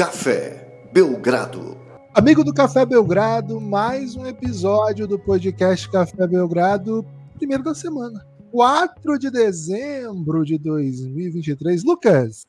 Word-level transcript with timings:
Café 0.00 0.88
Belgrado. 0.94 1.76
Amigo 2.14 2.42
do 2.42 2.54
Café 2.54 2.86
Belgrado, 2.86 3.60
mais 3.60 4.16
um 4.16 4.24
episódio 4.24 5.06
do 5.06 5.18
podcast 5.18 5.90
Café 5.90 6.26
Belgrado, 6.26 7.04
primeiro 7.36 7.62
da 7.62 7.74
semana. 7.74 8.26
4 8.50 9.18
de 9.18 9.30
dezembro 9.30 10.42
de 10.42 10.56
2023. 10.56 11.84
Lucas, 11.84 12.46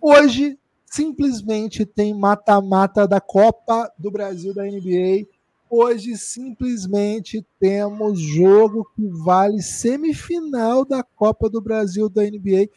hoje 0.00 0.58
simplesmente 0.84 1.86
tem 1.86 2.12
mata-mata 2.12 3.06
da 3.06 3.20
Copa 3.20 3.88
do 3.96 4.10
Brasil 4.10 4.52
da 4.52 4.64
NBA. 4.64 5.28
Hoje 5.70 6.16
simplesmente 6.16 7.46
temos 7.60 8.18
jogo 8.18 8.90
que 8.96 9.06
vale 9.06 9.62
semifinal 9.62 10.84
da 10.84 11.04
Copa 11.04 11.48
do 11.48 11.60
Brasil 11.60 12.08
da 12.08 12.24
NBA 12.24 12.68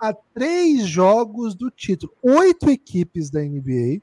a 0.00 0.14
três 0.14 0.86
jogos 0.86 1.54
do 1.54 1.70
título. 1.70 2.12
Oito 2.22 2.70
equipes 2.70 3.28
da 3.28 3.40
NBA 3.40 4.00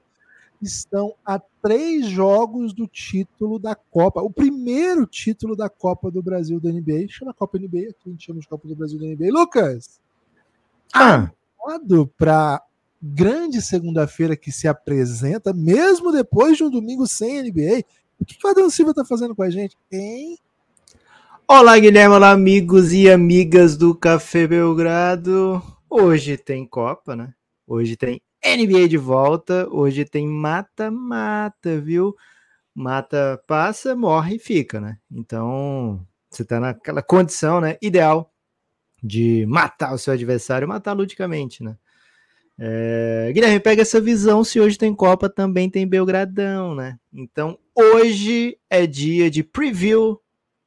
estão 0.61 1.13
a 1.25 1.39
três 1.61 2.07
jogos 2.07 2.73
do 2.73 2.87
título 2.87 3.57
da 3.57 3.75
Copa. 3.75 4.21
O 4.21 4.29
primeiro 4.29 5.07
título 5.07 5.55
da 5.55 5.69
Copa 5.69 6.11
do 6.11 6.21
Brasil 6.21 6.59
da 6.59 6.71
NBA. 6.71 7.07
Chama 7.09 7.33
Copa 7.33 7.57
NBA, 7.57 7.89
aqui 7.89 7.97
a 8.05 8.09
gente 8.09 8.25
chama 8.25 8.39
de 8.39 8.47
Copa 8.47 8.67
do 8.67 8.75
Brasil 8.75 8.99
da 8.99 9.05
NBA. 9.05 9.31
Lucas! 9.31 9.99
Ah. 10.93 11.31
Para 12.17 12.63
grande 13.01 13.61
segunda-feira 13.61 14.37
que 14.37 14.51
se 14.51 14.67
apresenta, 14.67 15.53
mesmo 15.53 16.11
depois 16.11 16.57
de 16.57 16.63
um 16.63 16.69
domingo 16.69 17.05
sem 17.07 17.41
NBA. 17.41 17.83
O 18.19 18.25
que 18.25 18.37
o 18.45 18.49
Adão 18.49 18.69
Silva 18.69 18.91
está 18.91 19.03
fazendo 19.03 19.35
com 19.35 19.43
a 19.43 19.49
gente, 19.49 19.75
hein? 19.91 20.37
Olá, 21.47 21.77
Guilherme, 21.77 22.15
olá, 22.15 22.31
amigos 22.31 22.93
e 22.93 23.09
amigas 23.09 23.77
do 23.77 23.93
Café 23.93 24.47
Belgrado. 24.47 25.61
Hoje 25.89 26.37
tem 26.37 26.65
Copa, 26.67 27.15
né? 27.15 27.33
Hoje 27.65 27.95
tem 27.95 28.21
NBA 28.43 28.89
de 28.89 28.97
volta. 28.97 29.67
Hoje 29.69 30.03
tem 30.03 30.27
mata-mata, 30.27 31.79
viu? 31.79 32.15
Mata, 32.75 33.41
passa, 33.47 33.95
morre 33.95 34.35
e 34.35 34.39
fica, 34.39 34.81
né? 34.81 34.97
Então, 35.09 36.05
você 36.29 36.43
tá 36.43 36.59
naquela 36.59 37.01
condição, 37.01 37.61
né? 37.61 37.77
Ideal 37.81 38.31
de 39.01 39.45
matar 39.47 39.93
o 39.93 39.97
seu 39.97 40.13
adversário, 40.13 40.67
matar 40.67 40.93
ludicamente, 40.93 41.63
né? 41.63 41.77
É... 42.59 43.31
Guilherme, 43.33 43.59
pega 43.59 43.81
essa 43.81 44.01
visão. 44.01 44.43
Se 44.43 44.59
hoje 44.59 44.77
tem 44.77 44.93
Copa, 44.93 45.29
também 45.29 45.69
tem 45.69 45.87
Belgradão, 45.87 46.75
né? 46.75 46.99
Então, 47.13 47.57
hoje 47.73 48.59
é 48.69 48.85
dia 48.85 49.31
de 49.31 49.41
preview 49.41 50.19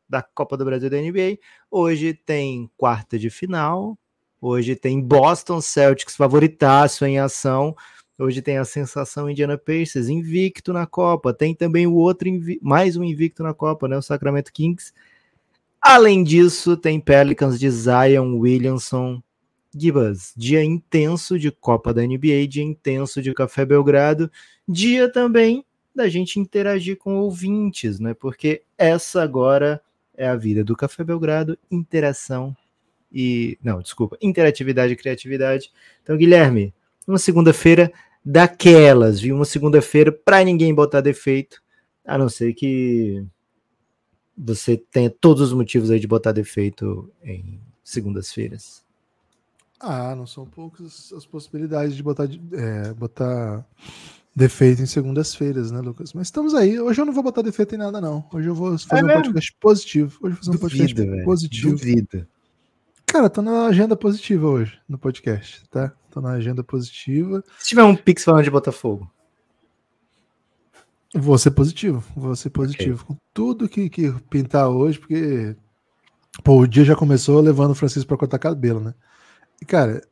da 0.08 0.22
Copa 0.22 0.56
do 0.56 0.64
Brasil 0.64 0.88
da 0.88 0.96
NBA. 0.96 1.38
Hoje 1.70 2.14
tem 2.14 2.70
quarta 2.76 3.18
de 3.18 3.28
final, 3.28 3.98
Hoje 4.40 4.74
tem 4.74 5.02
Boston 5.02 5.60
Celtics 5.60 6.16
favoritaço 6.16 7.04
em 7.04 7.18
ação. 7.18 7.76
Hoje 8.18 8.40
tem 8.40 8.56
a 8.56 8.64
sensação 8.64 9.28
Indiana 9.28 9.58
Pacers 9.58 10.08
invicto 10.08 10.72
na 10.72 10.86
Copa. 10.86 11.34
Tem 11.34 11.54
também 11.54 11.86
o 11.86 11.94
outro 11.94 12.26
mais 12.62 12.96
um 12.96 13.04
invicto 13.04 13.42
na 13.42 13.52
Copa, 13.52 13.86
né? 13.86 13.98
O 13.98 14.02
Sacramento 14.02 14.50
Kings. 14.50 14.92
Além 15.80 16.24
disso, 16.24 16.74
tem 16.74 16.98
Pelicans 16.98 17.60
de 17.60 17.70
Zion 17.70 18.38
Williamson. 18.38 19.22
Gibas, 19.76 20.32
dia 20.36 20.64
intenso 20.64 21.38
de 21.38 21.50
Copa 21.50 21.94
da 21.94 22.02
NBA, 22.02 22.48
dia 22.48 22.64
intenso 22.64 23.22
de 23.22 23.32
Café 23.32 23.64
Belgrado, 23.64 24.28
dia 24.66 25.10
também 25.10 25.64
da 25.94 26.08
gente 26.08 26.40
interagir 26.40 26.96
com 26.96 27.16
ouvintes, 27.16 28.00
né? 28.00 28.12
Porque 28.12 28.62
essa 28.76 29.22
agora 29.22 29.80
é 30.16 30.26
a 30.26 30.34
vida 30.34 30.64
do 30.64 30.74
Café 30.74 31.04
Belgrado, 31.04 31.56
interação 31.70 32.56
e. 33.12 33.58
Não, 33.62 33.80
desculpa, 33.80 34.16
interatividade 34.20 34.92
e 34.92 34.96
criatividade. 34.96 35.72
Então, 36.02 36.16
Guilherme, 36.16 36.74
uma 37.06 37.18
segunda-feira 37.18 37.92
daquelas, 38.24 39.20
viu? 39.20 39.34
Uma 39.36 39.44
segunda-feira 39.44 40.12
para 40.12 40.44
ninguém 40.44 40.74
botar 40.74 41.00
defeito, 41.00 41.62
a 42.04 42.16
não 42.18 42.28
ser 42.28 42.52
que 42.54 43.24
você 44.36 44.76
tenha 44.76 45.10
todos 45.10 45.42
os 45.42 45.52
motivos 45.52 45.90
aí 45.90 46.00
de 46.00 46.06
botar 46.06 46.32
defeito 46.32 47.10
em 47.22 47.60
segundas-feiras. 47.82 48.82
Ah, 49.78 50.14
não 50.14 50.26
são 50.26 50.44
poucas 50.46 51.12
as 51.16 51.24
possibilidades 51.24 51.96
de 51.96 52.02
botar, 52.02 52.28
é, 52.52 52.92
botar 52.92 53.64
defeito 54.36 54.82
em 54.82 54.86
segundas-feiras, 54.86 55.70
né, 55.70 55.80
Lucas? 55.80 56.12
Mas 56.12 56.26
estamos 56.26 56.54
aí. 56.54 56.78
Hoje 56.78 57.00
eu 57.00 57.06
não 57.06 57.12
vou 57.12 57.22
botar 57.22 57.42
defeito 57.42 57.74
em 57.74 57.78
nada, 57.78 58.00
não. 58.00 58.24
Hoje 58.32 58.48
eu 58.48 58.54
vou 58.54 58.78
fazer 58.78 59.00
é 59.00 59.04
um 59.04 59.06
mesmo? 59.06 59.22
podcast 59.22 59.56
positivo. 59.58 60.18
Hoje 60.22 60.36
eu 60.36 60.36
vou 60.36 60.36
fazer 60.36 60.50
um 60.50 60.52
Duvida, 60.52 60.60
podcast 60.60 60.94
véio. 60.94 61.24
positivo. 61.24 61.70
Duvida. 61.70 62.28
Cara, 63.10 63.28
tô 63.28 63.42
na 63.42 63.66
agenda 63.66 63.96
positiva 63.96 64.46
hoje 64.46 64.80
no 64.88 64.96
podcast, 64.96 65.68
tá? 65.68 65.92
Tô 66.12 66.20
na 66.20 66.30
agenda 66.30 66.62
positiva. 66.62 67.42
Se 67.58 67.70
tiver 67.70 67.82
um 67.82 67.96
pix 67.96 68.22
falando 68.22 68.44
de 68.44 68.50
Botafogo. 68.52 69.10
Vou 71.12 71.36
ser 71.36 71.50
positivo, 71.50 72.04
vou 72.14 72.36
ser 72.36 72.50
positivo. 72.50 73.02
Okay. 73.02 73.16
Com 73.16 73.20
tudo 73.34 73.68
que, 73.68 73.90
que 73.90 74.12
pintar 74.30 74.68
hoje, 74.68 75.00
porque 75.00 75.56
pô, 76.44 76.60
o 76.60 76.68
dia 76.68 76.84
já 76.84 76.94
começou 76.94 77.40
levando 77.40 77.72
o 77.72 77.74
Francisco 77.74 78.06
para 78.06 78.16
cortar 78.16 78.38
cabelo, 78.38 78.78
né? 78.78 78.94
E, 79.60 79.64
cara, 79.64 80.06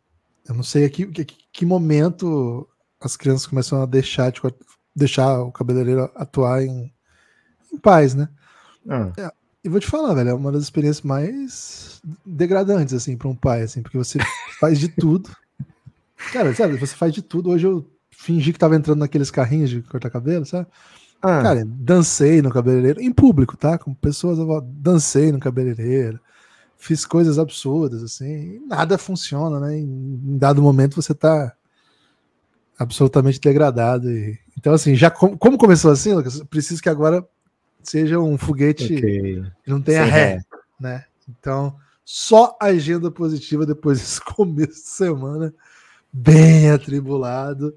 eu 0.49 0.57
não 0.57 0.65
sei 0.65 0.85
aqui 0.85 1.07
que, 1.07 1.25
que 1.25 1.65
momento 1.65 2.69
as 3.01 3.17
crianças 3.17 3.47
começam 3.47 3.81
a 3.81 3.87
deixar, 3.87 4.33
de, 4.33 4.41
deixar 4.95 5.41
o 5.43 5.53
cabeleireiro 5.53 6.11
atuar 6.17 6.65
em, 6.65 6.93
em 7.73 7.79
paz, 7.79 8.17
né? 8.17 8.29
Ah. 8.89 9.33
E 9.65 9.69
vou 9.69 9.81
te 9.81 9.87
falar, 9.87 10.15
velho, 10.15 10.31
é 10.31 10.35
uma 10.35 10.53
das 10.53 10.63
experiências 10.63 11.03
mais 11.03 12.01
degradantes, 12.25 12.95
assim, 12.95 13.17
para 13.17 13.29
um 13.29 13.35
pai, 13.35 13.63
assim, 13.63 13.83
porque 13.83 13.99
você 13.99 14.19
faz 14.61 14.79
de 14.79 14.89
tudo. 14.89 15.31
Cara, 16.33 16.55
sabe, 16.55 16.77
você 16.77 16.95
faz 16.95 17.13
de 17.13 17.23
tudo. 17.23 17.51
Hoje 17.51 17.67
eu 17.67 17.85
fingi 18.11 18.53
que 18.53 18.59
tava 18.59 18.77
entrando 18.77 19.01
naqueles 19.01 19.31
carrinhos 19.31 19.71
de 19.71 19.83
cortar 19.83 20.11
cabelo, 20.11 20.47
sabe? 20.47 20.67
Ah. 21.21 21.43
Cara, 21.43 21.65
dancei 21.67 22.41
no 22.41 22.51
cabeleireiro, 22.51 23.01
em 23.01 23.13
público, 23.13 23.57
tá? 23.57 23.77
Com 23.77 23.93
pessoas, 23.93 24.39
eu 24.39 24.61
dancei 24.61 25.33
no 25.33 25.41
cabeleireiro, 25.41 26.21
fiz 26.77 27.05
coisas 27.05 27.39
absurdas, 27.39 28.03
assim, 28.05 28.61
nada 28.67 28.97
funciona, 28.97 29.59
né? 29.59 29.77
Em 29.77 30.39
dado 30.39 30.63
momento 30.63 31.01
você 31.01 31.13
tá 31.13 31.53
absolutamente 32.79 33.41
degradado. 33.41 34.11
E... 34.11 34.39
Então, 34.57 34.73
assim, 34.73 34.95
já 34.95 35.11
como, 35.11 35.37
como 35.37 35.59
começou 35.59 35.91
assim, 35.91 36.13
Lucas, 36.15 36.41
preciso 36.45 36.81
que 36.81 36.89
agora 36.89 37.27
seja 37.89 38.19
um 38.19 38.37
foguete 38.37 38.85
okay. 38.85 39.43
que 39.65 39.71
não 39.71 39.81
tenha 39.81 40.05
ré, 40.05 40.35
ré, 40.35 40.41
né? 40.79 41.05
Então, 41.29 41.75
só 42.05 42.57
agenda 42.61 43.11
positiva 43.11 43.65
depois 43.65 43.99
desse 44.01 44.21
começo 44.21 44.83
de 44.83 44.89
semana 44.89 45.55
bem 46.13 46.71
atribulado. 46.71 47.75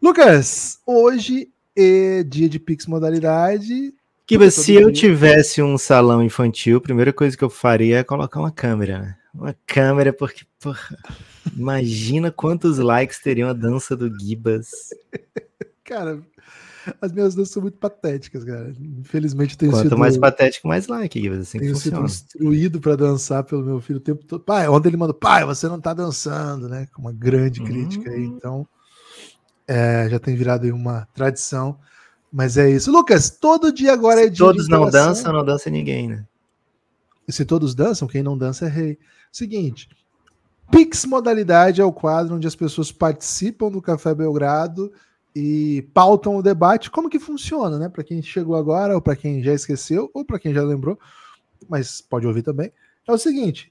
Lucas, 0.00 0.78
hoje 0.86 1.50
é 1.74 2.22
dia 2.22 2.48
de 2.48 2.58
Pix 2.58 2.86
modalidade. 2.86 3.94
Que 4.26 4.50
se 4.50 4.74
eu 4.74 4.92
tivesse 4.92 5.62
um 5.62 5.78
salão 5.78 6.22
infantil, 6.22 6.78
a 6.78 6.80
primeira 6.80 7.12
coisa 7.12 7.36
que 7.36 7.44
eu 7.44 7.50
faria 7.50 7.98
é 7.98 8.04
colocar 8.04 8.40
uma 8.40 8.50
câmera, 8.50 8.98
né? 8.98 9.16
Uma 9.32 9.54
câmera, 9.66 10.12
porque, 10.12 10.44
porra, 10.58 10.98
imagina 11.56 12.30
quantos 12.30 12.78
likes 12.78 13.20
teriam 13.20 13.48
a 13.48 13.52
dança 13.52 13.94
do 13.94 14.10
Gibas. 14.18 14.68
Cara, 15.84 16.20
as 17.00 17.12
minhas 17.12 17.34
danças 17.34 17.52
são 17.52 17.62
muito 17.62 17.78
patéticas, 17.78 18.44
cara. 18.44 18.72
Infelizmente 18.80 19.52
eu 19.52 19.58
tenho 19.58 19.72
Quanto 19.72 19.82
sido. 19.82 19.98
mais 19.98 20.16
patético, 20.16 20.68
mais 20.68 20.86
like, 20.86 21.28
assim 21.28 21.58
tenho 21.58 21.76
sido 21.76 22.04
instruído 22.04 22.80
para 22.80 22.96
dançar 22.96 23.44
pelo 23.44 23.62
meu 23.62 23.80
filho 23.80 23.98
o 23.98 24.02
tempo 24.02 24.24
todo. 24.24 24.42
Pai, 24.42 24.68
ontem 24.68 24.88
ele 24.88 24.96
mandou, 24.96 25.14
pai, 25.14 25.44
você 25.44 25.68
não 25.68 25.80
tá 25.80 25.92
dançando, 25.92 26.68
né? 26.68 26.88
Com 26.94 27.02
uma 27.02 27.12
grande 27.12 27.62
crítica 27.62 28.10
aí. 28.10 28.26
Uhum. 28.26 28.36
Então, 28.36 28.68
é, 29.66 30.08
já 30.10 30.18
tem 30.18 30.36
virado 30.36 30.64
aí 30.64 30.72
uma 30.72 31.08
tradição. 31.14 31.78
Mas 32.32 32.56
é 32.56 32.70
isso. 32.70 32.90
Lucas, 32.90 33.30
todo 33.30 33.72
dia 33.72 33.92
agora 33.92 34.20
Se 34.20 34.26
é 34.26 34.30
dia. 34.30 34.46
Todos 34.46 34.68
não 34.68 34.90
dançam, 34.90 35.32
não 35.32 35.44
dança 35.44 35.70
ninguém, 35.70 36.08
né? 36.08 36.26
E 37.26 37.32
se 37.32 37.44
todos 37.44 37.74
dançam, 37.74 38.06
quem 38.06 38.22
não 38.22 38.36
dança 38.36 38.66
é 38.66 38.68
rei. 38.68 38.98
Seguinte. 39.32 39.88
Pix 40.70 41.04
Modalidade 41.04 41.80
é 41.80 41.84
o 41.84 41.92
quadro 41.92 42.34
onde 42.34 42.46
as 42.46 42.56
pessoas 42.56 42.90
participam 42.90 43.70
do 43.70 43.80
Café 43.80 44.14
Belgrado 44.14 44.92
e 45.38 45.82
pautam 45.92 46.36
o 46.36 46.42
debate. 46.42 46.90
Como 46.90 47.10
que 47.10 47.18
funciona, 47.18 47.78
né? 47.78 47.90
Para 47.90 48.02
quem 48.02 48.22
chegou 48.22 48.56
agora, 48.56 48.94
ou 48.94 49.02
para 49.02 49.14
quem 49.14 49.42
já 49.42 49.52
esqueceu, 49.52 50.10
ou 50.14 50.24
para 50.24 50.38
quem 50.38 50.54
já 50.54 50.62
lembrou, 50.62 50.98
mas 51.68 52.00
pode 52.00 52.26
ouvir 52.26 52.40
também. 52.40 52.72
É 53.06 53.12
o 53.12 53.18
seguinte: 53.18 53.70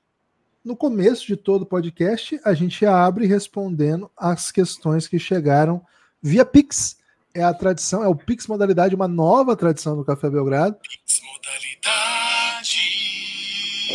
no 0.64 0.76
começo 0.76 1.26
de 1.26 1.36
todo 1.36 1.64
o 1.64 1.66
podcast, 1.66 2.40
a 2.46 2.54
gente 2.54 2.86
abre 2.86 3.26
respondendo 3.26 4.12
as 4.16 4.52
questões 4.52 5.08
que 5.08 5.18
chegaram 5.18 5.82
via 6.22 6.46
Pix. 6.46 6.98
É 7.34 7.44
a 7.44 7.52
tradição, 7.52 8.04
é 8.04 8.08
o 8.08 8.16
Pix 8.16 8.46
Modalidade, 8.46 8.94
uma 8.94 9.08
nova 9.08 9.56
tradição 9.56 9.98
do 9.98 10.06
Café 10.06 10.30
Belgrado. 10.30 10.76
Pix 10.76 11.20
Modalidade. 11.24 12.78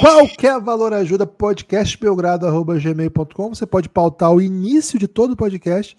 Qualquer 0.00 0.60
valor 0.60 0.92
ajuda, 0.92 1.24
podcastbelgrado.gmail.com. 1.24 3.54
Você 3.54 3.64
pode 3.64 3.88
pautar 3.88 4.32
o 4.32 4.42
início 4.42 4.98
de 4.98 5.06
todo 5.06 5.34
o 5.34 5.36
podcast 5.36 5.96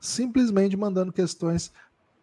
simplesmente 0.00 0.76
mandando 0.76 1.12
questões 1.12 1.70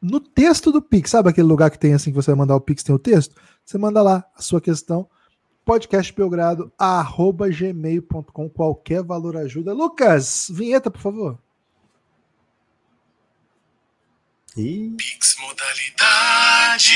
no 0.01 0.19
texto 0.19 0.72
do 0.72 0.81
Pix. 0.81 1.10
Sabe 1.12 1.30
aquele 1.30 1.48
lugar 1.48 1.69
que 1.72 1.80
tem 1.80 1.94
assim 1.94 2.10
que 2.12 2.16
você 2.16 2.31
vai 2.31 2.38
mandar 2.38 2.56
o 2.56 2.62
Pix, 2.62 2.83
tem 2.83 2.94
o 2.95 3.00
texto? 3.00 3.36
Você 3.66 3.77
manda 3.77 4.01
lá 4.01 4.24
a 4.36 4.42
sua 4.42 4.60
questão. 4.62 5.07
podcastbelgrado@gmail.com. 5.66 8.50
Qualquer 8.50 9.04
valor 9.04 9.36
ajuda. 9.38 9.74
Lucas, 9.74 10.48
vinheta, 10.51 10.89
por 10.92 11.01
favor. 11.01 11.39
Ih. 14.57 14.94
Pix 14.98 15.36
modalidade. 15.39 16.94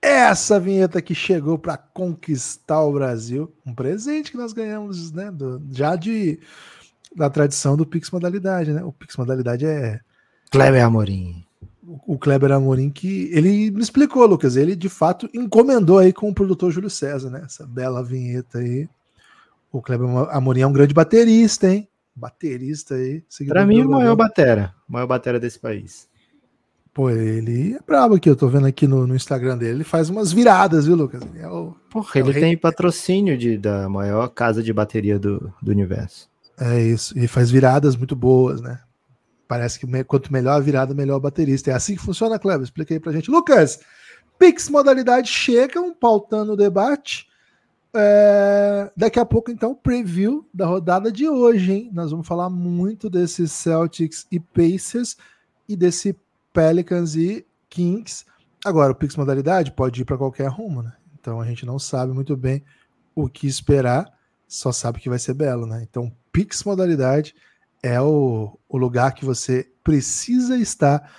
Essa 0.00 0.58
vinheta 0.58 1.00
que 1.00 1.14
chegou 1.14 1.56
para 1.58 1.76
conquistar 1.76 2.82
o 2.82 2.92
Brasil, 2.92 3.52
um 3.64 3.72
presente 3.74 4.30
que 4.32 4.36
nós 4.36 4.52
ganhamos, 4.52 5.12
né? 5.12 5.30
do- 5.30 5.62
já 5.70 5.94
de 5.96 6.40
da 7.16 7.28
tradição 7.30 7.76
do 7.76 7.84
Pix 7.86 8.10
Modalidade, 8.10 8.72
né? 8.72 8.82
O 8.84 8.92
Pix 8.92 9.16
Modalidade 9.16 9.66
é 9.66 10.00
Kleber 10.50 10.84
Amorim. 10.84 11.44
o 12.06 12.18
Kleber 12.18 12.52
Amorim 12.52 12.90
que 12.90 13.28
ele 13.32 13.70
me 13.70 13.80
explicou, 13.82 14.24
Lucas. 14.26 14.56
Ele 14.56 14.74
de 14.76 14.88
fato 14.88 15.28
encomendou 15.34 15.98
aí 15.98 16.12
com 16.12 16.28
o 16.28 16.34
produtor 16.34 16.70
Júlio 16.70 16.90
César, 16.90 17.30
né? 17.30 17.42
Essa 17.44 17.66
bela 17.66 18.02
vinheta 18.02 18.58
aí. 18.58 18.88
O 19.70 19.80
Kleber 19.80 20.08
Amorim 20.30 20.60
é 20.60 20.66
um 20.66 20.72
grande 20.72 20.92
baterista, 20.94 21.68
hein? 21.68 21.88
Baterista 22.14 22.94
aí. 22.94 23.22
Pra 23.48 23.64
mim, 23.66 23.82
o 23.82 23.90
maior 23.90 24.14
batera. 24.16 24.74
O 24.88 24.92
maior 24.92 25.06
batera 25.06 25.40
desse 25.40 25.58
país. 25.58 26.06
Pô, 26.92 27.08
ele 27.08 27.72
é 27.74 27.80
brabo 27.86 28.16
aqui. 28.16 28.28
Eu 28.28 28.36
tô 28.36 28.48
vendo 28.48 28.66
aqui 28.66 28.86
no, 28.86 29.06
no 29.06 29.16
Instagram 29.16 29.56
dele. 29.56 29.76
Ele 29.78 29.84
faz 29.84 30.10
umas 30.10 30.30
viradas, 30.30 30.84
viu, 30.84 30.94
Lucas? 30.94 31.22
Ele 31.22 31.42
é 31.42 31.48
o- 31.48 31.74
Porra, 31.88 32.10
É 32.16 32.18
ele 32.18 32.32
rei- 32.32 32.42
tem 32.42 32.56
patrocínio 32.56 33.36
de, 33.38 33.56
da 33.56 33.88
maior 33.88 34.28
casa 34.28 34.62
de 34.62 34.70
bateria 34.74 35.18
do, 35.18 35.50
do 35.62 35.70
universo. 35.70 36.28
É 36.64 36.80
isso. 36.80 37.18
E 37.18 37.26
faz 37.26 37.50
viradas 37.50 37.96
muito 37.96 38.14
boas, 38.14 38.60
né? 38.60 38.80
Parece 39.48 39.80
que 39.80 40.04
quanto 40.04 40.32
melhor 40.32 40.52
a 40.52 40.60
virada, 40.60 40.94
melhor 40.94 41.16
o 41.16 41.20
baterista. 41.20 41.72
É 41.72 41.74
assim 41.74 41.96
que 41.96 42.02
funciona, 42.02 42.38
Kleber. 42.38 42.62
Expliquei 42.62 43.00
pra 43.00 43.10
gente. 43.10 43.30
Lucas, 43.30 43.80
Pix 44.38 44.68
modalidade 44.68 45.28
chegam 45.28 45.92
pautando 45.92 46.52
o 46.52 46.56
debate. 46.56 47.26
É, 47.92 48.92
daqui 48.96 49.18
a 49.18 49.24
pouco, 49.26 49.50
então, 49.50 49.74
preview 49.74 50.48
da 50.54 50.64
rodada 50.64 51.10
de 51.10 51.28
hoje, 51.28 51.72
hein? 51.72 51.90
Nós 51.92 52.12
vamos 52.12 52.28
falar 52.28 52.48
muito 52.48 53.10
desses 53.10 53.50
Celtics 53.50 54.24
e 54.30 54.38
Pacers 54.38 55.16
e 55.68 55.74
desse 55.74 56.16
Pelicans 56.52 57.16
e 57.16 57.44
Kings. 57.68 58.24
Agora, 58.64 58.92
o 58.92 58.94
Pix 58.94 59.16
modalidade 59.16 59.72
pode 59.72 60.00
ir 60.00 60.04
para 60.04 60.16
qualquer 60.16 60.48
rumo, 60.48 60.80
né? 60.80 60.92
Então 61.18 61.40
a 61.40 61.44
gente 61.44 61.66
não 61.66 61.78
sabe 61.78 62.12
muito 62.12 62.36
bem 62.36 62.62
o 63.16 63.28
que 63.28 63.48
esperar, 63.48 64.06
só 64.46 64.70
sabe 64.70 65.00
que 65.00 65.08
vai 65.08 65.18
ser 65.18 65.34
belo, 65.34 65.66
né? 65.66 65.82
Então, 65.82 66.10
Pix 66.32 66.64
modalidade 66.64 67.34
é 67.82 68.00
o, 68.00 68.58
o 68.68 68.76
lugar 68.78 69.12
que 69.14 69.24
você 69.24 69.68
precisa 69.84 70.56
estar 70.58 71.10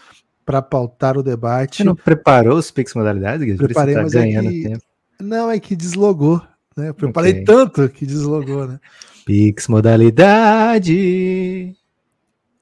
para 0.45 0.61
pautar 0.61 1.17
o 1.17 1.23
debate. 1.23 1.77
Você 1.77 1.83
não 1.83 1.95
preparou 1.95 2.57
os 2.57 2.71
Pix 2.71 2.93
modalidades, 2.93 3.41
Guilherme? 3.41 3.65
Preparei, 3.65 3.95
tá 3.95 4.01
mas 4.03 4.15
é 4.15 4.27
que- 4.29 4.63
tempo. 4.63 4.83
Não, 5.21 5.49
é 5.51 5.59
que 5.59 5.75
deslogou, 5.75 6.41
né? 6.75 6.89
Eu 6.89 6.93
preparei 6.93 7.31
Ok. 7.33 7.43
tanto 7.45 7.87
que 7.89 8.05
deslogou, 8.05 8.67
né? 8.67 8.79
Pix 9.25 9.67
modalidade. 9.69 11.75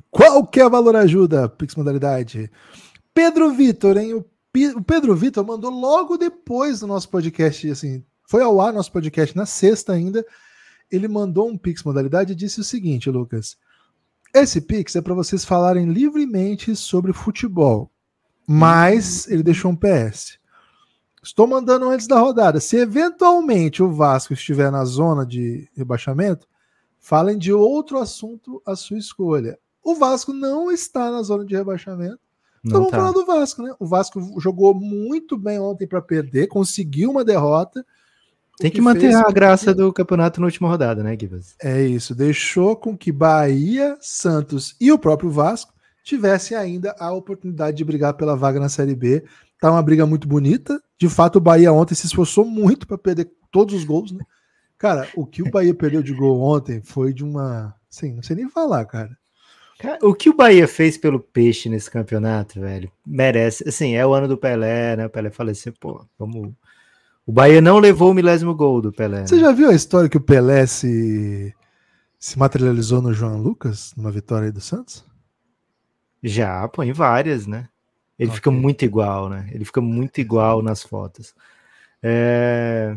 Qualquer 0.10 0.70
valor 0.70 0.96
ajuda, 0.96 1.48
Pix 1.50 1.76
modalidade. 1.76 2.52
Pedro 3.14 3.52
Vitor, 3.52 3.98
hein? 3.98 4.14
O, 4.14 4.26
Pi- 4.52 4.76
o 4.76 4.84
Pedro 4.84 5.16
Vitor 5.16 5.46
mandou 5.46 5.72
logo 5.72 6.18
depois 6.18 6.82
do 6.82 6.88
nosso 6.88 7.10
podcast, 7.10 7.70
assim, 7.72 8.04
foi 8.28 8.44
ao 8.44 8.60
ar 8.60 8.74
nosso 8.74 8.92
podcast 8.92 9.36
na 9.36 9.46
sexta 9.46 9.94
ainda. 9.94 10.26
Ele 10.92 11.08
mandou 11.08 11.48
um 11.48 11.58
Pix 11.58 11.84
modalidade 11.84 12.34
e 12.34 12.36
disse 12.36 12.60
o 12.60 12.64
seguinte, 12.64 13.10
Lucas. 13.10 13.58
Esse 14.34 14.62
Pix 14.62 14.96
é 14.96 15.02
para 15.02 15.14
vocês 15.14 15.44
falarem 15.44 15.92
livremente 15.92 16.76
sobre 16.76 17.14
futebol, 17.14 17.92
mas 18.48 19.28
ele 19.28 19.44
deixou 19.44 19.72
um 19.72 19.76
PS. 19.76 20.40
Estou 21.24 21.46
mandando 21.46 21.90
antes 21.90 22.08
da 22.08 22.20
rodada. 22.20 22.60
Se 22.60 22.78
eventualmente 22.78 23.84
o 23.84 23.92
Vasco 23.92 24.34
estiver 24.34 24.72
na 24.72 24.84
zona 24.86 25.26
de 25.26 25.70
rebaixamento, 25.76 26.48
falem 27.00 27.38
de 27.38 27.54
outro 27.54 28.00
assunto 28.00 28.62
à 28.66 28.76
sua 28.76 28.98
escolha. 28.98 29.60
O 29.84 29.96
Vasco 29.96 30.32
não 30.32 30.72
está 30.72 31.12
na 31.12 31.22
zona 31.22 31.46
de 31.46 31.56
rebaixamento. 31.56 32.20
Então 32.64 32.80
Não 32.80 32.90
vamos 32.90 32.92
falar 32.92 33.14
tá. 33.14 33.20
do 33.20 33.26
Vasco, 33.26 33.64
né? 33.64 33.76
O 33.80 33.86
Vasco 33.86 34.40
jogou 34.40 34.74
muito 34.74 35.38
bem 35.38 35.60
ontem 35.60 35.88
para 35.88 36.02
perder, 36.02 36.48
conseguiu 36.48 37.10
uma 37.10 37.26
derrota. 37.26 37.86
Tem 38.62 38.72
que 38.72 38.82
manter 38.82 39.02
fez 39.02 39.16
a 39.16 39.32
graça 39.32 39.68
que- 39.68 39.74
do 39.74 39.92
campeonato 39.92 40.40
na 40.40 40.46
última 40.48 40.70
rodada, 40.70 41.04
né, 41.04 41.18
Gibas? 41.20 41.56
É 41.62 41.82
isso, 41.82 42.14
deixou 42.16 42.76
com 42.76 42.98
que 42.98 43.12
Bahia, 43.12 43.98
Santos 44.00 44.76
e 44.80 44.92
o 44.92 44.98
próprio 45.00 45.30
Vasco 45.30 45.74
tivessem 46.04 46.58
ainda 46.58 46.96
a 47.00 47.12
oportunidade 47.12 47.78
de 47.78 47.86
brigar 47.86 48.14
pela 48.16 48.36
vaga 48.36 48.60
na 48.60 48.70
Série 48.70 48.96
B. 48.96 49.24
Tá 49.60 49.72
uma 49.72 49.82
briga 49.84 50.06
muito 50.06 50.28
bonita. 50.28 50.82
De 50.98 51.08
fato, 51.08 51.36
o 51.38 51.42
Bahia 51.42 51.72
ontem 51.72 51.94
se 51.96 52.06
esforçou 52.08 52.44
muito 52.44 52.88
para 52.88 52.98
perder 52.98 53.30
todos 53.52 53.76
os 53.76 53.84
gols, 53.84 54.12
né? 54.12 54.24
Cara, 54.78 55.08
o 55.16 55.26
que 55.28 55.44
o 55.44 55.52
Bahia 55.52 55.76
perdeu 55.76 56.02
de 56.02 56.14
gol 56.14 56.42
ontem 56.42 56.82
foi 56.84 57.14
de 57.14 57.24
uma. 57.24 57.76
Sim, 57.88 58.14
não 58.14 58.24
sei 58.24 58.36
nem 58.36 58.50
falar, 58.50 58.84
cara. 58.86 59.16
Cara, 59.78 60.00
o 60.02 60.14
que 60.16 60.30
o 60.30 60.34
Bahia 60.36 60.68
fez 60.68 60.98
pelo 60.98 61.20
Peixe 61.20 61.70
nesse 61.70 61.90
campeonato, 61.90 62.60
velho, 62.60 62.92
merece. 63.06 63.68
Assim, 63.68 63.96
é 63.96 64.06
o 64.06 64.14
ano 64.14 64.28
do 64.28 64.38
Pelé, 64.38 64.96
né? 64.96 65.06
O 65.06 65.10
Pelé 65.10 65.30
faleceu, 65.30 65.74
pô, 65.80 66.04
vamos. 66.18 66.52
O 67.26 67.32
Bahia 67.32 67.62
não 67.62 67.80
levou 67.80 68.12
o 68.12 68.14
milésimo 68.14 68.54
gol 68.56 68.82
do 68.82 68.92
Pelé. 68.92 69.26
Você 69.26 69.36
né? 69.36 69.42
já 69.42 69.52
viu 69.52 69.70
a 69.70 69.76
história 69.76 70.10
que 70.10 70.18
o 70.18 70.22
Pelé 70.22 70.66
se, 70.66 71.54
se 72.20 72.38
materializou 72.38 73.02
no 73.02 73.14
João 73.14 73.38
Lucas, 73.38 73.94
numa 73.96 74.12
vitória 74.12 74.48
aí 74.48 74.52
do 74.52 74.62
Santos? 74.62 75.06
Já, 76.24 76.68
pô, 76.68 76.84
em 76.84 76.94
várias, 76.94 77.48
né? 77.48 77.68
Ele 78.18 78.30
Ok. 78.30 78.36
fica 78.36 78.52
muito 78.52 78.86
igual, 78.86 79.30
né? 79.30 79.50
Ele 79.52 79.66
fica 79.66 79.82
muito 79.82 80.20
igual 80.22 80.62
nas 80.62 80.84
fotos. 80.84 81.34
É, 82.04 82.96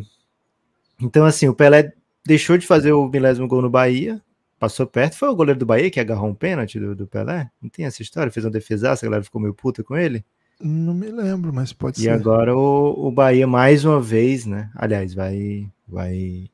Então, 1.01 1.25
assim, 1.25 1.49
o 1.49 1.55
Pelé 1.55 1.93
deixou 2.25 2.57
de 2.57 2.67
fazer 2.67 2.93
o 2.93 3.09
milésimo 3.09 3.49
gol 3.49 3.63
no 3.63 3.71
Bahia, 3.71 4.23
passou 4.59 4.87
perto. 4.87 5.17
Foi 5.17 5.29
o 5.29 5.35
goleiro 5.37 5.59
do 5.59 5.67
Bahia 5.67 5.91
que 5.91 6.01
agarrou 6.01 6.31
um 6.31 6.35
pênalti 6.35 6.79
do, 6.79 6.95
do 6.95 7.07
Pelé? 7.07 7.51
Não 7.61 7.69
tem 7.69 7.85
essa 7.85 8.03
história? 8.03 8.33
Fez 8.33 8.45
uma 8.45 8.51
defesaça, 8.51 9.05
a 9.05 9.07
galera 9.09 9.25
ficou 9.25 9.41
meio 9.41 9.55
puta 9.55 9.83
com 9.83 9.97
ele. 9.97 10.25
Não 10.61 10.95
me 10.95 11.09
lembro, 11.11 11.53
mas 11.53 11.73
pode 11.73 12.01
E 12.01 12.05
ser. 12.05 12.11
agora 12.11 12.57
o, 12.57 13.09
o 13.09 13.11
Bahia, 13.11 13.47
mais 13.47 13.85
uma 13.85 14.01
vez, 14.01 14.47
né? 14.47 14.71
Aliás, 14.75 15.13
vai, 15.13 15.69
vai 15.87 16.49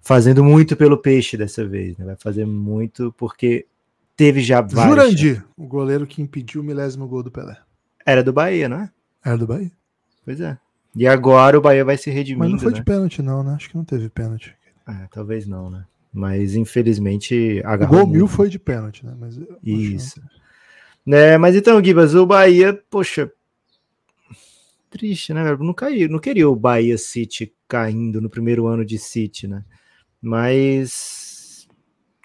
fazendo 0.00 0.44
muito 0.44 0.76
pelo 0.76 0.98
peixe 0.98 1.36
dessa 1.36 1.66
vez, 1.66 1.96
né? 1.96 2.04
Vai 2.04 2.16
fazer 2.16 2.46
muito, 2.46 3.12
porque 3.16 3.66
teve 4.16 4.40
já 4.40 4.60
vários. 4.60 4.96
Jurandir, 4.96 5.44
o 5.56 5.66
goleiro 5.66 6.06
que 6.06 6.22
impediu 6.22 6.60
o 6.60 6.64
milésimo 6.64 7.08
gol 7.08 7.22
do 7.22 7.30
Pelé. 7.30 7.56
Era 8.06 8.22
do 8.22 8.32
Bahia, 8.32 8.68
não 8.68 8.78
é? 8.80 8.90
Era 9.24 9.38
do 9.38 9.46
Bahia. 9.46 9.72
Pois 10.24 10.40
é. 10.40 10.58
E 10.94 11.06
agora 11.06 11.58
o 11.58 11.60
Bahia 11.60 11.84
vai 11.84 11.96
se 11.96 12.10
redimindo, 12.10 12.44
Mas 12.44 12.52
não 12.52 12.58
foi 12.60 12.72
né? 12.72 12.78
de 12.78 12.84
pênalti, 12.84 13.20
não, 13.22 13.42
né? 13.42 13.54
Acho 13.54 13.68
que 13.70 13.76
não 13.76 13.84
teve 13.84 14.08
pênalti. 14.08 14.54
É, 14.86 15.08
talvez 15.10 15.46
não, 15.46 15.70
né? 15.70 15.84
Mas 16.12 16.54
infelizmente 16.54 17.60
O 17.64 17.68
agarrou 17.68 18.00
gol 18.04 18.06
mil 18.06 18.28
foi 18.28 18.48
de 18.48 18.58
pênalti, 18.58 19.04
né? 19.04 19.12
Mas 19.18 19.36
eu 19.36 19.42
acho. 19.42 19.58
Isso. 19.68 20.22
Né, 21.06 21.36
mas 21.36 21.54
então, 21.54 21.84
Gibas, 21.84 22.14
o 22.14 22.24
Bahia, 22.24 22.72
poxa, 22.88 23.30
triste, 24.90 25.34
né? 25.34 25.56
Não 25.58 25.74
caiu, 25.74 26.08
não 26.08 26.18
queria 26.18 26.48
o 26.48 26.54
Bahia 26.54 26.96
City 26.96 27.52
caindo 27.68 28.20
no 28.20 28.30
primeiro 28.30 28.66
ano 28.66 28.84
de 28.84 28.96
City, 28.98 29.48
né? 29.48 29.64
Mas 30.22 31.68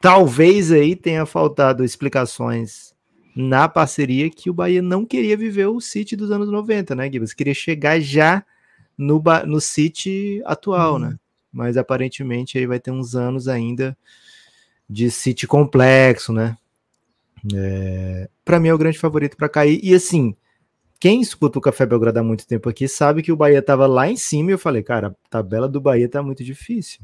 talvez 0.02 0.72
aí 0.72 0.96
tenha 0.96 1.26
faltado 1.26 1.84
explicações 1.84 2.94
na 3.36 3.68
parceria 3.68 4.30
que 4.30 4.50
o 4.50 4.54
Bahia 4.54 4.82
não 4.82 5.06
queria 5.06 5.36
viver 5.36 5.66
o 5.66 5.82
City 5.82 6.16
dos 6.16 6.32
anos 6.32 6.50
90, 6.50 6.96
né, 6.96 7.12
Gibas? 7.12 7.34
Queria 7.34 7.54
chegar 7.54 8.00
já 8.00 8.46
no, 8.98 9.22
no 9.48 9.60
City 9.60 10.42
atual, 10.46 10.94
Uhum. 10.94 11.00
né? 11.00 11.20
Mas 11.52 11.76
aparentemente 11.76 12.58
aí 12.58 12.68
vai 12.68 12.80
ter 12.80 12.92
uns 12.92 13.16
anos 13.16 13.48
ainda 13.48 13.98
de 14.88 15.10
City 15.10 15.48
complexo, 15.48 16.32
né? 16.32 16.56
Para 18.44 18.60
mim 18.60 18.70
é 18.70 18.74
o 18.74 18.78
grande 18.78 19.00
favorito 19.00 19.38
para 19.38 19.50
cair. 19.50 19.80
E 19.84 19.94
assim, 19.94 20.36
quem 21.00 21.22
escuta 21.22 21.58
o 21.60 21.62
Café 21.62 21.86
Belgrado 21.86 22.20
há 22.20 22.24
muito 22.24 22.46
tempo 22.46 22.70
aqui 22.70 22.88
sabe 22.88 23.22
que 23.24 23.32
o 23.32 23.38
Bahia 23.38 23.62
tava 23.62 23.88
lá 23.88 24.10
em 24.10 24.18
cima 24.18 24.52
e 24.52 24.54
eu 24.54 24.60
falei, 24.60 24.84
cara, 24.84 25.08
a 25.08 25.30
tabela 25.30 25.68
do 25.68 25.80
Bahia 25.80 26.10
tá 26.10 26.22
muito 26.22 26.44
difícil. 26.44 27.02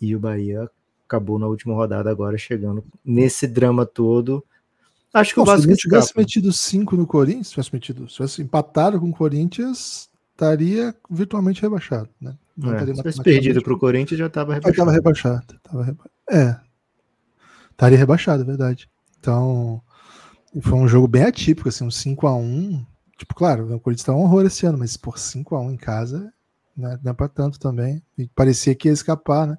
E 0.00 0.16
o 0.16 0.20
Bahia 0.20 0.68
acabou 1.06 1.38
na 1.38 1.46
última 1.46 1.74
rodada 1.74 2.10
agora 2.10 2.38
chegando 2.38 2.84
nesse 3.04 3.46
drama 3.46 3.84
todo. 3.84 4.44
Acho 5.12 5.34
que 5.34 5.36
Bom, 5.40 5.42
o 5.42 5.46
Vasco 5.46 5.70
se 5.70 5.76
tivesse 5.76 6.06
escapa. 6.06 6.20
metido 6.20 6.52
5 6.52 6.96
no 6.96 7.06
Corinthians, 7.06 7.48
se 7.48 7.52
tivesse 7.54 7.74
metido, 7.74 8.08
se 8.08 8.14
tivesse 8.16 8.42
empatado 8.42 8.98
com 9.00 9.10
o 9.10 9.12
Corinthians, 9.12 10.08
estaria 10.32 10.94
virtualmente 11.10 11.60
rebaixado, 11.60 12.08
né? 12.20 12.34
Não 12.56 12.74
É, 12.74 13.12
se 13.12 13.22
perdido 13.22 13.62
pro 13.62 13.78
Corinthians 13.78 14.18
já 14.18 14.28
tava 14.28 14.58
Mas 14.62 14.76
tava 14.76 14.92
rebaixado. 14.92 15.34
rebaixado. 15.34 15.60
Tava 15.62 15.84
reba... 15.84 16.04
É. 16.30 16.56
Estaria 17.70 17.98
rebaixado, 17.98 18.42
é 18.42 18.46
verdade. 18.46 18.88
Então, 19.20 19.80
foi 20.62 20.78
um 20.78 20.88
jogo 20.88 21.06
bem 21.06 21.24
atípico, 21.24 21.68
assim, 21.68 21.84
um 21.84 21.90
5x1. 21.90 22.84
Tipo, 23.18 23.34
claro, 23.34 23.74
o 23.74 23.80
Corinthians 23.80 24.06
tá 24.06 24.12
um 24.14 24.22
horror 24.22 24.46
esse 24.46 24.64
ano, 24.66 24.78
mas 24.78 24.96
por 24.96 25.18
5x1 25.18 25.70
em 25.72 25.76
casa, 25.76 26.32
né, 26.76 26.98
não 27.04 27.10
é 27.12 27.14
pra 27.14 27.28
tanto 27.28 27.60
também. 27.60 28.02
E 28.16 28.26
parecia 28.28 28.74
que 28.74 28.88
ia 28.88 28.92
escapar, 28.94 29.46
né? 29.46 29.58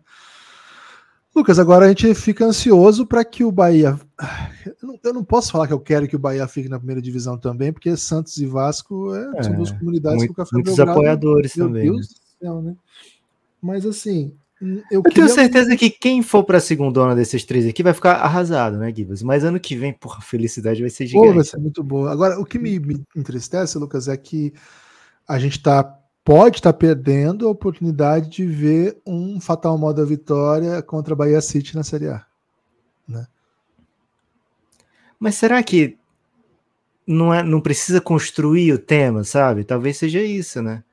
Lucas, 1.33 1.59
agora 1.59 1.85
a 1.85 1.87
gente 1.87 2.13
fica 2.13 2.43
ansioso 2.43 3.05
para 3.05 3.23
que 3.23 3.41
o 3.43 3.51
Bahia. 3.51 3.97
Eu 4.65 4.87
não, 4.87 4.99
eu 5.01 5.13
não 5.13 5.23
posso 5.23 5.49
falar 5.51 5.65
que 5.65 5.71
eu 5.73 5.79
quero 5.79 6.05
que 6.07 6.15
o 6.15 6.19
Bahia 6.19 6.45
fique 6.47 6.67
na 6.67 6.77
primeira 6.77 7.01
divisão 7.01 7.37
também, 7.37 7.71
porque 7.71 7.95
Santos 7.95 8.35
e 8.37 8.45
Vasco 8.45 9.15
é, 9.15 9.43
são 9.43 9.53
É, 9.53 9.55
duas 9.55 9.71
comunidades 9.71 10.17
Muito- 10.17 10.33
que 10.33 10.41
o 10.41 10.43
Café 10.43 10.49
muitos 10.55 10.75
Belgrado 10.75 10.91
apoiadores 10.99 11.55
meu 11.55 11.67
também. 11.67 11.83
Deus 11.85 11.97
né? 12.09 12.13
do 12.13 12.45
céu, 12.45 12.61
né? 12.61 12.75
Mas 13.61 13.85
assim, 13.85 14.35
Eu, 14.61 14.83
Eu 14.91 15.03
queria- 15.03 15.25
tenho 15.25 15.29
certeza 15.29 15.75
que 15.75 15.89
quem 15.89 16.21
for 16.21 16.43
pra 16.43 16.59
segunda 16.59 17.15
desses 17.15 17.43
três 17.43 17.65
aqui 17.65 17.81
vai 17.81 17.93
ficar 17.95 18.17
arrasado, 18.17 18.77
né, 18.77 18.93
Gibas? 18.95 19.23
Mas 19.23 19.43
ano 19.43 19.59
que 19.59 19.75
vem, 19.75 19.91
porra, 19.91 20.19
a 20.19 20.21
felicidade 20.21 20.81
vai 20.81 20.89
ser 20.89 21.09
Pô, 21.09 21.19
vai 21.19 21.29
gigante. 21.29 21.49
ser 21.49 21.57
muito 21.57 21.83
boa. 21.83 22.11
Agora, 22.11 22.39
o 22.39 22.45
que 22.45 22.59
me, 22.59 22.77
me 22.79 23.03
entristece, 23.15 23.77
Lucas, 23.79 24.07
é 24.07 24.15
que 24.15 24.53
a 25.27 25.39
gente 25.39 25.59
tá, 25.63 25.83
pode 26.23 26.57
estar 26.57 26.73
perdendo 26.73 27.47
a 27.47 27.51
oportunidade 27.51 28.29
de 28.29 28.45
ver 28.45 28.97
um 29.05 29.41
fatal 29.41 29.75
modo 29.79 30.05
vitória 30.05 30.79
contra 30.83 31.13
a 31.13 31.17
Bahia 31.17 31.41
City 31.41 31.75
na 31.75 31.83
Série 31.83 32.09
A. 32.09 32.23
Mas 35.19 35.35
será 35.35 35.61
que 35.61 35.97
não, 37.05 37.33
é, 37.33 37.43
não 37.43 37.61
precisa 37.61 38.01
construir 38.01 38.73
o 38.73 38.77
tema, 38.79 39.23
sabe? 39.23 39.63
Talvez 39.63 39.97
seja 39.97 40.21
isso, 40.21 40.61
né? 40.61 40.83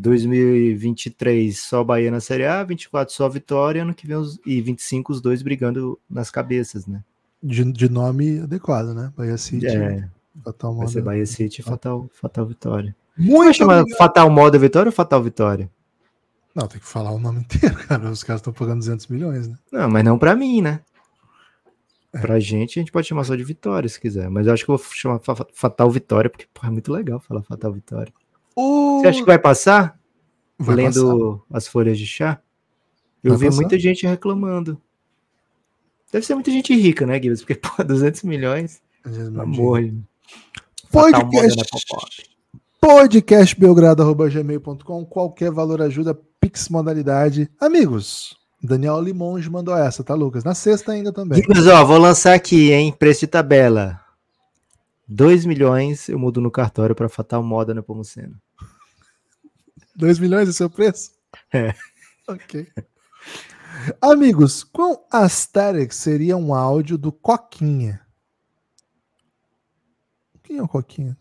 2023 0.00 1.58
só 1.58 1.84
Bahia 1.84 2.10
na 2.10 2.20
Série 2.20 2.46
A, 2.46 2.62
24 2.64 3.14
só 3.14 3.28
Vitória, 3.28 3.82
ano 3.82 3.94
que 3.94 4.06
vem 4.06 4.16
os, 4.16 4.38
e 4.46 4.60
25 4.60 5.12
os 5.12 5.20
dois 5.20 5.42
brigando 5.42 5.98
nas 6.08 6.30
cabeças, 6.30 6.86
né? 6.86 7.02
De, 7.42 7.64
de 7.72 7.88
nome 7.88 8.40
adequado, 8.40 8.94
né? 8.94 9.12
Bahia 9.16 9.36
City. 9.36 9.66
É, 9.66 10.08
fatal 10.44 10.72
vai 10.72 10.80
modo. 10.82 10.90
ser 10.92 11.02
Bahia 11.02 11.26
City 11.26 11.60
e 11.60 11.64
Fatal, 11.64 12.08
Fatal 12.12 12.46
Vitória. 12.46 12.94
Muito 13.16 13.64
Vai 13.66 13.80
obrigado. 13.80 13.98
Fatal 13.98 14.30
Moda 14.30 14.58
Vitória 14.58 14.88
ou 14.88 14.92
Fatal 14.94 15.22
Vitória? 15.22 15.70
Não, 16.54 16.66
tem 16.66 16.80
que 16.80 16.86
falar 16.86 17.12
o 17.12 17.18
nome 17.18 17.40
inteiro, 17.44 17.76
cara. 17.86 18.10
Os 18.10 18.22
caras 18.24 18.40
estão 18.40 18.52
pagando 18.52 18.78
200 18.78 19.06
milhões, 19.08 19.48
né? 19.48 19.56
Não, 19.70 19.88
mas 19.88 20.04
não 20.04 20.18
pra 20.18 20.34
mim, 20.34 20.60
né? 20.62 20.80
Pra 22.12 22.40
gente, 22.40 22.78
a 22.78 22.82
gente 22.82 22.90
pode 22.90 23.06
chamar 23.06 23.22
só 23.24 23.36
de 23.36 23.44
Vitória, 23.44 23.88
se 23.88 24.00
quiser. 24.00 24.28
Mas 24.28 24.46
eu 24.46 24.52
acho 24.52 24.64
que 24.64 24.70
eu 24.70 24.76
vou 24.76 24.84
chamar 24.92 25.20
Fa- 25.20 25.46
Fatal 25.54 25.88
Vitória, 25.90 26.28
porque 26.28 26.46
porra, 26.52 26.68
é 26.68 26.72
muito 26.72 26.92
legal 26.92 27.20
falar 27.20 27.42
Fatal 27.42 27.72
Vitória. 27.72 28.12
O... 28.60 29.00
Você 29.00 29.08
acha 29.08 29.20
que 29.20 29.26
vai 29.26 29.38
passar? 29.38 29.98
Vai 30.58 30.76
lendo 30.76 31.42
as 31.50 31.66
folhas 31.66 31.98
de 31.98 32.06
chá? 32.06 32.38
Eu 33.24 33.30
Vai 33.30 33.38
vi 33.40 33.46
passar. 33.46 33.60
muita 33.60 33.78
gente 33.78 34.06
reclamando. 34.06 34.78
Deve 36.12 36.26
ser 36.26 36.34
muita 36.34 36.50
gente 36.50 36.74
rica, 36.74 37.06
né, 37.06 37.14
Gibbs? 37.14 37.40
Porque, 37.40 37.54
pô, 37.54 37.70
200 37.84 38.22
milhões, 38.24 38.82
passar. 39.02 39.42
amor. 39.42 39.80
Podcast. 40.90 40.90
Fatal 40.90 41.24
moda, 41.26 41.56
né, 41.56 41.62
podcastbelgrado.gmail.com 42.80 45.04
Qualquer 45.06 45.50
valor 45.50 45.80
ajuda, 45.82 46.18
Pix 46.40 46.68
modalidade. 46.68 47.48
Amigos, 47.60 48.36
Daniel 48.62 49.00
Limonge 49.00 49.48
mandou 49.48 49.74
essa, 49.76 50.04
tá, 50.04 50.14
Lucas? 50.14 50.44
Na 50.44 50.54
sexta 50.54 50.92
ainda 50.92 51.10
também. 51.12 51.40
Gibbs, 51.40 51.66
ó, 51.66 51.82
vou 51.84 51.98
lançar 51.98 52.34
aqui, 52.34 52.72
hein? 52.72 52.94
Preço 52.98 53.20
de 53.20 53.26
tabela. 53.28 53.98
2 55.06 55.46
milhões 55.46 56.08
eu 56.08 56.18
mudo 56.18 56.40
no 56.40 56.50
cartório 56.50 56.94
para 56.94 57.08
Fatal 57.08 57.42
Moda 57.42 57.74
na 57.74 57.82
Pomucena. 57.82 58.34
2 60.00 60.18
milhões 60.18 60.48
é 60.48 60.52
seu 60.52 60.68
preço? 60.68 61.12
É. 61.52 61.74
Ok. 62.26 62.66
Amigos, 64.00 64.64
quão 64.64 65.04
aesthetic 65.12 65.92
seria 65.92 66.36
um 66.36 66.54
áudio 66.54 66.98
do 66.98 67.12
Coquinha? 67.12 68.00
Quem 70.42 70.58
é 70.58 70.62
o 70.62 70.68
Coquinha? 70.68 71.16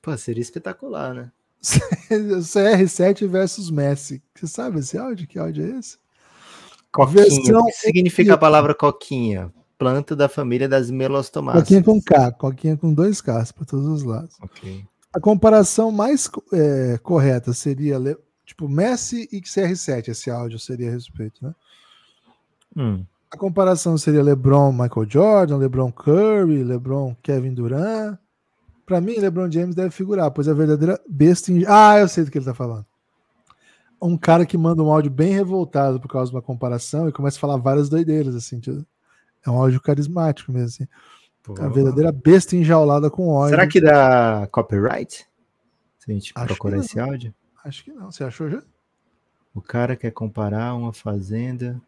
Pô, 0.00 0.16
seria 0.16 0.40
espetacular, 0.40 1.14
né? 1.14 1.32
CR7 1.62 3.26
versus 3.26 3.70
Messi. 3.70 4.22
Você 4.34 4.46
sabe 4.46 4.78
esse 4.78 4.96
áudio? 4.96 5.26
Que 5.26 5.38
áudio 5.38 5.64
é 5.64 5.78
esse? 5.78 5.98
Coquinha. 6.92 7.24
Versão 7.24 7.60
O 7.60 7.66
que 7.66 7.72
significa 7.72 8.34
a 8.34 8.38
palavra 8.38 8.74
coquinha? 8.74 9.52
Planta 9.76 10.14
da 10.14 10.28
família 10.28 10.68
das 10.68 10.90
melostomáceas. 10.90 11.64
Coquinha 11.64 11.82
com 11.82 12.00
K, 12.00 12.32
Coquinha 12.32 12.76
com 12.76 12.94
dois 12.94 13.20
Ks 13.20 13.52
para 13.52 13.66
todos 13.66 13.86
os 13.86 14.02
lados. 14.04 14.36
Ok. 14.40 14.86
A 15.16 15.20
comparação 15.20 15.90
mais 15.90 16.30
é, 16.52 16.98
correta 16.98 17.54
seria 17.54 17.96
tipo 18.44 18.68
Messi 18.68 19.26
e 19.32 19.40
CR7, 19.40 20.08
esse 20.08 20.30
áudio 20.30 20.58
seria 20.58 20.90
a 20.90 20.92
respeito, 20.92 21.42
né? 21.42 21.54
Hum. 22.76 23.02
A 23.30 23.36
comparação 23.38 23.96
seria 23.96 24.22
LeBron, 24.22 24.72
Michael 24.72 25.08
Jordan, 25.08 25.56
LeBron 25.56 25.90
Curry, 25.90 26.62
LeBron 26.62 27.16
Kevin 27.22 27.54
Durant. 27.54 28.18
Para 28.84 29.00
mim, 29.00 29.16
LeBron 29.16 29.50
James 29.50 29.74
deve 29.74 29.88
figurar, 29.88 30.30
pois 30.30 30.48
a 30.48 30.52
verdadeira 30.52 31.00
besta 31.08 31.50
em... 31.50 31.64
Ah, 31.66 31.98
eu 31.98 32.08
sei 32.08 32.22
do 32.22 32.30
que 32.30 32.36
ele 32.36 32.44
tá 32.44 32.52
falando. 32.52 32.84
Um 34.02 34.18
cara 34.18 34.44
que 34.44 34.58
manda 34.58 34.82
um 34.82 34.92
áudio 34.92 35.10
bem 35.10 35.32
revoltado 35.32 35.98
por 35.98 36.08
causa 36.08 36.30
de 36.30 36.36
uma 36.36 36.42
comparação 36.42 37.08
e 37.08 37.12
começa 37.12 37.38
a 37.38 37.40
falar 37.40 37.56
várias 37.56 37.88
doideiras, 37.88 38.34
assim. 38.34 38.60
tipo, 38.60 38.84
É 39.46 39.48
um 39.50 39.56
áudio 39.56 39.80
carismático 39.80 40.52
mesmo, 40.52 40.66
assim. 40.66 40.86
Pô. 41.46 41.54
A 41.62 41.68
verdadeira 41.68 42.10
besta 42.10 42.56
enjaulada 42.56 43.08
com 43.08 43.28
ódio. 43.28 43.50
Será 43.50 43.68
que 43.68 43.80
dá 43.80 44.48
copyright? 44.50 45.24
Se 46.00 46.10
a 46.10 46.12
gente 46.12 46.32
Acho 46.34 46.46
procurar 46.46 46.78
esse 46.78 46.98
áudio? 46.98 47.32
Acho 47.64 47.84
que 47.84 47.92
não. 47.92 48.10
Você 48.10 48.24
achou 48.24 48.50
já? 48.50 48.64
O 49.54 49.62
cara 49.62 49.94
quer 49.94 50.10
comparar 50.10 50.74
uma 50.74 50.92
fazenda. 50.92 51.80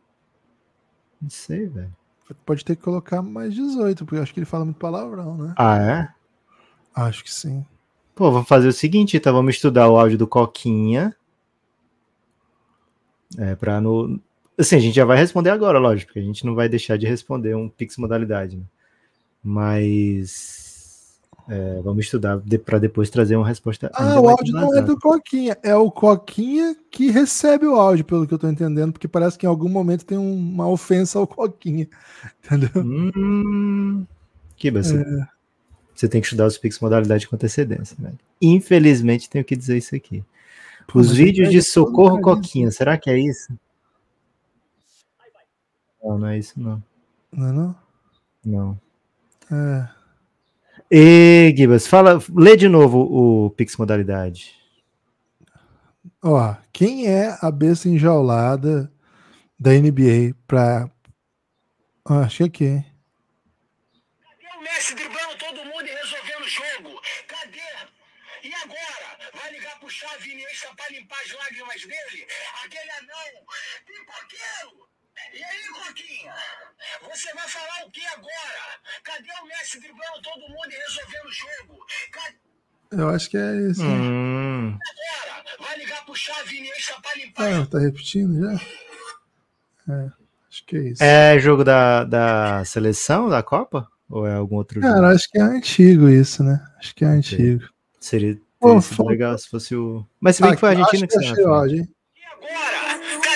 Não 1.21 1.29
sei, 1.29 1.67
velho. 1.67 1.93
Pode 2.47 2.65
ter 2.65 2.77
que 2.77 2.83
colocar 2.83 3.21
mais 3.21 3.53
18, 3.53 4.05
porque 4.05 4.19
eu 4.19 4.23
acho 4.23 4.33
que 4.33 4.39
ele 4.39 4.47
fala 4.47 4.65
muito 4.65 4.79
palavrão, 4.79 5.37
né? 5.37 5.55
Ah, 5.57 5.79
é? 5.79 6.09
Acho 6.95 7.25
que 7.25 7.33
sim. 7.33 7.67
Pô, 8.15 8.31
vamos 8.31 8.47
fazer 8.47 8.69
o 8.69 8.73
seguinte, 8.73 9.17
então 9.17 9.33
vamos 9.33 9.57
estudar 9.57 9.91
o 9.91 9.99
áudio 9.99 10.19
do 10.19 10.29
Coquinha. 10.29 11.17
É, 13.37 13.57
pra 13.57 13.81
no. 13.81 14.21
Assim, 14.57 14.77
a 14.77 14.81
gente 14.81 14.95
já 14.95 15.05
vai 15.05 15.17
responder 15.17 15.51
agora, 15.51 15.81
lógico, 15.81 16.11
porque 16.11 16.21
a 16.21 16.25
gente 16.25 16.47
não 16.47 16.55
vai 16.55 16.69
deixar 16.69 16.97
de 16.97 17.07
responder 17.07 17.57
um 17.57 17.69
Pix 17.69 17.97
modalidade, 17.97 18.57
né? 18.57 18.65
Mas. 19.49 21.19
é, 21.49 21.81
vamos 21.83 22.05
estudar 22.05 22.39
de, 22.41 22.59
para 22.59 22.79
depois 22.79 23.09
trazer 23.09 23.35
uma 23.37 23.47
resposta. 23.49 23.91
Ah, 23.95 24.21
o 24.21 24.29
áudio 24.29 24.53
não 24.53 24.77
é 24.77 24.83
do 24.83 24.99
Coquinha, 24.99 25.57
é 25.63 25.75
o 25.75 25.91
Coquinha 25.91 26.77
que 26.91 27.11
recebe 27.11 27.67
o 27.67 27.75
áudio, 27.77 28.05
pelo 28.05 28.27
que 28.27 28.35
eu 28.35 28.39
tô 28.39 28.47
entendendo, 28.49 28.93
porque 28.93 29.09
parece 29.09 29.39
que 29.39 29.47
em 29.47 29.49
algum 29.49 29.69
momento 29.71 30.05
tem 30.05 30.19
um- 30.19 30.37
uma 30.37 30.69
ofensa 30.69 31.19
ao 31.19 31.27
Coquinha. 31.27 31.89
Entendeu? 32.45 32.71
Hum, 32.85 34.07
que 34.57 34.71
você, 34.71 35.01
É. 35.01 35.27
você 35.95 36.07
tem 36.09 36.21
que 36.21 36.27
estudar 36.27 36.47
os 36.47 36.59
Pix 36.59 36.79
modalidade 36.81 37.27
com 37.27 37.35
antecedência, 37.37 37.97
velho. 37.99 38.19
Infelizmente, 38.43 39.31
tenho 39.31 39.45
que 39.45 39.57
dizer 39.57 39.79
isso 39.79 39.97
aqui. 39.97 40.23
Os 40.95 41.09
mas 41.09 41.17
vídeos 41.17 41.51
de 41.51 41.63
socorro. 41.63 42.21
Coquinha, 42.21 42.71
será 42.71 42.99
que 42.99 43.09
é 43.09 43.19
isso? 43.19 43.53
Não, 46.05 46.19
não 46.19 46.29
é 46.29 46.39
isso 46.39 46.61
não. 46.61 46.83
Não 47.33 47.49
é 47.49 47.53
não? 47.53 47.77
Não. 48.45 48.81
É. 49.51 49.89
E 50.91 51.55
Gibas, 51.57 51.87
fala, 51.87 52.19
lê 52.35 52.57
de 52.57 52.69
novo 52.69 52.99
o 53.01 53.51
Pix 53.51 53.77
modalidade. 53.77 54.55
Ó, 56.23 56.55
quem 56.73 57.07
é 57.07 57.37
a 57.41 57.51
besta 57.51 57.89
enjaulada 57.89 58.93
da 59.59 59.71
NBA 59.73 60.35
pra. 60.47 60.91
Ah, 62.05 62.21
achei 62.21 62.47
aqui, 62.47 62.65
hein? 62.65 62.87
Cadê 64.23 64.57
o 64.57 64.63
Messi 64.63 64.95
driblando 64.95 65.37
todo 65.39 65.65
mundo 65.65 65.87
e 65.87 65.91
resolvendo 65.91 66.41
o 66.41 66.49
jogo? 66.49 67.01
Cadê? 67.27 67.61
E 68.45 68.55
agora? 68.55 69.19
Vai 69.35 69.53
ligar 69.53 69.79
pro 69.79 69.91
Xavi 69.91 70.33
Iniesta 70.33 70.75
pra 70.75 70.89
limpar 70.89 71.21
as 71.21 71.33
lágrimas 71.33 71.83
dele? 71.83 72.27
Aquele 72.65 72.91
anão 72.91 73.45
pipoqueiro! 73.87 74.89
E 75.35 75.45
aí, 75.45 75.69
Coquinha? 75.69 76.35
Você 77.03 77.33
vai 77.35 77.49
falar 77.49 77.85
o 77.87 77.91
que 77.91 78.05
agora? 78.07 78.81
Cadê 79.19 79.31
o 79.43 79.47
Messi 79.49 79.81
driblando 79.81 80.23
todo 80.23 80.41
mundo 80.43 80.71
e 80.71 80.77
resolvendo 80.77 81.27
o 81.27 81.33
jogo? 81.33 81.85
Cadê 82.13 83.03
Eu 83.03 83.09
acho 83.09 83.29
que 83.29 83.37
é 83.37 83.57
isso. 83.69 83.83
hein? 83.83 84.01
Hum, 84.01 84.79
agora? 84.79 85.45
Vai 85.59 85.79
ligar 85.79 86.05
pro 86.05 86.15
Xavi 86.15 86.59
Iniesta 86.59 86.95
pra 87.03 87.15
limpar 87.17 87.53
Ah, 87.53 87.67
tá 87.67 87.79
repetindo 87.81 88.41
já? 88.41 88.53
É, 89.93 90.11
acho 90.49 90.65
que 90.67 90.77
é 90.77 90.81
isso. 90.83 91.03
é 91.03 91.39
jogo 91.41 91.65
da, 91.65 92.05
da 92.05 92.65
seleção, 92.65 93.29
da 93.29 93.43
Copa? 93.43 93.89
Ou 94.09 94.25
é 94.25 94.35
algum 94.35 94.55
outro 94.55 94.81
jogo? 94.81 94.95
Cara, 94.95 95.09
acho 95.09 95.29
que 95.29 95.39
é 95.39 95.43
antigo 95.43 96.09
isso, 96.09 96.45
né? 96.45 96.65
Acho 96.79 96.95
que 96.95 97.05
é 97.05 97.09
antigo. 97.09 97.69
Seria 97.99 98.41
Pô, 98.61 98.79
legal 99.05 99.37
se 99.37 99.49
fosse 99.49 99.75
o. 99.75 100.07
Mas 100.21 100.37
se 100.37 100.43
bem 100.43 100.53
que 100.53 100.61
foi 100.61 100.69
a 100.69 100.73
Argentina 100.73 101.09
que 101.09 101.19
que 101.19 101.25
saiu 101.25 101.55
achei 101.55 101.79
hein? 101.81 101.89
E 102.17 102.25
agora? 102.25 103.28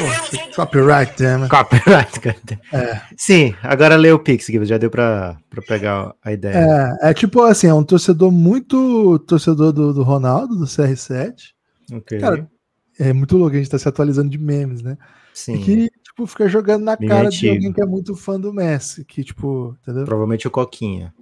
O? 0.00 0.54
Copyright, 0.56 1.14
damn. 1.22 1.42
it. 1.44 1.50
Copyright, 1.50 2.20
cara. 2.20 2.36
É. 2.72 3.00
Sim, 3.16 3.54
agora 3.62 3.96
lê 3.96 4.12
o 4.12 4.18
Pix, 4.18 4.46
já 4.64 4.78
deu 4.78 4.90
pra, 4.90 5.38
pra 5.48 5.62
pegar 5.62 6.14
a 6.22 6.32
ideia. 6.32 6.98
É, 7.02 7.10
é 7.10 7.14
tipo 7.14 7.42
assim, 7.42 7.66
é 7.66 7.74
um 7.74 7.82
torcedor 7.84 8.30
muito 8.30 9.18
torcedor 9.20 9.72
do, 9.72 9.92
do 9.92 10.02
Ronaldo, 10.02 10.56
do 10.56 10.64
CR7. 10.64 11.34
ok. 11.92 12.18
Cara, 12.18 12.50
É 12.98 13.12
muito 13.12 13.36
louco, 13.36 13.54
a 13.56 13.58
gente 13.58 13.70
tá 13.70 13.78
se 13.78 13.88
atualizando 13.88 14.28
de 14.30 14.38
memes, 14.38 14.82
né? 14.82 14.98
Sim. 15.32 15.54
E 15.54 15.64
que, 15.64 15.90
tipo, 16.02 16.26
fica 16.26 16.48
jogando 16.48 16.84
na 16.84 16.96
Meme 16.98 17.08
cara 17.08 17.28
de 17.30 17.48
alguém 17.48 17.72
que 17.72 17.80
é 17.82 17.86
muito 17.86 18.14
fã 18.14 18.38
do 18.38 18.52
Messi, 18.52 19.04
que, 19.04 19.24
tipo, 19.24 19.76
entendeu? 19.82 20.04
Provavelmente 20.04 20.46
o 20.46 20.50
Coquinha. 20.50 21.14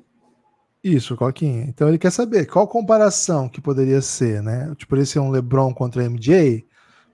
Isso, 0.83 1.17
Coquinha. 1.17 1.65
Então 1.69 1.89
ele 1.89 1.99
quer 1.99 2.11
saber 2.11 2.47
qual 2.47 2.67
comparação 2.67 3.49
que 3.49 3.61
poderia 3.61 4.01
ser, 4.01 4.43
né? 4.43 4.69
Tipo, 4.77 4.91
poderia 4.91 5.07
ser 5.07 5.19
um 5.19 5.31
LeBron 5.31 5.73
contra 5.75 6.03
o 6.03 6.05
MJ, 6.05 6.65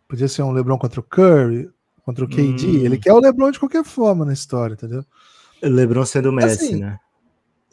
poderia 0.08 0.28
ser 0.28 0.42
um 0.42 0.52
LeBron 0.52 0.78
contra 0.78 1.00
o 1.00 1.02
Curry, 1.02 1.70
contra 2.04 2.24
o 2.24 2.28
KD. 2.28 2.66
Hum. 2.66 2.84
Ele 2.84 2.98
quer 2.98 3.12
o 3.12 3.20
LeBron 3.20 3.50
de 3.50 3.58
qualquer 3.58 3.84
forma 3.84 4.24
na 4.24 4.32
história, 4.32 4.74
entendeu? 4.74 5.04
LeBron 5.62 6.04
sendo 6.04 6.30
o 6.30 6.32
Messi, 6.32 6.64
Assim, 6.64 6.76
né? 6.76 6.98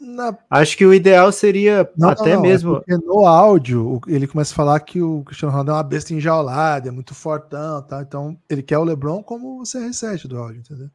Na... 0.00 0.36
Acho 0.50 0.76
que 0.76 0.84
o 0.84 0.92
ideal 0.92 1.30
seria 1.30 1.88
não, 1.96 2.08
até 2.08 2.34
não, 2.34 2.40
é 2.40 2.42
mesmo. 2.42 2.82
É 2.88 2.96
no 2.96 3.24
áudio, 3.24 4.00
ele 4.08 4.26
começa 4.26 4.52
a 4.52 4.56
falar 4.56 4.80
que 4.80 5.00
o 5.00 5.22
Cristiano 5.22 5.52
Ronaldo 5.52 5.70
é 5.70 5.74
uma 5.74 5.82
besta 5.82 6.12
enjaulada, 6.12 6.88
é 6.88 6.90
muito 6.90 7.14
fortão, 7.14 7.80
tá? 7.82 8.02
Então 8.02 8.36
ele 8.50 8.62
quer 8.62 8.78
o 8.78 8.84
LeBron 8.84 9.22
como 9.22 9.60
o 9.60 9.62
CR7 9.62 10.26
do 10.26 10.38
áudio, 10.38 10.58
entendeu? 10.58 10.90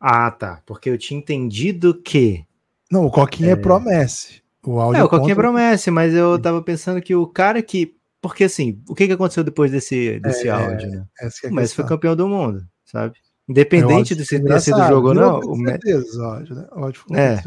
Ah, 0.00 0.30
tá. 0.30 0.62
Porque 0.64 0.88
eu 0.88 0.96
tinha 0.96 1.18
entendido 1.18 1.94
que. 1.94 2.44
Não, 2.90 3.04
o 3.04 3.10
Coquinha 3.10 3.50
é, 3.50 3.52
é 3.52 3.56
promesse. 3.56 4.42
O 4.64 4.80
áudio 4.80 5.00
é, 5.00 5.04
o 5.04 5.08
Coquinha 5.08 5.32
é 5.32 5.36
promesse, 5.36 5.90
mas 5.90 6.14
eu 6.14 6.40
tava 6.40 6.62
pensando 6.62 7.02
que 7.02 7.14
o 7.14 7.26
cara 7.26 7.62
que. 7.62 7.94
Porque 8.20 8.44
assim, 8.44 8.82
o 8.88 8.94
que, 8.94 9.06
que 9.06 9.12
aconteceu 9.12 9.42
depois 9.42 9.70
desse, 9.70 10.20
desse 10.20 10.48
é, 10.48 10.50
áudio, 10.50 10.88
né? 10.88 11.06
É 11.20 11.48
o 11.48 11.54
Messi 11.54 11.74
foi 11.74 11.86
campeão 11.86 12.14
do 12.14 12.28
mundo, 12.28 12.66
sabe? 12.84 13.14
Independente 13.48 14.14
de 14.14 14.24
se 14.24 14.40
ter 14.40 14.60
sido 14.60 14.86
jogo 14.86 15.08
ou 15.08 15.14
não. 15.14 15.38
O 15.38 15.56
certeza, 15.56 16.22
ódio, 16.22 16.54
né? 16.54 16.66
ódio 16.72 17.02
é. 17.12 17.42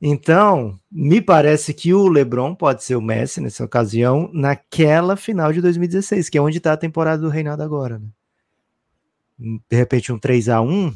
Então, 0.00 0.78
me 0.90 1.20
parece 1.20 1.72
que 1.72 1.92
o 1.94 2.08
LeBron 2.08 2.54
pode 2.54 2.84
ser 2.84 2.96
o 2.96 3.02
Messi 3.02 3.40
nessa 3.40 3.64
ocasião, 3.64 4.30
naquela 4.32 5.16
final 5.16 5.52
de 5.52 5.60
2016, 5.60 6.28
que 6.28 6.38
é 6.38 6.40
onde 6.40 6.58
está 6.58 6.72
a 6.72 6.76
temporada 6.78 7.22
do 7.22 7.28
Reinaldo 7.28 7.62
agora. 7.62 7.98
Né? 7.98 8.08
De 9.68 9.76
repente, 9.76 10.12
um 10.12 10.18
3 10.18 10.48
a 10.48 10.60
1 10.60 10.94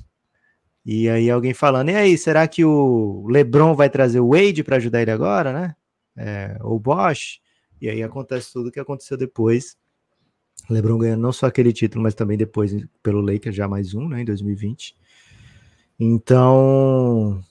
e 0.85 1.09
aí 1.09 1.31
alguém 1.31 1.53
falando, 1.53 1.91
e 1.91 1.95
aí, 1.95 2.17
será 2.17 2.49
que 2.49 2.65
o 2.65 3.27
LeBron 3.29 3.75
vai 3.75 3.91
trazer 3.91 4.21
o 4.21 4.31
Wade 4.31 4.65
para 4.65 4.77
ajudar 4.77 5.03
ele 5.03 5.11
agora, 5.11 5.53
né? 5.53 5.77
É, 6.17 6.57
o 6.63 6.79
Bosch. 6.79 7.41
E 7.81 7.89
aí 7.89 8.03
acontece 8.03 8.53
tudo 8.53 8.69
o 8.69 8.73
que 8.73 8.81
aconteceu 8.81 9.17
depois. 9.17 9.77
LeBron 10.69 10.99
ganhando 10.99 11.23
não 11.23 11.33
só 11.33 11.47
aquele 11.47 11.73
título, 11.73 12.03
mas 12.03 12.15
também 12.15 12.37
depois 12.37 12.75
pelo 13.03 13.21
Lakers, 13.21 13.55
já 13.55 13.69
mais 13.69 13.95
um, 13.95 14.09
né, 14.09 14.23
em 14.23 14.25
2020. 14.25 14.97
Então, 15.99 17.43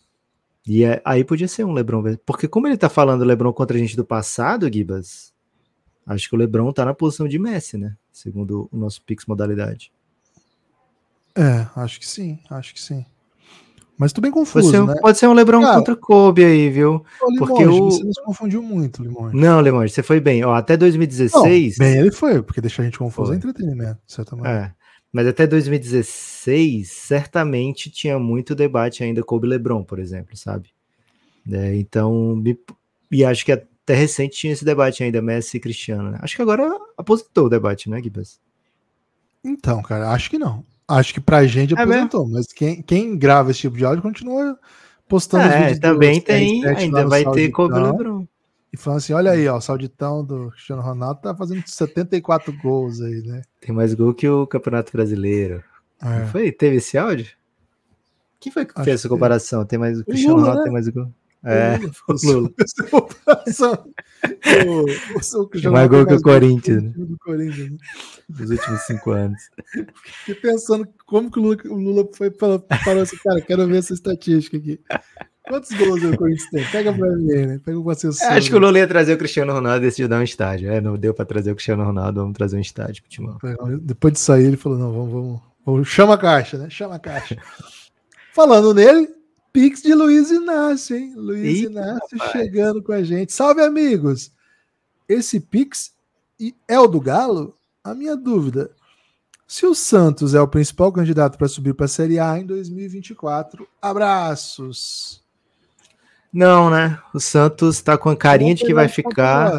e 0.65 0.83
é, 0.83 1.01
aí 1.03 1.23
podia 1.23 1.47
ser 1.47 1.65
um 1.65 1.73
LeBron, 1.73 2.03
porque 2.25 2.47
como 2.47 2.67
ele 2.67 2.77
tá 2.77 2.89
falando 2.89 3.23
LeBron 3.23 3.53
contra 3.53 3.77
a 3.77 3.79
gente 3.79 3.95
do 3.95 4.05
passado, 4.05 4.71
Gibas, 4.71 5.33
acho 6.05 6.29
que 6.29 6.35
o 6.35 6.37
LeBron 6.37 6.71
tá 6.71 6.85
na 6.85 6.93
posição 6.93 7.27
de 7.27 7.39
Messi, 7.39 7.77
né? 7.77 7.95
Segundo 8.11 8.69
o 8.71 8.77
nosso 8.77 9.01
Pix 9.03 9.25
modalidade. 9.25 9.91
É, 11.35 11.67
acho 11.75 11.99
que 11.99 12.07
sim, 12.07 12.39
acho 12.49 12.73
que 12.73 12.81
sim. 12.81 13.05
Mas 13.97 14.13
tô 14.13 14.21
bem 14.21 14.29
confuso, 14.29 14.71
pode 14.71 14.77
ser, 14.77 14.85
né? 14.85 15.01
Pode 15.01 15.17
ser 15.17 15.27
um 15.27 15.33
LeBron 15.33 15.61
Cara, 15.61 15.75
contra 15.75 15.95
Kobe 15.95 16.45
aí, 16.45 16.69
viu? 16.69 17.03
Limonge, 17.29 17.37
porque 17.39 17.65
o... 17.65 17.85
você 17.85 18.03
nos 18.03 18.19
confundiu 18.19 18.61
muito, 18.61 19.01
Limonge. 19.01 19.35
Não, 19.35 19.59
Limonge, 19.59 19.91
você 19.91 20.03
foi 20.03 20.19
bem. 20.19 20.43
Ó, 20.45 20.53
até 20.53 20.77
2016... 20.77 21.77
Não, 21.79 21.85
bem, 21.85 21.97
ele 21.97 22.11
foi, 22.11 22.43
porque 22.43 22.61
deixa 22.61 22.83
a 22.83 22.85
gente 22.85 22.99
confuso 22.99 23.33
é 23.33 23.35
entretenimento, 23.35 23.99
certamente. 24.05 24.47
É. 24.47 24.71
Mas 25.11 25.25
até 25.25 25.47
2016, 25.47 26.91
certamente 26.91 27.89
tinha 27.89 28.19
muito 28.19 28.53
debate 28.53 29.03
ainda 29.03 29.23
Kobe 29.23 29.47
LeBron, 29.47 29.83
por 29.83 29.97
exemplo, 29.97 30.37
sabe? 30.37 30.69
É, 31.51 31.75
então, 31.75 32.35
me, 32.35 32.59
e 33.11 33.25
acho 33.25 33.43
que 33.43 33.51
até 33.51 33.95
recente 33.95 34.37
tinha 34.37 34.53
esse 34.53 34.65
debate 34.65 35.03
ainda, 35.03 35.21
Messi 35.21 35.57
e 35.57 35.59
Cristiano. 35.59 36.11
Né? 36.11 36.19
Acho 36.21 36.35
que 36.35 36.41
agora 36.41 36.69
aposentou 36.95 37.45
o 37.45 37.49
debate, 37.49 37.89
né, 37.89 38.01
Gibas? 38.01 38.39
Então, 39.43 39.81
cara, 39.81 40.11
acho 40.11 40.29
que 40.29 40.37
não. 40.37 40.63
Acho 40.87 41.13
que 41.13 41.19
pra 41.19 41.45
gente 41.45 41.77
é 41.77 41.81
aposentou, 41.81 42.25
é 42.27 42.31
mas 42.31 42.47
quem, 42.47 42.81
quem 42.81 43.17
grava 43.17 43.51
esse 43.51 43.61
tipo 43.61 43.77
de 43.77 43.85
áudio 43.85 44.01
continua 44.01 44.57
postando 45.07 45.43
é, 45.43 45.47
os 45.47 45.55
vídeos. 45.55 45.79
também 45.79 46.21
tem, 46.21 46.65
ainda 46.65 47.05
vai 47.07 47.23
ter 47.31 47.51
LeBron. 47.51 48.25
E 48.71 48.77
falando 48.77 48.97
assim: 48.97 49.13
olha 49.13 49.31
aí, 49.31 49.47
ó, 49.47 49.57
o 49.57 49.61
sauditão 49.61 50.23
do 50.23 50.49
Cristiano 50.51 50.81
Ronaldo 50.81 51.21
tá 51.21 51.35
fazendo 51.35 51.63
74 51.65 52.53
gols 52.61 53.01
aí, 53.01 53.21
né? 53.23 53.41
Tem 53.59 53.73
mais 53.73 53.93
gol 53.93 54.13
que 54.13 54.27
o 54.27 54.47
Campeonato 54.47 54.91
Brasileiro. 54.91 55.63
É. 56.01 56.25
Foi? 56.27 56.51
Teve 56.51 56.77
esse 56.77 56.97
áudio? 56.97 57.27
Quem 58.39 58.51
foi 58.51 58.65
que 58.65 58.73
Acho 58.75 58.83
fez 58.83 58.99
essa 58.99 59.09
comparação? 59.09 59.65
Tem 59.65 59.79
mais 59.79 59.99
o 59.99 60.05
Cristiano 60.05 60.35
Lula, 60.35 60.49
Ronaldo 60.49 60.59
né? 60.59 60.63
tem 60.65 60.73
mais 60.73 60.87
gol? 60.89 61.11
É, 61.43 61.77
o 62.09 62.13
Lula. 62.23 62.49
o, 65.65 65.71
mais 65.71 65.89
gol 65.89 66.05
que 66.05 66.13
o 66.13 66.21
Corinthians, 66.21 66.83
né? 66.83 66.93
Do 66.95 67.17
Corinthians, 67.19 67.71
né? 67.71 67.77
Nos 68.29 68.49
últimos 68.49 68.81
cinco 68.81 69.11
anos. 69.11 69.41
Fiquei 70.25 70.35
pensando 70.35 70.87
como 71.05 71.31
que 71.31 71.39
o 71.39 71.43
Lula, 71.43 71.57
o 71.65 71.75
Lula 71.75 72.09
foi 72.13 72.31
falou 72.31 72.65
assim, 73.01 73.17
cara, 73.17 73.39
quero 73.41 73.67
ver 73.67 73.77
essa 73.77 73.93
estatística 73.93 74.57
aqui. 74.57 74.79
Quantos 75.47 75.71
gols 75.71 76.03
o 76.03 76.17
Corinthians 76.17 76.49
tem? 76.49 76.65
Pega 76.65 76.91
pra 76.91 77.09
mim, 77.09 77.25
né? 77.25 77.59
Pega 77.63 77.79
o 77.79 77.89
assessor. 77.89 78.27
Acho 78.31 78.49
que 78.49 78.55
o 78.55 78.59
Lula 78.59 78.79
ia 78.79 78.87
trazer 78.87 79.13
o 79.13 79.17
Cristiano 79.17 79.53
Ronaldo 79.53 79.77
e 79.77 79.87
decidiu 79.87 80.09
dar 80.09 80.19
um 80.19 80.23
estádio. 80.23 80.69
É, 80.69 80.81
não 80.81 80.97
deu 80.97 81.13
pra 81.13 81.23
trazer 81.23 81.51
o 81.51 81.55
Cristiano 81.55 81.85
Ronaldo, 81.85 82.19
vamos 82.19 82.35
trazer 82.35 82.57
um 82.57 82.61
estádio 82.61 83.01
pro 83.03 83.09
Timão. 83.09 83.37
Depois 83.81 84.13
de 84.13 84.19
sair, 84.19 84.45
ele 84.45 84.57
falou: 84.57 84.77
não, 84.77 84.91
vamos, 84.91 85.11
vamos, 85.11 85.41
vamos. 85.65 85.87
Chama 85.87 86.15
a 86.15 86.17
caixa, 86.17 86.57
né? 86.57 86.69
Chama 86.69 86.95
a 86.95 86.99
caixa. 86.99 87.37
Falando 88.33 88.73
nele, 88.73 89.07
Pix 89.51 89.81
de 89.81 89.93
Luiz 89.93 90.29
Inácio, 90.29 90.95
hein? 90.95 91.13
Luiz 91.15 91.59
Eita, 91.59 91.71
Inácio 91.71 92.17
rapaz. 92.17 92.31
chegando 92.31 92.83
com 92.83 92.91
a 92.91 93.03
gente. 93.03 93.33
Salve, 93.33 93.61
amigos! 93.61 94.31
Esse 95.07 95.39
Pix 95.39 95.93
é 96.67 96.79
o 96.79 96.87
do 96.87 96.99
Galo? 96.99 97.55
A 97.83 97.93
minha 97.93 98.15
dúvida. 98.15 98.71
Se 99.47 99.65
o 99.65 99.73
Santos 99.73 100.35
é 100.35 100.41
o 100.41 100.47
principal 100.47 100.91
candidato 100.91 101.37
para 101.37 101.47
subir 101.47 101.73
para 101.73 101.85
a 101.85 101.89
Série 101.89 102.19
A 102.19 102.37
em 102.37 102.45
2024, 102.45 103.65
abraços. 103.81 105.23
Não, 106.33 106.69
né? 106.69 107.01
O 107.13 107.19
Santos 107.19 107.81
tá 107.81 107.97
com 107.97 108.09
a 108.09 108.15
carinha 108.15 108.53
de 108.53 108.65
que 108.65 108.73
vai 108.73 108.89
ficar. 108.89 109.57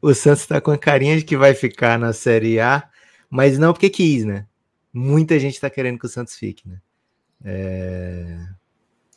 O 0.00 0.14
Santos 0.14 0.46
tá 0.46 0.60
com 0.60 0.70
a 0.70 0.78
carinha 0.78 1.16
de 1.16 1.24
que 1.24 1.36
vai 1.36 1.54
ficar 1.54 1.98
na 1.98 2.12
Série 2.12 2.60
A, 2.60 2.88
mas 3.28 3.58
não 3.58 3.72
porque 3.72 3.90
quis, 3.90 4.24
né? 4.24 4.46
Muita 4.92 5.38
gente 5.38 5.60
tá 5.60 5.68
querendo 5.68 5.98
que 5.98 6.06
o 6.06 6.08
Santos 6.08 6.36
fique, 6.36 6.68
né? 6.68 6.80
É... 7.44 8.38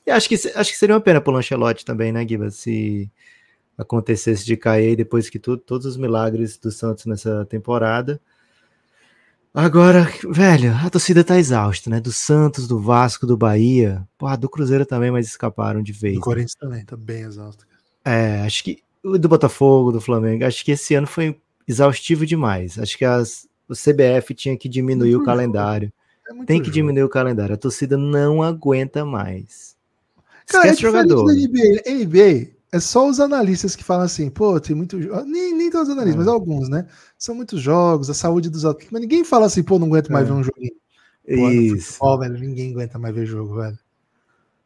E 0.05 0.11
acho 0.11 0.27
que, 0.27 0.35
acho 0.35 0.71
que 0.71 0.77
seria 0.77 0.95
uma 0.95 1.01
pena 1.01 1.21
pro 1.21 1.31
Lancelotti 1.31 1.85
também, 1.85 2.11
né, 2.11 2.23
Guiba? 2.25 2.49
Se 2.49 3.11
acontecesse 3.77 4.45
de 4.45 4.57
cair 4.57 4.95
depois 4.95 5.29
que 5.29 5.39
tu, 5.39 5.57
todos 5.57 5.85
os 5.85 5.97
milagres 5.97 6.57
do 6.57 6.71
Santos 6.71 7.05
nessa 7.05 7.45
temporada. 7.45 8.21
Agora, 9.53 10.07
velho, 10.29 10.73
a 10.73 10.89
torcida 10.89 11.25
tá 11.25 11.37
exausta, 11.37 11.89
né? 11.89 11.99
Do 11.99 12.11
Santos, 12.11 12.67
do 12.67 12.79
Vasco, 12.79 13.27
do 13.27 13.35
Bahia. 13.35 14.07
Porra, 14.17 14.37
do 14.37 14.47
Cruzeiro 14.49 14.85
também, 14.85 15.11
mas 15.11 15.27
escaparam 15.27 15.83
de 15.83 15.91
vez. 15.91 16.13
Do 16.13 16.19
né? 16.19 16.23
Corinthians 16.23 16.55
também, 16.55 16.85
tá 16.85 16.95
bem 16.95 17.23
exausto. 17.23 17.65
É, 18.05 18.41
acho 18.41 18.63
que. 18.63 18.81
Do 19.03 19.27
Botafogo, 19.27 19.91
do 19.91 19.99
Flamengo. 19.99 20.45
Acho 20.45 20.63
que 20.63 20.71
esse 20.71 20.95
ano 20.95 21.07
foi 21.07 21.37
exaustivo 21.67 22.25
demais. 22.25 22.79
Acho 22.79 22.97
que 22.97 23.03
as, 23.03 23.47
o 23.67 23.73
CBF 23.73 24.33
tinha 24.33 24.55
que 24.55 24.69
diminuir 24.69 25.15
o 25.15 25.23
calendário. 25.23 25.91
É 26.31 26.45
Tem 26.45 26.59
que 26.59 26.67
jogo. 26.67 26.73
diminuir 26.73 27.03
o 27.03 27.09
calendário. 27.09 27.55
A 27.55 27.57
torcida 27.57 27.97
não 27.97 28.41
aguenta 28.41 29.05
mais. 29.05 29.75
Cara, 30.47 30.65
Esquece 30.65 30.79
é 30.79 30.89
jogador. 30.89 31.25
Da 31.25 31.33
NBA. 31.33 32.05
NBA 32.05 32.51
é 32.71 32.79
só 32.79 33.07
os 33.07 33.19
analistas 33.19 33.75
que 33.75 33.83
falam 33.83 34.05
assim, 34.05 34.29
pô, 34.29 34.59
tem 34.59 34.75
muito. 34.75 34.97
Nem, 35.25 35.53
nem 35.53 35.69
todos 35.69 35.89
os 35.89 35.93
analistas, 35.93 36.21
é. 36.21 36.25
mas 36.25 36.33
alguns, 36.33 36.69
né? 36.69 36.87
São 37.17 37.35
muitos 37.35 37.61
jogos, 37.61 38.09
a 38.09 38.13
saúde 38.13 38.49
dos 38.49 38.63
atletas. 38.63 38.91
Mas 38.91 39.01
ninguém 39.01 39.23
fala 39.23 39.45
assim, 39.45 39.61
pô, 39.61 39.77
não 39.77 39.87
aguento 39.87 40.11
mais 40.11 40.25
é. 40.25 40.31
ver 40.31 40.33
um 40.33 40.43
joguinho. 40.43 40.73
Pô, 41.25 41.49
isso. 41.49 41.93
Futebol, 41.93 42.19
velho, 42.19 42.39
ninguém 42.39 42.71
aguenta 42.71 42.97
mais 42.97 43.13
ver 43.13 43.25
jogo, 43.25 43.55
velho. 43.55 43.77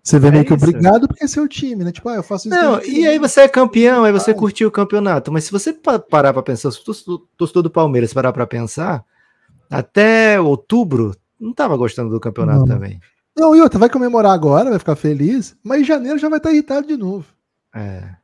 Você 0.05 0.19
vê 0.19 0.27
é 0.27 0.31
meio 0.31 0.45
que 0.45 0.53
obrigado 0.53 1.07
porque 1.07 1.23
é 1.23 1.27
seu 1.27 1.47
time, 1.47 1.83
né? 1.83 1.91
Tipo, 1.91 2.09
ah, 2.09 2.15
eu 2.17 2.23
faço 2.23 2.47
isso. 2.47 2.55
Não, 2.55 2.79
e 2.83 3.07
aí 3.07 3.17
você 3.17 3.41
é 3.41 3.47
campeão, 3.47 4.03
aí 4.03 4.11
você 4.11 4.35
curtiu 4.35 4.67
o 4.67 4.71
campeonato. 4.71 5.31
Mas 5.31 5.45
se 5.45 5.51
você 5.51 5.73
parar 5.73 6.31
pra 6.31 6.43
pensar, 6.43 6.69
se 6.71 6.79
o 7.07 7.17
torcedor 7.35 7.63
do 7.63 7.71
Palmeiras 7.71 8.13
parar 8.13 8.31
pra 8.31 8.45
pensar, 8.45 9.03
até 9.67 10.39
outubro, 10.39 11.15
não 11.45 11.53
tava 11.53 11.77
gostando 11.77 12.09
do 12.09 12.19
campeonato 12.19 12.59
não. 12.59 12.67
também. 12.67 12.99
Não, 13.37 13.55
e 13.55 13.61
outra, 13.61 13.77
vai 13.77 13.89
comemorar 13.89 14.33
agora, 14.33 14.69
vai 14.69 14.79
ficar 14.79 14.95
feliz, 14.95 15.55
mas 15.63 15.81
em 15.81 15.85
janeiro 15.85 16.17
já 16.17 16.29
vai 16.29 16.37
estar 16.37 16.51
irritado 16.51 16.87
de 16.87 16.97
novo. 16.97 17.25
É. 17.73 18.15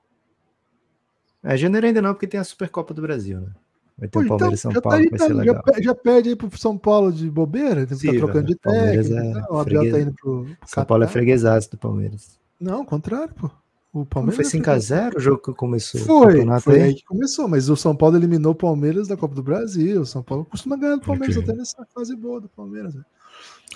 É, 1.43 1.57
janeiro 1.57 1.87
ainda 1.87 2.01
não, 2.01 2.13
porque 2.13 2.27
tem 2.27 2.39
a 2.39 2.43
Supercopa 2.43 2.93
do 2.93 3.01
Brasil, 3.01 3.41
né? 3.41 3.49
Vai 3.97 4.07
ter 4.07 4.19
Pô, 4.19 4.21
o 4.21 4.27
Palmeiras 4.27 4.63
e 4.63 4.67
então, 4.67 4.71
São 4.71 4.81
tá 4.81 4.89
Paulo, 4.89 5.03
tá, 5.03 5.17
vai 5.17 5.27
ser 5.27 5.33
legal. 5.33 5.63
Já, 5.67 5.81
já 5.81 5.95
perde 5.95 6.29
aí 6.29 6.35
pro 6.35 6.57
São 6.57 6.77
Paulo 6.77 7.11
de 7.11 7.29
bobeira, 7.29 7.85
tem 7.85 7.97
que 7.97 8.07
estar 8.07 8.17
trocando 8.17 8.47
de 8.47 8.55
técnico. 8.55 9.13
É 9.13 9.29
então, 9.29 9.45
o 9.49 9.59
Abel 9.59 9.91
tá 9.91 9.99
indo 9.99 10.13
pro 10.13 10.45
São 10.45 10.55
Catar. 10.61 10.85
Paulo 10.85 11.03
é 11.03 11.07
freguesaço 11.07 11.71
do 11.71 11.77
Palmeiras. 11.77 12.39
Não, 12.59 12.79
ao 12.79 12.85
contrário, 12.85 13.33
pô. 13.35 13.51
O 13.93 14.05
Palmeiras 14.05 14.37
não 14.37 14.51
foi 14.51 14.61
5x0 14.61 15.17
o 15.17 15.19
jogo 15.19 15.41
que 15.41 15.53
começou? 15.53 15.99
Foi, 16.01 16.59
foi 16.61 16.75
aí. 16.75 16.81
aí 16.83 16.95
que 16.95 17.03
começou, 17.03 17.47
mas 17.47 17.69
o 17.69 17.75
São 17.75 17.93
Paulo 17.93 18.15
eliminou 18.15 18.53
o 18.53 18.55
Palmeiras 18.55 19.07
da 19.07 19.17
Copa 19.17 19.35
do 19.35 19.43
Brasil. 19.43 20.01
O 20.01 20.05
São 20.05 20.23
Paulo 20.23 20.45
costuma 20.45 20.77
ganhar 20.77 20.95
do 20.95 21.01
Palmeiras 21.01 21.35
okay. 21.35 21.49
até 21.49 21.59
nessa 21.59 21.85
fase 21.93 22.15
boa 22.15 22.39
do 22.39 22.47
Palmeiras. 22.47 22.95
Né? 22.95 23.03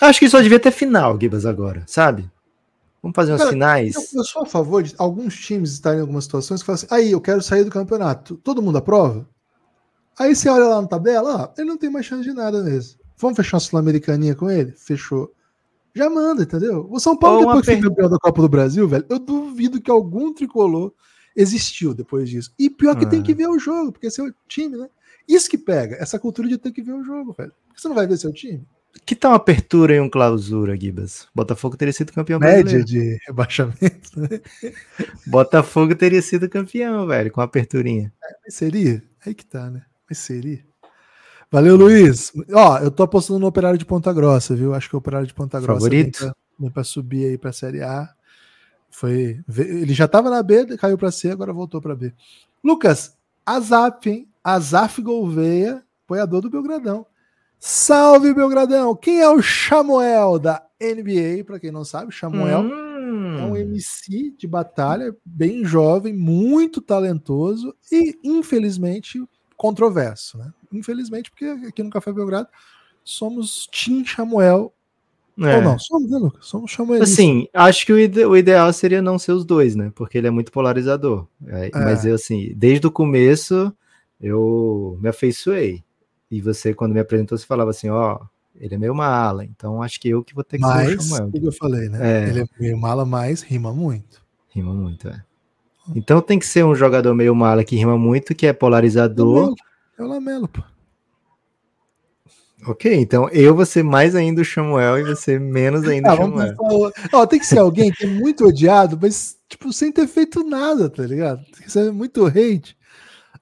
Acho 0.00 0.18
que 0.18 0.28
só 0.28 0.40
devia 0.40 0.58
ter 0.58 0.70
final, 0.70 1.18
Gibas, 1.20 1.44
agora, 1.44 1.84
sabe? 1.86 2.30
Vamos 3.02 3.14
fazer 3.14 3.34
uns 3.34 3.38
Cara, 3.38 3.50
finais. 3.50 3.94
Eu, 3.94 4.20
eu, 4.20 4.24
sou 4.24 4.42
a 4.42 4.46
favor 4.46 4.82
de 4.82 4.94
alguns 4.96 5.36
times 5.36 5.72
estarem 5.72 5.98
em 5.98 6.02
algumas 6.02 6.24
situações 6.24 6.60
que 6.60 6.66
falam 6.66 6.76
assim: 6.76 6.86
aí, 6.90 7.12
eu 7.12 7.20
quero 7.20 7.42
sair 7.42 7.62
do 7.62 7.70
campeonato. 7.70 8.36
Todo 8.38 8.62
mundo 8.62 8.78
aprova? 8.78 9.28
Aí 10.18 10.34
você 10.34 10.48
olha 10.48 10.64
lá 10.64 10.80
na 10.80 10.88
tabela, 10.88 11.44
ah, 11.44 11.54
ele 11.58 11.68
não 11.68 11.76
tem 11.76 11.90
mais 11.90 12.06
chance 12.06 12.24
de 12.24 12.32
nada 12.32 12.62
mesmo. 12.62 12.98
Vamos 13.18 13.36
fechar 13.36 13.56
uma 13.56 13.60
Sul-Americaninha 13.60 14.34
com 14.34 14.50
ele? 14.50 14.72
Fechou. 14.72 15.30
Já 15.96 16.10
manda, 16.10 16.42
entendeu? 16.42 16.86
O 16.90 17.00
São 17.00 17.16
Paulo, 17.16 17.46
depois 17.46 17.64
que 17.64 17.72
foi 17.72 17.80
campeão 17.80 18.10
da 18.10 18.18
Copa 18.18 18.42
do 18.42 18.50
Brasil, 18.50 18.86
velho, 18.86 19.06
eu 19.08 19.18
duvido 19.18 19.80
que 19.80 19.90
algum 19.90 20.30
tricolor 20.30 20.92
existiu 21.34 21.94
depois 21.94 22.28
disso. 22.28 22.52
E 22.58 22.68
pior 22.68 22.94
que 22.96 23.06
ah. 23.06 23.08
tem 23.08 23.22
que 23.22 23.32
ver 23.32 23.48
o 23.48 23.58
jogo, 23.58 23.92
porque 23.92 24.08
é 24.08 24.10
seu 24.10 24.30
time, 24.46 24.76
né? 24.76 24.90
Isso 25.26 25.48
que 25.48 25.56
pega, 25.56 25.96
essa 25.96 26.18
cultura 26.18 26.48
de 26.48 26.58
ter 26.58 26.70
que 26.70 26.82
ver 26.82 26.92
o 26.92 27.02
jogo, 27.02 27.34
velho. 27.36 27.50
Porque 27.66 27.80
você 27.80 27.88
não 27.88 27.94
vai 27.94 28.06
ver 28.06 28.18
seu 28.18 28.30
time. 28.30 28.62
Que 29.06 29.16
tal 29.16 29.30
uma 29.30 29.38
apertura 29.38 29.94
e 29.94 30.00
um 30.00 30.10
clausura, 30.10 30.76
Gibas? 30.78 31.28
Botafogo 31.34 31.78
teria 31.78 31.94
sido 31.94 32.12
campeão 32.12 32.38
Média 32.40 32.62
brasileiro. 32.62 32.86
de 32.86 33.18
rebaixamento, 33.26 34.20
né? 34.20 34.40
Botafogo 35.26 35.94
teria 35.94 36.20
sido 36.20 36.46
campeão, 36.46 37.06
velho, 37.06 37.32
com 37.32 37.40
a 37.40 37.44
aperturinha. 37.44 38.12
Mas 38.44 38.54
seria? 38.54 39.02
Aí 39.24 39.34
que 39.34 39.46
tá, 39.46 39.70
né? 39.70 39.82
Mas 40.06 40.18
seria. 40.18 40.62
Valeu, 41.56 41.74
Luiz. 41.74 42.34
Ó, 42.52 42.76
eu 42.80 42.90
tô 42.90 43.02
apostando 43.02 43.38
no 43.40 43.46
Operário 43.46 43.78
de 43.78 43.86
Ponta 43.86 44.12
Grossa, 44.12 44.54
viu? 44.54 44.74
Acho 44.74 44.90
que 44.90 44.94
o 44.94 44.98
Operário 44.98 45.26
de 45.26 45.32
Ponta 45.32 45.58
Grossa 45.58 45.80
Favorito? 45.80 46.30
vem 46.60 46.70
pra 46.70 46.84
subir 46.84 47.24
aí 47.24 47.38
pra 47.38 47.50
Série 47.50 47.80
A. 47.82 48.10
Foi, 48.90 49.42
ele 49.56 49.94
já 49.94 50.06
tava 50.06 50.28
na 50.28 50.42
B, 50.42 50.76
caiu 50.76 50.98
pra 50.98 51.10
C, 51.10 51.30
agora 51.30 51.54
voltou 51.54 51.80
pra 51.80 51.96
B. 51.96 52.12
Lucas, 52.62 53.16
Azaf, 53.46 54.06
hein? 54.06 54.28
Azaf 54.44 55.00
Gouveia, 55.00 55.82
apoiador 56.04 56.42
do 56.42 56.50
Belgradão. 56.50 57.06
Salve, 57.58 58.34
Belgradão! 58.34 58.94
Quem 58.94 59.22
é 59.22 59.28
o 59.30 59.40
Chamuel 59.40 60.38
da 60.38 60.62
NBA? 60.78 61.42
Pra 61.42 61.58
quem 61.58 61.70
não 61.72 61.86
sabe, 61.86 62.12
Chamuel 62.12 62.60
Hum. 62.64 63.38
é 63.38 63.42
um 63.44 63.56
MC 63.56 64.34
de 64.36 64.46
batalha, 64.46 65.16
bem 65.24 65.64
jovem, 65.64 66.12
muito 66.12 66.82
talentoso 66.82 67.74
e, 67.90 68.14
infelizmente, 68.22 69.18
controverso, 69.56 70.36
né? 70.38 70.52
Infelizmente, 70.72 71.30
porque 71.30 71.44
aqui 71.44 71.82
no 71.82 71.90
Café 71.90 72.12
Belgrado 72.12 72.48
somos 73.04 73.66
Tim 73.70 74.04
Samuel. 74.04 74.72
É. 75.38 75.56
Ou 75.56 75.62
não, 75.62 75.78
somos, 75.78 76.10
né, 76.10 76.16
Lucas? 76.18 76.46
Somos 76.46 76.72
Samuel. 76.72 77.02
Assim, 77.02 77.46
acho 77.52 77.84
que 77.84 77.92
o, 77.92 77.98
ide- 77.98 78.24
o 78.24 78.36
ideal 78.36 78.72
seria 78.72 79.02
não 79.02 79.18
ser 79.18 79.32
os 79.32 79.44
dois, 79.44 79.76
né? 79.76 79.92
Porque 79.94 80.16
ele 80.16 80.26
é 80.26 80.30
muito 80.30 80.50
polarizador. 80.50 81.26
É, 81.46 81.66
É. 81.66 81.70
Mas 81.74 82.04
eu, 82.06 82.14
assim, 82.14 82.52
desde 82.56 82.86
o 82.86 82.90
começo, 82.90 83.72
eu 84.20 84.98
me 85.00 85.08
afeiçoei. 85.08 85.84
E 86.30 86.40
você, 86.40 86.74
quando 86.74 86.92
me 86.92 87.00
apresentou, 87.00 87.36
você 87.36 87.46
falava 87.46 87.70
assim, 87.70 87.88
ó, 87.90 88.18
ele 88.58 88.74
é 88.74 88.78
meio 88.78 88.94
mala, 88.94 89.44
então 89.44 89.82
acho 89.82 90.00
que 90.00 90.08
eu 90.08 90.24
que 90.24 90.34
vou 90.34 90.42
ter 90.42 90.56
que 90.58 90.64
ser 90.64 90.70
o 90.70 90.74
Mas, 90.74 91.04
Samuel. 91.04 91.30
que 91.32 91.46
eu 91.46 91.52
falei, 91.52 91.88
né? 91.90 92.24
É. 92.24 92.28
Ele 92.30 92.40
é 92.40 92.46
meio 92.58 92.78
mala, 92.78 93.04
mas 93.04 93.42
rima 93.42 93.72
muito. 93.72 94.24
Rima 94.48 94.72
muito, 94.72 95.06
é. 95.08 95.22
Então 95.94 96.20
tem 96.20 96.38
que 96.38 96.46
ser 96.46 96.64
um 96.64 96.74
jogador 96.74 97.14
meio 97.14 97.34
mala 97.34 97.64
que 97.64 97.76
rima 97.76 97.96
muito, 97.96 98.34
que 98.34 98.46
é 98.46 98.52
polarizador. 98.52 99.54
É 99.98 100.02
o 100.02 100.06
Lamelo, 100.06 100.48
pô. 100.48 100.62
Ok, 102.66 102.92
então 102.92 103.28
eu 103.28 103.54
vou 103.54 103.64
ser 103.64 103.84
mais 103.84 104.16
ainda 104.16 104.42
o 104.42 104.44
Samuel 104.44 104.98
e 104.98 105.04
você 105.04 105.38
menos 105.38 105.86
ainda 105.86 106.10
Ah, 106.10 106.14
o 106.14 106.16
Samuel. 106.16 106.56
Ó, 107.12 107.26
tem 107.26 107.38
que 107.38 107.46
ser 107.46 107.58
alguém 107.58 107.92
que 107.92 108.04
é 108.04 108.08
muito 108.08 108.44
odiado, 108.46 108.98
mas, 109.00 109.36
tipo, 109.48 109.72
sem 109.72 109.92
ter 109.92 110.08
feito 110.08 110.42
nada, 110.42 110.90
tá 110.90 111.04
ligado? 111.04 111.44
Tem 111.44 111.62
que 111.64 111.70
ser 111.70 111.92
muito 111.92 112.26
hate. 112.26 112.76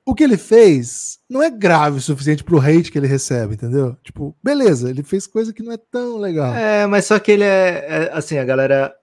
O 0.05 0.15
que 0.15 0.23
ele 0.23 0.37
fez 0.37 1.19
não 1.31 1.43
é 1.43 1.49
grave 1.49 1.97
o 1.97 2.03
suficiente 2.03 2.45
pro 2.45 2.61
hate 2.61 2.93
que 2.93 2.99
ele 2.99 3.07
recebe, 3.07 3.55
entendeu? 3.55 3.97
Tipo, 4.05 4.37
beleza, 4.43 4.91
ele 4.91 5.03
fez 5.03 5.27
coisa 5.27 5.55
que 5.55 5.63
não 5.63 5.73
é 5.73 5.79
tão 5.79 6.19
legal. 6.19 6.53
É, 6.55 6.87
mas 6.87 7.07
só 7.07 7.19
que 7.19 7.33
ele 7.33 7.45
é, 7.45 7.87
é, 7.89 8.11
assim, 8.13 8.37
a 8.37 8.45
galera, 8.45 8.95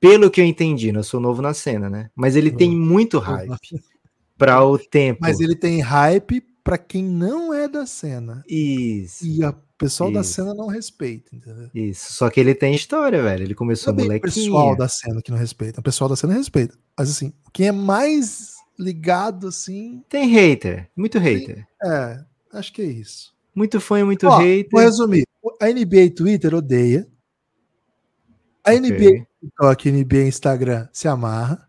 pelo 0.00 0.30
que 0.30 0.40
eu 0.40 0.44
entendi, 0.44 0.92
né, 0.92 0.98
eu 1.00 1.04
sou 1.04 1.20
novo 1.20 1.42
na 1.42 1.52
cena, 1.54 1.88
né? 1.90 2.10
Mas 2.14 2.36
ele 2.36 2.50
tem 2.50 2.70
muito 2.70 3.18
hype 3.18 3.50
para 4.36 4.64
o 4.64 4.78
tempo. 4.78 5.18
Mas 5.22 5.40
ele 5.40 5.56
tem 5.56 5.80
hype 5.80 6.40
pra 6.62 6.78
quem 6.78 7.02
não 7.04 7.52
é 7.52 7.66
da 7.66 7.86
cena. 7.86 8.42
Isso, 8.48 9.26
E 9.26 9.44
o 9.44 9.54
pessoal 9.78 10.10
da 10.12 10.20
Isso. 10.20 10.32
cena 10.34 10.54
não 10.54 10.66
respeita, 10.66 11.34
entendeu? 11.34 11.70
isso. 11.74 12.12
Só 12.12 12.28
que 12.30 12.38
ele 12.40 12.54
tem 12.54 12.74
história, 12.74 13.22
velho. 13.22 13.42
Ele 13.44 13.54
começou 13.54 13.92
Também 13.92 14.04
o 14.06 14.08
molequinho. 14.08 14.32
pessoal 14.32 14.76
da 14.76 14.88
cena 14.88 15.22
que 15.22 15.30
não 15.30 15.38
respeita. 15.38 15.80
O 15.80 15.82
pessoal 15.82 16.08
da 16.10 16.16
cena 16.16 16.34
respeita. 16.34 16.76
Mas 16.96 17.10
assim, 17.10 17.32
quem 17.52 17.68
é 17.68 17.72
mais 17.72 18.54
ligado 18.78 19.48
assim, 19.48 20.02
Tem 20.08 20.28
hater, 20.28 20.88
muito 20.96 21.18
hater. 21.18 21.66
é, 21.84 22.20
acho 22.52 22.72
que 22.72 22.82
é 22.82 22.84
isso. 22.86 23.32
Muito 23.54 23.80
fã 23.80 23.98
e 24.00 24.04
muito 24.04 24.26
Ó, 24.28 24.36
hater. 24.38 24.68
Vou 24.70 24.80
resumir. 24.80 25.24
A 25.60 25.66
NBA 25.68 26.10
Twitter 26.14 26.54
odeia. 26.54 27.08
A 28.68 28.72
NBA 28.78 29.26
TikTok, 29.40 29.90
NBA 29.90 30.24
Instagram 30.24 30.88
se 30.92 31.08
amarra. 31.08 31.66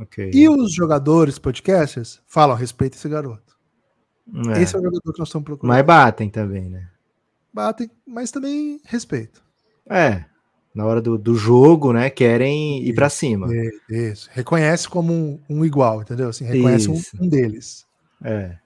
ok. 0.00 0.30
E 0.32 0.48
os 0.48 0.72
jogadores, 0.72 1.38
podcasters, 1.38 2.20
falam, 2.26 2.56
respeita 2.56 2.96
esse 2.96 3.08
garoto. 3.08 3.56
É. 4.54 4.62
Esse 4.62 4.76
é 4.76 4.78
o 4.78 4.82
jogador 4.82 5.12
que 5.12 5.18
nós 5.18 5.28
estamos 5.28 5.44
procurando. 5.44 5.74
Mas 5.74 5.84
batem 5.84 6.28
também, 6.28 6.68
né? 6.68 6.88
Batem, 7.52 7.90
mas 8.06 8.30
também 8.30 8.80
respeito. 8.84 9.42
É. 9.88 10.24
Na 10.74 10.84
hora 10.84 11.00
do, 11.00 11.16
do 11.16 11.34
jogo, 11.34 11.92
né? 11.92 12.10
Querem 12.10 12.82
ir 12.86 12.94
pra 12.94 13.08
cima. 13.08 13.48
É, 13.50 13.70
Isso. 13.88 14.28
Reconhece 14.32 14.88
como 14.88 15.12
um, 15.12 15.40
um 15.48 15.64
igual, 15.64 16.02
entendeu? 16.02 16.28
Assim, 16.28 16.44
reconhece 16.44 16.90
um, 16.90 17.00
um 17.20 17.28
deles. 17.28 17.86
É. 18.22 18.56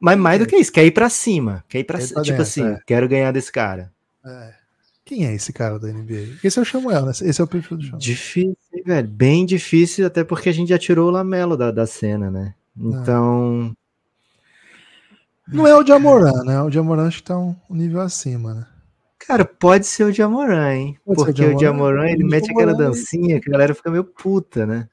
Mas 0.00 0.16
mais 0.16 0.38
do 0.38 0.46
que 0.46 0.56
isso, 0.56 0.72
quer 0.72 0.84
ir 0.84 0.92
pra 0.92 1.08
cima. 1.08 1.64
Quer 1.68 1.80
ir 1.80 1.82
ir 1.82 2.00
cima. 2.00 2.22
Tipo 2.22 2.36
dentro, 2.36 2.42
assim, 2.42 2.64
é. 2.64 2.78
quero 2.86 3.08
ganhar 3.08 3.32
desse 3.32 3.50
cara. 3.50 3.92
É. 4.24 4.57
Quem 5.08 5.26
é 5.26 5.34
esse 5.34 5.54
cara 5.54 5.78
da 5.78 5.88
NBA? 5.88 6.36
Esse 6.44 6.58
é 6.58 6.62
o 6.62 6.66
Samuel, 6.66 7.06
né? 7.06 7.12
Esse 7.12 7.40
é 7.40 7.44
o 7.44 7.46
perfil 7.46 7.78
do 7.78 7.82
Samuel. 7.82 7.98
Difícil, 7.98 8.54
velho. 8.84 9.08
Bem 9.08 9.46
difícil, 9.46 10.06
até 10.06 10.22
porque 10.22 10.50
a 10.50 10.52
gente 10.52 10.68
já 10.68 10.78
tirou 10.78 11.08
o 11.08 11.10
Lamelo 11.10 11.56
da, 11.56 11.70
da 11.70 11.86
cena, 11.86 12.30
né? 12.30 12.54
Então. 12.76 13.74
Não 15.50 15.66
é 15.66 15.74
o 15.74 15.82
de 15.82 15.92
Amoran, 15.92 16.44
né? 16.44 16.60
O 16.60 16.68
de 16.68 16.78
Amoran 16.78 17.06
acho 17.06 17.22
que 17.22 17.28
tá 17.28 17.38
um 17.38 17.56
nível 17.70 18.02
acima, 18.02 18.52
né? 18.52 18.66
Cara, 19.18 19.46
pode 19.46 19.86
ser 19.86 20.04
o 20.04 20.12
Diamoran, 20.12 20.74
hein? 20.74 20.98
Pode 21.06 21.24
Porque 21.24 21.42
o. 21.42 21.56
Diamoran, 21.56 22.10
ele 22.10 22.24
O 22.24 22.26
mete 22.26 22.50
aquela 22.50 22.74
Diamoran, 22.74 22.90
dancinha 22.90 23.40
que 23.40 23.48
a 23.48 23.52
galera 23.52 23.74
fica 23.74 23.90
meio 23.90 24.04
puta, 24.04 24.66
né? 24.66 24.90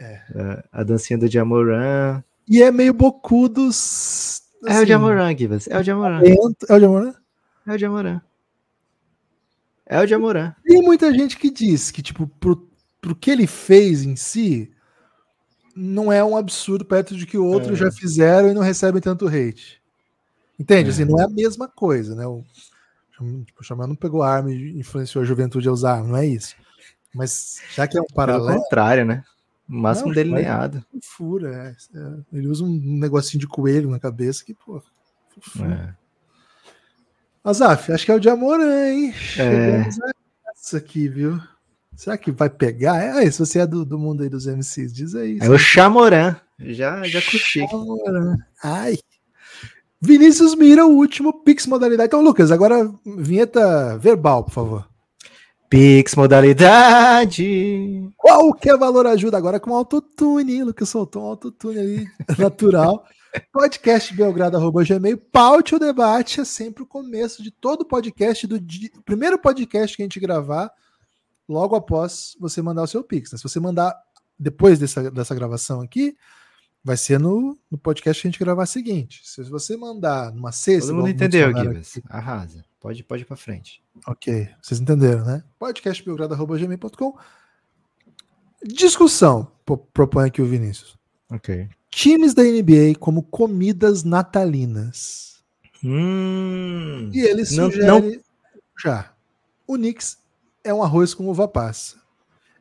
É. 0.00 0.20
A, 0.72 0.80
a 0.80 0.82
dancinha 0.82 1.16
do 1.16 1.28
Diamoran. 1.28 2.24
E 2.48 2.60
é 2.60 2.72
meio 2.72 2.92
bocudos. 2.92 4.42
é 4.66 4.80
o 4.80 4.84
Diamoran, 4.84 5.36
Givas. 5.38 5.68
É 5.68 5.78
o 5.78 5.84
Diamoran. 5.84 6.18
lento. 6.18 6.66
É 6.68 6.74
o 6.74 6.78
Diamoran? 6.80 7.14
É 7.68 7.72
o 7.72 7.78
Diamoran. 7.78 8.20
É 9.86 10.00
o 10.00 10.06
Diamoran. 10.06 10.54
Tem 10.64 10.82
muita 10.82 11.12
gente 11.12 11.36
que 11.36 11.50
diz 11.50 11.90
que, 11.90 12.02
tipo, 12.02 12.26
pro, 12.26 12.68
pro 13.00 13.14
que 13.14 13.30
ele 13.30 13.46
fez 13.46 14.02
em 14.02 14.16
si, 14.16 14.72
não 15.76 16.12
é 16.12 16.24
um 16.24 16.36
absurdo 16.36 16.84
perto 16.84 17.16
de 17.16 17.26
que 17.26 17.36
outros 17.36 17.74
É. 17.80 17.84
já 17.84 17.92
fizeram 17.92 18.48
e 18.50 18.54
não 18.54 18.62
recebem 18.62 19.00
tanto 19.02 19.26
hate. 19.28 19.82
Entende? 20.58 20.88
É. 20.88 20.92
Assim, 20.92 21.04
não 21.04 21.20
é 21.20 21.24
a 21.24 21.28
mesma 21.28 21.68
coisa, 21.68 22.14
né? 22.14 22.26
O, 22.26 22.42
tipo, 23.44 23.60
o 23.60 23.64
Xamã 23.64 23.86
não 23.86 23.94
pegou 23.96 24.22
arma 24.22 24.50
e 24.52 24.78
influenciou 24.78 25.22
a 25.22 25.26
juventude 25.26 25.68
a 25.68 25.72
usar 25.72 25.94
arma, 25.96 26.08
não 26.08 26.16
é 26.16 26.26
isso. 26.26 26.54
Mas 27.14 27.60
já 27.74 27.86
que 27.86 27.96
é 27.98 28.00
um 28.00 28.04
Pelo 28.04 28.14
paralelo, 28.16 28.60
contrário, 28.60 29.04
né? 29.04 29.22
O 29.68 29.74
máximo 29.74 30.08
Não, 30.08 30.14
delineado. 30.14 30.84
fura. 31.02 31.74
é. 31.94 31.98
É, 31.98 32.38
Ele 32.38 32.48
usa 32.48 32.64
um 32.64 32.80
negocinho 32.98 33.40
de 33.40 33.46
coelho 33.46 33.88
na 33.90 33.98
cabeça 34.00 34.44
que, 34.44 34.54
pô. 34.54 34.82
É. 35.62 35.94
Azaf, 37.44 37.92
acho 37.92 38.06
que 38.06 38.10
é 38.10 38.14
o 38.14 38.20
de 38.20 38.30
Amoran, 38.30 38.88
hein? 38.88 39.14
É. 39.38 39.86
Essa 40.56 40.78
aqui, 40.78 41.08
viu? 41.08 41.38
Será 41.94 42.16
que 42.16 42.32
vai 42.32 42.48
pegar? 42.48 42.96
É, 43.02 43.10
aí, 43.12 43.30
se 43.30 43.38
você 43.38 43.60
é 43.60 43.66
do, 43.66 43.84
do 43.84 43.98
mundo 43.98 44.22
aí 44.22 44.30
dos 44.30 44.46
MCs, 44.46 44.92
diz 44.92 45.14
aí. 45.14 45.38
É 45.42 45.48
o 45.50 45.58
Chamoran. 45.58 46.36
Já, 46.58 47.02
já 47.04 47.20
curti. 47.20 47.60
Amoran. 47.60 48.38
Ai. 48.62 48.96
Vinícius 50.00 50.54
Mira, 50.54 50.86
o 50.86 50.96
último 50.96 51.44
Pix 51.44 51.66
modalidade. 51.66 52.08
Então, 52.08 52.22
Lucas, 52.22 52.50
agora 52.50 52.90
vinheta 53.04 53.98
verbal, 53.98 54.44
por 54.44 54.52
favor. 54.52 54.88
Pix 55.68 56.14
modalidade. 56.14 58.10
Qualquer 58.16 58.78
valor 58.78 59.06
ajuda 59.06 59.36
agora 59.36 59.60
com 59.60 59.74
autotune, 59.74 60.54
hein? 60.54 60.64
Lucas 60.64 60.88
soltou 60.88 61.22
um 61.22 61.26
autotune 61.26 61.78
ali, 61.78 62.08
natural. 62.38 63.04
Podcastbelgrado.gmail. 63.52 65.16
Paute 65.32 65.74
o 65.74 65.78
debate 65.78 66.40
é 66.40 66.44
sempre 66.44 66.82
o 66.82 66.86
começo 66.86 67.42
de 67.42 67.50
todo 67.50 67.84
podcast, 67.84 68.46
do 68.46 68.60
di- 68.60 68.90
primeiro 69.04 69.38
podcast 69.38 69.96
que 69.96 70.02
a 70.02 70.04
gente 70.04 70.20
gravar, 70.20 70.70
logo 71.48 71.74
após 71.76 72.36
você 72.40 72.60
mandar 72.62 72.82
o 72.82 72.86
seu 72.86 73.02
Pix. 73.02 73.32
né? 73.32 73.38
Se 73.38 73.42
você 73.44 73.58
mandar 73.60 73.94
depois 74.38 74.78
dessa, 74.78 75.10
dessa 75.10 75.34
gravação 75.34 75.80
aqui, 75.80 76.16
vai 76.82 76.96
ser 76.96 77.18
no, 77.18 77.56
no 77.70 77.78
podcast 77.78 78.20
que 78.20 78.28
a 78.28 78.30
gente 78.30 78.40
gravar 78.40 78.66
seguinte. 78.66 79.20
Se 79.24 79.42
você 79.44 79.76
mandar 79.76 80.32
numa 80.32 80.52
sexta. 80.52 80.88
Todo 80.88 80.96
mundo 80.98 81.08
entendeu, 81.08 81.48
aqui, 81.48 81.60
Arrasa. 82.10 82.64
Pode, 82.80 83.02
pode 83.04 83.22
ir 83.22 83.26
pra 83.26 83.36
frente. 83.36 83.82
Ok, 84.06 84.48
vocês 84.60 84.78
entenderam, 84.80 85.24
né? 85.24 85.42
podcastbelgrado.gmail.com 85.58 87.16
Discussão, 88.66 89.50
pro- 89.64 89.76
propõe 89.78 90.26
aqui 90.28 90.40
o 90.42 90.46
Vinícius. 90.46 90.98
Ok. 91.30 91.68
Times 91.94 92.34
da 92.34 92.42
NBA 92.42 92.98
como 92.98 93.22
comidas 93.22 94.02
natalinas. 94.02 95.42
Hum, 95.82 97.10
E 97.12 97.20
ele 97.20 97.42
Não- 97.52 97.70
sugere 97.70 97.86
não- 97.86 98.12
já. 98.82 99.12
O 99.66 99.74
Knicks 99.76 100.18
é 100.64 100.72
um 100.74 100.82
arroz 100.82 101.14
com 101.14 101.28
uva 101.28 101.46
passa. 101.46 101.96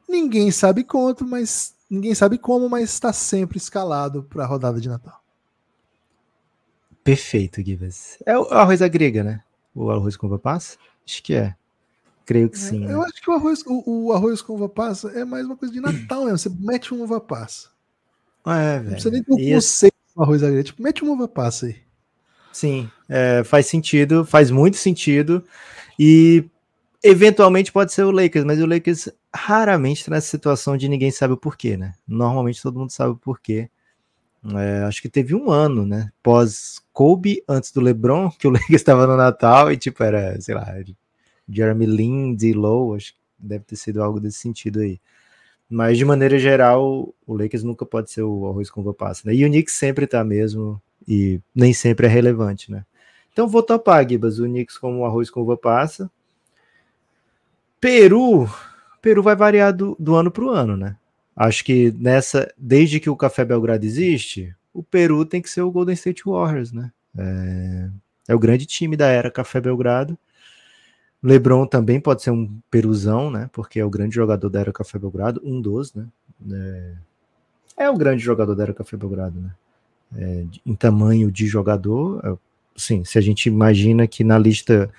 Ninguém 0.07 0.51
sabe 0.51 0.83
quanto, 0.83 1.25
mas 1.25 1.73
ninguém 1.89 2.13
sabe 2.13 2.37
como, 2.37 2.69
mas 2.69 2.89
está 2.91 3.11
sempre 3.11 3.57
escalado 3.57 4.23
para 4.23 4.43
a 4.43 4.47
rodada 4.47 4.79
de 4.79 4.87
Natal. 4.89 5.19
perfeito, 7.03 7.61
Givas. 7.61 8.17
É 8.25 8.37
o 8.37 8.43
arroz 8.53 8.81
à 8.81 8.87
grega, 8.87 9.23
né? 9.23 9.41
O 9.75 9.89
arroz 9.91 10.15
com 10.15 10.27
uva 10.27 10.39
passa? 10.39 10.77
Acho 11.05 11.21
que 11.23 11.33
é. 11.33 11.55
Creio 12.25 12.49
que 12.49 12.57
sim. 12.57 12.79
né? 12.79 12.93
Eu 12.93 13.01
acho 13.01 13.21
que 13.21 13.29
o 13.29 13.33
arroz, 13.33 13.61
o, 13.65 14.05
o 14.07 14.13
arroz 14.13 14.41
com 14.41 14.53
uva 14.53 14.69
passa 14.69 15.09
é 15.09 15.25
mais 15.25 15.45
uma 15.45 15.57
coisa 15.57 15.73
de 15.73 15.81
Natal 15.81 16.23
mesmo. 16.23 16.37
Você 16.37 16.49
mete 16.49 16.93
uma 16.93 17.03
uva 17.03 17.19
passa. 17.19 17.72
É, 18.45 18.79
Não 18.79 18.91
precisa 18.91 19.11
nem 19.11 19.23
ter 19.23 19.33
E 19.33 19.51
esse- 19.51 19.53
conceito 19.53 19.95
do 20.15 20.23
arroz 20.23 20.43
à 20.43 20.47
grega. 20.47 20.63
Tipo, 20.63 20.81
mete 20.83 21.03
uma 21.03 21.13
uva 21.13 21.27
passa 21.27 21.67
aí. 21.67 21.75
Sim, 22.51 22.89
é, 23.09 23.43
faz 23.43 23.65
sentido, 23.67 24.25
faz 24.25 24.51
muito 24.51 24.77
sentido. 24.77 25.43
E 25.99 26.45
eventualmente 27.03 27.71
pode 27.71 27.91
ser 27.93 28.03
o 28.03 28.11
Lakers, 28.11 28.45
mas 28.45 28.61
o 28.61 28.65
Lakers 28.65 29.09
raramente 29.33 29.99
está 30.01 30.11
nessa 30.11 30.27
situação 30.27 30.77
de 30.77 30.87
ninguém 30.87 31.09
sabe 31.11 31.33
o 31.33 31.37
porquê, 31.37 31.75
né? 31.77 31.93
Normalmente 32.07 32.61
todo 32.61 32.79
mundo 32.79 32.91
sabe 32.91 33.11
o 33.11 33.17
porquê. 33.17 33.69
É, 34.55 34.83
acho 34.83 35.01
que 35.01 35.09
teve 35.09 35.33
um 35.33 35.49
ano, 35.49 35.85
né? 35.85 36.11
Pós 36.21 36.81
Kobe, 36.91 37.41
antes 37.47 37.71
do 37.71 37.81
LeBron, 37.81 38.29
que 38.31 38.47
o 38.47 38.51
Lakers 38.69 38.69
estava 38.81 39.07
no 39.07 39.15
Natal 39.17 39.71
e 39.71 39.77
tipo 39.77 40.03
era, 40.03 40.39
sei 40.41 40.53
lá, 40.55 40.65
Jeremy 41.49 41.85
Lin, 41.85 42.35
D-Low, 42.35 42.95
acho 42.95 43.13
que 43.13 43.19
deve 43.39 43.63
ter 43.65 43.75
sido 43.77 44.03
algo 44.03 44.19
desse 44.19 44.39
sentido 44.39 44.79
aí. 44.81 44.99
Mas 45.73 45.97
de 45.97 46.05
maneira 46.05 46.37
geral, 46.37 47.11
o 47.25 47.35
Lakers 47.35 47.63
nunca 47.63 47.83
pode 47.83 48.11
ser 48.11 48.21
o 48.21 48.47
arroz 48.47 48.69
com 48.69 48.93
passa, 48.93 49.23
né? 49.25 49.33
E 49.33 49.43
o 49.43 49.49
Knicks 49.49 49.73
sempre 49.73 50.05
tá 50.05 50.23
mesmo 50.23 50.79
e 51.07 51.41
nem 51.53 51.73
sempre 51.73 52.05
é 52.05 52.09
relevante, 52.09 52.71
né? 52.71 52.85
Então 53.31 53.47
vou 53.47 53.63
topar, 53.63 54.07
Gibas, 54.07 54.37
o 54.37 54.43
Knicks 54.43 54.77
como 54.77 55.03
arroz 55.03 55.31
com 55.31 55.41
uva 55.41 55.57
passa. 55.57 56.11
Peru, 57.81 58.47
Peru 59.01 59.23
vai 59.23 59.35
variar 59.35 59.73
do, 59.73 59.97
do 59.99 60.13
ano 60.13 60.29
para 60.29 60.43
o 60.43 60.49
ano, 60.49 60.77
né? 60.77 60.95
Acho 61.35 61.65
que 61.65 61.91
nessa, 61.97 62.53
desde 62.55 62.99
que 62.99 63.09
o 63.09 63.17
Café 63.17 63.43
Belgrado 63.43 63.83
existe, 63.83 64.55
o 64.71 64.83
Peru 64.83 65.25
tem 65.25 65.41
que 65.41 65.49
ser 65.49 65.63
o 65.63 65.71
Golden 65.71 65.95
State 65.95 66.21
Warriors, 66.23 66.71
né? 66.71 66.91
É, 67.17 67.89
é 68.27 68.35
o 68.35 68.39
grande 68.39 68.67
time 68.67 68.95
da 68.95 69.07
era 69.07 69.31
Café 69.31 69.59
Belgrado. 69.59 70.15
LeBron 71.23 71.65
também 71.65 72.01
pode 72.01 72.21
ser 72.21 72.31
um 72.31 72.59
peruzão, 72.69 73.31
né? 73.31 73.49
Porque 73.53 73.79
é 73.79 73.85
o 73.85 73.89
grande 73.89 74.13
jogador 74.15 74.49
da 74.49 74.59
era 74.59 74.73
Café 74.73 74.99
Belgrado, 74.99 75.41
um 75.43 75.61
dos, 75.61 75.93
né? 75.93 76.05
É, 76.51 76.93
é 77.77 77.89
o 77.89 77.97
grande 77.97 78.21
jogador 78.21 78.53
da 78.53 78.63
era 78.63 78.73
Café 78.73 78.97
Belgrado, 78.97 79.39
né? 79.39 79.51
É, 80.15 80.45
em 80.65 80.75
tamanho 80.75 81.31
de 81.31 81.47
jogador, 81.47 82.21
é, 82.23 82.37
sim, 82.75 83.03
se 83.03 83.17
a 83.17 83.21
gente 83.21 83.47
imagina 83.47 84.05
que 84.05 84.23
na 84.23 84.37
lista 84.37 84.91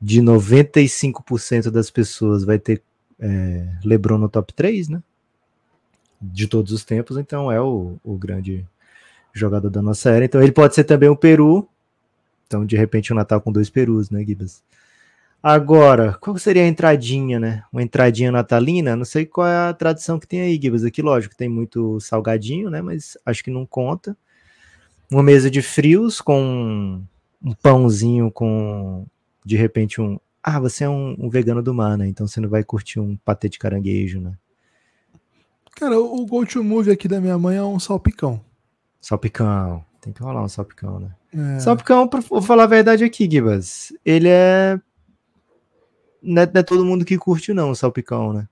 de 0.00 0.22
95% 0.22 1.70
das 1.70 1.90
pessoas 1.90 2.44
vai 2.44 2.58
ter 2.58 2.80
é, 3.18 3.66
LeBron 3.84 4.18
no 4.18 4.28
top 4.28 4.52
3, 4.52 4.88
né? 4.88 5.02
De 6.20 6.46
todos 6.46 6.72
os 6.72 6.84
tempos, 6.84 7.18
então 7.18 7.50
é 7.50 7.60
o, 7.60 7.96
o 8.04 8.16
grande 8.16 8.64
jogador 9.32 9.68
da 9.68 9.82
nossa 9.82 10.10
era. 10.10 10.24
Então 10.24 10.40
ele 10.40 10.52
pode 10.52 10.74
ser 10.74 10.84
também 10.84 11.08
um 11.08 11.16
peru. 11.16 11.68
Então, 12.46 12.64
de 12.64 12.76
repente, 12.76 13.12
um 13.12 13.16
Natal 13.16 13.40
com 13.40 13.50
dois 13.50 13.68
perus, 13.68 14.08
né, 14.08 14.24
Gibas? 14.24 14.62
Agora, 15.46 16.14
qual 16.14 16.38
seria 16.38 16.62
a 16.62 16.66
entradinha, 16.66 17.38
né? 17.38 17.64
Uma 17.70 17.82
entradinha 17.82 18.32
natalina? 18.32 18.96
Não 18.96 19.04
sei 19.04 19.26
qual 19.26 19.46
é 19.46 19.68
a 19.68 19.74
tradição 19.74 20.18
que 20.18 20.26
tem 20.26 20.40
aí, 20.40 20.58
Gibas. 20.58 20.84
Aqui, 20.84 21.02
lógico, 21.02 21.36
tem 21.36 21.50
muito 21.50 22.00
salgadinho, 22.00 22.70
né? 22.70 22.80
Mas 22.80 23.18
acho 23.26 23.44
que 23.44 23.50
não 23.50 23.66
conta. 23.66 24.16
Uma 25.10 25.22
mesa 25.22 25.50
de 25.50 25.60
frios 25.60 26.18
com 26.18 27.02
um 27.42 27.52
pãozinho 27.62 28.30
com, 28.30 29.06
de 29.44 29.54
repente, 29.54 30.00
um... 30.00 30.18
Ah, 30.42 30.58
você 30.58 30.84
é 30.84 30.88
um, 30.88 31.14
um 31.18 31.28
vegano 31.28 31.62
do 31.62 31.74
mar, 31.74 31.98
né? 31.98 32.08
Então 32.08 32.26
você 32.26 32.40
não 32.40 32.48
vai 32.48 32.64
curtir 32.64 32.98
um 32.98 33.14
patê 33.14 33.46
de 33.46 33.58
caranguejo, 33.58 34.22
né? 34.22 34.32
Cara, 35.76 36.00
o 36.00 36.24
go-to-movie 36.24 36.90
aqui 36.90 37.06
da 37.06 37.20
minha 37.20 37.36
mãe 37.36 37.58
é 37.58 37.62
um 37.62 37.78
salpicão. 37.78 38.40
Salpicão. 38.98 39.84
Tem 40.00 40.10
que 40.10 40.22
rolar 40.22 40.42
um 40.42 40.48
salpicão, 40.48 41.00
né? 41.00 41.10
É. 41.56 41.60
Salpicão, 41.60 42.08
vou 42.30 42.40
falar 42.40 42.64
a 42.64 42.66
verdade 42.66 43.04
aqui, 43.04 43.28
Gibas. 43.30 43.92
Ele 44.06 44.28
é 44.30 44.80
não 46.24 46.42
é, 46.42 46.46
não 46.46 46.60
é 46.60 46.62
todo 46.62 46.84
mundo 46.84 47.04
que 47.04 47.18
curte, 47.18 47.52
não, 47.52 47.70
o 47.70 47.76
salpicão, 47.76 48.32
né? 48.32 48.48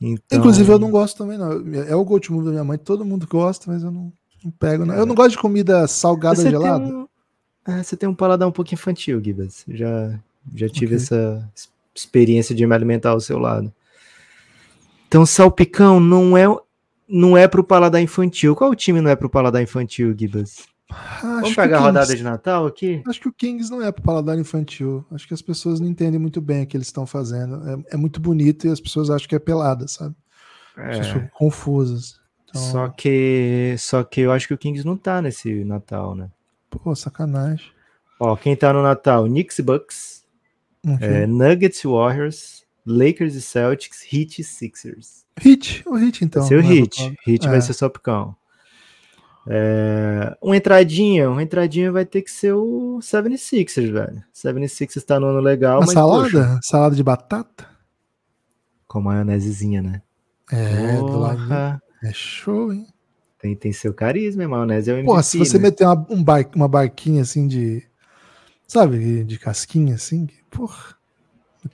Então... 0.00 0.38
Inclusive, 0.38 0.70
eu 0.70 0.78
não 0.78 0.90
gosto 0.90 1.18
também, 1.18 1.38
não. 1.38 1.52
É 1.82 1.94
o 1.94 2.04
gosto 2.04 2.42
da 2.42 2.50
minha 2.50 2.64
mãe, 2.64 2.78
todo 2.78 3.04
mundo 3.04 3.26
gosta, 3.26 3.70
mas 3.70 3.82
eu 3.82 3.90
não, 3.90 4.12
não 4.44 4.50
pego. 4.50 4.84
Não. 4.84 4.94
Eu 4.94 5.06
não 5.06 5.14
gosto 5.14 5.30
de 5.30 5.38
comida 5.38 5.86
salgada 5.86 6.36
você 6.36 6.50
gelada. 6.50 6.84
Um... 6.84 7.08
É, 7.66 7.82
você 7.82 7.96
tem 7.96 8.08
um 8.08 8.14
paladar 8.14 8.46
um 8.46 8.52
pouco 8.52 8.74
infantil, 8.74 9.22
Gibas. 9.22 9.64
Já, 9.68 10.18
já 10.54 10.68
tive 10.68 10.94
okay. 10.94 10.96
essa 10.96 11.50
experiência 11.94 12.54
de 12.54 12.66
me 12.66 12.74
alimentar 12.74 13.10
ao 13.10 13.20
seu 13.20 13.38
lado. 13.38 13.72
Então, 15.08 15.24
salpicão 15.24 16.00
não 16.00 16.36
é 16.36 16.44
não 17.08 17.36
é 17.36 17.46
pro 17.46 17.62
paladar 17.62 18.00
infantil. 18.02 18.56
Qual 18.56 18.70
o 18.70 18.74
time 18.74 19.00
não 19.00 19.10
é 19.10 19.16
pro 19.16 19.30
paladar 19.30 19.62
infantil, 19.62 20.14
Gibas? 20.18 20.66
Acho 20.90 21.22
Vamos 21.22 21.54
pegar 21.54 21.78
a 21.78 21.80
rodada 21.80 22.14
de 22.14 22.22
Natal 22.22 22.66
aqui? 22.66 23.02
Acho 23.06 23.20
que 23.20 23.28
o 23.28 23.32
Kings 23.32 23.70
não 23.70 23.82
é 23.82 23.90
para 23.90 24.04
paladar 24.04 24.38
infantil. 24.38 25.04
Acho 25.10 25.26
que 25.26 25.34
as 25.34 25.42
pessoas 25.42 25.80
não 25.80 25.88
entendem 25.88 26.20
muito 26.20 26.40
bem 26.40 26.62
o 26.62 26.66
que 26.66 26.76
eles 26.76 26.88
estão 26.88 27.06
fazendo. 27.06 27.68
É, 27.68 27.94
é 27.94 27.96
muito 27.96 28.20
bonito 28.20 28.66
e 28.66 28.70
as 28.70 28.80
pessoas 28.80 29.10
acham 29.10 29.28
que 29.28 29.34
é 29.34 29.38
pelada, 29.38 29.88
sabe? 29.88 30.14
É. 30.76 31.00
As 31.00 31.30
confusas. 31.32 32.20
Então... 32.48 32.60
Só 32.60 32.88
que 32.88 33.74
só 33.78 34.04
que 34.04 34.20
eu 34.20 34.32
acho 34.32 34.46
que 34.46 34.54
o 34.54 34.58
Kings 34.58 34.86
não 34.86 34.96
tá 34.96 35.20
nesse 35.22 35.64
Natal, 35.64 36.14
né? 36.14 36.30
Pô, 36.70 36.94
sacanagem. 36.94 37.66
Ó, 38.20 38.36
quem 38.36 38.54
tá 38.54 38.72
no 38.72 38.82
Natal? 38.82 39.24
Knicks 39.24 39.58
e 39.58 39.62
Bucks, 39.62 40.24
okay. 40.86 41.08
é, 41.08 41.26
Nuggets 41.26 41.80
e 41.80 41.86
Warriors, 41.86 42.64
Lakers 42.86 43.34
e 43.34 43.42
Celtics, 43.42 44.04
Heat 44.12 44.40
e 44.40 44.44
Sixers. 44.44 45.24
Heat, 45.44 45.82
o 45.86 45.98
Heat 45.98 46.24
então. 46.24 46.42
Vai 46.42 46.48
ser 46.48 46.58
o 46.58 46.72
Heat. 46.72 47.16
Heat 47.26 47.46
é. 47.46 47.50
vai 47.50 47.60
ser 47.60 47.72
só 47.72 47.88
picão. 47.88 48.36
É, 49.46 50.36
uma 50.40 50.56
entradinha, 50.56 51.30
uma 51.30 51.42
entradinha 51.42 51.92
vai 51.92 52.04
ter 52.04 52.22
que 52.22 52.30
ser 52.30 52.52
o 52.52 52.98
76ers, 53.00 53.92
velho. 53.92 54.24
76ers 54.34 55.02
tá 55.04 55.20
no 55.20 55.26
ano 55.26 55.40
legal, 55.40 55.78
uma 55.78 55.86
mas. 55.86 55.92
Salada? 55.92 56.22
Poxa, 56.22 56.60
salada 56.62 56.96
de 56.96 57.02
batata? 57.02 57.66
Com 58.86 59.00
maionesezinha, 59.02 59.82
né? 59.82 60.02
É, 60.50 60.96
do 60.96 61.18
lado. 61.18 61.80
É 62.02 62.12
show, 62.12 62.72
hein? 62.72 62.86
Tem, 63.38 63.54
tem 63.54 63.72
seu 63.72 63.92
carisma, 63.92 64.48
maionese 64.48 64.90
é 64.90 64.94
o 64.94 64.96
MVP, 64.96 65.14
Pô, 65.14 65.22
se 65.22 65.38
você 65.38 65.58
né? 65.58 65.64
meter 65.64 65.84
uma, 65.86 66.06
um 66.08 66.22
bar, 66.22 66.46
uma 66.54 66.68
barquinha 66.68 67.22
assim 67.22 67.46
de. 67.46 67.82
Sabe, 68.66 69.22
de 69.24 69.38
casquinha 69.38 69.94
assim, 69.94 70.26
porra. 70.50 70.94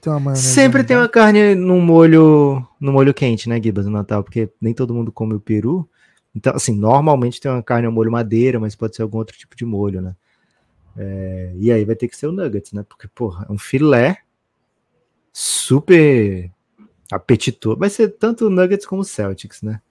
Tem 0.01 0.35
Sempre 0.35 0.83
tem 0.85 0.95
uma 0.95 1.09
carne 1.09 1.53
no 1.53 1.79
molho, 1.81 2.65
no 2.79 2.93
molho 2.93 3.13
quente, 3.13 3.49
né, 3.49 3.61
Gibas, 3.61 3.85
no 3.85 3.91
Natal, 3.91 4.23
porque 4.23 4.49
nem 4.61 4.73
todo 4.73 4.93
mundo 4.93 5.11
come 5.11 5.33
o 5.33 5.39
peru. 5.39 5.89
Então, 6.35 6.53
assim, 6.55 6.75
normalmente 6.75 7.41
tem 7.41 7.51
uma 7.51 7.63
carne 7.63 7.85
ao 7.85 7.91
molho 7.91 8.11
madeira, 8.11 8.59
mas 8.59 8.75
pode 8.75 8.95
ser 8.95 9.01
algum 9.01 9.17
outro 9.17 9.37
tipo 9.37 9.55
de 9.55 9.65
molho, 9.65 10.01
né? 10.01 10.15
É, 10.97 11.53
e 11.55 11.71
aí 11.71 11.85
vai 11.85 11.95
ter 11.95 12.07
que 12.07 12.17
ser 12.17 12.27
o 12.27 12.31
nuggets, 12.31 12.73
né? 12.73 12.83
Porque, 12.87 13.07
porra, 13.07 13.45
é 13.49 13.51
um 13.51 13.57
filé 13.57 14.19
super 15.31 16.51
apetitoso. 17.11 17.77
Vai 17.77 17.89
ser 17.89 18.09
tanto 18.09 18.49
nuggets 18.49 18.85
como 18.85 19.03
Celtics, 19.03 19.61
né? 19.61 19.81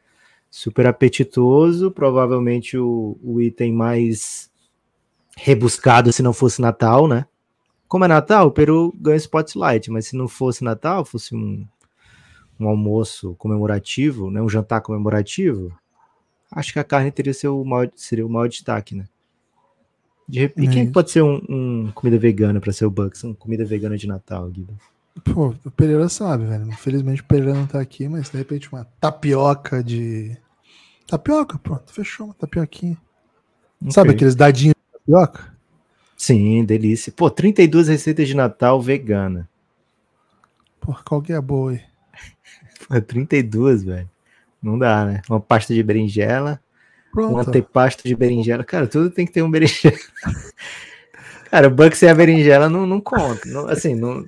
Super 0.51 0.87
apetitoso, 0.87 1.91
provavelmente 1.91 2.77
o, 2.77 3.19
o 3.23 3.41
item 3.41 3.73
mais 3.73 4.51
rebuscado 5.37 6.13
se 6.13 6.23
não 6.23 6.33
fosse 6.33 6.61
Natal, 6.61 7.07
né? 7.07 7.27
Como 7.89 8.05
é 8.05 8.09
Natal, 8.09 8.47
o 8.47 8.53
Peru 8.53 8.95
ganha 9.01 9.17
spotlight, 9.17 9.91
mas 9.91 10.07
se 10.07 10.17
não 10.17 10.29
fosse 10.29 10.63
Natal, 10.63 11.05
fosse 11.05 11.35
um, 11.35 11.67
um 12.59 12.69
almoço 12.69 13.35
comemorativo, 13.37 14.31
né? 14.31 14.41
Um 14.41 14.49
jantar 14.49 14.81
comemorativo, 14.81 15.77
acho 16.51 16.73
que 16.73 16.79
a 16.79 16.85
carne 16.85 17.11
teria 17.11 17.35
seu 17.35 17.65
maior, 17.65 17.91
seria 17.95 18.27
o 18.27 18.31
maior 18.31 18.49
destaque, 18.49 18.95
né? 18.95 19.05
De, 20.29 20.45
e 20.57 20.69
quem 20.69 20.87
é 20.87 20.91
pode 20.91 21.11
ser 21.11 21.23
um, 21.23 21.41
um 21.49 21.93
comida 21.93 22.17
vegana 22.17 22.61
para 22.61 22.73
ser 22.73 22.87
o 22.87 22.91
Bucks? 22.91 23.25
Uma 23.25 23.35
comida 23.35 23.65
vegana 23.65 23.97
de 23.97 24.07
Natal, 24.07 24.49
Guido? 24.49 24.77
Pô, 25.25 25.55
o 25.65 25.71
Pereira 25.73 26.09
sabe, 26.09 26.47
velho. 26.47 26.69
Infelizmente 26.69 27.21
o 27.21 27.25
Pereira 27.25 27.53
não 27.53 27.67
tá 27.67 27.81
aqui, 27.81 28.09
mas 28.09 28.31
de 28.31 28.39
repente 28.39 28.73
uma 28.73 28.85
tapioca 29.01 29.83
de. 29.83 30.37
Tapioca, 31.07 31.59
pronto, 31.59 31.93
fechou 31.93 32.27
uma 32.27 32.35
tapioquinha. 32.35 32.97
Okay. 33.81 33.93
Sabe 33.93 34.11
aqueles 34.11 34.37
dadinhos 34.37 34.75
de 34.77 34.99
tapioca? 34.99 35.53
Sim, 36.17 36.65
delícia. 36.65 37.13
Pô, 37.13 37.29
32 37.29 37.89
receitas 37.89 38.29
de 38.29 38.37
Natal 38.37 38.81
vegana. 38.81 39.49
Pô, 40.81 40.95
qual 41.05 41.21
que 41.21 41.33
é 41.33 41.37
a 41.37 41.43
boa 41.43 41.73
aí? 41.73 41.81
Pô, 42.89 43.01
32, 43.01 43.83
velho. 43.83 44.09
Não 44.63 44.79
dá, 44.79 45.05
né? 45.05 45.23
Uma 45.29 45.41
pasta 45.41 45.73
de 45.73 45.83
berinjela, 45.83 46.61
Pronto. 47.13 47.35
um 47.35 47.39
antepasto 47.39 48.07
de 48.07 48.15
berinjela. 48.15 48.63
Cara, 48.63 48.87
tudo 48.87 49.11
tem 49.11 49.27
que 49.27 49.33
ter 49.33 49.43
um 49.43 49.51
berinjela. 49.51 49.97
Cara, 51.51 51.67
o 51.67 51.71
Bucks 51.71 52.01
e 52.03 52.09
a 52.09 52.15
berinjela 52.15 52.69
não, 52.69 52.87
não 52.87 53.01
conta. 53.01 53.41
Não, 53.47 53.67
assim, 53.67 53.97
não... 53.97 54.25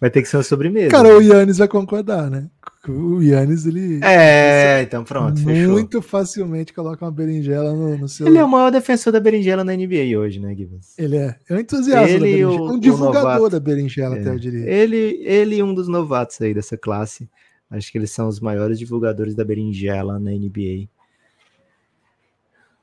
vai 0.00 0.08
ter 0.08 0.22
que 0.22 0.28
ser 0.28 0.38
uma 0.38 0.42
sobremesa. 0.42 0.90
Cara, 0.90 1.14
o 1.14 1.20
Yannis 1.20 1.58
vai 1.58 1.68
concordar, 1.68 2.30
né? 2.30 2.48
O 2.88 3.20
Yannis, 3.20 3.66
ele. 3.66 4.00
É, 4.02 4.82
então 4.82 5.04
pronto. 5.04 5.38
Muito 5.40 6.00
fechou. 6.00 6.02
facilmente 6.02 6.72
coloca 6.72 7.04
uma 7.04 7.10
berinjela 7.10 7.72
no, 7.74 7.98
no, 7.98 8.08
seu. 8.08 8.26
Ele 8.26 8.38
é 8.38 8.44
o 8.44 8.48
maior 8.48 8.70
defensor 8.70 9.12
da 9.12 9.20
berinjela 9.20 9.64
na 9.64 9.74
NBA 9.74 10.18
hoje, 10.18 10.40
né, 10.40 10.54
Gibbons? 10.54 10.98
Ele 10.98 11.16
é. 11.16 11.36
É 11.48 11.54
um 11.54 11.58
entusiasta 11.58 12.10
ele 12.10 12.18
da 12.18 12.24
berinjela. 12.24 12.70
O, 12.70 12.72
um 12.72 12.78
divulgador 12.78 13.50
da 13.50 13.60
berinjela, 13.60 14.16
é. 14.16 14.20
até 14.20 14.30
eu 14.30 14.38
diria. 14.38 14.66
Ele, 14.66 15.20
ele 15.22 15.62
um 15.62 15.74
dos 15.74 15.88
novatos 15.88 16.40
aí 16.40 16.54
dessa 16.54 16.76
classe. 16.76 17.28
Acho 17.76 17.90
que 17.90 17.98
eles 17.98 18.10
são 18.10 18.28
os 18.28 18.40
maiores 18.40 18.78
divulgadores 18.78 19.34
da 19.34 19.44
berinjela 19.44 20.18
na 20.18 20.30
NBA. 20.30 20.88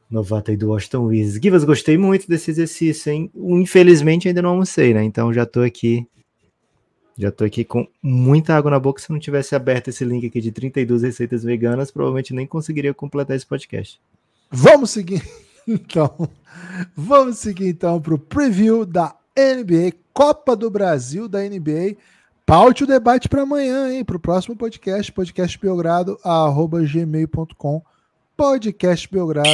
Novato 0.10 0.51
aí 0.51 0.58
do 0.58 0.69
Washington 0.69 1.06
Wizards. 1.06 1.41
Givas, 1.41 1.63
gostei 1.63 1.97
muito 1.97 2.27
desse 2.27 2.51
exercício, 2.51 3.12
hein? 3.12 3.32
Infelizmente 3.34 4.27
ainda 4.27 4.41
não 4.41 4.49
almocei, 4.49 4.93
né? 4.93 5.04
Então 5.04 5.34
já 5.34 5.45
tô 5.45 5.62
aqui. 5.62 6.06
Já 7.17 7.32
tô 7.32 7.45
aqui 7.45 7.63
com 7.63 7.88
muita 8.04 8.56
água 8.56 8.71
na 8.71 8.80
boca. 8.80 9.01
Se 9.01 9.10
não 9.10 9.19
tivesse 9.19 9.56
aberto 9.56 9.88
esse 9.88 10.04
link 10.04 10.25
aqui 10.25 10.41
de 10.41 10.51
32 10.51 11.04
receitas 11.04 11.43
veganas, 11.43 11.91
provavelmente 11.91 12.34
nem 12.34 12.45
conseguiria 12.45 12.93
completar 12.93 13.38
esse 13.38 13.45
podcast. 13.45 13.99
Vamos 14.49 14.91
seguir. 14.91 15.21
Então, 15.67 16.27
vamos 16.95 17.38
seguir 17.38 17.67
então 17.67 18.01
para 18.01 18.15
o 18.15 18.17
preview 18.17 18.84
da 18.84 19.15
NBA, 19.38 19.95
Copa 20.12 20.56
do 20.56 20.71
Brasil 20.71 21.27
da 21.27 21.39
NBA. 21.39 21.97
Paute 22.45 22.84
o 22.84 22.88
debate 22.88 23.30
para 23.30 23.43
amanhã, 23.43 23.93
hein? 23.93 24.04
Para 24.04 24.17
o 24.17 24.19
próximo 24.19 24.56
podcast, 24.56 25.12
podcastbelgrado.gmail.com 25.12 27.84
podcastbelgrado. 28.36 29.47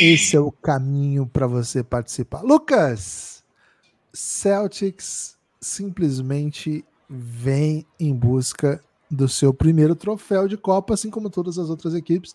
Esse 0.00 0.34
é 0.36 0.40
o 0.40 0.50
caminho 0.50 1.24
para 1.26 1.46
você 1.46 1.84
participar. 1.84 2.42
Lucas, 2.42 3.44
Celtics 4.12 5.36
simplesmente 5.60 6.84
vem 7.08 7.86
em 7.98 8.12
busca 8.12 8.80
do 9.10 9.28
seu 9.28 9.52
primeiro 9.54 9.94
troféu 9.94 10.48
de 10.48 10.56
Copa, 10.56 10.94
assim 10.94 11.10
como 11.10 11.30
todas 11.30 11.58
as 11.58 11.70
outras 11.70 11.94
equipes. 11.94 12.34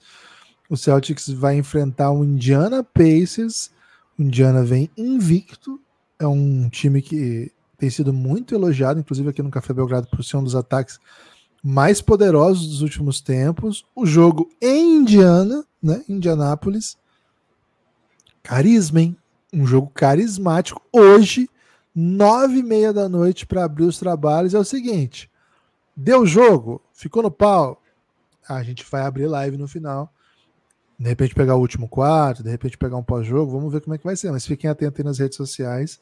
O 0.69 0.77
Celtics 0.77 1.27
vai 1.27 1.57
enfrentar 1.57 2.11
o 2.11 2.23
Indiana 2.23 2.81
Pacers. 2.83 3.71
O 4.17 4.23
Indiana 4.23 4.63
vem 4.63 4.89
invicto. 4.97 5.81
É 6.19 6.27
um 6.27 6.69
time 6.69 7.01
que 7.01 7.51
tem 7.77 7.89
sido 7.89 8.11
muito 8.11 8.53
elogiado, 8.53 8.99
inclusive 8.99 9.29
aqui 9.29 9.41
no 9.41 9.49
Café 9.49 9.73
Belgrado, 9.73 10.07
por 10.07 10.23
ser 10.23 10.35
um 10.35 10.43
dos 10.43 10.55
ataques 10.55 10.99
mais 11.63 12.01
poderosos 12.01 12.67
dos 12.67 12.81
últimos 12.81 13.21
tempos. 13.21 13.85
O 13.95 14.05
jogo 14.05 14.49
em 14.61 14.97
Indiana, 14.97 15.65
né? 15.81 16.03
Indianápolis. 16.09 16.97
Carisma, 18.43 19.01
hein? 19.01 19.17
Um 19.53 19.65
jogo 19.65 19.89
carismático. 19.93 20.81
Hoje, 20.91 21.49
nove 21.95 22.59
e 22.59 22.63
meia 22.63 22.91
da 22.91 23.07
noite 23.07 23.45
para 23.45 23.63
abrir 23.63 23.85
os 23.85 23.97
trabalhos. 23.97 24.53
É 24.53 24.59
o 24.59 24.63
seguinte: 24.65 25.31
deu 25.95 26.25
jogo, 26.25 26.81
ficou 26.93 27.23
no 27.23 27.31
pau. 27.31 27.81
A 28.47 28.61
gente 28.63 28.85
vai 28.89 29.03
abrir 29.03 29.27
live 29.27 29.57
no 29.57 29.67
final. 29.67 30.13
De 30.99 31.07
repente 31.07 31.33
pegar 31.33 31.55
o 31.55 31.59
último 31.59 31.87
quarto, 31.87 32.43
de 32.43 32.49
repente 32.49 32.77
pegar 32.77 32.97
um 32.97 33.03
pós-jogo, 33.03 33.51
vamos 33.51 33.71
ver 33.71 33.79
como 33.79 33.95
é 33.95 33.97
que 33.97 34.03
vai 34.03 34.17
ser. 34.17 34.31
Mas 34.31 34.45
fiquem 34.45 34.69
atentos 34.69 34.99
aí 34.99 35.05
nas 35.05 35.17
redes 35.17 35.37
sociais, 35.37 35.99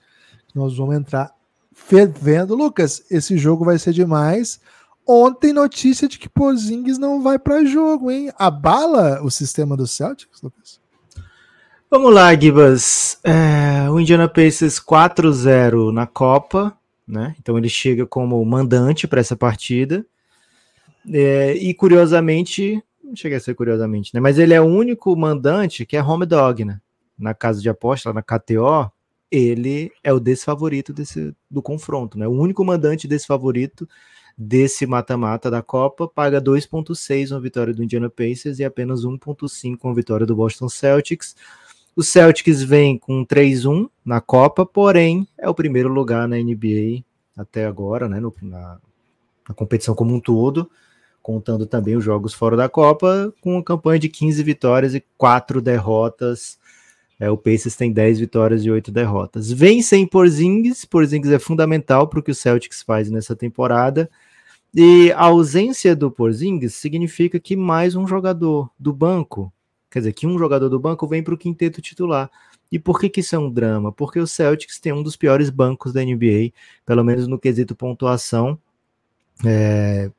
nós 0.56 0.76
vamos 0.76 0.96
entrar 0.96 1.32
fervendo. 1.72 2.56
Lucas, 2.56 3.04
esse 3.12 3.38
jogo 3.38 3.64
vai 3.64 3.78
ser 3.78 3.94
demais. 3.94 4.60
Ontem 5.06 5.54
notícia 5.54 6.08
de 6.08 6.18
que 6.18 6.28
Porzingis 6.28 6.98
não 6.98 7.22
vai 7.22 7.38
para 7.38 7.64
jogo, 7.64 8.10
hein? 8.10 8.32
Abala 8.38 9.22
o 9.24 9.30
sistema 9.30 9.78
do 9.78 9.86
Celtics, 9.86 10.42
Lucas? 10.42 10.82
Vamos 11.90 12.14
lá, 12.14 12.36
Gibas. 12.36 13.18
É, 13.24 13.90
o 13.90 14.00
Indiana 14.00 14.28
Pacers 14.28 14.80
4-0 14.80 15.94
na 15.94 16.06
Copa, 16.06 16.78
né? 17.08 17.36
Então 17.40 17.58
ele 17.58 17.70
chega 17.70 18.06
como 18.06 18.44
mandante 18.44 19.08
para 19.08 19.22
essa 19.22 19.38
partida. 19.38 20.06
É, 21.10 21.54
e 21.54 21.74
curiosamente, 21.74 22.84
não 23.08 23.16
chega 23.16 23.38
a 23.38 23.40
ser 23.40 23.56
curiosamente, 23.56 24.14
né? 24.14 24.20
Mas 24.20 24.38
ele 24.38 24.54
é 24.54 24.62
o 24.62 24.66
único 24.66 25.16
mandante 25.16 25.86
que 25.86 25.96
é 25.96 26.04
home 26.04 26.26
dog, 26.26 26.66
né? 26.66 26.80
Na 27.18 27.34
casa 27.34 27.62
de 27.62 27.70
aposta, 27.70 28.14
na 28.14 28.22
KTO, 28.22 28.92
ele 29.32 29.92
é 30.04 30.14
o 30.14 30.20
desfavorito 30.20 30.94
desse, 30.94 31.34
do 31.50 31.62
confronto, 31.62 32.18
né? 32.18 32.28
O 32.28 32.32
único 32.32 32.64
mandante 32.64 33.08
desfavorito 33.08 33.88
desse 34.38 34.86
mata-mata 34.86 35.50
da 35.50 35.64
Copa 35.64 36.08
paga 36.08 36.40
2.6 36.40 37.32
uma 37.32 37.42
vitória 37.42 37.74
do 37.74 37.84
Indiana 37.84 38.10
Pacers 38.10 38.60
e 38.60 38.66
apenas 38.66 39.04
1.5 39.04 39.78
uma 39.84 39.96
vitória 39.96 40.26
do 40.26 40.36
Boston 40.36 40.70
Celtics. 40.70 41.36
O 41.96 42.04
Celtics 42.04 42.62
vem 42.62 43.00
com 43.00 43.26
3-1 43.26 43.90
na 44.06 44.22
Copa, 44.22 44.66
porém 44.66 45.28
é 45.38 45.50
o 45.50 45.56
primeiro 45.56 45.90
lugar 45.90 46.28
na 46.28 46.38
NBA 46.38 47.04
até 47.36 47.66
agora, 47.66 48.08
né? 48.08 48.20
No, 48.20 48.34
na, 48.42 48.80
na 49.50 49.56
competição 49.56 49.96
como 49.96 50.14
um 50.14 50.20
todo 50.20 50.70
contando 51.28 51.66
também 51.66 51.98
os 51.98 52.06
jogos 52.06 52.34
fora 52.34 52.56
da 52.56 52.70
Copa, 52.70 53.34
com 53.42 53.56
uma 53.56 53.62
campanha 53.62 54.00
de 54.00 54.08
15 54.08 54.42
vitórias 54.44 54.96
e 54.96 55.04
4 55.18 55.62
derrotas. 55.62 56.58
É, 57.20 57.30
o 57.30 57.36
Pacers 57.36 57.76
tem 57.76 57.92
10 57.92 58.20
vitórias 58.20 58.64
e 58.64 58.72
8 58.72 58.94
derrotas. 58.94 59.52
Vem 59.52 59.82
sem 59.82 60.08
Porzingis, 60.08 60.86
Porzingis 60.86 61.32
é 61.32 61.38
fundamental 61.38 62.08
para 62.08 62.22
o 62.22 62.24
que 62.24 62.32
o 62.32 62.36
Celtics 62.36 62.82
faz 62.82 63.12
nessa 63.12 63.36
temporada. 63.36 64.10
E 64.74 65.12
a 65.12 65.24
ausência 65.24 65.94
do 65.94 66.10
Porzingis 66.10 66.76
significa 66.76 67.38
que 67.42 67.58
mais 67.58 67.94
um 67.94 68.08
jogador 68.08 68.72
do 68.80 68.94
banco, 68.94 69.52
quer 69.92 70.00
dizer, 70.00 70.14
que 70.14 70.26
um 70.26 70.40
jogador 70.40 70.70
do 70.70 70.80
banco 70.80 71.06
vem 71.06 71.22
para 71.22 71.34
o 71.34 71.38
quinteto 71.38 71.82
titular. 71.82 72.32
E 72.72 72.80
por 72.80 73.02
que, 73.02 73.10
que 73.10 73.20
isso 73.20 73.36
é 73.36 73.40
um 73.40 73.52
drama? 73.52 73.92
Porque 73.92 74.18
o 74.18 74.28
Celtics 74.28 74.80
tem 74.80 74.94
um 74.94 75.04
dos 75.04 75.18
piores 75.18 75.50
bancos 75.50 75.92
da 75.92 76.02
NBA, 76.02 76.54
pelo 76.86 77.04
menos 77.04 77.28
no 77.28 77.38
quesito 77.38 77.76
pontuação. 77.76 78.58
É, 79.46 80.10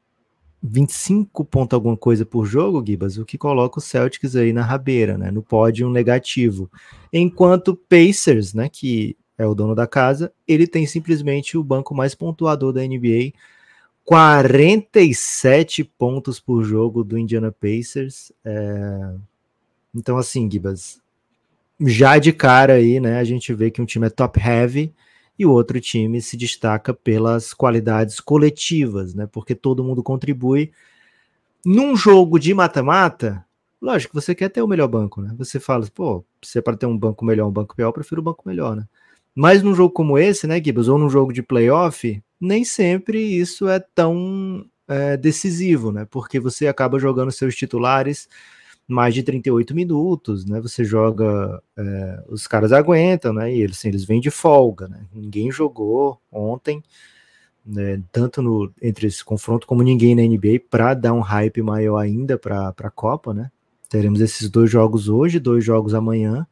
25 0.63 1.45
pontos 1.45 1.75
alguma 1.75 1.97
coisa 1.97 2.27
por 2.27 2.45
jogo, 2.45 2.85
Gibas, 2.85 3.17
o 3.17 3.25
que 3.25 3.39
coloca 3.39 3.79
o 3.79 3.83
Celtics 3.83 4.35
aí 4.35 4.53
na 4.53 4.63
rabeira, 4.63 5.17
né, 5.17 5.31
no 5.31 5.43
pódio 5.43 5.89
negativo. 5.89 6.71
Enquanto 7.13 7.77
Pacers, 7.77 8.55
né, 8.55 8.69
que 8.69 9.17
é 9.37 9.47
o 9.47 9.55
dono 9.55 9.75
da 9.75 9.87
casa, 9.87 10.33
ele 10.47 10.67
tem 10.67 10.85
simplesmente 10.87 11.57
o 11.57 11.63
banco 11.63 11.95
mais 11.95 12.15
pontuador 12.15 12.73
da 12.73 12.83
NBA, 12.83 13.33
47 14.05 15.85
pontos 15.85 16.41
por 16.41 16.65
jogo 16.65 17.05
do 17.05 17.17
Indiana 17.17 17.53
Pacers. 17.53 18.33
É... 18.45 19.13
Então, 19.95 20.19
assim, 20.19 20.51
Gibas, 20.51 21.01
já 21.81 22.19
de 22.19 22.33
cara 22.33 22.75
aí, 22.75 22.99
né, 22.99 23.19
a 23.19 23.25
gente 23.25 23.55
vê 23.55 23.71
que 23.71 23.81
um 23.81 23.87
time 23.87 24.07
é 24.07 24.11
top 24.11 24.41
heavy, 24.41 24.93
e 25.39 25.47
o 25.47 25.53
outro 25.53 25.81
time 25.81 26.21
se 26.21 26.37
destaca 26.37 26.93
pelas 26.93 27.55
qualidades 27.55 28.21
coletivas, 28.21 29.15
né? 29.15 29.27
Porque 29.31 29.55
todo 29.55 29.85
mundo 29.85 30.03
contribui. 30.03 30.73
Num 31.65 31.95
jogo 31.97 32.39
de 32.39 32.53
mata-mata, 32.53 33.45
lógico, 33.81 34.21
você 34.21 34.35
quer 34.35 34.49
ter 34.49 34.63
o 34.63 34.67
melhor 34.67 34.89
banco, 34.89 35.21
né? 35.21 35.33
Você 35.39 35.61
fala, 35.61 35.87
pô, 35.95 36.25
se 36.43 36.59
é 36.59 36.63
para 36.63 36.77
ter 36.77 36.87
um 36.87 36.99
banco 36.99 37.25
melhor, 37.25 37.47
um 37.47 37.53
banco 37.53 37.77
pior, 37.77 37.89
eu 37.89 37.93
prefiro 37.93 38.21
um 38.21 38.25
banco 38.25 38.43
melhor, 38.47 38.75
né? 38.75 38.85
Mas 39.35 39.63
num 39.63 39.75
jogo 39.75 39.95
como 39.95 40.19
esse, 40.19 40.47
né, 40.49 40.61
Gibbs, 40.63 40.89
ou 40.89 40.99
num 40.99 41.09
jogo 41.09 41.33
de 41.33 41.43
playoff, 41.43 42.21
nem 42.41 42.65
sempre 42.65 43.21
isso 43.21 43.69
é 43.69 43.79
tão 43.79 44.67
é, 44.89 45.17
decisivo, 45.17 45.93
né? 45.93 46.05
Porque 46.11 46.41
você 46.41 46.67
acaba 46.67 46.99
jogando 46.99 47.31
seus 47.31 47.55
titulares 47.55 48.29
mais 48.89 49.13
de 49.13 49.23
38 49.23 49.75
minutos, 49.75 50.47
né? 50.47 50.61
Você 50.63 50.83
joga, 50.83 51.63
é, 51.77 52.25
os 52.27 52.47
caras 52.47 52.73
aguentam, 52.73 53.35
né? 53.35 53.55
E 53.55 53.61
eles, 53.61 53.85
eles 53.85 54.03
vêm 54.05 54.19
de 54.19 54.31
folga, 54.31 54.89
né? 54.89 55.03
Ninguém 55.13 55.53
jogou 55.53 56.19
ontem, 56.33 56.83
né? 57.65 58.03
tanto 58.11 58.41
no, 58.41 58.73
entre 58.81 59.07
esse 59.07 59.23
confronto 59.23 59.67
como 59.67 59.83
ninguém 59.83 60.15
na 60.15 60.23
NBA 60.23 60.61
para 60.71 60.95
dar 60.95 61.13
um 61.13 61.21
hype 61.21 61.61
maior 61.61 61.99
ainda 61.99 62.39
para 62.39 62.75
a 62.77 62.91
Copa, 62.91 63.35
né? 63.35 63.51
Teremos 63.91 64.23
esses 64.23 64.49
dois 64.49 64.71
jogos 64.71 65.09
hoje, 65.09 65.39
dois 65.39 65.63
jogos 65.63 65.93
amanhã. 65.93 66.47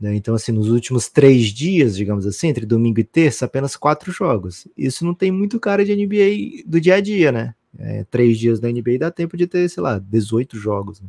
Né? 0.00 0.16
Então, 0.16 0.34
assim, 0.34 0.50
nos 0.50 0.70
últimos 0.70 1.08
três 1.08 1.48
dias, 1.48 1.96
digamos 1.96 2.26
assim, 2.26 2.48
entre 2.48 2.66
domingo 2.66 2.98
e 2.98 3.04
terça, 3.04 3.44
apenas 3.44 3.76
quatro 3.76 4.10
jogos. 4.10 4.66
Isso 4.76 5.04
não 5.04 5.14
tem 5.14 5.30
muito 5.30 5.60
cara 5.60 5.84
de 5.84 5.94
NBA 5.94 6.64
do 6.66 6.80
dia 6.80 6.96
a 6.96 7.00
dia, 7.00 7.30
né? 7.30 7.54
É, 7.78 8.04
três 8.04 8.38
dias 8.38 8.58
da 8.58 8.68
NBA 8.68 8.98
dá 8.98 9.10
tempo 9.10 9.36
de 9.36 9.46
ter, 9.46 9.68
sei 9.68 9.82
lá, 9.82 9.98
18 9.98 10.56
jogos. 10.58 11.00
Né? 11.00 11.08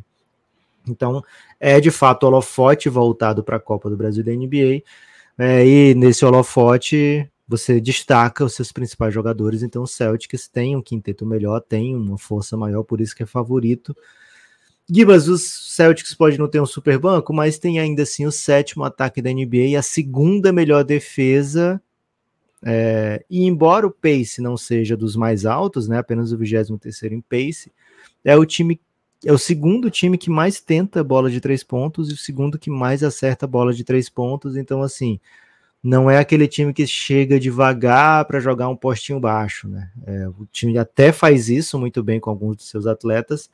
Então, 0.88 1.24
é 1.60 1.80
de 1.80 1.92
fato 1.92 2.24
o 2.24 2.28
holofote 2.28 2.90
voltado 2.90 3.44
para 3.44 3.58
a 3.58 3.60
Copa 3.60 3.90
do 3.90 3.98
Brasil 3.98 4.24
da 4.24 4.32
NBA. 4.32 4.84
É, 5.38 5.66
e 5.66 5.96
nesse 5.96 6.26
holofote 6.26 7.30
você 7.48 7.82
destaca 7.82 8.46
os 8.46 8.54
seus 8.54 8.72
principais 8.72 9.14
jogadores. 9.14 9.62
Então, 9.62 9.84
o 9.84 9.88
Celtics 9.88 10.48
tem 10.48 10.76
um 10.76 10.82
quinteto 10.82 11.26
melhor, 11.26 11.60
tem 11.60 11.96
uma 11.96 12.18
força 12.18 12.56
maior, 12.56 12.84
por 12.84 13.02
isso 13.02 13.16
que 13.16 13.24
é 13.24 13.26
favorito. 13.26 13.96
Gibas, 14.90 15.28
os 15.28 15.74
Celtics 15.76 16.14
pode 16.14 16.38
não 16.38 16.48
ter 16.48 16.62
um 16.62 16.66
super 16.66 16.98
banco, 16.98 17.34
mas 17.34 17.58
tem 17.58 17.80
ainda 17.80 18.04
assim 18.04 18.26
o 18.26 18.32
sétimo 18.32 18.84
ataque 18.84 19.22
da 19.22 19.32
NBA 19.32 19.78
a 19.78 19.82
segunda 19.82 20.52
melhor 20.52 20.84
defesa. 20.84 21.82
É, 22.64 23.24
e 23.30 23.44
embora 23.46 23.88
o 23.88 23.92
pace 23.92 24.42
não 24.42 24.56
seja 24.56 24.96
dos 24.96 25.16
mais 25.16 25.46
altos, 25.46 25.88
né, 25.88 25.98
apenas 25.98 26.32
o 26.32 26.38
23 26.38 26.80
terceiro 26.80 27.16
em 27.16 27.22
pace, 27.22 27.72
é 28.24 28.38
o 28.38 28.46
time 28.46 28.80
é 29.26 29.32
o 29.32 29.38
segundo 29.38 29.90
time 29.90 30.18
que 30.18 30.30
mais 30.30 30.60
tenta 30.60 31.04
bola 31.04 31.30
de 31.30 31.40
três 31.40 31.64
pontos 31.64 32.10
e 32.10 32.14
o 32.14 32.18
segundo 32.18 32.58
que 32.58 32.70
mais 32.70 33.04
acerta 33.04 33.46
bola 33.46 33.74
de 33.74 33.84
três 33.84 34.10
pontos. 34.10 34.56
Então, 34.58 34.82
assim, 34.82 35.20
não 35.84 36.10
é 36.10 36.18
aquele 36.20 36.48
time 36.48 36.74
que 36.74 36.86
chega 36.88 37.40
devagar 37.40 38.26
para 38.26 38.40
jogar 38.40 38.70
um 38.70 38.76
postinho 38.76 39.20
baixo, 39.20 39.68
né? 39.68 39.92
É, 40.06 40.28
o 40.30 40.48
time 40.52 40.78
até 40.78 41.12
faz 41.12 41.50
isso 41.50 41.80
muito 41.80 42.04
bem 42.04 42.20
com 42.20 42.30
alguns 42.30 42.58
dos 42.58 42.70
seus 42.70 42.88
atletas, 42.88 43.50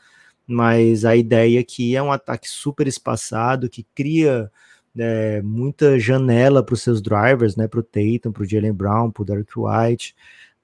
mas 0.46 1.06
a 1.06 1.16
ideia 1.16 1.60
aqui 1.60 1.96
é 1.96 2.04
um 2.04 2.12
ataque 2.12 2.50
super 2.50 2.88
espaçado 2.88 3.70
que 3.70 3.86
cria 3.96 4.52
né, 4.96 5.42
muita 5.42 6.00
janela 6.00 6.64
para 6.64 6.74
os 6.74 6.82
seus 6.82 7.02
drivers, 7.02 7.56
né? 7.56 7.68
Para 7.68 7.80
o 7.82 7.84
Tatum, 7.84 8.32
para 8.32 8.44
o 8.44 8.46
Jalen 8.46 8.74
Brown, 8.74 9.12
para 9.12 9.22
o 9.22 9.26
Derek 9.26 9.52
White. 9.58 10.16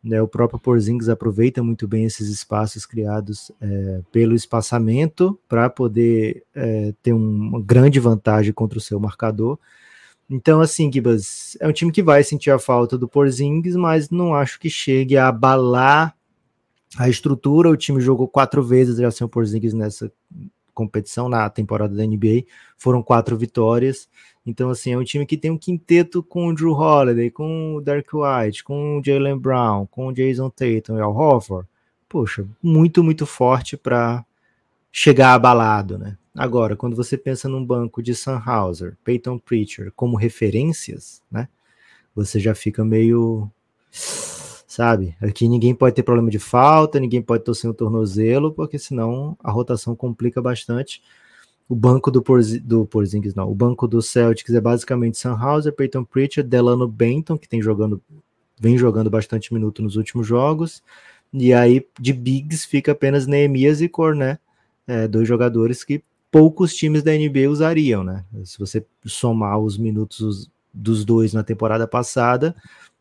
Né, 0.04 0.22
o 0.22 0.28
próprio 0.28 0.60
Porzingis 0.60 1.08
aproveita 1.08 1.64
muito 1.64 1.88
bem 1.88 2.04
esses 2.04 2.28
espaços 2.28 2.86
criados 2.86 3.52
é, 3.62 4.02
pelo 4.12 4.36
espaçamento 4.36 5.40
para 5.48 5.70
poder 5.70 6.44
é, 6.54 6.94
ter 7.02 7.14
uma 7.14 7.62
grande 7.62 8.02
vantagem 8.02 8.52
contra 8.52 8.78
o 8.78 8.82
seu 8.82 9.00
marcador. 9.00 9.58
Então, 10.30 10.60
assim, 10.60 10.92
Gibas, 10.92 11.56
é 11.60 11.68
um 11.68 11.72
time 11.72 11.92
que 11.92 12.04
vai 12.04 12.24
sentir 12.24 12.52
a 12.52 12.60
falta 12.60 12.98
do 12.98 13.08
Porzingis, 13.08 13.76
mas 13.76 14.10
não 14.10 14.36
acho 14.36 14.60
que 14.60 14.70
chegue 14.70 15.16
a 15.16 15.30
abalar 15.30 16.14
a 16.98 17.08
estrutura. 17.08 17.70
O 17.70 17.78
time 17.78 18.02
jogou 18.02 18.28
quatro 18.28 18.62
vezes 18.62 18.98
já 18.98 19.10
sem 19.10 19.24
o 19.24 19.30
Porzingis 19.30 19.74
nessa 19.74 20.12
competição, 20.74 21.30
na 21.30 21.50
temporada 21.50 21.96
da 21.96 22.06
NBA, 22.06 22.46
foram 22.78 23.04
quatro 23.04 23.38
vitórias. 23.38 24.10
Então, 24.46 24.70
assim, 24.70 24.92
é 24.92 24.98
um 24.98 25.04
time 25.04 25.26
que 25.26 25.38
tem 25.38 25.52
um 25.52 25.58
quinteto 25.58 26.22
com 26.22 26.48
o 26.48 26.54
Drew 26.54 26.74
Holiday, 26.74 27.32
com 27.32 27.76
o 27.76 27.82
Dark 27.82 28.08
White, 28.14 28.64
com 28.64 29.00
o 29.00 29.04
Jalen 29.04 29.38
Brown, 29.38 29.86
com 29.86 30.08
o 30.08 30.14
Jason 30.14 30.50
Tatum 30.50 30.98
e 30.98 31.02
o 31.02 31.10
Hofford. 31.10 31.68
Poxa, 32.10 32.46
muito, 32.62 33.04
muito 33.04 33.26
forte 33.26 33.78
para 33.78 34.26
chegar 34.92 35.34
abalado, 35.34 35.98
né? 35.98 36.18
Agora, 36.36 36.76
quando 36.76 36.96
você 36.96 37.18
pensa 37.18 37.48
num 37.48 37.64
banco 37.66 38.02
de 38.02 38.14
Sunhauser, 38.14 38.98
Peyton 39.04 39.40
Preacher 39.40 39.92
como 39.96 40.18
referências, 40.18 41.22
né? 41.32 41.48
Você 42.16 42.40
já 42.40 42.54
fica 42.54 42.84
meio 42.84 43.50
sabe? 44.74 45.16
Aqui 45.22 45.48
ninguém 45.48 45.76
pode 45.76 45.96
ter 45.96 46.02
problema 46.02 46.32
de 46.32 46.40
falta, 46.40 47.00
ninguém 47.00 47.22
pode 47.22 47.44
torcer 47.44 47.70
o 47.70 47.74
tornozelo, 47.76 48.52
porque 48.52 48.80
senão 48.80 49.38
a 49.44 49.52
rotação 49.52 49.96
complica 49.96 50.42
bastante. 50.42 51.02
O 51.68 51.76
banco 51.76 52.12
do, 52.12 52.22
Porzi, 52.22 52.60
do 52.60 52.86
Porzingis, 52.86 53.34
não, 53.36 53.50
o 53.50 53.56
banco 53.56 53.88
do 53.88 54.02
Celtics 54.02 54.54
é 54.54 54.62
basicamente 54.62 55.18
Sunhauser, 55.18 55.74
Peyton 55.74 56.04
Pritchard, 56.04 56.50
Delano 56.50 56.88
Benton, 56.88 57.38
que 57.38 57.48
tem 57.48 57.62
jogando, 57.62 58.02
vem 58.60 58.78
jogando 58.78 59.10
bastante 59.10 59.54
minuto 59.54 59.82
nos 59.82 59.96
últimos 59.96 60.28
jogos, 60.28 60.84
e 61.32 61.54
aí 61.54 61.86
de 62.00 62.14
bigs 62.14 62.66
fica 62.66 62.92
apenas 62.92 63.26
Neemias 63.26 63.82
e 63.82 63.88
Corné, 63.90 64.38
é, 64.86 65.08
dois 65.08 65.28
jogadores 65.28 65.84
que 65.84 66.04
poucos 66.30 66.76
times 66.76 67.04
da 67.04 67.12
NBA 67.12 67.50
usariam, 67.50 68.04
né? 68.04 68.26
Se 68.44 68.60
você 68.60 68.86
somar 69.06 69.60
os 69.60 69.78
minutos 69.78 70.50
dos 70.74 71.06
dois 71.06 71.34
na 71.34 71.44
temporada 71.44 71.88
passada, 71.88 72.56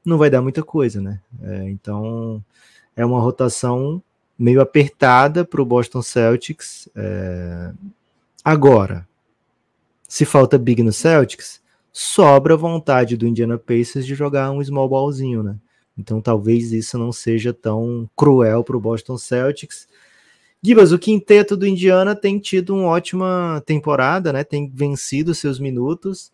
não 0.04 0.18
vai 0.18 0.28
dar 0.28 0.42
muita 0.42 0.62
coisa, 0.62 1.00
né? 1.00 1.20
É, 1.42 1.68
então 1.70 2.44
é 2.94 3.04
uma 3.04 3.20
rotação 3.20 4.02
meio 4.38 4.60
apertada 4.60 5.44
para 5.44 5.62
o 5.62 5.64
Boston 5.64 6.02
Celtics. 6.02 6.88
É... 6.94 7.72
Agora, 8.44 9.06
se 10.08 10.24
falta 10.24 10.58
big 10.58 10.82
no 10.82 10.92
Celtics, 10.92 11.62
sobra 11.92 12.56
vontade 12.56 13.16
do 13.16 13.26
Indiana 13.26 13.56
Pacers 13.56 14.04
de 14.04 14.14
jogar 14.14 14.50
um 14.50 14.62
small 14.62 14.88
ballzinho, 14.88 15.42
né? 15.42 15.56
Então 15.96 16.20
talvez 16.20 16.72
isso 16.72 16.98
não 16.98 17.12
seja 17.12 17.52
tão 17.52 18.08
cruel 18.16 18.64
para 18.64 18.76
o 18.76 18.80
Boston 18.80 19.16
Celtics. 19.16 19.86
Gibas, 20.62 20.92
o 20.92 20.98
quinteto 20.98 21.56
do 21.56 21.66
Indiana 21.66 22.14
tem 22.16 22.38
tido 22.38 22.74
uma 22.74 22.88
ótima 22.88 23.62
temporada, 23.66 24.32
né? 24.32 24.42
Tem 24.42 24.68
vencido 24.68 25.34
seus 25.34 25.58
minutos. 25.60 26.32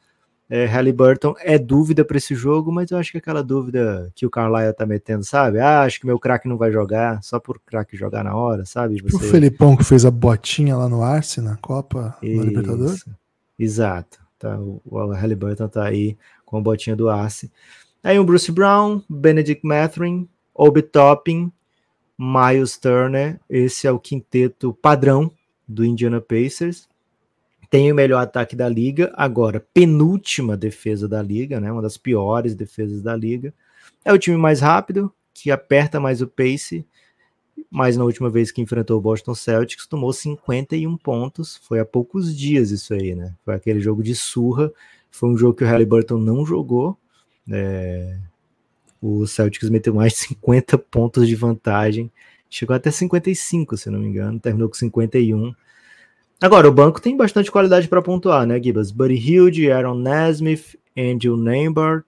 É, 0.51 0.65
Halliburton 0.65 1.35
é 1.41 1.59
dúvida 1.59 2.05
para 2.05 2.17
esse 2.17 2.35
jogo, 2.35 2.73
mas 2.73 2.91
eu 2.91 2.97
acho 2.97 3.13
que 3.13 3.19
aquela 3.19 3.43
dúvida 3.43 4.11
que 4.15 4.25
o 4.25 4.31
Carlisle 4.31 4.73
tá 4.73 4.87
metendo, 4.87 5.23
sabe? 5.23 5.61
Ah, 5.61 5.83
acho 5.83 6.01
que 6.01 6.07
meu 6.07 6.19
craque 6.19 6.49
não 6.49 6.57
vai 6.57 6.73
jogar, 6.73 7.23
só 7.23 7.39
por 7.39 7.61
craque 7.61 7.99
jogar 7.99 8.25
na 8.25 8.35
hora, 8.35 8.65
sabe? 8.65 8.97
Tipo 8.97 9.11
Você... 9.11 9.27
O 9.27 9.31
Felipão 9.31 9.77
que 9.77 9.85
fez 9.85 10.07
a 10.07 10.11
botinha 10.11 10.75
lá 10.75 10.89
no 10.89 11.03
Arce, 11.03 11.43
na 11.43 11.57
Copa, 11.57 12.17
no 12.23 12.43
Libertador. 12.45 12.97
Exato. 13.59 14.19
Tá, 14.39 14.59
o, 14.59 14.81
o 14.87 15.13
Halliburton 15.13 15.69
tá 15.69 15.85
aí 15.85 16.17
com 16.47 16.57
a 16.57 16.61
botinha 16.61 16.97
do 16.97 17.11
Arce. 17.11 17.51
Aí 18.03 18.19
o 18.19 18.25
Bruce 18.25 18.51
Brown, 18.51 19.03
Benedict 19.09 19.67
Mathurin, 19.67 20.27
Obi 20.55 20.81
Toppin, 20.81 21.53
Miles 22.17 22.79
Turner. 22.79 23.39
Esse 23.51 23.87
é 23.87 23.93
o 23.93 23.99
quinteto 23.99 24.73
padrão 24.73 25.31
do 25.67 25.85
Indiana 25.85 26.23
Pacers 26.23 26.89
tem 27.71 27.93
o 27.93 27.95
melhor 27.95 28.21
ataque 28.21 28.57
da 28.57 28.69
liga, 28.69 29.13
agora 29.15 29.65
penúltima 29.75 30.57
defesa 30.57 31.07
da 31.07 31.23
liga, 31.23 31.61
né? 31.61 31.71
Uma 31.71 31.83
das 31.83 31.97
piores 31.97 32.55
defesas 32.55 33.03
da 33.03 33.15
liga. 33.15 33.53
É 34.05 34.13
o 34.13 34.19
time 34.19 34.37
mais 34.37 34.61
rápido, 34.61 35.13
que 35.35 35.51
aperta 35.51 36.01
mais 36.01 36.23
o 36.23 36.27
pace, 36.27 36.87
mas 37.71 37.97
na 37.97 38.05
última 38.05 38.31
vez 38.31 38.51
que 38.51 38.63
enfrentou 38.63 38.99
o 38.99 39.01
Boston 39.01 39.35
Celtics 39.35 39.87
tomou 39.87 40.13
51 40.13 40.97
pontos. 40.97 41.57
Foi 41.59 41.81
há 41.81 41.85
poucos 41.85 42.35
dias 42.37 42.71
isso 42.71 42.95
aí, 42.95 43.15
né? 43.15 43.35
Foi 43.45 43.55
aquele 43.55 43.81
jogo 43.81 44.03
de 44.03 44.15
surra. 44.15 44.73
Foi 45.11 45.29
um 45.29 45.37
jogo 45.37 45.55
que 45.55 45.65
o 45.65 45.67
Halliburton 45.67 46.19
não 46.19 46.47
jogou. 46.47 46.97
É... 47.51 48.19
O 49.01 49.27
Celtics 49.27 49.69
meteu 49.71 49.95
mais 49.95 50.13
de 50.13 50.19
50 50.21 50.79
pontos 50.79 51.29
de 51.29 51.35
vantagem. 51.35 52.11
Chegou 52.49 52.75
até 52.75 52.91
55, 52.91 53.77
se 53.77 53.91
não 53.91 54.01
me 54.01 54.09
engano. 54.09 54.41
Terminou 54.41 54.69
com 54.69 54.75
51. 54.75 55.55
Agora, 56.41 56.69
o 56.69 56.73
banco 56.73 57.01
tem 57.01 57.17
bastante 57.17 57.51
qualidade 57.51 57.89
para 57.89 58.01
pontuar, 58.01 58.47
né, 58.47 58.63
Gibas? 58.63 58.93
Buddy 58.93 59.17
Hilde, 59.17 59.73
Aaron 59.73 59.97
Nesmith, 59.99 60.79
Andrew 60.97 61.37
Nembard. 61.37 62.05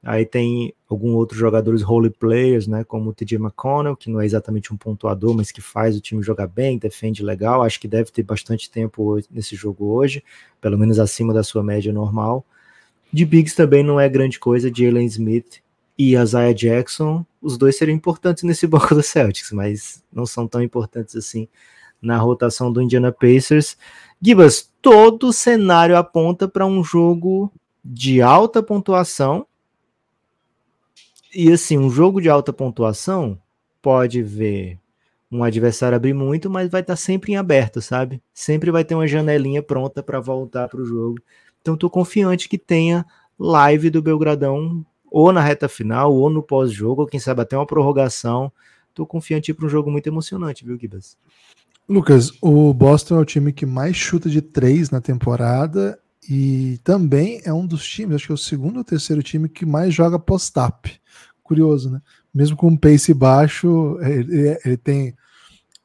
Aí 0.00 0.24
tem 0.24 0.72
alguns 0.88 1.14
outros 1.14 1.40
jogadores 1.40 1.82
role 1.82 2.10
players, 2.10 2.68
né, 2.68 2.84
como 2.84 3.10
o 3.10 3.12
TJ 3.12 3.36
McConnell, 3.36 3.96
que 3.96 4.08
não 4.10 4.20
é 4.20 4.26
exatamente 4.26 4.72
um 4.72 4.76
pontuador, 4.76 5.34
mas 5.34 5.50
que 5.50 5.60
faz 5.60 5.96
o 5.96 6.00
time 6.00 6.22
jogar 6.22 6.46
bem, 6.46 6.78
defende 6.78 7.22
legal. 7.24 7.62
Acho 7.62 7.80
que 7.80 7.88
deve 7.88 8.12
ter 8.12 8.22
bastante 8.22 8.70
tempo 8.70 9.18
nesse 9.28 9.56
jogo 9.56 9.86
hoje, 9.86 10.22
pelo 10.60 10.78
menos 10.78 11.00
acima 11.00 11.32
da 11.32 11.42
sua 11.42 11.62
média 11.64 11.92
normal. 11.92 12.44
De 13.12 13.24
Bigs 13.24 13.56
também 13.56 13.82
não 13.82 13.98
é 13.98 14.08
grande 14.08 14.38
coisa, 14.38 14.72
Jalen 14.72 15.06
Smith 15.06 15.62
e 15.98 16.14
Isaiah 16.14 16.54
Jackson, 16.54 17.24
os 17.40 17.56
dois 17.56 17.76
seriam 17.76 17.96
importantes 17.96 18.42
nesse 18.44 18.66
banco 18.66 18.94
do 18.94 19.02
Celtics, 19.02 19.50
mas 19.52 20.02
não 20.12 20.26
são 20.26 20.46
tão 20.46 20.62
importantes 20.62 21.16
assim 21.16 21.48
na 22.04 22.18
rotação 22.18 22.72
do 22.72 22.82
Indiana 22.82 23.10
Pacers. 23.10 23.76
Gibas, 24.20 24.70
todo 24.80 25.32
cenário 25.32 25.96
aponta 25.96 26.46
para 26.46 26.66
um 26.66 26.84
jogo 26.84 27.50
de 27.84 28.22
alta 28.22 28.62
pontuação. 28.62 29.46
E 31.34 31.50
assim, 31.52 31.78
um 31.78 31.90
jogo 31.90 32.20
de 32.20 32.28
alta 32.28 32.52
pontuação 32.52 33.38
pode 33.82 34.22
ver 34.22 34.78
um 35.30 35.42
adversário 35.42 35.96
abrir 35.96 36.14
muito, 36.14 36.48
mas 36.48 36.70
vai 36.70 36.80
estar 36.80 36.92
tá 36.92 36.96
sempre 36.96 37.32
em 37.32 37.36
aberto, 37.36 37.82
sabe? 37.82 38.22
Sempre 38.32 38.70
vai 38.70 38.84
ter 38.84 38.94
uma 38.94 39.06
janelinha 39.06 39.62
pronta 39.62 40.02
para 40.02 40.20
voltar 40.20 40.68
para 40.68 40.80
o 40.80 40.84
jogo. 40.84 41.18
Então, 41.60 41.74
estou 41.74 41.90
confiante 41.90 42.48
que 42.48 42.56
tenha 42.56 43.04
live 43.38 43.90
do 43.90 44.00
Belgradão 44.00 44.86
ou 45.10 45.32
na 45.32 45.40
reta 45.40 45.68
final, 45.68 46.12
ou 46.12 46.28
no 46.28 46.42
pós-jogo, 46.42 47.02
ou 47.02 47.08
quem 47.08 47.20
sabe 47.20 47.40
até 47.40 47.56
uma 47.56 47.66
prorrogação. 47.66 48.52
Estou 48.88 49.06
confiante 49.06 49.52
para 49.54 49.66
um 49.66 49.68
jogo 49.68 49.90
muito 49.90 50.06
emocionante, 50.06 50.64
viu, 50.64 50.78
Gibas? 50.78 51.16
Lucas, 51.88 52.32
o 52.40 52.72
Boston 52.72 53.16
é 53.16 53.20
o 53.20 53.24
time 53.24 53.52
que 53.52 53.66
mais 53.66 53.94
chuta 53.94 54.28
de 54.30 54.40
três 54.40 54.90
na 54.90 55.00
temporada 55.00 55.98
e 56.28 56.80
também 56.82 57.40
é 57.44 57.52
um 57.52 57.66
dos 57.66 57.86
times, 57.86 58.16
acho 58.16 58.26
que 58.26 58.32
é 58.32 58.34
o 58.34 58.38
segundo 58.38 58.78
ou 58.78 58.84
terceiro 58.84 59.22
time 59.22 59.48
que 59.48 59.66
mais 59.66 59.92
joga 59.92 60.18
post-up. 60.18 60.98
Curioso, 61.42 61.90
né? 61.90 62.00
Mesmo 62.32 62.56
com 62.56 62.68
um 62.68 62.76
pace 62.76 63.12
baixo, 63.12 63.98
ele, 64.00 64.58
ele 64.64 64.76
tem 64.78 65.14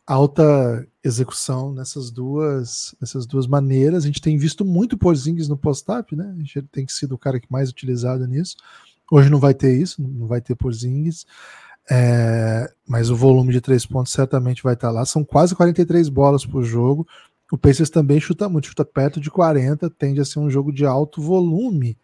alta 0.08 0.88
execução 1.04 1.74
nessas 1.74 2.10
duas, 2.10 2.96
nessas 3.00 3.26
duas 3.26 3.46
maneiras. 3.46 4.04
A 4.04 4.08
gente 4.08 4.22
tem 4.22 4.38
visto 4.38 4.64
muito 4.64 4.98
Porzingis 4.98 5.50
no 5.50 5.58
post-up, 5.58 6.16
né? 6.16 6.34
A 6.34 6.40
gente 6.40 6.62
tem 6.72 6.88
sido 6.88 7.16
o 7.16 7.18
cara 7.18 7.40
que 7.40 7.52
mais 7.52 7.70
utilizado 7.70 8.26
nisso. 8.26 8.56
Hoje 9.12 9.30
não 9.30 9.40
vai 9.40 9.54
ter 9.54 9.78
isso, 9.78 10.02
não 10.02 10.28
vai 10.28 10.40
ter 10.40 10.56
Porzingis. 10.56 11.26
É, 11.92 12.72
mas 12.88 13.10
o 13.10 13.16
volume 13.16 13.52
de 13.52 13.62
três 13.62 13.86
pontos 13.86 14.12
certamente 14.12 14.62
vai 14.62 14.74
estar 14.74 14.92
lá. 14.92 15.06
São 15.06 15.24
quase 15.24 15.56
43 15.56 16.08
bolas 16.10 16.46
por 16.46 16.64
jogo. 16.64 17.08
O 17.52 17.58
Pacers 17.58 17.90
também 17.90 18.20
chuta 18.20 18.48
muito, 18.48 18.68
chuta 18.68 18.86
perto 18.86 19.20
de 19.20 19.32
40, 19.32 19.90
tende 19.90 20.22
a 20.22 20.26
ser 20.26 20.40
um 20.40 20.50
jogo 20.50 20.72
de 20.72 20.86
alto 20.86 21.22
volume. 21.22 21.98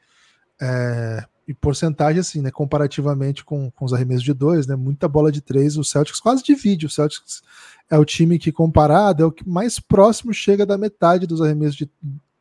É, 0.59 1.23
e 1.47 1.53
porcentagem, 1.53 2.19
assim, 2.19 2.41
né? 2.41 2.49
Comparativamente 2.49 3.43
com, 3.43 3.69
com 3.71 3.85
os 3.85 3.93
arremessos 3.93 4.23
de 4.23 4.33
dois, 4.33 4.65
né? 4.65 4.75
Muita 4.75 5.07
bola 5.07 5.31
de 5.31 5.41
três, 5.41 5.77
o 5.77 5.83
Celtics 5.83 6.19
quase 6.19 6.43
divide. 6.43 6.87
O 6.87 6.89
Celtics 6.89 7.43
é 7.89 7.97
o 7.97 8.05
time 8.05 8.39
que, 8.39 8.51
comparado, 8.51 9.21
é 9.21 9.25
o 9.25 9.31
que 9.31 9.47
mais 9.47 9.79
próximo 9.79 10.33
chega 10.33 10.65
da 10.65 10.77
metade 10.77 11.27
dos 11.27 11.41
arremessos 11.41 11.75
de, 11.75 11.89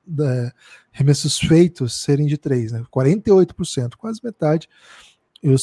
de 0.06 0.52
arremessos 0.92 1.38
feitos 1.38 2.00
serem 2.00 2.26
de 2.26 2.38
três, 2.38 2.72
né? 2.72 2.82
48%, 2.90 3.96
quase 3.96 4.20
metade. 4.24 4.68
E 5.44 5.54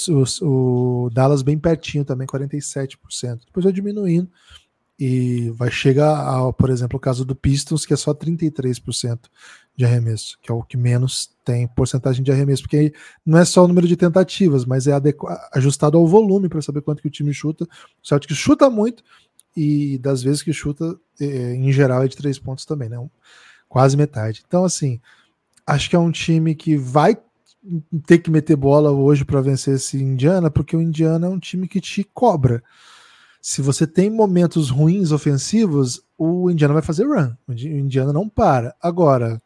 o 0.43 1.09
Dallas 1.11 1.41
bem 1.41 1.57
pertinho 1.57 2.05
também, 2.05 2.27
47%. 2.27 2.97
Depois 3.47 3.63
vai 3.63 3.73
diminuindo 3.73 4.29
e 4.99 5.49
vai 5.55 5.71
chegar 5.71 6.15
ao, 6.15 6.53
por 6.53 6.69
exemplo, 6.69 6.97
o 6.97 6.99
caso 6.99 7.25
do 7.25 7.35
Pistons, 7.35 7.83
que 7.83 7.93
é 7.93 7.97
só 7.97 8.13
33% 8.13 9.21
de 9.75 9.83
arremesso, 9.83 10.37
que 10.39 10.51
é 10.51 10.53
o 10.53 10.61
que 10.61 10.77
menos 10.77 11.31
tem 11.43 11.67
porcentagem 11.67 12.23
de 12.23 12.31
arremesso, 12.31 12.61
porque 12.61 12.93
não 13.25 13.39
é 13.39 13.43
só 13.43 13.65
o 13.65 13.67
número 13.67 13.87
de 13.87 13.97
tentativas, 13.97 14.65
mas 14.65 14.85
é 14.85 14.91
ajustado 15.53 15.97
ao 15.97 16.05
volume 16.05 16.47
para 16.47 16.61
saber 16.61 16.83
quanto 16.83 17.01
que 17.01 17.07
o 17.07 17.11
time 17.11 17.33
chuta. 17.33 17.63
O 17.63 18.07
Celtic 18.07 18.35
chuta 18.35 18.69
muito 18.69 19.03
e 19.57 19.97
das 19.97 20.21
vezes 20.21 20.43
que 20.43 20.53
chuta, 20.53 20.95
é, 21.19 21.55
em 21.55 21.71
geral, 21.71 22.03
é 22.03 22.07
de 22.07 22.15
três 22.15 22.37
pontos 22.37 22.65
também, 22.65 22.87
né? 22.87 23.03
Quase 23.67 23.97
metade. 23.97 24.43
Então, 24.45 24.63
assim, 24.63 25.01
acho 25.65 25.89
que 25.89 25.95
é 25.95 25.99
um 25.99 26.11
time 26.11 26.53
que 26.53 26.77
vai 26.77 27.17
ter 28.05 28.19
que 28.19 28.31
meter 28.31 28.55
bola 28.55 28.91
hoje 28.91 29.23
para 29.23 29.41
vencer 29.41 29.75
esse 29.75 30.01
Indiana, 30.01 30.49
porque 30.49 30.75
o 30.75 30.81
Indiana 30.81 31.27
é 31.27 31.29
um 31.29 31.39
time 31.39 31.67
que 31.67 31.79
te 31.79 32.03
cobra. 32.03 32.63
Se 33.41 33.61
você 33.61 33.87
tem 33.87 34.09
momentos 34.09 34.69
ruins 34.69 35.11
ofensivos, 35.11 36.03
o 36.17 36.49
Indiana 36.49 36.75
vai 36.75 36.83
fazer 36.83 37.05
run. 37.05 37.33
O 37.47 37.53
Indiana 37.53 38.13
não 38.13 38.29
para. 38.29 38.75
Agora, 38.81 39.41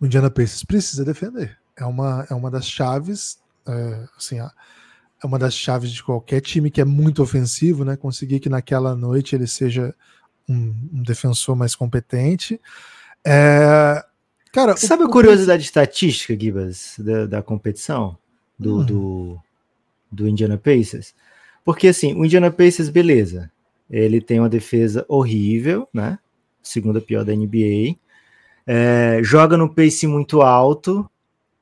o 0.00 0.06
Indiana 0.06 0.30
Pacers 0.30 0.64
precisa 0.64 1.04
defender. 1.04 1.58
É 1.76 1.84
uma, 1.84 2.26
é 2.28 2.34
uma 2.34 2.50
das 2.50 2.66
chaves, 2.66 3.38
é, 3.66 4.08
assim, 4.16 4.38
é 4.40 5.26
uma 5.26 5.38
das 5.38 5.54
chaves 5.54 5.92
de 5.92 6.02
qualquer 6.02 6.40
time 6.40 6.70
que 6.70 6.80
é 6.80 6.84
muito 6.84 7.22
ofensivo, 7.22 7.84
né? 7.84 7.96
Conseguir 7.96 8.40
que 8.40 8.48
naquela 8.48 8.96
noite 8.96 9.36
ele 9.36 9.46
seja 9.46 9.94
um, 10.48 10.74
um 10.92 11.02
defensor 11.02 11.54
mais 11.54 11.76
competente. 11.76 12.60
É, 13.24 14.04
cara, 14.52 14.76
sabe 14.76 15.02
o, 15.02 15.06
a 15.06 15.10
curiosidade 15.10 15.62
o... 15.62 15.64
estatística, 15.64 16.38
Gibas, 16.38 16.94
da, 16.98 17.26
da 17.26 17.42
competição 17.42 18.16
do, 18.58 18.78
hum. 18.78 18.84
do, 18.84 19.40
do 20.10 20.28
Indiana 20.28 20.58
Pacers? 20.58 21.14
Porque 21.64 21.88
assim, 21.88 22.14
o 22.14 22.24
Indiana 22.24 22.50
Pacers, 22.50 22.88
beleza, 22.88 23.50
ele 23.90 24.20
tem 24.20 24.38
uma 24.38 24.48
defesa 24.48 25.04
horrível, 25.08 25.88
né? 25.92 26.18
Segunda 26.62 27.00
pior 27.00 27.24
da 27.24 27.34
NBA. 27.34 27.96
É, 28.66 29.20
joga 29.22 29.56
no 29.56 29.72
pace 29.72 30.06
muito 30.06 30.42
alto. 30.42 31.08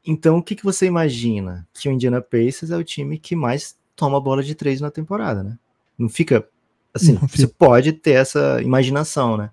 Então, 0.06 0.38
o 0.38 0.42
que, 0.42 0.54
que 0.54 0.64
você 0.64 0.86
imagina? 0.86 1.66
Que 1.74 1.88
o 1.88 1.92
Indiana 1.92 2.20
Pacers 2.20 2.70
é 2.70 2.76
o 2.76 2.84
time 2.84 3.18
que 3.18 3.34
mais 3.34 3.76
toma 3.96 4.20
bola 4.20 4.42
de 4.42 4.54
três 4.54 4.80
na 4.80 4.90
temporada, 4.90 5.42
né? 5.42 5.58
Não 5.98 6.08
fica 6.08 6.46
assim. 6.94 7.14
Não 7.14 7.28
você 7.28 7.46
pode 7.46 7.92
ter 7.92 8.12
essa 8.12 8.60
imaginação, 8.62 9.36
né? 9.36 9.50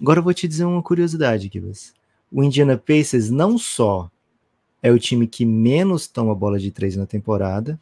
Agora 0.00 0.20
eu 0.20 0.24
vou 0.24 0.34
te 0.34 0.48
dizer 0.48 0.64
uma 0.64 0.82
curiosidade, 0.82 1.48
Kibas. 1.48 1.92
O 2.32 2.42
Indiana 2.42 2.78
Pacers 2.78 3.28
não 3.28 3.58
só 3.58 4.10
é 4.82 4.90
o 4.90 4.98
time 4.98 5.26
que 5.26 5.44
menos 5.44 6.08
toma 6.08 6.34
bola 6.34 6.58
de 6.58 6.70
três 6.70 6.96
na 6.96 7.04
temporada, 7.04 7.78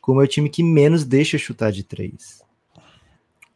como 0.00 0.22
é 0.22 0.24
o 0.24 0.28
time 0.28 0.48
que 0.48 0.62
menos 0.62 1.04
deixa 1.04 1.36
chutar 1.36 1.70
de 1.70 1.84
três. 1.84 2.42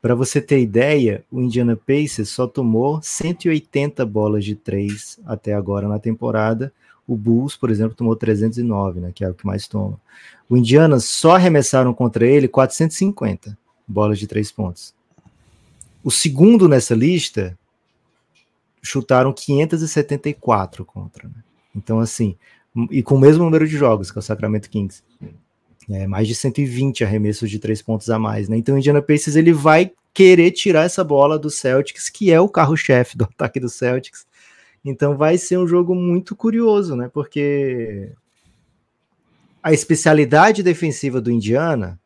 Para 0.03 0.15
você 0.15 0.41
ter 0.41 0.61
ideia, 0.61 1.25
o 1.33 1.41
Indiana 1.41 1.75
Pacers 1.75 2.29
só 2.29 2.47
tomou 2.47 3.01
180 3.03 4.05
bolas 4.05 4.45
de 4.45 4.55
três 4.55 5.19
até 5.25 5.55
agora 5.55 5.89
na 5.89 5.99
temporada. 5.99 6.71
O 7.09 7.17
Bulls, 7.17 7.57
por 7.57 7.71
exemplo, 7.71 7.97
tomou 7.97 8.15
309, 8.15 9.01
né, 9.01 9.13
que 9.15 9.25
é 9.25 9.31
o 9.31 9.35
que 9.35 9.47
mais 9.47 9.67
toma. 9.67 9.99
O 10.47 10.59
Indiana 10.59 11.01
só 11.01 11.37
arremessaram 11.37 11.95
contra 11.95 12.27
ele 12.27 12.47
450 12.47 13.57
bolas 13.89 14.19
de 14.19 14.27
três 14.27 14.53
pontos. 14.53 14.95
O 16.03 16.11
segundo 16.11 16.69
nessa 16.69 16.95
lista 16.95 17.59
chutaram 18.85 19.33
574 19.33 20.85
contra. 20.85 21.29
Né? 21.29 21.35
Então, 21.75 21.99
assim, 21.99 22.37
e 22.91 23.03
com 23.03 23.15
o 23.15 23.19
mesmo 23.19 23.45
número 23.45 23.67
de 23.67 23.77
jogos 23.77 24.11
que 24.11 24.19
é 24.19 24.21
o 24.21 24.23
Sacramento 24.23 24.69
Kings. 24.69 25.03
É, 25.91 26.07
mais 26.07 26.27
de 26.27 26.35
120 26.35 27.05
arremessos 27.05 27.51
de 27.51 27.59
três 27.59 27.83
pontos 27.83 28.09
a 28.09 28.19
mais, 28.19 28.49
né? 28.49 28.57
Então 28.57 28.75
o 28.75 28.79
Indiana 28.79 29.03
Pacers 29.03 29.37
ele 29.37 29.53
vai 29.53 29.93
querer 30.15 30.51
tirar 30.51 30.85
essa 30.85 31.05
bola 31.05 31.39
do 31.39 31.51
Celtics, 31.51 32.09
que 32.09 32.33
é 32.33 32.41
o 32.41 32.49
carro-chefe 32.49 33.19
do 33.19 33.25
ataque 33.25 33.61
do 33.61 33.69
Celtics. 33.69 34.27
Então 34.83 35.15
vai 35.15 35.37
ser 35.37 35.59
um 35.59 35.67
jogo 35.67 35.95
muito 35.95 36.35
curioso, 36.35 36.97
né? 36.97 37.11
Porque 37.13 38.13
a 39.63 39.75
especialidade 39.75 40.63
defensiva 40.63 41.21
do 41.21 41.31
Indiana, 41.31 42.01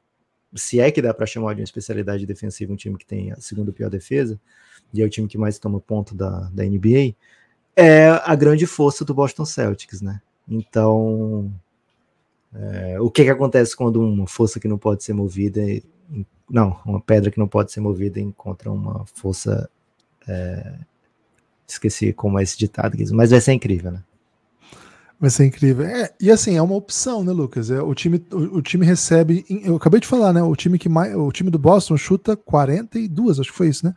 se 0.56 0.80
é 0.80 0.90
que 0.90 1.00
dá 1.00 1.14
para 1.14 1.26
chamar 1.26 1.54
de 1.54 1.60
uma 1.60 1.64
especialidade 1.64 2.26
defensiva 2.26 2.72
um 2.72 2.76
time 2.76 2.98
que 2.98 3.06
tem 3.06 3.30
a 3.30 3.40
segunda 3.40 3.72
pior 3.72 3.90
defesa, 3.90 4.40
e 4.92 5.02
é 5.02 5.04
o 5.04 5.10
time 5.10 5.28
que 5.28 5.38
mais 5.38 5.58
toma 5.58 5.80
ponto 5.80 6.14
da, 6.14 6.48
da 6.52 6.64
NBA, 6.64 7.14
é 7.76 8.08
a 8.24 8.34
grande 8.34 8.66
força 8.66 9.04
do 9.04 9.14
Boston 9.14 9.44
Celtics, 9.44 10.00
né? 10.00 10.20
Então, 10.48 11.52
é, 12.54 13.00
o 13.00 13.10
que, 13.10 13.24
que 13.24 13.30
acontece 13.30 13.76
quando 13.76 14.00
uma 14.00 14.26
força 14.26 14.58
que 14.58 14.66
não 14.66 14.78
pode 14.78 15.04
ser 15.04 15.12
movida, 15.12 15.60
não, 16.50 16.78
uma 16.84 17.00
pedra 17.00 17.30
que 17.30 17.38
não 17.38 17.48
pode 17.48 17.72
ser 17.72 17.80
movida 17.80 18.18
encontra 18.18 18.70
uma 18.70 19.04
força. 19.14 19.68
É, 20.26 20.74
esqueci 21.66 22.12
como 22.12 22.38
é 22.38 22.42
esse 22.42 22.56
ditado, 22.56 22.96
mas 23.12 23.30
vai 23.30 23.40
ser 23.40 23.52
incrível, 23.52 23.92
né? 23.92 24.02
Vai 25.20 25.30
ser 25.30 25.44
incrível. 25.46 25.84
É, 25.84 26.10
e 26.20 26.30
assim, 26.30 26.56
é 26.56 26.62
uma 26.62 26.76
opção, 26.76 27.24
né, 27.24 27.32
Lucas? 27.32 27.70
É, 27.70 27.82
o, 27.82 27.92
time, 27.92 28.24
o, 28.32 28.58
o, 28.58 28.62
time 28.62 28.86
recebe. 28.86 29.44
Eu 29.64 29.76
acabei 29.76 30.00
de 30.00 30.06
falar, 30.06 30.32
né? 30.32 30.42
O 30.42 30.54
time 30.54 30.78
que 30.78 30.88
mais. 30.88 31.14
O 31.14 31.30
time 31.32 31.50
do 31.50 31.58
Boston 31.58 31.96
chuta 31.96 32.36
42, 32.36 33.40
acho 33.40 33.50
que 33.50 33.56
foi 33.56 33.68
isso, 33.68 33.84
né? 33.84 33.94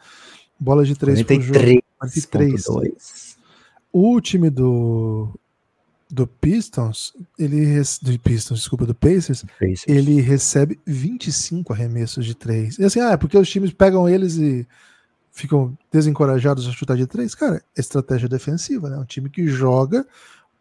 Bola 0.61 0.85
de 0.85 0.95
3 0.95 1.23
43, 1.23 1.39
por 1.39 1.41
jogo. 1.41 1.59
43. 1.99 3.37
O 3.91 4.21
time 4.21 4.49
do, 4.51 5.27
do 6.07 6.27
Pistons, 6.27 7.13
ele 7.37 7.81
do 8.01 8.19
Pistons, 8.19 8.59
desculpa, 8.59 8.85
do 8.85 8.93
Pacers, 8.93 9.43
Pacers, 9.59 9.83
ele 9.87 10.21
recebe 10.21 10.79
25 10.85 11.73
arremessos 11.73 12.23
de 12.23 12.35
três. 12.35 12.77
E 12.77 12.85
assim, 12.85 12.99
ah, 12.99 13.11
é 13.11 13.17
porque 13.17 13.37
os 13.37 13.49
times 13.49 13.73
pegam 13.73 14.07
eles 14.07 14.35
e 14.35 14.67
ficam 15.31 15.75
desencorajados 15.91 16.67
a 16.67 16.71
chutar 16.71 16.95
de 16.95 17.07
três. 17.07 17.33
Cara, 17.33 17.63
estratégia 17.75 18.29
defensiva, 18.29 18.87
né? 18.87 18.97
Um 18.97 19.05
time 19.05 19.29
que 19.29 19.47
joga 19.47 20.05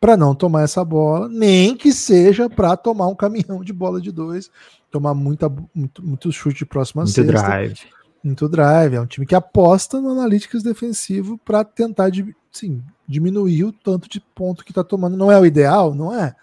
para 0.01 0.17
não 0.17 0.35
tomar 0.35 0.63
essa 0.63 0.83
bola, 0.83 1.29
nem 1.29 1.77
que 1.77 1.93
seja 1.93 2.49
para 2.49 2.75
tomar 2.75 3.09
um 3.09 3.15
caminhão 3.15 3.63
de 3.63 3.73
bola 3.73 4.01
de 4.01 4.11
dois, 4.11 4.51
tomar 4.91 5.13
muita, 5.13 5.53
muito, 5.75 6.03
muito 6.03 6.33
chute 6.33 6.61
de 6.61 6.67
próxima 6.67 7.03
muito 7.03 7.15
sexta. 7.15 7.33
drive. 7.33 7.81
Muito 8.23 8.49
drive. 8.49 8.95
É 8.95 9.01
um 9.01 9.07
time 9.07 9.27
que 9.27 9.35
aposta 9.35 10.01
no 10.01 10.11
analytics 10.11 10.63
defensivo 10.63 11.39
para 11.39 11.65
tentar 11.65 12.11
sim, 12.53 12.83
diminuir 13.07 13.65
o 13.65 13.73
tanto 13.73 14.09
de 14.09 14.21
ponto 14.21 14.65
que 14.65 14.71
está 14.71 14.85
tomando. 14.85 15.17
Não 15.17 15.31
é 15.31 15.39
o 15.39 15.47
ideal, 15.47 15.95
não 15.95 16.15
é? 16.15 16.35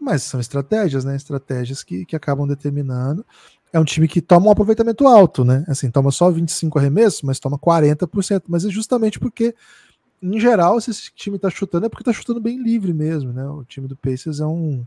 Mas 0.00 0.24
são 0.24 0.40
estratégias, 0.40 1.04
né? 1.04 1.14
Estratégias 1.14 1.84
que, 1.84 2.04
que 2.04 2.16
acabam 2.16 2.46
determinando. 2.46 3.24
É 3.72 3.78
um 3.78 3.84
time 3.84 4.08
que 4.08 4.20
toma 4.20 4.48
um 4.48 4.50
aproveitamento 4.50 5.06
alto, 5.06 5.44
né? 5.44 5.64
Assim, 5.68 5.90
toma 5.90 6.10
só 6.10 6.30
25 6.30 6.78
arremessos, 6.78 7.22
mas 7.22 7.38
toma 7.38 7.58
40%. 7.58 8.42
Mas 8.48 8.64
é 8.64 8.68
justamente 8.68 9.20
porque, 9.20 9.54
em 10.20 10.40
geral, 10.40 10.80
se 10.80 10.90
esse 10.90 11.10
time 11.14 11.36
está 11.36 11.48
chutando, 11.48 11.86
é 11.86 11.88
porque 11.88 12.02
está 12.02 12.12
chutando 12.12 12.40
bem 12.40 12.62
livre 12.62 12.92
mesmo, 12.92 13.32
né? 13.32 13.48
O 13.48 13.64
time 13.64 13.86
do 13.86 13.96
Pacers 13.96 14.40
é 14.40 14.46
um, 14.46 14.84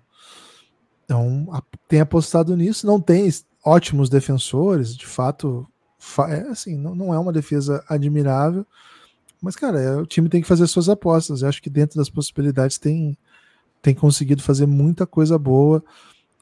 é 1.07 1.15
um. 1.15 1.47
tem 1.87 2.01
apostado 2.01 2.55
nisso, 2.55 2.85
não 2.85 2.99
tem 2.99 3.27
ótimos 3.63 4.09
defensores, 4.09 4.95
de 4.95 5.07
fato. 5.07 5.67
É, 6.29 6.49
assim, 6.49 6.77
não, 6.77 6.95
não 6.95 7.13
é 7.13 7.19
uma 7.19 7.33
defesa 7.33 7.83
admirável 7.87 8.65
mas, 9.45 9.55
cara, 9.55 9.79
é, 9.79 9.95
o 9.95 10.07
time 10.07 10.27
tem 10.27 10.41
que 10.41 10.47
fazer 10.47 10.65
suas 10.65 10.89
apostas. 10.89 11.43
Eu 11.43 11.49
acho 11.49 11.61
que 11.61 11.69
dentro 11.69 11.97
das 11.97 12.09
possibilidades 12.09 12.79
tem, 12.79 13.15
tem 13.79 13.93
conseguido 13.93 14.41
fazer 14.41 14.65
muita 14.65 15.05
coisa 15.05 15.37
boa. 15.37 15.83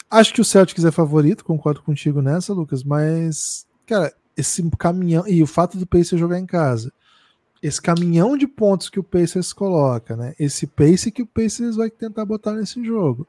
Acho 0.10 0.34
que 0.34 0.40
o 0.40 0.46
Celtics 0.46 0.86
é 0.86 0.92
favorito, 0.92 1.44
concordo 1.44 1.82
contigo 1.82 2.22
nessa, 2.22 2.54
Lucas, 2.54 2.82
mas, 2.82 3.68
cara, 3.86 4.14
esse 4.38 4.64
caminhão. 4.78 5.28
E 5.28 5.44
o 5.44 5.48
fato 5.48 5.78
do 5.78 5.86
Pacers 5.86 6.18
jogar 6.18 6.40
em 6.40 6.46
casa. 6.46 6.94
Esse 7.62 7.82
caminhão 7.82 8.38
de 8.38 8.48
pontos 8.48 8.90
que 8.90 9.00
o 9.02 9.04
Pacers 9.04 9.52
coloca, 9.52 10.16
né? 10.16 10.34
Esse 10.40 10.66
pace 10.66 11.12
que 11.12 11.24
o 11.24 11.28
Pacers 11.28 11.76
vai 11.76 11.90
tentar 11.90 12.24
botar 12.24 12.54
nesse 12.54 12.84
jogo. 12.86 13.28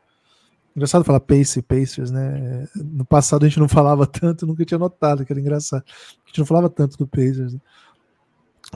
Engraçado 0.75 1.05
falar 1.05 1.21
pace 1.21 1.63
Pacers, 1.63 2.11
né? 2.11 2.67
No 2.75 3.05
passado 3.05 3.45
a 3.45 3.49
gente 3.49 3.61
não 3.61 3.69
falava 3.69 4.07
tanto, 4.07 4.47
nunca 4.47 4.65
tinha 4.65 4.79
notado 4.79 5.25
que 5.25 5.33
era 5.33 5.41
engraçado. 5.41 5.85
A 5.87 6.29
gente 6.29 6.39
não 6.39 6.47
falava 6.47 6.69
tanto 6.69 6.99
do 6.99 7.07
Pacers. 7.07 7.55
Né? 7.55 7.61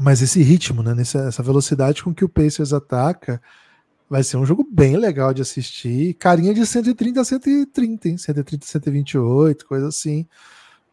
Mas 0.00 0.22
esse 0.22 0.40
ritmo, 0.42 0.82
né, 0.82 0.94
nessa, 0.94 1.20
essa 1.20 1.42
velocidade 1.42 2.04
com 2.04 2.14
que 2.14 2.24
o 2.24 2.28
Pacers 2.28 2.72
ataca, 2.72 3.42
vai 4.08 4.22
ser 4.22 4.36
um 4.36 4.46
jogo 4.46 4.66
bem 4.70 4.96
legal 4.96 5.34
de 5.34 5.42
assistir. 5.42 6.14
Carinha 6.14 6.54
de 6.54 6.64
130 6.64 7.20
a 7.20 7.24
130, 7.24 8.08
hein? 8.08 8.16
130 8.16 8.64
a 8.64 8.68
128, 8.68 9.66
coisa 9.66 9.88
assim. 9.88 10.26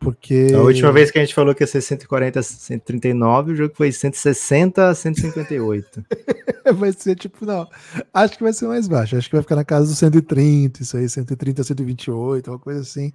Porque. 0.05 0.49
A 0.53 0.61
última 0.61 0.91
vez 0.91 1.09
que 1.09 1.17
a 1.17 1.21
gente 1.21 1.33
falou 1.33 1.55
que 1.55 1.63
ia 1.63 1.67
ser 1.67 1.81
140 1.81 2.39
a 2.39 2.43
139, 2.43 3.53
o 3.53 3.55
jogo 3.55 3.73
foi 3.75 3.91
160 3.91 4.87
a 4.87 4.93
158. 4.93 6.05
vai 6.77 6.91
ser 6.93 7.15
tipo, 7.15 7.43
não. 7.43 7.67
Acho 8.13 8.37
que 8.37 8.43
vai 8.43 8.53
ser 8.53 8.67
mais 8.67 8.87
baixo. 8.87 9.17
Acho 9.17 9.27
que 9.27 9.35
vai 9.35 9.41
ficar 9.41 9.55
na 9.55 9.65
casa 9.65 9.87
dos 9.87 9.97
130, 9.97 10.83
isso 10.83 10.95
aí, 10.95 11.09
130 11.09 11.61
a 11.61 11.65
128, 11.65 12.51
uma 12.51 12.59
coisa 12.59 12.81
assim. 12.81 13.11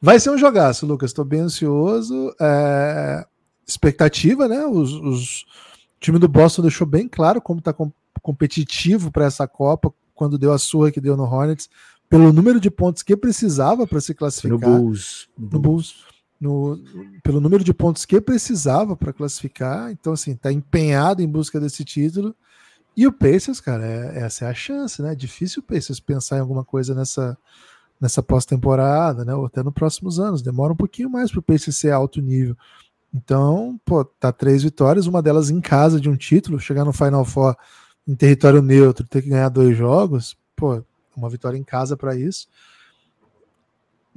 Vai 0.00 0.20
ser 0.20 0.30
um 0.30 0.38
jogaço, 0.38 0.86
Lucas. 0.86 1.10
Estou 1.10 1.24
bem 1.24 1.40
ansioso. 1.40 2.34
É 2.38 3.24
expectativa, 3.66 4.48
né? 4.48 4.66
Os, 4.66 4.92
os, 4.92 5.42
o 5.42 6.00
time 6.00 6.18
do 6.18 6.26
Boston 6.26 6.62
deixou 6.62 6.86
bem 6.86 7.06
claro 7.06 7.40
como 7.40 7.58
está 7.58 7.72
com, 7.72 7.92
competitivo 8.22 9.12
para 9.12 9.26
essa 9.26 9.46
Copa 9.46 9.92
quando 10.14 10.38
deu 10.38 10.52
a 10.52 10.58
surra 10.58 10.90
que 10.90 11.00
deu 11.00 11.16
no 11.16 11.22
Hornets, 11.22 11.68
pelo 12.08 12.32
número 12.32 12.58
de 12.58 12.70
pontos 12.70 13.02
que 13.02 13.16
precisava 13.16 13.86
para 13.86 14.00
se 14.00 14.14
classificar. 14.14 14.58
No 14.58 14.78
Bulls. 14.78 15.28
No 15.38 15.60
Bulls. 15.60 16.07
No, 16.40 16.78
pelo 17.22 17.40
número 17.40 17.64
de 17.64 17.74
pontos 17.74 18.04
que 18.04 18.20
precisava 18.20 18.96
para 18.96 19.12
classificar. 19.12 19.90
Então, 19.90 20.12
assim, 20.12 20.32
está 20.32 20.52
empenhado 20.52 21.20
em 21.20 21.28
busca 21.28 21.58
desse 21.58 21.84
título. 21.84 22.34
E 22.96 23.06
o 23.06 23.12
Pacers, 23.12 23.60
cara, 23.60 23.84
é, 23.84 24.24
essa 24.24 24.44
é 24.44 24.48
a 24.48 24.54
chance, 24.54 25.00
né? 25.02 25.12
É 25.12 25.14
difícil 25.14 25.60
o 25.60 25.64
Pacers 25.64 26.00
pensar 26.00 26.36
em 26.36 26.40
alguma 26.40 26.64
coisa 26.64 26.94
nessa, 26.94 27.36
nessa 28.00 28.22
pós-temporada, 28.22 29.24
né? 29.24 29.34
Ou 29.34 29.46
até 29.46 29.62
nos 29.62 29.74
próximos 29.74 30.20
anos. 30.20 30.42
Demora 30.42 30.72
um 30.72 30.76
pouquinho 30.76 31.10
mais 31.10 31.30
para 31.30 31.40
o 31.40 31.42
Pacers 31.42 31.76
ser 31.76 31.90
alto 31.90 32.20
nível. 32.20 32.56
Então, 33.12 33.80
pô, 33.84 34.04
tá 34.04 34.32
três 34.32 34.62
vitórias, 34.62 35.06
uma 35.06 35.22
delas 35.22 35.50
em 35.50 35.60
casa 35.60 36.00
de 36.00 36.08
um 36.08 36.16
título, 36.16 36.60
chegar 36.60 36.84
no 36.84 36.92
Final 36.92 37.24
Four 37.24 37.56
em 38.06 38.14
território 38.14 38.62
neutro, 38.62 39.06
ter 39.06 39.22
que 39.22 39.28
ganhar 39.28 39.48
dois 39.48 39.76
jogos, 39.76 40.36
pô, 40.54 40.82
uma 41.16 41.28
vitória 41.28 41.58
em 41.58 41.64
casa 41.64 41.96
para 41.96 42.16
isso. 42.16 42.48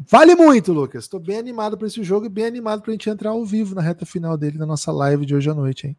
Vale 0.10 0.36
muito, 0.36 0.74
Lucas. 0.74 1.04
Estou 1.04 1.20
bem 1.20 1.38
animado 1.38 1.78
para 1.78 1.88
esse 1.88 2.04
jogo 2.04 2.26
e 2.26 2.30
bem 2.30 2.46
animado 2.46 2.82
para 2.82 2.92
a 2.92 2.94
gente 2.94 3.10
entrar 3.10 3.32
ao 3.32 3.46
vivo 3.46 3.76
na 3.76 3.82
reta 3.82 4.06
final 4.06 4.38
dele 4.38 4.58
na 4.58 4.66
nossa 4.66 4.92
live 4.92 5.26
de 5.26 5.36
hoje 5.36 5.50
à 5.50 5.54
noite, 5.54 5.88
hein? 5.88 5.98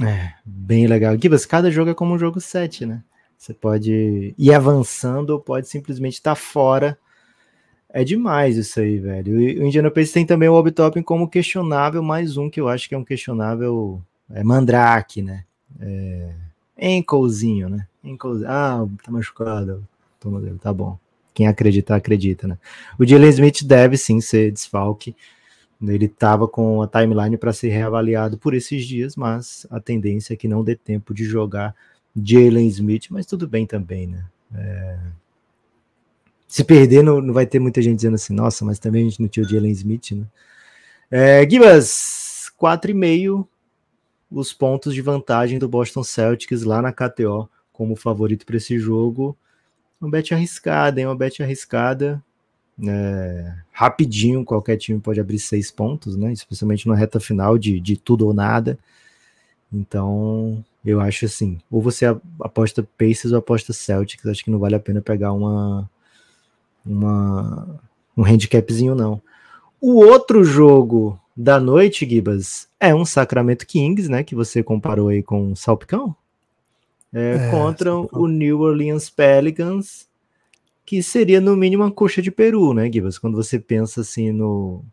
É, 0.00 0.34
bem 0.44 0.86
legal. 0.86 1.16
Gibas, 1.20 1.46
cada 1.46 1.70
jogo 1.70 1.90
é 1.90 1.94
como 1.94 2.14
um 2.14 2.18
jogo 2.18 2.40
7, 2.40 2.84
né? 2.84 3.02
Você 3.38 3.54
pode 3.54 4.34
ir 4.36 4.54
avançando 4.54 5.30
ou 5.30 5.40
pode 5.40 5.68
simplesmente 5.68 6.14
estar 6.14 6.32
tá 6.32 6.34
fora 6.34 6.98
É 7.88 8.02
demais 8.02 8.56
isso 8.56 8.80
aí, 8.80 8.98
velho. 8.98 9.36
O 9.36 9.66
Indiana 9.66 9.90
Pacers 9.90 10.12
tem 10.12 10.26
também 10.26 10.48
o 10.48 10.72
Toppin 10.72 11.02
como 11.02 11.28
questionável, 11.28 12.02
mais 12.02 12.36
um 12.36 12.50
que 12.50 12.60
eu 12.60 12.68
acho 12.68 12.88
que 12.88 12.94
é 12.94 12.98
um 12.98 13.04
questionável 13.04 14.02
é 14.30 14.42
Mandrake, 14.42 15.22
né? 15.22 15.44
É, 15.80 16.34
Encozinho, 16.78 17.68
né? 17.68 17.86
Encozinho. 18.02 18.50
Ah, 18.50 18.86
tá 19.04 19.10
machucado. 19.10 19.86
Tá 20.60 20.72
bom. 20.72 20.98
Quem 21.36 21.46
acredita, 21.46 21.94
acredita, 21.94 22.48
né? 22.48 22.56
O 22.98 23.04
Jalen 23.04 23.28
Smith 23.28 23.62
deve 23.62 23.98
sim 23.98 24.22
ser 24.22 24.50
desfalque. 24.50 25.14
Ele 25.86 26.06
estava 26.06 26.48
com 26.48 26.80
a 26.80 26.88
timeline 26.88 27.36
para 27.36 27.52
ser 27.52 27.68
reavaliado 27.68 28.38
por 28.38 28.54
esses 28.54 28.86
dias, 28.86 29.16
mas 29.16 29.66
a 29.70 29.78
tendência 29.78 30.32
é 30.32 30.36
que 30.36 30.48
não 30.48 30.64
dê 30.64 30.74
tempo 30.74 31.12
de 31.12 31.24
jogar 31.24 31.76
Jalen 32.16 32.66
Smith, 32.68 33.08
mas 33.10 33.26
tudo 33.26 33.46
bem 33.46 33.66
também, 33.66 34.06
né? 34.06 34.24
É, 34.54 34.98
se 36.48 36.64
perder, 36.64 37.02
não, 37.02 37.20
não, 37.20 37.34
vai 37.34 37.44
ter 37.44 37.58
muita 37.58 37.82
gente 37.82 37.96
dizendo 37.96 38.14
assim, 38.14 38.32
nossa, 38.32 38.64
mas 38.64 38.78
também 38.78 39.02
a 39.02 39.04
gente 39.10 39.20
não 39.20 39.28
tinha 39.28 39.44
o 39.44 39.48
Jalen 39.48 39.72
Smith, 39.72 40.12
né? 40.12 40.24
É, 41.10 41.46
Gibas, 41.46 42.50
4,5 42.58 43.46
os 44.30 44.54
pontos 44.54 44.94
de 44.94 45.02
vantagem 45.02 45.58
do 45.58 45.68
Boston 45.68 46.02
Celtics 46.02 46.62
lá 46.62 46.80
na 46.80 46.94
KTO 46.94 47.46
como 47.74 47.94
favorito 47.94 48.46
para 48.46 48.56
esse 48.56 48.78
jogo. 48.78 49.36
Uma 50.00 50.10
bet 50.10 50.34
arriscada, 50.34 51.00
hein? 51.00 51.06
Uma 51.06 51.16
bet 51.16 51.42
arriscada. 51.42 52.22
É, 52.86 53.54
rapidinho, 53.72 54.44
qualquer 54.44 54.76
time 54.76 55.00
pode 55.00 55.18
abrir 55.18 55.38
seis 55.38 55.70
pontos, 55.70 56.16
né? 56.16 56.32
Especialmente 56.32 56.86
na 56.86 56.94
reta 56.94 57.18
final 57.18 57.56
de, 57.56 57.80
de 57.80 57.96
tudo 57.96 58.26
ou 58.26 58.34
nada. 58.34 58.78
Então, 59.72 60.64
eu 60.84 61.00
acho 61.00 61.24
assim, 61.24 61.58
ou 61.70 61.82
você 61.82 62.06
aposta 62.40 62.86
Pacers 62.96 63.32
ou 63.32 63.38
aposta 63.38 63.72
Celtics, 63.72 64.26
acho 64.26 64.44
que 64.44 64.50
não 64.50 64.58
vale 64.58 64.74
a 64.76 64.80
pena 64.80 65.00
pegar 65.00 65.32
uma 65.32 65.90
uma, 66.84 67.80
um 68.16 68.24
handicapzinho, 68.24 68.94
não. 68.94 69.20
O 69.80 69.96
outro 69.96 70.44
jogo 70.44 71.20
da 71.36 71.58
noite, 71.58 72.08
Gibas, 72.08 72.68
é 72.78 72.94
um 72.94 73.04
Sacramento 73.04 73.66
Kings, 73.66 74.08
né? 74.08 74.22
Que 74.22 74.34
você 74.34 74.62
comparou 74.62 75.08
aí 75.08 75.22
com 75.22 75.52
o 75.52 75.56
Salpicão. 75.56 76.14
É, 77.12 77.34
é, 77.34 77.50
contra 77.50 77.94
o 77.94 78.26
New 78.26 78.60
Orleans 78.60 79.08
Pelicans, 79.08 80.08
que 80.84 81.02
seria 81.02 81.40
no 81.40 81.56
mínimo 81.56 81.82
uma 81.82 81.90
coxa 81.90 82.20
de 82.20 82.30
peru, 82.30 82.74
né, 82.74 82.90
Gibas? 82.92 83.18
Quando 83.18 83.36
você 83.36 83.58
pensa 83.58 84.00
assim 84.00 84.32
no. 84.32 84.84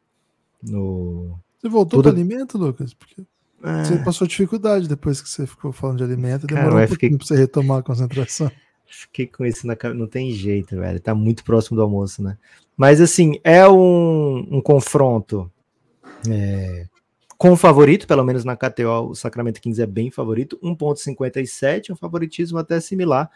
no... 0.61 1.38
Você 1.59 1.70
voltou 1.70 2.01
Tudo... 2.01 2.11
para 2.11 2.20
alimento, 2.20 2.57
Lucas? 2.57 2.93
Porque 2.93 3.24
é... 3.64 3.84
você 3.84 3.97
passou 3.97 4.28
dificuldade 4.28 4.88
depois 4.88 5.22
que 5.22 5.30
você 5.30 5.45
ficou 5.45 5.72
falando 5.72 5.97
de 5.97 6.03
alimento, 6.03 6.47
demorou 6.47 6.72
Cara, 6.72 6.86
um 6.86 6.88
pouquinho 6.88 7.11
fiquei... 7.11 7.18
para 7.18 7.28
você 7.28 7.36
retomar 7.36 7.80
a 7.80 7.84
concentração. 7.84 8.51
Fiquei 8.86 9.26
com 9.26 9.43
isso 9.43 9.66
na 9.66 9.76
cabeça. 9.76 9.99
Não 9.99 10.07
tem 10.07 10.32
jeito, 10.32 10.76
velho. 10.76 10.99
Tá 10.99 11.16
muito 11.16 11.43
próximo 11.43 11.76
do 11.76 11.82
almoço, 11.82 12.22
né? 12.22 12.38
Mas, 12.78 13.01
assim, 13.01 13.39
é 13.43 13.68
um, 13.68 14.47
um 14.51 14.61
confronto 14.61 15.51
é, 16.30 16.86
com 17.43 17.57
favorito, 17.57 18.07
pelo 18.07 18.23
menos 18.23 18.45
na 18.45 18.55
KTO, 18.55 19.09
o 19.09 19.15
Sacramento 19.15 19.59
Kings 19.59 19.81
é 19.81 19.85
bem 19.85 20.09
favorito. 20.09 20.57
1,57, 20.63 21.91
um 21.91 21.95
favoritismo 21.97 22.57
até 22.57 22.79
similar 22.79 23.29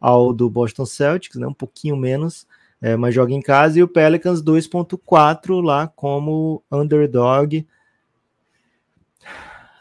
ao 0.00 0.32
do 0.32 0.48
Boston 0.48 0.86
Celtics, 0.86 1.40
né? 1.40 1.44
Um 1.44 1.52
pouquinho 1.52 1.96
menos, 1.96 2.46
é, 2.80 2.94
mas 2.94 3.12
joga 3.12 3.32
em 3.32 3.42
casa. 3.42 3.80
E 3.80 3.82
o 3.82 3.88
Pelicans 3.88 4.40
2,4 4.44 5.60
lá 5.60 5.88
como 5.88 6.62
underdog 6.70 7.66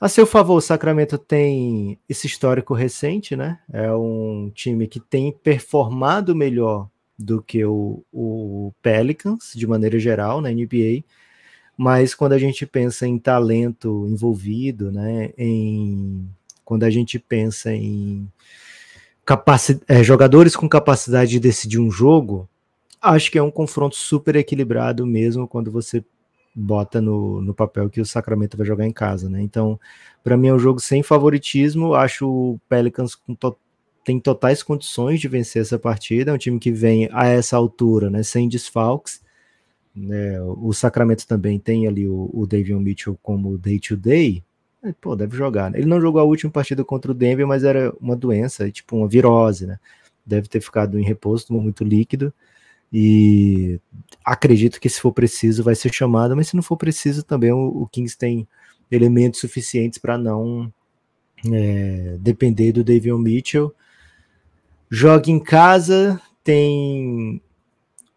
a 0.01 0.09
seu 0.09 0.25
favor, 0.25 0.55
o 0.55 0.61
Sacramento 0.61 1.15
tem 1.19 1.99
esse 2.09 2.25
histórico 2.25 2.73
recente, 2.73 3.35
né? 3.35 3.59
É 3.71 3.93
um 3.93 4.51
time 4.55 4.87
que 4.87 4.99
tem 4.99 5.31
performado 5.31 6.35
melhor 6.35 6.89
do 7.15 7.43
que 7.43 7.63
o, 7.63 8.03
o 8.11 8.73
Pelicans, 8.81 9.53
de 9.55 9.67
maneira 9.67 9.99
geral, 9.99 10.41
na 10.41 10.49
NBA. 10.49 11.03
Mas 11.77 12.15
quando 12.15 12.33
a 12.33 12.39
gente 12.39 12.65
pensa 12.65 13.05
em 13.05 13.19
talento 13.19 14.07
envolvido, 14.09 14.91
né? 14.91 15.29
Em, 15.37 16.27
quando 16.65 16.83
a 16.83 16.89
gente 16.89 17.19
pensa 17.19 17.71
em 17.71 18.27
capaci 19.23 19.79
é, 19.87 20.03
jogadores 20.03 20.55
com 20.55 20.67
capacidade 20.67 21.31
de 21.31 21.39
decidir 21.39 21.79
um 21.79 21.91
jogo, 21.91 22.49
acho 22.99 23.31
que 23.31 23.37
é 23.37 23.43
um 23.43 23.51
confronto 23.51 23.95
super 23.95 24.35
equilibrado 24.35 25.05
mesmo 25.05 25.47
quando 25.47 25.71
você 25.71 26.03
bota 26.55 26.99
no, 26.99 27.39
no 27.41 27.53
papel 27.53 27.89
que 27.89 28.01
o 28.01 28.05
Sacramento 28.05 28.57
vai 28.57 28.65
jogar 28.65 28.87
em 28.87 28.91
casa, 28.91 29.29
né? 29.29 29.39
Então, 29.41 29.79
para 30.23 30.35
mim 30.35 30.47
é 30.47 30.53
um 30.53 30.59
jogo 30.59 30.79
sem 30.79 31.03
favoritismo. 31.03 31.93
Acho 31.93 32.27
o 32.27 32.59
Pelicans 32.67 33.15
to 33.39 33.55
tem 34.03 34.19
totais 34.21 34.63
condições 34.63 35.19
de 35.19 35.27
vencer 35.27 35.61
essa 35.61 35.77
partida. 35.77 36.31
É 36.31 36.33
um 36.33 36.37
time 36.37 36.57
que 36.59 36.71
vem 36.71 37.09
a 37.11 37.27
essa 37.27 37.57
altura, 37.57 38.09
né? 38.09 38.23
Sem 38.23 38.47
desfalques. 38.47 39.21
Né? 39.97 40.39
O 40.41 40.71
Sacramento 40.73 41.25
também 41.25 41.57
tem 41.57 41.87
ali 41.87 42.07
o, 42.07 42.29
o 42.31 42.45
Davion 42.45 42.79
Mitchell 42.79 43.17
como 43.23 43.57
day 43.57 43.79
to 43.79 43.97
day. 43.97 44.43
É, 44.83 44.93
pô, 44.93 45.15
deve 45.15 45.35
jogar. 45.35 45.71
Né? 45.71 45.79
Ele 45.79 45.87
não 45.87 45.99
jogou 45.99 46.21
a 46.21 46.23
última 46.23 46.51
partida 46.51 46.83
contra 46.85 47.11
o 47.11 47.15
Denver, 47.15 47.47
mas 47.47 47.63
era 47.63 47.91
uma 47.99 48.15
doença, 48.15 48.69
tipo 48.71 48.95
uma 48.95 49.07
virose, 49.07 49.65
né? 49.65 49.79
Deve 50.23 50.47
ter 50.47 50.61
ficado 50.61 50.99
em 50.99 51.03
repouso, 51.03 51.51
muito 51.51 51.83
líquido. 51.83 52.31
E 52.93 53.79
acredito 54.23 54.79
que 54.79 54.87
se 54.87 55.01
for 55.01 55.11
preciso 55.11 55.63
vai 55.63 55.75
ser 55.75 55.91
chamado, 55.91 56.35
mas 56.35 56.49
se 56.49 56.55
não 56.55 56.63
for 56.63 56.77
preciso 56.77 57.23
também 57.23 57.51
o, 57.51 57.81
o 57.81 57.87
Kings 57.87 58.17
tem 58.17 58.47
elementos 58.89 59.39
suficientes 59.39 59.99
para 59.99 60.17
não 60.17 60.71
é, 61.51 62.17
depender 62.19 62.71
do 62.71 62.83
Davion 62.83 63.17
Mitchell. 63.17 63.73
Joga 64.89 65.31
em 65.31 65.39
casa, 65.39 66.21
tem 66.43 67.41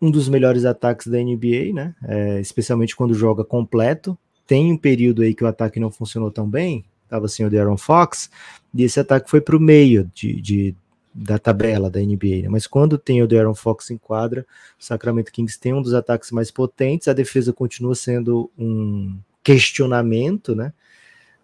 um 0.01 0.11
dos 0.11 0.29
melhores 0.29 0.65
ataques 0.65 1.07
da 1.07 1.19
NBA, 1.19 1.73
né? 1.75 1.95
É, 2.03 2.41
especialmente 2.41 2.97
quando 2.97 3.13
joga 3.15 3.45
completo. 3.45 4.17
Tem 4.47 4.73
um 4.73 4.77
período 4.77 5.23
aí 5.23 5.35
que 5.35 5.45
o 5.45 5.47
ataque 5.47 5.79
não 5.79 5.91
funcionou 5.91 6.31
tão 6.31 6.49
bem, 6.49 6.85
estava 7.05 7.29
sem 7.29 7.45
o 7.45 7.51
De'Aaron 7.51 7.77
Fox, 7.77 8.31
e 8.75 8.83
esse 8.83 8.99
ataque 8.99 9.31
foi 9.31 9.41
para 9.41 9.57
o 9.57 9.61
meio 9.61 10.11
de, 10.15 10.41
de, 10.41 10.75
da 11.15 11.39
tabela 11.39 11.91
da 11.91 12.01
NBA, 12.01 12.43
né? 12.43 12.49
mas 12.49 12.67
quando 12.67 12.99
tem 12.99 13.23
o 13.23 13.29
De'Aaron 13.29 13.55
Fox 13.55 13.91
em 13.91 13.99
quadra, 13.99 14.45
o 14.79 14.85
Sacramento 14.85 15.31
Kings 15.31 15.59
tem 15.59 15.75
um 15.75 15.83
dos 15.83 15.95
ataques 15.95 16.33
mais 16.33 16.51
potentes, 16.51 17.07
a 17.07 17.13
defesa 17.13 17.53
continua 17.53 17.95
sendo 17.95 18.51
um 18.59 19.17
questionamento, 19.43 20.55
né? 20.55 20.73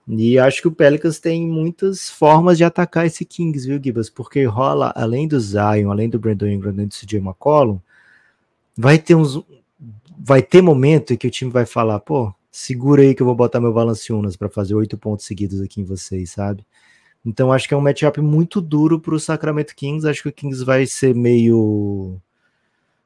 E 0.09 0.39
acho 0.39 0.63
que 0.63 0.69
o 0.69 0.73
Pelicans 0.73 1.19
tem 1.19 1.45
muitas 1.49 2.09
formas 2.09 2.57
de 2.57 2.63
atacar 2.63 3.07
esse 3.07 3.25
Kings, 3.25 3.67
viu, 3.67 3.81
Gibas? 3.83 4.09
Porque 4.09 4.45
rola, 4.45 4.93
além 4.95 5.27
do 5.27 5.41
Zion, 5.41 5.91
além 5.91 6.09
do 6.09 6.19
Brandon 6.19 6.47
Ingram, 6.47 6.71
além 6.71 6.87
do 6.87 6.95
CJ 6.95 7.19
McCollum, 7.19 7.81
vai 8.77 8.99
ter 8.99 9.15
uns 9.15 9.43
vai 10.19 10.43
ter 10.43 10.63
momento 10.63 11.13
em 11.13 11.17
que 11.17 11.27
o 11.27 11.31
time 11.31 11.51
vai 11.51 11.67
falar, 11.67 12.01
pô, 12.01 12.35
segura 12.51 13.03
aí 13.03 13.15
que 13.15 13.23
eu 13.23 13.27
vou 13.27 13.35
botar 13.35 13.61
meu 13.61 13.73
Valanciunas 13.73 14.37
para 14.37 14.49
fazer 14.49 14.75
oito 14.75 14.97
pontos 14.99 15.27
seguidos 15.27 15.61
aqui 15.61 15.81
em 15.81 15.85
vocês, 15.85 16.31
sabe? 16.31 16.67
Então 17.25 17.53
acho 17.53 17.69
que 17.69 17.75
é 17.75 17.77
um 17.77 17.81
matchup 17.81 18.21
muito 18.21 18.61
duro 18.61 19.01
para 19.01 19.19
Sacramento 19.19 19.75
Kings. 19.75 20.09
Acho 20.09 20.23
que 20.23 20.29
o 20.29 20.33
Kings 20.33 20.65
vai 20.65 20.87
ser 20.87 21.15
meio 21.15 22.21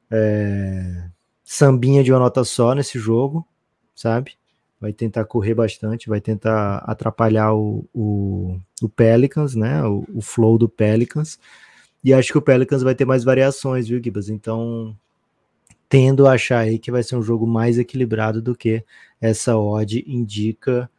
é, 0.09 1.09
sambinha 1.43 2.03
de 2.03 2.11
uma 2.11 2.19
nota 2.19 2.43
só 2.43 2.75
nesse 2.75 2.99
jogo, 2.99 3.45
sabe? 3.95 4.33
Vai 4.79 4.93
tentar 4.93 5.25
correr 5.25 5.53
bastante, 5.53 6.09
vai 6.09 6.21
tentar 6.21 6.77
atrapalhar 6.79 7.53
o, 7.53 7.85
o, 7.93 8.59
o 8.81 8.89
Pelicans, 8.89 9.55
né? 9.55 9.83
O, 9.83 10.05
o, 10.13 10.21
flow 10.21 10.57
do 10.57 10.69
Pelicans. 10.69 11.39
E 12.03 12.13
acho 12.13 12.31
que 12.31 12.37
o 12.37 12.41
Pelicans 12.41 12.83
vai 12.83 12.95
ter 12.95 13.05
mais 13.05 13.23
variações, 13.23 13.87
viu, 13.87 14.01
Gibas? 14.03 14.29
Então 14.29 14.95
tendo 15.91 16.25
a 16.25 16.31
achar 16.31 16.59
aí 16.59 16.79
que 16.79 16.89
vai 16.89 17.03
ser 17.03 17.17
um 17.17 17.21
jogo 17.21 17.45
mais 17.45 17.77
equilibrado 17.77 18.41
do 18.41 18.55
que 18.55 18.83
essa 19.19 19.55
odd 19.55 20.03
indica 20.07 20.89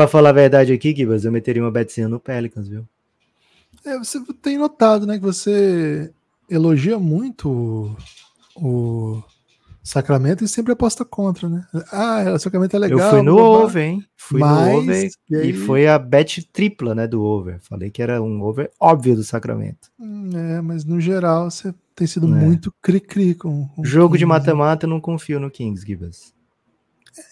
Pra 0.00 0.08
falar 0.08 0.30
a 0.30 0.32
verdade 0.32 0.72
aqui, 0.72 0.96
Gibas, 0.96 1.26
eu 1.26 1.32
meteria 1.32 1.62
uma 1.62 1.70
betzinha 1.70 2.08
no 2.08 2.18
Pelicans, 2.18 2.66
viu? 2.66 2.88
É, 3.84 3.98
você 3.98 4.18
tem 4.40 4.56
notado, 4.56 5.06
né, 5.06 5.18
que 5.18 5.22
você 5.22 6.10
elogia 6.48 6.98
muito 6.98 7.50
o, 7.50 7.96
o 8.56 9.22
Sacramento 9.90 10.44
e 10.44 10.48
sempre 10.48 10.72
aposta 10.72 11.04
contra, 11.04 11.48
né? 11.48 11.66
Ah, 11.90 12.32
o 12.32 12.38
Sacramento 12.38 12.76
é 12.76 12.78
legal. 12.78 13.00
Eu 13.00 13.10
fui 13.10 13.22
no 13.22 13.36
over, 13.36 13.82
hein? 13.82 14.04
Fui 14.16 14.38
mas, 14.38 14.72
no 14.72 14.78
over 14.78 15.10
e, 15.28 15.36
aí... 15.36 15.50
e, 15.50 15.52
foi 15.52 15.88
a 15.88 15.98
bet 15.98 16.48
tripla, 16.52 16.94
né, 16.94 17.08
do 17.08 17.20
over. 17.20 17.58
Falei 17.60 17.90
que 17.90 18.00
era 18.00 18.22
um 18.22 18.40
over 18.40 18.70
óbvio 18.78 19.16
do 19.16 19.24
Sacramento. 19.24 19.90
Hum, 19.98 20.30
é, 20.32 20.60
mas 20.60 20.84
no 20.84 21.00
geral 21.00 21.50
você 21.50 21.74
tem 21.96 22.06
sido 22.06 22.28
é. 22.28 22.30
muito 22.30 22.72
cri-cri 22.80 23.34
com, 23.34 23.66
com 23.66 23.84
Jogo 23.84 24.16
de 24.16 24.24
mata-mata, 24.24 24.86
não 24.86 25.00
confio 25.00 25.40
no 25.40 25.50
Kings, 25.50 25.84
Gibas. 25.84 26.32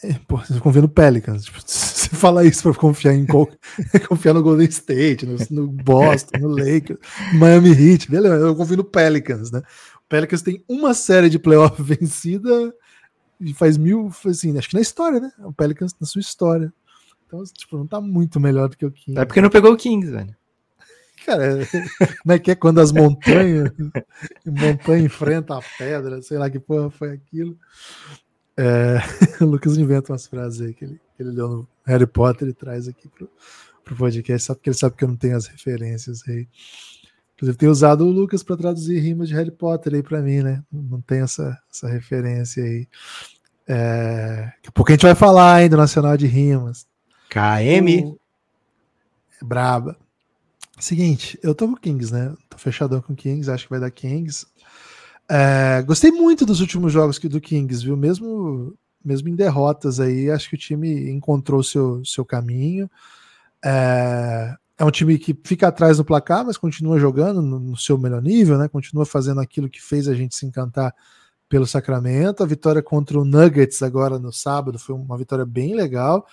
É, 0.02 0.14
pô, 0.26 0.38
você 0.38 0.58
confia 0.58 0.82
no 0.82 0.88
Pelicans. 0.88 1.44
Tipo, 1.44 1.60
você 1.64 2.08
fala 2.08 2.44
isso 2.44 2.64
para 2.64 2.74
confiar 2.74 3.14
em 3.14 3.24
confiar 4.08 4.34
no 4.34 4.42
Golden 4.42 4.66
State, 4.66 5.24
no, 5.24 5.36
no 5.50 5.68
Boston, 5.68 6.38
no 6.40 6.48
Lakers, 6.48 6.98
Miami 7.34 7.70
Heat, 7.70 8.10
beleza? 8.10 8.34
Eu 8.34 8.56
confio 8.56 8.78
no 8.78 8.84
Pelicans, 8.84 9.52
né? 9.52 9.62
O 10.08 10.10
Pelicans 10.10 10.40
tem 10.40 10.64
uma 10.66 10.94
série 10.94 11.28
de 11.28 11.38
playoff 11.38 11.80
vencida 11.84 12.74
e 13.38 13.52
faz 13.52 13.76
mil, 13.76 14.10
assim, 14.24 14.56
acho 14.56 14.70
que 14.70 14.74
na 14.74 14.80
história, 14.80 15.20
né? 15.20 15.30
O 15.40 15.52
Pelicans 15.52 15.94
na 16.00 16.06
sua 16.06 16.20
história. 16.20 16.72
Então, 17.26 17.44
tipo, 17.44 17.76
não 17.76 17.86
tá 17.86 18.00
muito 18.00 18.40
melhor 18.40 18.70
do 18.70 18.76
que 18.76 18.86
o 18.86 18.90
Kings. 18.90 19.20
É 19.20 19.26
porque 19.26 19.42
não 19.42 19.50
pegou 19.50 19.70
o 19.70 19.76
Kings, 19.76 20.10
velho. 20.10 20.34
cara, 21.26 21.58
como 22.22 22.32
é 22.32 22.38
que 22.38 22.50
é 22.50 22.54
quando 22.54 22.80
as 22.80 22.90
montanhas, 22.90 23.70
montanha 24.46 25.04
enfrenta 25.04 25.58
a 25.58 25.62
pedra, 25.76 26.22
sei 26.22 26.38
lá 26.38 26.48
que 26.48 26.58
porra 26.58 26.90
foi 26.90 27.12
aquilo. 27.12 27.58
É, 28.56 28.96
o 29.44 29.44
Lucas 29.44 29.76
inventa 29.76 30.10
umas 30.10 30.26
frases 30.26 30.62
aí 30.62 30.72
que 30.72 30.86
ele, 30.86 31.00
que 31.14 31.22
ele 31.22 31.32
deu 31.32 31.48
no 31.48 31.68
Harry 31.84 32.06
Potter 32.06 32.48
e 32.48 32.54
traz 32.54 32.88
aqui 32.88 33.08
pro, 33.08 33.28
pro 33.84 33.94
podcast, 33.94 34.46
só 34.46 34.54
porque 34.54 34.70
ele 34.70 34.76
sabe 34.76 34.96
que 34.96 35.04
eu 35.04 35.08
não 35.08 35.16
tenho 35.16 35.36
as 35.36 35.46
referências 35.46 36.26
aí. 36.26 36.48
Inclusive, 37.38 37.56
tenho 37.56 37.70
usado 37.70 38.04
o 38.04 38.10
Lucas 38.10 38.42
para 38.42 38.56
traduzir 38.56 38.98
rimas 38.98 39.28
de 39.28 39.34
Harry 39.34 39.52
Potter 39.52 39.94
aí 39.94 40.02
para 40.02 40.20
mim, 40.20 40.42
né? 40.42 40.60
Não 40.72 41.00
tem 41.00 41.20
essa, 41.20 41.56
essa 41.72 41.88
referência 41.88 42.64
aí. 42.64 42.88
É, 43.64 44.52
daqui 44.56 44.68
a 44.68 44.72
pouco 44.72 44.90
a 44.90 44.94
gente 44.94 45.06
vai 45.06 45.14
falar 45.14 45.54
ainda 45.54 45.76
do 45.76 45.80
Nacional 45.80 46.16
de 46.16 46.26
Rimas. 46.26 46.84
KM? 47.30 48.06
O... 48.06 48.18
É 49.40 49.44
braba. 49.44 49.96
Seguinte, 50.80 51.38
eu 51.40 51.54
tô 51.54 51.68
com 51.68 51.76
Kings, 51.76 52.12
né? 52.12 52.34
Tô 52.50 52.58
fechadão 52.58 53.00
com 53.00 53.14
Kings, 53.14 53.48
acho 53.48 53.66
que 53.66 53.70
vai 53.70 53.78
dar 53.78 53.90
Kings. 53.92 54.44
É, 55.28 55.80
gostei 55.82 56.10
muito 56.10 56.44
dos 56.44 56.60
últimos 56.60 56.92
jogos 56.92 57.20
do 57.20 57.40
Kings, 57.40 57.84
viu? 57.84 57.96
Mesmo, 57.96 58.76
mesmo 59.04 59.28
em 59.28 59.36
derrotas 59.36 60.00
aí, 60.00 60.28
acho 60.28 60.48
que 60.48 60.56
o 60.56 60.58
time 60.58 61.08
encontrou 61.08 61.62
seu, 61.62 62.04
seu 62.04 62.24
caminho. 62.24 62.90
É, 63.64 64.56
é 64.78 64.84
um 64.84 64.90
time 64.90 65.18
que 65.18 65.36
fica 65.44 65.68
atrás 65.68 65.98
no 65.98 66.04
placar, 66.04 66.44
mas 66.44 66.56
continua 66.56 66.98
jogando 66.98 67.42
no, 67.42 67.58
no, 67.58 67.76
seu 67.76 67.98
melhor 67.98 68.22
nível, 68.22 68.56
né? 68.56 68.68
Continua 68.68 69.04
fazendo 69.04 69.40
aquilo 69.40 69.68
que 69.68 69.82
fez 69.82 70.06
a 70.06 70.14
gente 70.14 70.36
se 70.36 70.46
encantar 70.46 70.94
pelo 71.48 71.66
Sacramento. 71.66 72.42
A 72.42 72.46
vitória 72.46 72.82
contra 72.82 73.18
o 73.18 73.24
Nuggets 73.24 73.82
agora 73.82 74.18
no 74.18 74.32
sábado 74.32 74.78
foi 74.78 74.94
uma 74.94 75.18
vitória 75.18 75.44
bem 75.44 75.74
legal. 75.74 76.26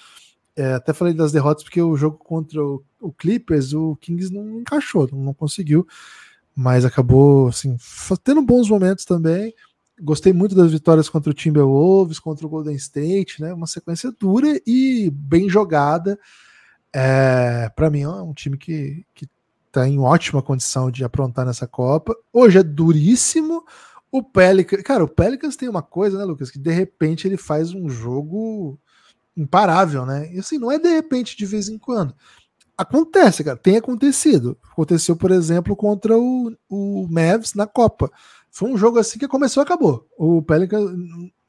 É, 0.55 0.73
até 0.73 0.93
falei 0.93 1.13
das 1.13 1.31
derrotas 1.31 1.63
porque 1.63 1.81
o 1.81 1.97
jogo 1.97 2.17
contra 2.17 2.63
o, 2.63 2.83
o 3.01 3.11
Clippers, 3.11 3.73
o 3.73 3.95
Kings 3.97 4.31
não 4.31 4.59
encaixou, 4.59 5.09
não 5.11 5.33
conseguiu 5.33 5.85
mas 6.55 6.85
acabou 6.85 7.49
assim, 7.49 7.75
tendo 8.23 8.41
bons 8.41 8.69
momentos 8.69 9.03
também. 9.03 9.53
Gostei 10.01 10.31
muito 10.31 10.55
das 10.55 10.71
vitórias 10.71 11.09
contra 11.09 11.29
o 11.29 11.33
Timberwolves, 11.33 12.19
contra 12.19 12.45
o 12.45 12.49
Golden 12.49 12.75
State, 12.75 13.41
né? 13.41 13.53
Uma 13.53 13.67
sequência 13.67 14.11
dura 14.17 14.59
e 14.65 15.09
bem 15.13 15.49
jogada. 15.49 16.17
É, 16.97 17.67
para 17.75 17.89
mim 17.89 18.03
é 18.03 18.07
um 18.07 18.33
time 18.33 18.57
que, 18.57 19.05
que 19.13 19.27
tá 19.69 19.85
em 19.85 19.99
ótima 19.99 20.41
condição 20.41 20.89
de 20.89 21.03
aprontar 21.03 21.45
nessa 21.45 21.67
Copa. 21.67 22.15
Hoje 22.31 22.57
é 22.57 22.63
duríssimo. 22.63 23.65
O 24.09 24.23
Pelicans, 24.23 24.81
cara, 24.81 25.03
o 25.03 25.07
Pelicans 25.07 25.57
tem 25.57 25.67
uma 25.67 25.81
coisa, 25.81 26.17
né, 26.17 26.23
Lucas, 26.23 26.49
que 26.49 26.57
de 26.57 26.71
repente 26.71 27.27
ele 27.27 27.35
faz 27.35 27.73
um 27.73 27.89
jogo 27.89 28.79
imparável, 29.35 30.05
né? 30.05 30.33
E 30.33 30.39
assim, 30.39 30.57
não 30.57 30.71
é 30.71 30.79
de 30.79 30.87
repente 30.87 31.35
de 31.35 31.45
vez 31.45 31.67
em 31.67 31.77
quando. 31.77 32.15
Acontece, 32.77 33.43
cara, 33.43 33.57
tem 33.57 33.75
acontecido. 33.75 34.57
Aconteceu, 34.71 35.17
por 35.17 35.31
exemplo, 35.31 35.75
contra 35.75 36.17
o, 36.17 36.55
o 36.69 37.07
Mavs 37.09 37.53
na 37.55 37.67
Copa. 37.67 38.09
Foi 38.49 38.71
um 38.71 38.77
jogo 38.77 38.99
assim 38.99 39.19
que 39.19 39.27
começou 39.27 39.61
e 39.61 39.65
acabou. 39.65 40.07
O 40.17 40.41
Pelicans, 40.41 40.89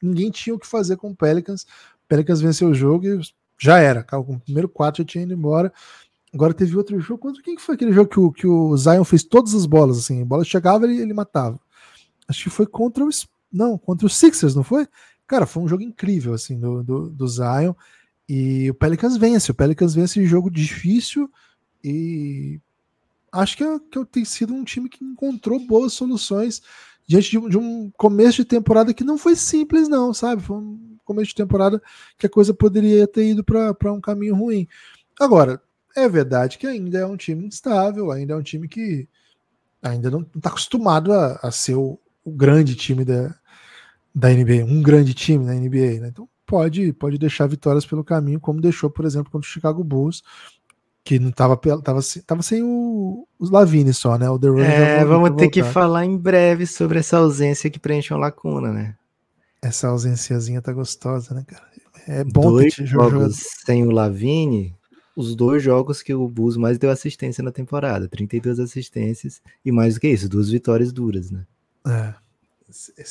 ninguém 0.03 0.29
tinha 0.29 0.53
o 0.53 0.59
que 0.59 0.67
fazer 0.67 0.97
com 0.97 1.11
o 1.11 1.15
Pelicans. 1.15 1.63
O 1.63 2.07
Pelicans 2.09 2.41
venceu 2.41 2.67
o 2.67 2.73
jogo 2.73 3.05
e 3.05 3.21
já 3.57 3.79
era. 3.79 4.03
Com 4.03 4.35
o 4.35 4.39
primeiro 4.39 4.69
quatro 4.69 5.03
já 5.03 5.05
tinha 5.05 5.23
ido 5.23 5.33
embora. 5.33 5.71
Agora 6.33 6.53
teve 6.53 6.75
outro 6.77 6.99
jogo. 6.99 7.21
Contra 7.21 7.41
quem 7.41 7.55
que 7.55 7.61
foi 7.61 7.75
aquele 7.75 7.93
jogo 7.93 8.09
que 8.09 8.19
o, 8.19 8.31
que 8.31 8.47
o 8.47 8.75
Zion 8.77 9.03
fez 9.03 9.23
todas 9.23 9.53
as 9.53 9.65
bolas? 9.65 9.97
Assim, 9.97 10.21
a 10.21 10.25
bola 10.25 10.43
chegava 10.43 10.85
e 10.85 10.91
ele, 10.91 11.01
ele 11.01 11.13
matava. 11.13 11.59
Acho 12.27 12.43
que 12.43 12.49
foi 12.49 12.65
contra 12.65 13.03
o. 13.03 13.09
Não, 13.51 13.77
contra 13.77 14.05
o 14.05 14.09
Sixers, 14.09 14.55
não 14.55 14.63
foi? 14.63 14.87
Cara, 15.25 15.45
foi 15.45 15.63
um 15.63 15.67
jogo 15.67 15.83
incrível, 15.83 16.33
assim, 16.33 16.59
do, 16.59 16.83
do, 16.83 17.09
do 17.09 17.27
Zion. 17.27 17.73
E 18.27 18.69
o 18.69 18.73
Pelicans 18.73 19.17
vence. 19.17 19.51
O 19.51 19.55
Pelicans 19.55 19.93
vence 19.93 20.25
jogo 20.25 20.51
difícil 20.51 21.29
e 21.83 22.59
acho 23.31 23.55
que, 23.57 23.63
é, 23.63 23.79
que 23.79 24.05
tem 24.05 24.25
sido 24.25 24.53
um 24.53 24.63
time 24.63 24.89
que 24.89 25.03
encontrou 25.03 25.59
boas 25.59 25.93
soluções 25.93 26.61
diante 27.07 27.31
de 27.31 27.37
um, 27.37 27.49
de 27.49 27.57
um, 27.57 27.89
começo 27.91 28.37
de 28.37 28.45
temporada 28.45 28.93
que 28.93 29.03
não 29.03 29.17
foi 29.17 29.35
simples, 29.35 29.87
não, 29.87 30.13
sabe? 30.13 30.41
Foi 30.41 30.57
um 30.57 30.96
começo 31.07 31.29
de 31.29 31.35
temporada 31.35 31.81
que 32.17 32.27
a 32.27 32.29
coisa 32.29 32.53
poderia 32.53 33.07
ter 33.07 33.29
ido 33.29 33.43
para 33.43 33.93
um 33.93 34.01
caminho 34.01 34.35
ruim. 34.35 34.67
Agora, 35.19 35.61
é 35.95 36.07
verdade 36.07 36.57
que 36.57 36.67
ainda 36.67 36.99
é 36.99 37.05
um 37.05 37.17
time 37.17 37.47
instável, 37.47 38.11
ainda 38.11 38.33
é 38.33 38.35
um 38.35 38.43
time 38.43 38.67
que 38.67 39.07
ainda 39.81 40.11
não 40.11 40.21
está 40.21 40.49
acostumado 40.49 41.11
a, 41.13 41.39
a 41.41 41.51
ser 41.51 41.75
o, 41.75 41.99
o, 42.23 42.31
grande 42.31 42.75
time 42.75 43.03
da, 43.03 43.33
da 44.13 44.29
NBA, 44.29 44.65
um 44.65 44.81
grande 44.81 45.13
time 45.13 45.45
da 45.45 45.53
NBA, 45.53 46.01
né? 46.01 46.09
Então 46.09 46.27
pode, 46.45 46.93
pode 46.93 47.17
deixar 47.17 47.47
vitórias 47.47 47.85
pelo 47.85 48.03
caminho, 48.03 48.39
como 48.39 48.61
deixou, 48.61 48.89
por 48.89 49.05
exemplo, 49.05 49.31
contra 49.31 49.47
o 49.47 49.51
Chicago 49.51 49.83
Bulls, 49.83 50.23
que 51.03 51.19
não 51.19 51.31
tava, 51.31 51.55
tava, 51.55 52.01
tava 52.25 52.41
sem 52.41 52.61
o, 52.61 53.25
os 53.39 53.49
Lavine 53.49 53.93
só, 53.93 54.17
né? 54.17 54.29
O 54.29 54.37
The 54.37 54.47
É, 54.59 55.05
vamos 55.05 55.31
ter 55.37 55.49
que 55.49 55.63
falar 55.63 56.05
em 56.05 56.17
breve 56.17 56.67
sobre 56.67 56.99
essa 56.99 57.17
ausência 57.17 57.69
que 57.69 57.79
preenche 57.79 58.13
uma 58.13 58.19
lacuna, 58.19 58.73
né? 58.73 58.96
Essa 59.61 59.87
ausênciazinha 59.87 60.61
tá 60.61 60.71
gostosa, 60.71 61.33
né, 61.33 61.43
cara? 61.47 61.67
É 62.07 62.23
bom 62.23 62.51
dois 62.51 62.75
ter 62.75 62.85
jogos 62.85 63.37
sem 63.65 63.85
o 63.85 63.91
Lavine, 63.91 64.75
os 65.15 65.35
dois 65.35 65.63
jogos 65.63 66.01
que 66.01 66.13
o 66.13 66.27
Bulls 66.27 66.55
mais 66.55 66.77
deu 66.77 66.91
assistência 66.91 67.43
na 67.43 67.51
temporada, 67.51 68.07
32 68.07 68.59
assistências 68.59 69.41
e 69.65 69.71
mais 69.71 69.95
do 69.95 69.99
que 69.99 70.07
isso, 70.07 70.29
duas 70.29 70.49
vitórias 70.49 70.93
duras, 70.93 71.31
né? 71.31 71.45
É. 71.85 72.13
Esse 72.69 72.93
é, 72.97 73.03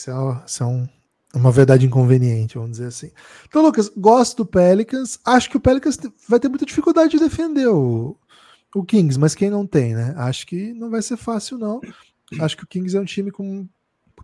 esse 0.45 0.63
é 0.63 0.65
um, 0.65 0.89
uma 1.35 1.51
verdade 1.51 1.85
inconveniente, 1.85 2.57
vamos 2.57 2.73
dizer 2.73 2.87
assim. 2.87 3.11
Então, 3.49 3.63
Lucas, 3.63 3.91
gosto 3.97 4.39
do 4.39 4.47
Pelicans. 4.47 5.19
Acho 5.25 5.51
que 5.51 5.57
o 5.57 5.61
Pelicans 5.61 5.99
vai 6.29 6.39
ter 6.39 6.49
muita 6.49 6.65
dificuldade 6.65 7.11
de 7.11 7.19
defender 7.19 7.67
o, 7.67 8.17
o 8.75 8.85
Kings, 8.85 9.19
mas 9.19 9.35
quem 9.35 9.51
não 9.51 9.67
tem, 9.67 9.95
né? 9.95 10.15
Acho 10.17 10.47
que 10.47 10.73
não 10.75 10.91
vai 10.91 11.03
ser 11.03 11.17
fácil, 11.17 11.59
não. 11.59 11.81
Acho 12.39 12.57
que 12.57 12.65
o 12.65 12.67
Kings 12.67 12.97
é 12.97 13.01
um 13.01 13.05
time 13.05 13.31
com, 13.31 13.67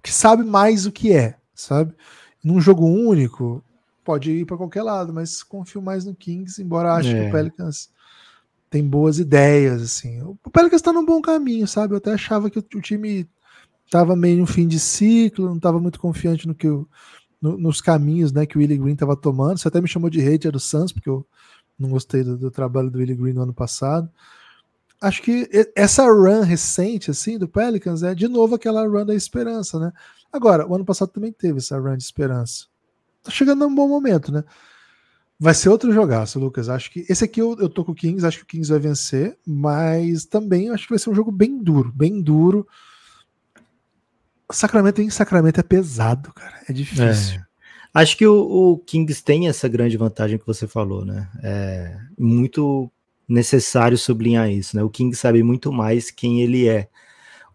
que 0.03 0.12
sabe 0.12 0.45
mais 0.45 0.87
o 0.87 0.93
que 0.93 1.12
é, 1.12 1.37
sabe? 1.55 1.94
Num 2.42 2.61
jogo 2.61 2.86
único, 2.86 3.62
pode 4.05 4.30
ir 4.30 4.46
para 4.46 4.57
qualquer 4.57 4.82
lado, 4.82 5.12
mas 5.12 5.42
confio 5.42 5.80
mais 5.80 6.05
no 6.05 6.14
Kings, 6.14 6.61
embora 6.61 6.94
acho 6.94 7.11
é. 7.11 7.12
que 7.12 7.20
o 7.20 7.28
é. 7.28 7.30
Pelicans 7.30 7.90
tem 8.68 8.86
boas 8.86 9.18
ideias, 9.18 9.82
assim. 9.82 10.22
O 10.22 10.50
Pelicans 10.50 10.80
está 10.80 10.92
num 10.92 11.05
bom 11.05 11.20
caminho, 11.20 11.68
sabe? 11.68 11.92
Eu 11.92 11.98
até 11.98 12.12
achava 12.12 12.50
que 12.50 12.59
o, 12.59 12.64
o 12.74 12.80
time 12.80 13.28
estava 13.84 14.16
meio 14.16 14.38
no 14.38 14.46
fim 14.46 14.66
de 14.66 14.80
ciclo, 14.80 15.46
não 15.46 15.57
estava 15.57 15.78
muito 15.78 16.00
confiante 16.00 16.48
no 16.48 16.55
que 16.55 16.66
o, 16.66 16.88
no, 17.40 17.59
nos 17.59 17.80
caminhos 17.80 18.32
né, 18.32 18.46
que 18.46 18.57
o 18.57 18.61
Willie 18.61 18.78
Green 18.78 18.94
estava 18.94 19.14
tomando. 19.14 19.59
Você 19.59 19.68
até 19.68 19.80
me 19.80 19.88
chamou 19.88 20.09
de 20.09 20.20
hater 20.20 20.50
do 20.50 20.59
Suns, 20.59 20.92
porque 20.92 21.11
eu 21.11 21.26
não 21.78 21.90
gostei 21.90 22.24
do, 22.24 22.38
do, 22.38 22.50
trabalho 22.50 22.90
do 22.90 22.98
Willie 22.98 23.14
Green 23.14 23.34
no 23.34 23.42
ano 23.42 23.53
passado. 23.53 24.09
Acho 25.03 25.20
que 25.20 25.48
essa 25.74 26.05
run 26.05 26.42
recente 26.42 27.11
assim 27.11 27.36
do 27.36 27.48
Pelicans 27.48 28.05
é 28.05 28.14
de 28.14 28.28
novo 28.28 28.55
aquela 28.55 28.86
run 28.86 29.05
da 29.05 29.14
esperança, 29.14 29.80
né? 29.80 29.92
Agora, 30.32 30.64
o 30.66 30.74
ano 30.74 30.84
passado 30.84 31.11
também 31.11 31.32
teve 31.32 31.59
essa 31.59 31.76
run 31.76 31.96
de 31.96 32.05
esperança. 32.05 32.66
Tá 33.20 33.30
chegando 33.32 33.66
num 33.66 33.74
bom 33.74 33.88
momento, 33.88 34.30
né? 34.30 34.44
Vai 35.38 35.55
ser 35.55 35.70
outro 35.70 35.92
jogaço, 35.92 36.38
Lucas. 36.38 36.68
Acho 36.68 36.88
que 36.88 37.05
esse 37.09 37.24
aqui 37.24 37.42
eu, 37.42 37.57
eu 37.59 37.68
tô 37.68 37.84
com 37.84 37.90
o 37.90 37.94
Kings, 37.96 38.24
acho 38.24 38.38
que 38.38 38.44
o 38.44 38.46
Kings 38.46 38.70
vai 38.70 38.78
vencer, 38.78 39.36
mas 39.44 40.24
também 40.24 40.70
acho 40.70 40.84
que 40.84 40.90
vai 40.92 41.00
ser 41.00 41.11
um 41.11 41.14
jogo 41.16 41.32
bem 41.32 41.61
duro, 41.61 41.90
bem 41.92 42.22
duro. 42.22 42.64
Sacramento 44.53 45.03
em 45.03 45.11
Sacramento 45.11 45.59
é 45.59 45.64
pesado, 45.64 46.32
cara. 46.32 46.61
É 46.68 46.72
difícil. 46.72 47.40
É. 47.40 47.46
Acho 47.92 48.16
que 48.16 48.26
o, 48.26 48.34
o, 48.40 48.78
Kings 48.78 49.22
tem 49.24 49.48
essa 49.48 49.68
grande 49.68 49.96
vantagem 49.96 50.38
que 50.38 50.46
você 50.46 50.68
falou, 50.68 51.05
né? 51.05 51.28
É 51.42 51.98
muito 52.16 52.88
necessário 53.33 53.97
sublinhar 53.97 54.51
isso, 54.51 54.76
né? 54.76 54.83
O 54.83 54.91
Kings 54.91 55.18
sabe 55.18 55.43
muito 55.43 55.72
mais 55.72 56.11
quem 56.11 56.43
ele 56.43 56.68
é. 56.68 56.89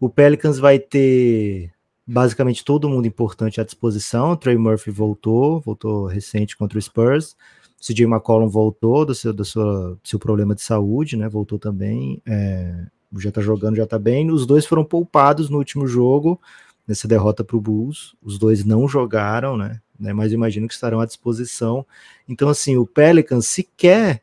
O 0.00 0.08
Pelicans 0.08 0.58
vai 0.58 0.78
ter 0.78 1.72
basicamente 2.06 2.64
todo 2.64 2.88
mundo 2.88 3.06
importante 3.06 3.60
à 3.60 3.64
disposição. 3.64 4.32
O 4.32 4.36
Trey 4.36 4.56
Murphy 4.56 4.90
voltou, 4.90 5.60
voltou 5.60 6.06
recente 6.06 6.56
contra 6.56 6.78
o 6.78 6.82
Spurs. 6.82 7.36
CJ 7.80 8.06
McCollum 8.06 8.48
voltou 8.48 9.04
do 9.04 9.14
seu, 9.14 9.32
do 9.32 9.44
seu, 9.44 9.62
do 9.62 10.00
seu 10.02 10.18
problema 10.18 10.54
de 10.54 10.62
saúde, 10.62 11.16
né? 11.16 11.28
Voltou 11.28 11.58
também. 11.58 12.20
É, 12.26 12.86
já 13.16 13.30
tá 13.30 13.40
jogando, 13.40 13.76
já 13.76 13.86
tá 13.86 13.98
bem. 13.98 14.30
Os 14.30 14.46
dois 14.46 14.66
foram 14.66 14.84
poupados 14.84 15.48
no 15.48 15.58
último 15.58 15.86
jogo 15.86 16.40
nessa 16.88 17.06
derrota 17.06 17.44
para 17.44 17.56
o 17.56 17.60
Bulls. 17.60 18.16
Os 18.20 18.36
dois 18.36 18.64
não 18.64 18.88
jogaram, 18.88 19.56
né? 19.56 19.80
né? 19.98 20.12
Mas 20.12 20.32
imagino 20.32 20.66
que 20.66 20.74
estarão 20.74 21.00
à 21.00 21.06
disposição. 21.06 21.86
Então, 22.28 22.48
assim, 22.48 22.76
o 22.76 22.86
Pelicans 22.86 23.46
sequer 23.46 24.22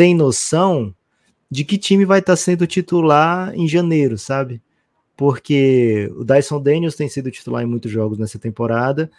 tem 0.00 0.14
noção 0.14 0.94
de 1.50 1.62
que 1.62 1.76
time 1.76 2.06
vai 2.06 2.20
estar 2.20 2.34
sendo 2.34 2.66
titular 2.66 3.54
em 3.54 3.68
janeiro, 3.68 4.16
sabe? 4.16 4.62
Porque 5.14 6.10
o 6.16 6.24
Dyson 6.24 6.58
Daniels 6.58 6.96
tem 6.96 7.06
sido 7.06 7.30
titular 7.30 7.62
em 7.62 7.66
muitos 7.66 7.92
jogos 7.92 8.16
nessa 8.16 8.38
temporada, 8.38 9.10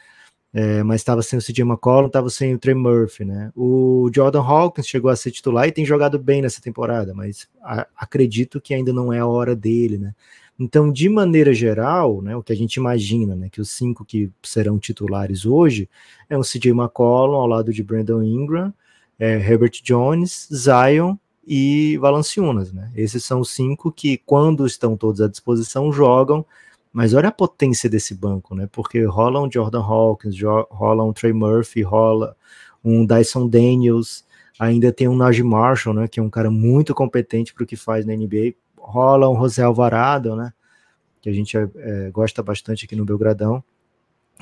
é, 0.51 0.81
mas 0.81 1.01
estava 1.01 1.21
sem 1.21 1.37
o 1.37 1.41
CJ 1.41 1.61
McCollum, 1.61 2.07
estava 2.07 2.31
sem 2.31 2.55
o 2.55 2.57
Trey 2.57 2.73
Murphy, 2.73 3.25
né? 3.25 3.51
O 3.55 4.09
Jordan 4.11 4.41
Hawkins 4.41 4.87
chegou 4.87 5.11
a 5.11 5.15
ser 5.15 5.29
titular 5.29 5.67
e 5.67 5.71
tem 5.71 5.85
jogado 5.85 6.17
bem 6.17 6.41
nessa 6.41 6.59
temporada, 6.59 7.13
mas 7.13 7.47
a, 7.61 7.85
acredito 7.95 8.59
que 8.59 8.73
ainda 8.73 8.91
não 8.91 9.13
é 9.13 9.19
a 9.19 9.27
hora 9.27 9.55
dele, 9.55 9.99
né? 9.99 10.15
Então, 10.57 10.91
de 10.91 11.07
maneira 11.09 11.53
geral, 11.53 12.23
né, 12.23 12.35
o 12.35 12.41
que 12.41 12.53
a 12.53 12.55
gente 12.55 12.77
imagina, 12.77 13.35
né, 13.35 13.49
que 13.51 13.61
os 13.61 13.69
cinco 13.69 14.03
que 14.03 14.31
serão 14.41 14.79
titulares 14.79 15.45
hoje 15.45 15.87
é 16.27 16.35
um 16.35 16.41
CJ 16.41 16.71
McCollum 16.71 17.35
ao 17.35 17.45
lado 17.45 17.71
de 17.71 17.83
Brandon 17.83 18.23
Ingram, 18.23 18.73
é, 19.21 19.35
Herbert 19.35 19.83
Jones, 19.83 20.49
Zion 20.51 21.15
e 21.45 21.95
Valanciunas, 21.99 22.73
né? 22.73 22.91
Esses 22.95 23.23
são 23.23 23.41
os 23.41 23.51
cinco 23.51 23.91
que, 23.91 24.17
quando 24.17 24.65
estão 24.65 24.97
todos 24.97 25.21
à 25.21 25.27
disposição, 25.27 25.93
jogam. 25.93 26.43
Mas 26.91 27.13
olha 27.13 27.29
a 27.29 27.31
potência 27.31 27.87
desse 27.87 28.15
banco, 28.15 28.55
né? 28.55 28.67
Porque 28.71 29.05
rola 29.05 29.39
um 29.39 29.49
Jordan 29.49 29.83
Hawkins, 29.83 30.35
rola 30.71 31.03
um 31.03 31.13
Trey 31.13 31.33
Murphy, 31.33 31.83
rola 31.83 32.35
um 32.83 33.05
Dyson 33.05 33.47
Daniels, 33.47 34.25
ainda 34.59 34.91
tem 34.91 35.07
um 35.07 35.15
Najee 35.15 35.43
Marshall, 35.43 35.93
né? 35.93 36.07
Que 36.07 36.19
é 36.19 36.23
um 36.23 36.29
cara 36.29 36.49
muito 36.49 36.95
competente 36.95 37.53
para 37.53 37.63
o 37.63 37.67
que 37.67 37.75
faz 37.75 38.07
na 38.07 38.15
NBA. 38.15 38.55
Rola 38.75 39.29
um 39.29 39.39
José 39.39 39.61
Alvarado, 39.61 40.35
né? 40.35 40.51
Que 41.21 41.29
a 41.29 41.33
gente 41.33 41.55
é, 41.55 42.09
gosta 42.11 42.41
bastante 42.41 42.85
aqui 42.85 42.95
no 42.95 43.05
Belgradão. 43.05 43.63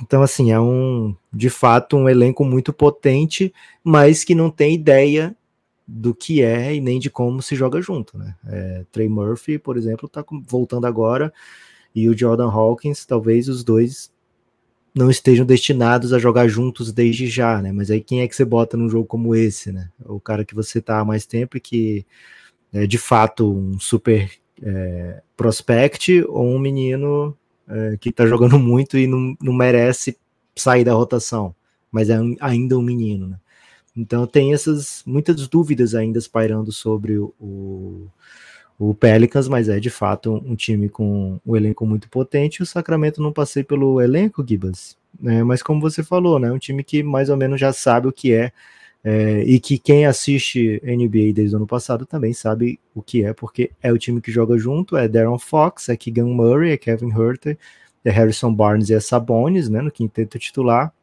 Então, 0.02 0.22
assim, 0.22 0.52
é 0.52 0.60
um, 0.60 1.16
de 1.32 1.50
fato, 1.50 1.98
um 1.98 2.08
elenco 2.08 2.46
muito 2.46 2.72
potente, 2.72 3.54
mas 3.84 4.24
que 4.24 4.34
não 4.34 4.50
tem 4.50 4.74
ideia 4.74 5.36
do 5.88 6.14
que 6.14 6.42
é 6.42 6.76
e 6.76 6.82
nem 6.82 7.00
de 7.00 7.10
como 7.10 7.42
se 7.42 7.56
joga 7.56 7.82
junto, 7.82 8.18
né? 8.18 8.36
É, 8.48 8.86
Trey 8.92 9.10
Murphy, 9.10 9.58
por 9.58 9.76
exemplo, 9.76 10.08
tá 10.08 10.24
voltando 10.48 10.86
agora, 10.86 11.34
e 11.94 12.08
o 12.08 12.18
Jordan 12.18 12.50
Hawkins, 12.50 13.06
talvez 13.06 13.50
os 13.50 13.64
dois 13.64 14.12
não 14.94 15.10
estejam 15.10 15.46
destinados 15.46 16.14
a 16.14 16.20
jogar 16.20 16.48
juntos 16.48 16.92
desde 16.92 17.28
já, 17.28 17.62
né? 17.62 17.72
Mas 17.72 17.90
aí 17.90 18.02
quem 18.02 18.22
é 18.22 18.28
que 18.28 18.36
você 18.36 18.46
bota 18.46 18.78
num 18.78 18.90
jogo 18.90 19.06
como 19.06 19.36
esse, 19.36 19.72
né? 19.72 19.90
O 20.06 20.20
cara 20.20 20.46
que 20.46 20.56
você 20.56 20.82
tá 20.82 21.00
há 21.00 21.06
mais 21.06 21.26
tempo 21.26 21.58
e 21.58 21.60
que 21.60 22.06
é 22.72 22.86
de 22.86 22.98
fato 22.98 23.52
um 23.52 23.80
super 23.80 24.32
é, 24.62 25.22
prospect 25.36 26.24
ou 26.28 26.46
um 26.46 26.60
menino 26.60 27.36
é, 27.70 27.98
que 27.98 28.12
tá 28.12 28.26
jogando 28.26 28.58
muito 28.60 28.98
e 28.98 29.08
não, 29.08 29.38
não 29.42 29.54
merece 29.54 30.18
sair 30.56 30.84
da 30.84 30.94
rotação, 30.94 31.56
mas 31.92 32.10
é 32.10 32.18
ainda 32.40 32.78
um 32.78 32.82
menino, 32.82 33.28
né? 33.28 33.38
Então 33.96 34.26
tem 34.26 34.54
essas 34.54 35.04
muitas 35.06 35.48
dúvidas 35.48 35.94
ainda 35.94 36.20
pairando 36.32 36.72
sobre 36.72 37.18
o, 37.18 38.08
o, 38.80 38.94
Pelicans, 38.94 39.48
mas 39.48 39.68
é 39.68 39.80
de 39.80 39.90
fato 39.90 40.34
um, 40.46 40.56
time 40.56 40.88
com 40.88 41.40
um 41.46 41.56
elenco 41.56 41.86
muito 41.86 42.08
potente. 42.10 42.64
O 42.64 42.66
Sacramento 42.66 43.22
não 43.22 43.34
passei 43.34 43.64
pelo 43.64 44.00
elenco, 44.00 44.46
Gibas, 44.48 44.96
né? 45.20 45.44
Mas 45.44 45.62
como 45.62 45.82
você 45.82 46.04
falou, 46.04 46.40
né? 46.40 46.52
Um 46.52 46.60
time 46.60 46.84
que 46.84 47.04
mais 47.04 47.30
ou 47.30 47.36
menos 47.36 47.60
já 47.60 47.74
sabe 47.74 48.08
o 48.08 48.12
que 48.12 48.32
é, 48.32 48.54
é 49.04 49.44
e 49.44 49.60
que 49.60 49.78
quem 49.78 50.06
assiste 50.06 50.82
NBA 50.84 51.34
desde 51.34 51.56
o 51.56 51.58
ano 51.58 51.68
passado 51.68 52.06
também 52.06 52.34
sabe 52.34 52.80
o 52.94 53.02
que 53.02 53.24
é, 53.24 53.34
porque 53.34 53.72
é 53.82 53.92
o 53.92 53.98
time 53.98 54.22
que 54.22 54.32
joga 54.32 54.58
junto, 54.58 54.98
é 54.98 55.08
Darren 55.08 55.40
Fox, 55.40 55.90
é 55.90 55.96
Keegan 55.96 56.28
Murray, 56.28 56.72
é 56.72 56.78
Kevin 56.78 57.10
Herter, 57.10 57.58
é 58.04 58.12
Harrison 58.12 58.54
Barnes 58.54 58.90
e 58.90 58.94
é 58.94 59.00
Sabonis, 59.00 59.70
né? 59.70 59.82
No 59.82 59.92
quinteto 59.92 60.38
titular 60.40 60.94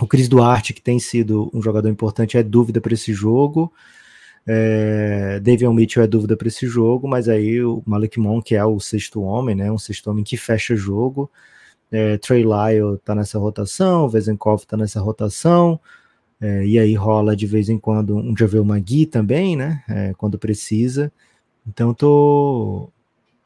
o 0.00 0.06
Cris 0.06 0.28
Duarte, 0.28 0.74
que 0.74 0.82
tem 0.82 0.98
sido 0.98 1.50
um 1.54 1.62
jogador 1.62 1.88
importante, 1.88 2.36
é 2.36 2.42
dúvida 2.42 2.80
para 2.80 2.94
esse 2.94 3.12
jogo. 3.12 3.72
É, 4.46 5.40
David 5.40 5.68
Mitchell 5.70 6.04
é 6.04 6.06
dúvida 6.06 6.36
para 6.36 6.48
esse 6.48 6.66
jogo, 6.66 7.08
mas 7.08 7.28
aí 7.28 7.62
o 7.62 7.82
Malik 7.86 8.20
Monk 8.20 8.54
é 8.54 8.64
o 8.64 8.78
sexto 8.78 9.22
homem, 9.22 9.54
né? 9.54 9.72
Um 9.72 9.78
sexto 9.78 10.08
homem 10.10 10.22
que 10.22 10.36
fecha 10.36 10.76
jogo. 10.76 11.30
É, 11.90 12.18
Trey 12.18 12.42
Lyle 12.42 12.98
tá 13.04 13.14
nessa 13.14 13.38
rotação, 13.38 14.08
Vezenkov 14.08 14.64
tá 14.66 14.76
nessa 14.76 15.00
rotação. 15.00 15.80
É, 16.40 16.66
e 16.66 16.78
aí 16.78 16.94
rola 16.94 17.34
de 17.34 17.46
vez 17.46 17.68
em 17.68 17.78
quando 17.78 18.14
um 18.16 18.36
Javel 18.36 18.64
Magui 18.64 19.06
também, 19.06 19.56
né? 19.56 19.82
É, 19.88 20.14
quando 20.14 20.38
precisa. 20.38 21.10
Então 21.66 21.94
tô, 21.94 22.90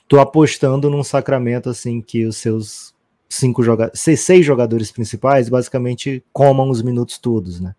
tô 0.08 0.18
apostando 0.20 0.90
num 0.90 1.04
sacramento 1.04 1.70
assim 1.70 2.00
que 2.00 2.26
os 2.26 2.36
seus 2.36 2.94
cinco 3.28 3.62
jogadores, 3.62 4.00
seis 4.00 4.44
jogadores 4.44 4.90
principais, 4.90 5.48
basicamente 5.48 6.22
comam 6.32 6.68
os 6.68 6.82
minutos 6.82 7.18
todos, 7.18 7.60
né? 7.60 7.74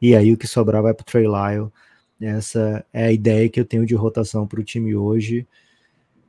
E 0.00 0.16
aí 0.16 0.32
o 0.32 0.36
que 0.36 0.46
sobrar 0.46 0.82
vai 0.82 0.94
para 0.94 1.02
o 1.02 1.06
Trey 1.06 1.26
Lyle. 1.26 1.70
Essa 2.20 2.84
é 2.92 3.06
a 3.06 3.12
ideia 3.12 3.48
que 3.48 3.60
eu 3.60 3.64
tenho 3.64 3.84
de 3.84 3.94
rotação 3.94 4.46
para 4.46 4.60
o 4.60 4.64
time 4.64 4.94
hoje. 4.96 5.46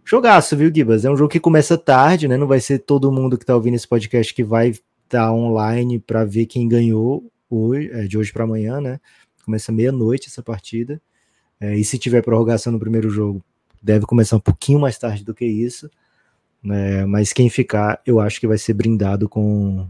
Jogaço, 0.04 0.56
viu, 0.58 0.72
Gibas? 0.74 1.06
É 1.06 1.10
um 1.10 1.18
jogo 1.18 1.32
que 1.32 1.40
começa 1.40 1.78
tarde, 1.78 2.28
né? 2.28 2.38
Não 2.38 2.48
vai 2.48 2.60
ser 2.60 2.80
todo 2.80 3.12
mundo 3.12 3.38
que 3.38 3.44
está 3.44 3.56
ouvindo 3.56 3.76
esse 3.76 3.88
podcast 3.88 4.34
que 4.34 4.44
vai 4.44 4.70
estar 4.70 4.84
tá 5.10 5.34
online 5.34 6.00
para 6.00 6.26
ver 6.26 6.46
quem 6.46 6.68
ganhou 6.68 7.24
hoje, 7.50 7.90
é, 7.92 8.08
de 8.08 8.18
hoje 8.18 8.32
para 8.32 8.44
amanhã, 8.44 8.80
né? 8.82 9.00
Começa 9.44 9.72
meia-noite 9.72 10.28
essa 10.28 10.42
partida. 10.42 11.02
É, 11.60 11.76
e 11.76 11.84
se 11.84 11.98
tiver 11.98 12.22
prorrogação 12.22 12.72
no 12.72 12.80
primeiro 12.80 13.10
jogo, 13.10 13.44
deve 13.82 14.06
começar 14.06 14.36
um 14.36 14.42
pouquinho 14.42 14.80
mais 14.80 14.98
tarde 14.98 15.24
do 15.24 15.34
que 15.34 15.46
isso. 15.46 15.90
Né? 16.62 17.06
Mas 17.06 17.32
quem 17.32 17.50
ficar, 17.50 18.02
eu 18.06 18.20
acho 18.20 18.40
que 18.40 18.48
vai 18.48 18.58
ser 18.58 18.74
brindado 18.74 19.30
com 19.30 19.88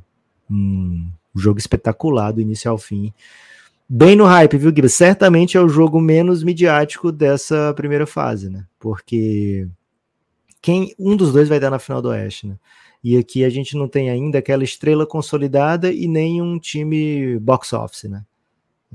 um 0.50 1.10
jogo 1.34 1.58
espetacular 1.58 2.32
do 2.32 2.42
início 2.42 2.70
ao 2.70 2.78
fim. 2.78 3.14
Bem 3.88 4.16
no 4.16 4.26
hype, 4.26 4.58
viu, 4.58 4.72
Guilherme? 4.72 4.90
Certamente 4.90 5.58
é 5.58 5.62
o 5.62 5.70
jogo 5.70 6.02
menos 6.02 6.44
midiático 6.44 7.12
dessa 7.12 7.74
primeira 7.76 8.06
fase, 8.06 8.50
né? 8.50 8.66
Porque 8.80 9.68
quem 10.62 10.94
um 10.98 11.16
dos 11.16 11.32
dois 11.32 11.48
vai 11.48 11.60
dar 11.60 11.70
na 11.70 11.80
final 11.80 12.02
do 12.02 12.10
Oeste, 12.10 12.48
né? 12.48 12.58
E 13.06 13.18
aqui 13.18 13.46
a 13.46 13.50
gente 13.52 13.78
não 13.78 13.88
tem 13.88 14.10
ainda 14.10 14.40
aquela 14.40 14.64
estrela 14.64 15.06
consolidada 15.06 15.94
e 15.94 16.08
nem 16.08 16.42
um 16.42 16.58
time 16.58 17.38
box 17.38 17.72
office, 17.72 18.06
né? 18.06 18.26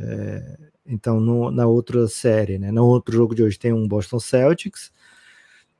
É, 0.00 0.58
então, 0.84 1.20
no, 1.20 1.48
na 1.52 1.64
outra 1.68 2.08
série, 2.08 2.58
né? 2.58 2.72
No 2.72 2.86
outro 2.86 3.14
jogo 3.14 3.36
de 3.36 3.44
hoje 3.44 3.56
tem 3.56 3.72
um 3.72 3.86
Boston 3.86 4.18
Celtics, 4.18 4.90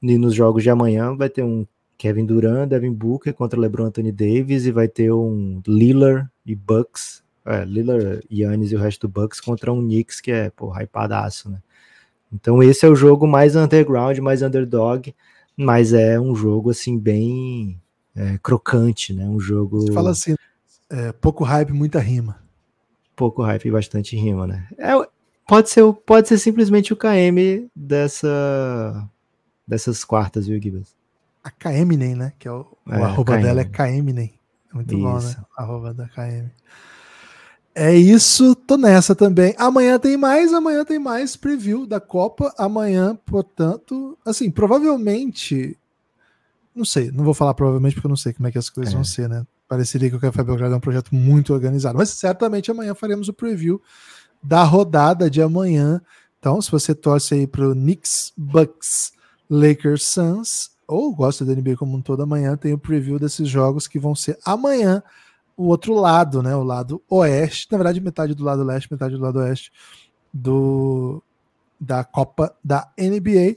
e 0.00 0.16
nos 0.16 0.32
jogos 0.32 0.62
de 0.62 0.70
amanhã 0.70 1.16
vai 1.16 1.28
ter 1.28 1.42
um 1.42 1.66
Kevin 1.98 2.24
Durant, 2.24 2.68
Devin 2.68 2.92
Booker 2.92 3.34
contra 3.34 3.58
LeBron 3.58 3.86
Anthony 3.86 4.12
Davis 4.12 4.64
e 4.64 4.70
vai 4.70 4.86
ter 4.86 5.12
um 5.12 5.60
Lillard 5.66 6.28
e 6.46 6.54
Bucks, 6.54 7.24
é, 7.44 7.64
Lillard, 7.64 8.24
Yannis 8.30 8.70
e 8.70 8.76
o 8.76 8.78
resto 8.78 9.08
do 9.08 9.12
Bucks 9.12 9.40
contra 9.40 9.72
um 9.72 9.82
Knicks 9.82 10.20
que 10.20 10.30
é, 10.30 10.50
pô, 10.50 10.70
hypadaço, 10.70 11.50
né? 11.50 11.60
Então 12.32 12.62
esse 12.62 12.86
é 12.86 12.88
o 12.88 12.94
jogo 12.94 13.26
mais 13.26 13.56
underground, 13.56 14.16
mais 14.18 14.40
underdog, 14.40 15.12
mas 15.56 15.92
é 15.92 16.20
um 16.20 16.32
jogo 16.36 16.70
assim 16.70 16.96
bem 16.96 17.76
é, 18.14 18.38
crocante, 18.42 19.12
né? 19.12 19.24
Um 19.24 19.40
jogo. 19.40 19.80
Você 19.80 19.92
fala 19.92 20.10
assim, 20.10 20.34
é, 20.88 21.12
pouco 21.12 21.44
hype, 21.44 21.72
muita 21.72 21.98
rima. 21.98 22.42
Pouco 23.16 23.42
hype 23.42 23.66
e 23.66 23.70
bastante 23.70 24.16
rima, 24.16 24.46
né? 24.46 24.66
É, 24.78 24.92
pode 25.46 25.70
ser, 25.70 25.84
pode 26.06 26.28
ser 26.28 26.38
simplesmente 26.38 26.92
o 26.92 26.96
KM 26.96 27.68
dessa 27.74 29.08
dessas 29.66 30.04
quartas, 30.04 30.46
viu, 30.46 30.60
Gibbs? 30.60 31.00
a 31.42 31.50
KMNEM, 31.50 32.14
né? 32.14 32.32
Que 32.38 32.48
é 32.48 32.52
o, 32.52 32.66
é, 32.88 32.98
o 32.98 33.04
arroba 33.04 33.36
KM. 33.36 33.42
dela 33.42 33.60
é 33.60 33.64
KMNEM. 33.64 34.34
É 34.70 34.74
muito 34.74 34.94
isso. 34.94 35.02
bom, 35.02 35.18
né? 35.18 35.36
Arroba 35.56 35.94
da 35.94 36.08
KM. 36.08 36.50
É 37.74 37.94
isso, 37.94 38.54
tô 38.54 38.76
nessa 38.76 39.14
também. 39.14 39.54
Amanhã 39.56 39.98
tem 39.98 40.16
mais, 40.16 40.52
amanhã 40.52 40.84
tem 40.84 40.98
mais 40.98 41.36
preview 41.36 41.86
da 41.86 42.00
Copa. 42.00 42.52
Amanhã, 42.58 43.18
portanto, 43.24 44.18
assim, 44.24 44.50
provavelmente. 44.50 45.76
Não 46.74 46.84
sei, 46.84 47.10
não 47.10 47.24
vou 47.24 47.34
falar 47.34 47.54
provavelmente 47.54 47.94
porque 47.94 48.06
eu 48.06 48.10
não 48.10 48.16
sei 48.16 48.32
como 48.32 48.46
é 48.48 48.52
que 48.52 48.58
as 48.58 48.70
coisas 48.70 48.92
é. 48.92 48.96
vão 48.96 49.04
ser, 49.04 49.28
né? 49.28 49.44
Pareceria 49.68 50.08
que 50.08 50.16
o 50.16 50.20
Café 50.20 50.42
Belgrado 50.42 50.74
é 50.74 50.76
um 50.76 50.80
projeto 50.80 51.14
muito 51.14 51.52
organizado, 51.52 51.98
mas 51.98 52.10
certamente 52.10 52.70
amanhã 52.70 52.94
faremos 52.94 53.28
o 53.28 53.32
preview 53.32 53.80
da 54.42 54.62
rodada 54.62 55.30
de 55.30 55.42
amanhã. 55.42 56.00
Então, 56.38 56.60
se 56.60 56.70
você 56.70 56.94
torce 56.94 57.34
aí 57.34 57.46
pro 57.46 57.72
Knicks, 57.72 58.32
Bucks, 58.36 59.12
Lakers, 59.48 60.04
Suns, 60.04 60.70
ou 60.86 61.14
gosta 61.14 61.44
da 61.44 61.54
NBA 61.54 61.76
como 61.76 61.96
um 61.96 62.02
todo, 62.02 62.22
amanhã 62.22 62.56
tem 62.56 62.72
o 62.72 62.78
preview 62.78 63.18
desses 63.18 63.48
jogos 63.48 63.86
que 63.86 63.98
vão 63.98 64.14
ser 64.14 64.38
amanhã 64.44 65.02
o 65.56 65.66
outro 65.66 65.94
lado, 65.94 66.42
né? 66.42 66.56
O 66.56 66.64
lado 66.64 67.02
oeste, 67.08 67.68
na 67.70 67.76
verdade, 67.76 68.00
metade 68.00 68.34
do 68.34 68.42
lado 68.42 68.64
leste, 68.64 68.90
metade 68.90 69.14
do 69.14 69.20
lado 69.20 69.38
oeste 69.40 69.70
do 70.32 71.22
da 71.78 72.02
Copa 72.02 72.54
da 72.64 72.90
NBA. 72.98 73.54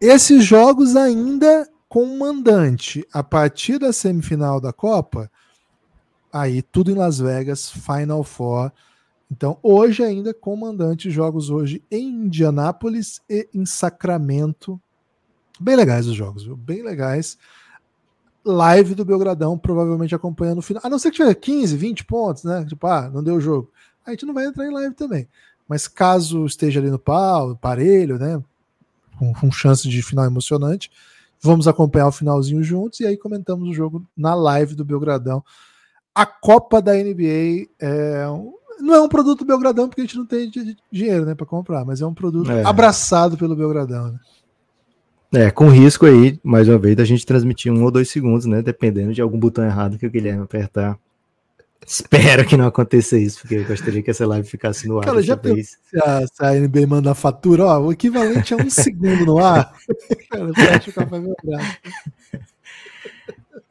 Esses 0.00 0.44
jogos 0.44 0.96
ainda 0.96 1.68
com 1.92 2.16
mandante. 2.16 3.06
A 3.12 3.22
partir 3.22 3.78
da 3.78 3.92
semifinal 3.92 4.58
da 4.58 4.72
Copa, 4.72 5.30
aí 6.32 6.62
tudo 6.62 6.90
em 6.90 6.94
Las 6.94 7.18
Vegas, 7.18 7.70
Final 7.70 8.24
Four. 8.24 8.72
Então, 9.30 9.58
hoje 9.62 10.02
ainda 10.02 10.32
com 10.32 10.56
mandante, 10.56 11.10
jogos 11.10 11.50
hoje 11.50 11.84
em 11.90 12.08
Indianápolis 12.08 13.20
e 13.28 13.46
em 13.52 13.66
Sacramento, 13.66 14.80
Bem 15.60 15.76
legais 15.76 16.06
os 16.06 16.14
jogos, 16.14 16.44
viu? 16.44 16.56
Bem 16.56 16.82
legais. 16.82 17.36
Live 18.42 18.94
do 18.94 19.04
Belgradão, 19.04 19.58
provavelmente 19.58 20.14
acompanhando 20.14 20.58
o 20.58 20.62
final. 20.62 20.82
A 20.84 20.88
não 20.88 20.98
ser 20.98 21.10
que 21.10 21.18
tiver 21.18 21.34
15, 21.34 21.76
20 21.76 22.04
pontos, 22.04 22.42
né? 22.42 22.64
Tipo, 22.64 22.86
ah, 22.86 23.10
não 23.12 23.22
deu 23.22 23.34
o 23.34 23.40
jogo. 23.40 23.70
A 24.04 24.12
gente 24.12 24.24
não 24.24 24.32
vai 24.32 24.46
entrar 24.46 24.66
em 24.66 24.72
live 24.72 24.94
também. 24.94 25.28
Mas 25.68 25.86
caso 25.86 26.46
esteja 26.46 26.80
ali 26.80 26.90
no 26.90 26.98
pau, 26.98 27.54
parelho, 27.54 28.18
né? 28.18 28.42
Com, 29.18 29.34
com 29.34 29.52
chance 29.52 29.86
de 29.86 30.02
final 30.02 30.24
emocionante, 30.24 30.90
vamos 31.42 31.66
acompanhar 31.66 32.06
o 32.06 32.12
finalzinho 32.12 32.62
juntos 32.62 33.00
e 33.00 33.06
aí 33.06 33.16
comentamos 33.16 33.68
o 33.68 33.72
jogo 33.74 34.06
na 34.16 34.34
live 34.34 34.74
do 34.74 34.84
Belgradão. 34.84 35.42
A 36.14 36.24
Copa 36.24 36.80
da 36.80 36.92
NBA 36.92 37.68
é 37.80 38.28
um, 38.28 38.52
não 38.80 38.94
é 38.94 39.00
um 39.00 39.08
produto 39.08 39.44
Belgradão 39.44 39.88
porque 39.88 40.02
a 40.02 40.04
gente 40.04 40.16
não 40.16 40.26
tem 40.26 40.50
dinheiro 40.90 41.24
né, 41.24 41.34
para 41.34 41.46
comprar, 41.46 41.84
mas 41.84 42.00
é 42.00 42.06
um 42.06 42.14
produto 42.14 42.50
é. 42.50 42.64
abraçado 42.64 43.36
pelo 43.36 43.56
Belgradão. 43.56 44.12
Né? 44.12 45.46
É, 45.46 45.50
com 45.50 45.68
risco 45.68 46.04
aí, 46.04 46.38
mais 46.44 46.68
uma 46.68 46.78
vez, 46.78 46.94
da 46.94 47.04
gente 47.04 47.24
transmitir 47.24 47.72
um 47.72 47.82
ou 47.82 47.90
dois 47.90 48.10
segundos, 48.10 48.44
né? 48.44 48.60
Dependendo 48.60 49.14
de 49.14 49.22
algum 49.22 49.38
botão 49.38 49.64
errado 49.64 49.96
que 49.96 50.06
o 50.06 50.10
Guilherme 50.10 50.42
apertar 50.42 50.98
Espero 51.86 52.46
que 52.46 52.56
não 52.56 52.66
aconteça 52.66 53.18
isso, 53.18 53.40
porque 53.40 53.56
eu 53.56 53.64
gostaria 53.64 54.02
que 54.02 54.10
essa 54.10 54.26
live 54.26 54.48
ficasse 54.48 54.86
no 54.86 54.98
ar. 54.98 55.04
Cara, 55.04 55.22
já. 55.22 55.36
Se 55.36 55.98
a, 55.98 56.26
se 56.26 56.44
a 56.44 56.52
NBA 56.52 56.86
manda 56.86 57.14
fatura, 57.14 57.64
ó, 57.64 57.80
o 57.80 57.92
equivalente 57.92 58.54
a 58.54 58.56
um 58.56 58.68
segundo 58.70 59.26
no 59.26 59.38
ar. 59.38 59.72
Cara, 60.30 60.50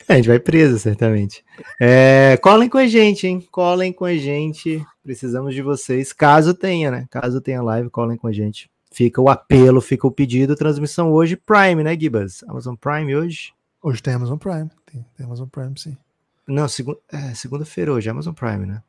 é, 0.08 0.14
a 0.14 0.16
gente 0.16 0.28
vai 0.28 0.40
preso, 0.40 0.78
certamente. 0.78 1.44
É, 1.80 2.38
colhem 2.42 2.68
com 2.68 2.78
a 2.78 2.88
gente, 2.88 3.26
hein? 3.28 3.48
Colhem 3.50 3.94
com 3.94 4.04
a 4.04 4.16
gente. 4.16 4.86
Precisamos 5.04 5.56
de 5.56 5.62
vocês. 5.62 6.12
Caso 6.12 6.54
tenha, 6.54 6.92
né? 6.92 7.08
Caso 7.10 7.40
tenha 7.40 7.62
live, 7.62 7.90
colhem 7.90 8.18
com 8.18 8.28
a 8.28 8.32
gente. 8.32 8.70
Fica 8.92 9.22
o 9.22 9.30
apelo, 9.30 9.80
fica 9.80 10.06
o 10.06 10.12
pedido. 10.12 10.56
Transmissão 10.56 11.14
hoje, 11.14 11.38
Prime, 11.38 11.82
né, 11.82 11.98
Gibas? 11.98 12.44
Amazon 12.48 12.76
Prime 12.76 13.16
hoje? 13.16 13.54
Hoje 13.82 14.04
tem 14.04 14.14
Amazon 14.14 14.38
Prime. 14.38 14.70
Tem, 14.86 15.06
tem 15.16 15.26
Amazon 15.26 15.48
Prime, 15.48 15.74
sim. 15.78 15.96
Não, 16.52 16.68
segu 16.68 16.98
é, 17.12 17.34
segunda-feira 17.34 17.94
hoje, 17.94 18.10
Amazon 18.10 18.34
Prime, 18.34 18.66
né? 18.66 18.84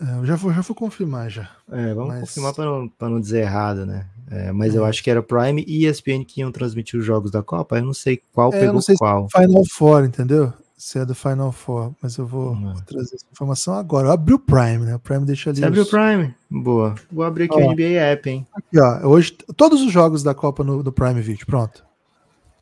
É, 0.00 0.18
eu 0.18 0.26
já 0.26 0.36
vou, 0.36 0.52
já 0.52 0.60
vou 0.60 0.74
confirmar 0.74 1.30
já. 1.30 1.50
É, 1.70 1.94
vamos 1.94 2.10
mas... 2.10 2.20
confirmar 2.20 2.54
para 2.54 2.64
não, 2.64 2.90
não 3.00 3.20
dizer 3.20 3.40
errado, 3.40 3.86
né? 3.86 4.06
É, 4.30 4.52
mas 4.52 4.74
eu 4.74 4.84
acho 4.84 5.02
que 5.02 5.10
era 5.10 5.22
Prime 5.22 5.64
e 5.66 5.86
ESPN 5.86 6.24
que 6.24 6.40
iam 6.40 6.52
transmitir 6.52 6.98
os 6.98 7.06
jogos 7.06 7.30
da 7.30 7.42
Copa. 7.42 7.78
Eu 7.78 7.84
não 7.84 7.94
sei 7.94 8.20
qual 8.32 8.52
é, 8.52 8.60
pegou 8.60 8.74
não 8.74 8.82
sei 8.82 8.96
qual. 8.96 9.28
Se 9.30 9.38
é 9.38 9.42
Final 9.42 9.64
Four, 9.70 10.04
entendeu? 10.04 10.52
Se 10.76 10.98
é 10.98 11.06
do 11.06 11.14
Final 11.14 11.50
Four, 11.50 11.94
mas 12.02 12.16
eu 12.18 12.26
vou, 12.26 12.54
vou 12.54 12.74
trazer 12.82 13.14
essa 13.14 13.26
informação 13.32 13.74
agora. 13.74 14.08
Eu 14.08 14.12
abri 14.12 14.34
o 14.34 14.38
Prime, 14.38 14.80
né? 14.80 14.96
O 14.96 14.98
Prime 14.98 15.24
deixa 15.24 15.48
ali. 15.48 15.60
Você 15.60 15.64
os... 15.64 15.68
abriu 15.68 15.82
o 15.84 15.86
Prime? 15.86 16.34
Boa. 16.50 16.94
Vou 17.10 17.24
abrir 17.24 17.44
aqui 17.44 17.54
ó, 17.54 17.66
o 17.66 17.72
NBA 17.72 17.98
App, 17.98 18.28
hein? 18.28 18.46
Aqui, 18.54 18.78
ó. 18.78 19.06
Hoje, 19.06 19.32
todos 19.56 19.80
os 19.80 19.90
jogos 19.90 20.22
da 20.22 20.34
Copa 20.34 20.62
no, 20.62 20.82
no 20.82 20.92
Prime 20.92 21.20
Video, 21.22 21.46
pronto. 21.46 21.82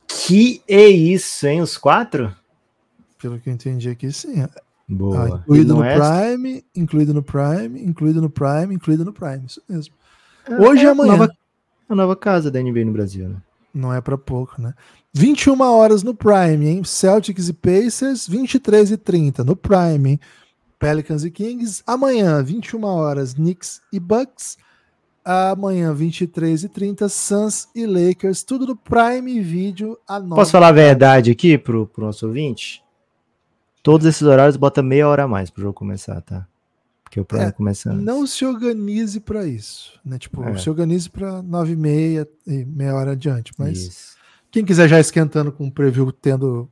Que 0.07 0.62
é 0.68 0.87
isso, 0.87 1.47
hein? 1.47 1.61
Os 1.61 1.76
quatro? 1.76 2.32
Pelo 3.24 3.40
que 3.40 3.48
eu 3.48 3.54
entendi 3.54 3.88
aqui, 3.88 4.12
sim. 4.12 4.46
Boa. 4.86 5.24
Ah, 5.24 5.28
incluído 5.38 5.76
no 5.76 5.82
é... 5.82 5.96
Prime, 5.96 6.62
incluído 6.76 7.14
no 7.14 7.22
Prime, 7.22 7.82
incluído 7.82 8.20
no 8.20 8.28
Prime, 8.28 8.74
incluído 8.74 9.02
no 9.02 9.14
Prime. 9.14 9.46
Isso 9.46 9.62
mesmo. 9.66 9.94
É, 10.46 10.54
Hoje 10.60 10.82
é, 10.82 10.84
e 10.84 10.88
amanhã. 10.88 11.12
Nova, 11.12 11.32
a 11.88 11.94
nova 11.94 12.14
casa 12.14 12.50
da 12.50 12.60
NBA 12.60 12.84
no 12.84 12.92
Brasil, 12.92 13.30
né? 13.30 13.36
Não 13.72 13.94
é 13.94 13.98
para 14.02 14.18
pouco, 14.18 14.60
né? 14.60 14.74
21 15.14 15.58
horas 15.62 16.02
no 16.02 16.14
Prime, 16.14 16.66
hein? 16.66 16.84
Celtics 16.84 17.48
e 17.48 17.54
Pacers, 17.54 18.28
23 18.28 18.90
e 18.90 18.96
30 18.98 19.42
no 19.42 19.56
Prime, 19.56 20.10
hein? 20.10 20.20
Pelicans 20.78 21.24
e 21.24 21.30
Kings. 21.30 21.82
Amanhã, 21.86 22.42
21 22.42 22.84
horas, 22.84 23.32
Knicks 23.32 23.80
e 23.90 23.98
Bucks. 23.98 24.58
Amanhã, 25.24 25.94
23 25.94 26.64
e 26.64 26.68
30 26.68 27.08
Suns 27.08 27.68
e 27.74 27.86
Lakers. 27.86 28.42
Tudo 28.42 28.66
no 28.66 28.76
Prime 28.76 29.40
Video. 29.40 29.96
A 30.06 30.20
Posso 30.20 30.52
falar 30.52 30.68
a 30.68 30.72
verdade 30.72 31.30
aqui 31.30 31.56
pro, 31.56 31.86
pro 31.86 32.04
nosso 32.04 32.26
ouvinte? 32.26 32.84
Todos 33.85 34.07
esses 34.07 34.22
horários 34.22 34.57
bota 34.57 34.82
meia 34.82 35.07
hora 35.07 35.24
a 35.24 35.28
mais 35.28 35.51
pro 35.51 35.61
jogo 35.61 35.74
começar, 35.74 36.18
tá? 36.22 36.49
Porque 37.03 37.20
o 37.20 37.24
programa 37.24 37.51
é, 37.51 37.53
começa 37.53 37.91
antes. 37.91 38.03
Não 38.03 38.26
se 38.26 38.43
organize 38.43 39.20
para 39.20 39.47
isso, 39.47 40.01
né? 40.03 40.18
Tipo, 40.18 40.43
é. 40.43 40.57
se 40.57 40.70
organize 40.70 41.11
para 41.11 41.43
nove 41.43 41.74
e 41.74 41.76
meia 41.76 42.26
e 42.47 42.64
meia 42.64 42.95
hora 42.95 43.12
adiante, 43.12 43.53
mas 43.59 43.78
isso. 43.78 44.16
quem 44.51 44.64
quiser 44.64 44.89
já 44.89 44.99
esquentando 44.99 45.53
com 45.53 45.66
o 45.66 45.70
preview 45.70 46.11
tendo 46.11 46.66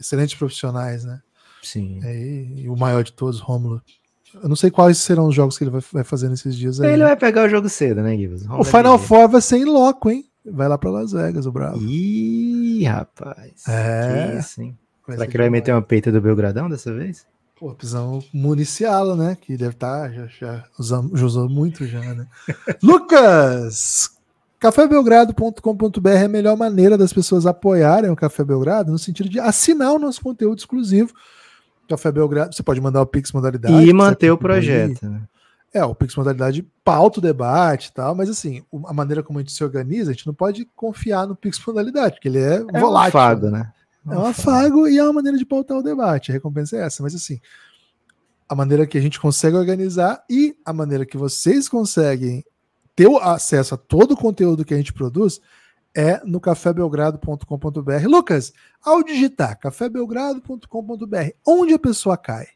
excelentes 0.00 0.34
profissionais, 0.36 1.04
né? 1.04 1.22
Sim. 1.62 2.00
É, 2.02 2.12
e, 2.12 2.62
e 2.62 2.68
o 2.68 2.76
maior 2.76 3.04
de 3.04 3.12
todos, 3.12 3.38
Rômulo. 3.38 3.80
Eu 4.34 4.48
não 4.48 4.56
sei 4.56 4.68
quais 4.68 4.98
serão 4.98 5.28
os 5.28 5.36
jogos 5.36 5.56
que 5.56 5.62
ele 5.62 5.70
vai, 5.70 6.02
fazer 6.02 6.28
nesses 6.28 6.56
dias 6.56 6.80
aí. 6.80 6.92
Ele 6.92 7.04
vai 7.04 7.16
pegar 7.16 7.46
o 7.46 7.48
jogo 7.48 7.68
cedo, 7.68 8.02
né, 8.02 8.16
Gibbs? 8.16 8.46
O 8.50 8.64
Final 8.64 8.98
Four 8.98 9.28
vai 9.28 9.40
ser 9.40 9.58
em 9.58 9.64
loco, 9.64 10.10
hein? 10.10 10.28
Vai 10.44 10.66
lá 10.66 10.76
para 10.76 10.90
Las 10.90 11.12
Vegas, 11.12 11.46
o 11.46 11.52
Bravo. 11.52 11.80
Ih, 11.80 12.82
rapaz. 12.82 13.62
É. 13.68 14.32
Que 14.32 14.38
isso, 14.40 14.60
hein? 14.60 14.76
Será 15.08 15.26
que 15.26 15.36
ele 15.36 15.44
vai 15.44 15.50
meter 15.50 15.72
uma 15.72 15.82
peita 15.82 16.12
do 16.12 16.20
Belgradão 16.20 16.68
dessa 16.68 16.92
vez? 16.92 17.26
Pô, 17.58 17.74
precisamos 17.74 18.28
municiá-lo, 18.32 19.16
né? 19.16 19.36
Que 19.40 19.56
deve 19.56 19.72
estar, 19.72 20.08
tá, 20.08 20.10
já, 20.10 20.26
já, 20.26 20.64
usamos, 20.78 21.18
já 21.18 21.26
usou 21.26 21.48
muito 21.48 21.86
já, 21.86 22.00
né? 22.00 22.26
Lucas! 22.82 24.16
cafébelgrado.com.br 24.60 26.08
é 26.08 26.24
a 26.24 26.28
melhor 26.28 26.56
maneira 26.56 26.98
das 26.98 27.12
pessoas 27.12 27.46
apoiarem 27.46 28.10
o 28.10 28.16
Café 28.16 28.44
Belgrado, 28.44 28.90
no 28.90 28.98
sentido 28.98 29.28
de 29.28 29.38
assinar 29.38 29.92
o 29.92 29.98
nosso 29.98 30.20
conteúdo 30.20 30.58
exclusivo. 30.58 31.12
Café 31.88 32.12
Belgrado, 32.12 32.54
você 32.54 32.62
pode 32.62 32.80
mandar 32.80 33.00
o 33.00 33.06
Pix 33.06 33.32
modalidade. 33.32 33.88
E 33.88 33.92
manter 33.92 34.30
o 34.30 34.38
projeto, 34.38 35.08
né? 35.08 35.22
É, 35.72 35.84
o 35.84 35.94
Pix 35.94 36.16
modalidade 36.16 36.66
pauta 36.84 37.18
o 37.18 37.22
debate 37.22 37.88
e 37.88 37.92
tal, 37.92 38.14
mas 38.14 38.28
assim, 38.28 38.62
a 38.86 38.92
maneira 38.92 39.22
como 39.22 39.38
a 39.38 39.42
gente 39.42 39.52
se 39.52 39.62
organiza, 39.62 40.10
a 40.10 40.14
gente 40.14 40.26
não 40.26 40.34
pode 40.34 40.66
confiar 40.74 41.26
no 41.26 41.36
Pix 41.36 41.60
modalidade, 41.66 42.14
porque 42.14 42.28
ele 42.28 42.40
é, 42.40 42.64
é 42.72 42.80
volátil. 42.80 43.08
Um 43.08 43.12
fago, 43.12 43.50
né? 44.08 44.16
É 44.16 44.18
um 44.18 44.26
afago 44.26 44.88
e 44.88 44.98
é 44.98 45.04
uma 45.04 45.12
maneira 45.12 45.38
de 45.38 45.44
pautar 45.44 45.78
o 45.78 45.82
debate. 45.82 46.30
A 46.30 46.34
recompensa 46.34 46.76
é 46.76 46.80
essa. 46.80 47.02
Mas 47.02 47.14
assim, 47.14 47.40
a 48.48 48.54
maneira 48.54 48.86
que 48.86 48.96
a 48.96 49.00
gente 49.00 49.20
consegue 49.20 49.56
organizar 49.56 50.24
e 50.28 50.56
a 50.64 50.72
maneira 50.72 51.04
que 51.04 51.16
vocês 51.16 51.68
conseguem 51.68 52.44
ter 52.96 53.08
acesso 53.22 53.74
a 53.74 53.78
todo 53.78 54.12
o 54.12 54.16
conteúdo 54.16 54.64
que 54.64 54.74
a 54.74 54.76
gente 54.76 54.92
produz 54.92 55.40
é 55.94 56.20
no 56.24 56.40
cafébelgrado.com.br. 56.40 58.06
Lucas, 58.06 58.52
ao 58.82 59.02
digitar 59.02 59.58
cafébelgrado.com.br, 59.58 61.30
onde 61.46 61.74
a 61.74 61.78
pessoa 61.78 62.16
cai? 62.16 62.46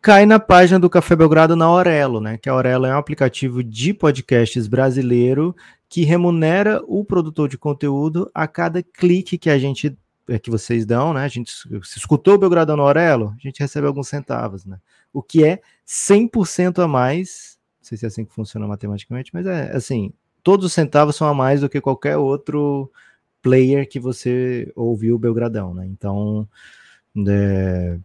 Cai 0.00 0.26
na 0.26 0.40
página 0.40 0.80
do 0.80 0.90
Café 0.90 1.14
Belgrado 1.14 1.54
na 1.54 1.66
Aurelo, 1.66 2.20
né? 2.20 2.36
Que 2.36 2.48
a 2.48 2.52
Aurelo 2.52 2.86
é 2.86 2.94
um 2.94 2.98
aplicativo 2.98 3.62
de 3.62 3.94
podcasts 3.94 4.66
brasileiro 4.66 5.54
que 5.88 6.02
remunera 6.02 6.82
o 6.88 7.04
produtor 7.04 7.48
de 7.48 7.56
conteúdo 7.56 8.28
a 8.34 8.48
cada 8.48 8.82
clique 8.82 9.38
que 9.38 9.48
a 9.48 9.58
gente 9.58 9.96
que 10.42 10.50
vocês 10.50 10.86
dão, 10.86 11.12
né? 11.12 11.24
A 11.24 11.28
gente 11.28 11.52
se 11.52 11.98
escutou 11.98 12.34
o 12.34 12.38
Belgradão 12.38 12.76
no 12.76 12.82
Aurelo, 12.82 13.34
a 13.36 13.40
gente 13.40 13.60
recebe 13.60 13.86
alguns 13.86 14.08
centavos, 14.08 14.64
né? 14.64 14.78
O 15.12 15.22
que 15.22 15.44
é 15.44 15.60
100% 15.86 16.82
a 16.82 16.88
mais, 16.88 17.58
não 17.80 17.88
sei 17.88 17.98
se 17.98 18.04
é 18.04 18.08
assim 18.08 18.24
que 18.24 18.32
funciona 18.32 18.66
matematicamente, 18.66 19.30
mas 19.32 19.46
é 19.46 19.74
assim, 19.76 20.12
todos 20.42 20.66
os 20.66 20.72
centavos 20.72 21.16
são 21.16 21.26
a 21.26 21.34
mais 21.34 21.60
do 21.60 21.68
que 21.68 21.80
qualquer 21.80 22.16
outro 22.16 22.90
player 23.42 23.88
que 23.88 23.98
você 23.98 24.70
ouviu 24.76 25.16
o 25.16 25.18
Belgradão, 25.18 25.74
né? 25.74 25.86
Então, 25.86 26.48
é, 27.28 27.98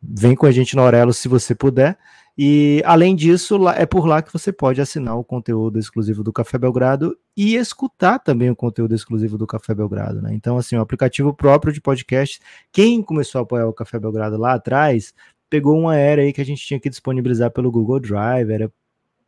vem 0.00 0.34
com 0.34 0.46
a 0.46 0.52
gente 0.52 0.76
no 0.76 0.82
Aurelo 0.82 1.12
se 1.12 1.28
você 1.28 1.54
puder. 1.54 1.98
E 2.36 2.82
além 2.84 3.14
disso, 3.14 3.56
é 3.68 3.86
por 3.86 4.06
lá 4.06 4.20
que 4.20 4.32
você 4.32 4.52
pode 4.52 4.80
assinar 4.80 5.16
o 5.16 5.22
conteúdo 5.22 5.78
exclusivo 5.78 6.24
do 6.24 6.32
Café 6.32 6.58
Belgrado 6.58 7.16
e 7.36 7.54
escutar 7.54 8.18
também 8.18 8.50
o 8.50 8.56
conteúdo 8.56 8.92
exclusivo 8.92 9.38
do 9.38 9.46
Café 9.46 9.72
Belgrado, 9.72 10.20
né? 10.20 10.34
Então, 10.34 10.58
assim, 10.58 10.76
o 10.76 10.80
aplicativo 10.80 11.32
próprio 11.32 11.72
de 11.72 11.80
podcast, 11.80 12.40
quem 12.72 13.02
começou 13.02 13.38
a 13.38 13.42
apoiar 13.42 13.68
o 13.68 13.72
Café 13.72 14.00
Belgrado 14.00 14.36
lá 14.36 14.54
atrás, 14.54 15.14
pegou 15.48 15.78
uma 15.78 15.96
era 15.96 16.22
aí 16.22 16.32
que 16.32 16.40
a 16.40 16.44
gente 16.44 16.66
tinha 16.66 16.80
que 16.80 16.90
disponibilizar 16.90 17.52
pelo 17.52 17.70
Google 17.70 18.00
Drive, 18.00 18.50
era 18.50 18.72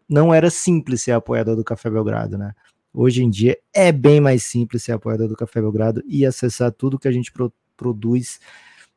não 0.08 0.32
era 0.32 0.50
simples 0.50 1.02
ser 1.02 1.12
apoiador 1.12 1.56
do 1.56 1.64
Café 1.64 1.90
Belgrado, 1.90 2.38
né? 2.38 2.54
Hoje 2.92 3.22
em 3.22 3.30
dia 3.30 3.58
é 3.74 3.92
bem 3.92 4.20
mais 4.20 4.42
simples 4.44 4.82
ser 4.82 4.92
apoiador 4.92 5.28
do 5.28 5.36
Café 5.36 5.60
Belgrado 5.60 6.02
e 6.06 6.24
acessar 6.24 6.72
tudo 6.72 6.98
que 6.98 7.08
a 7.08 7.12
gente 7.12 7.30
pro 7.30 7.52
produz 7.76 8.40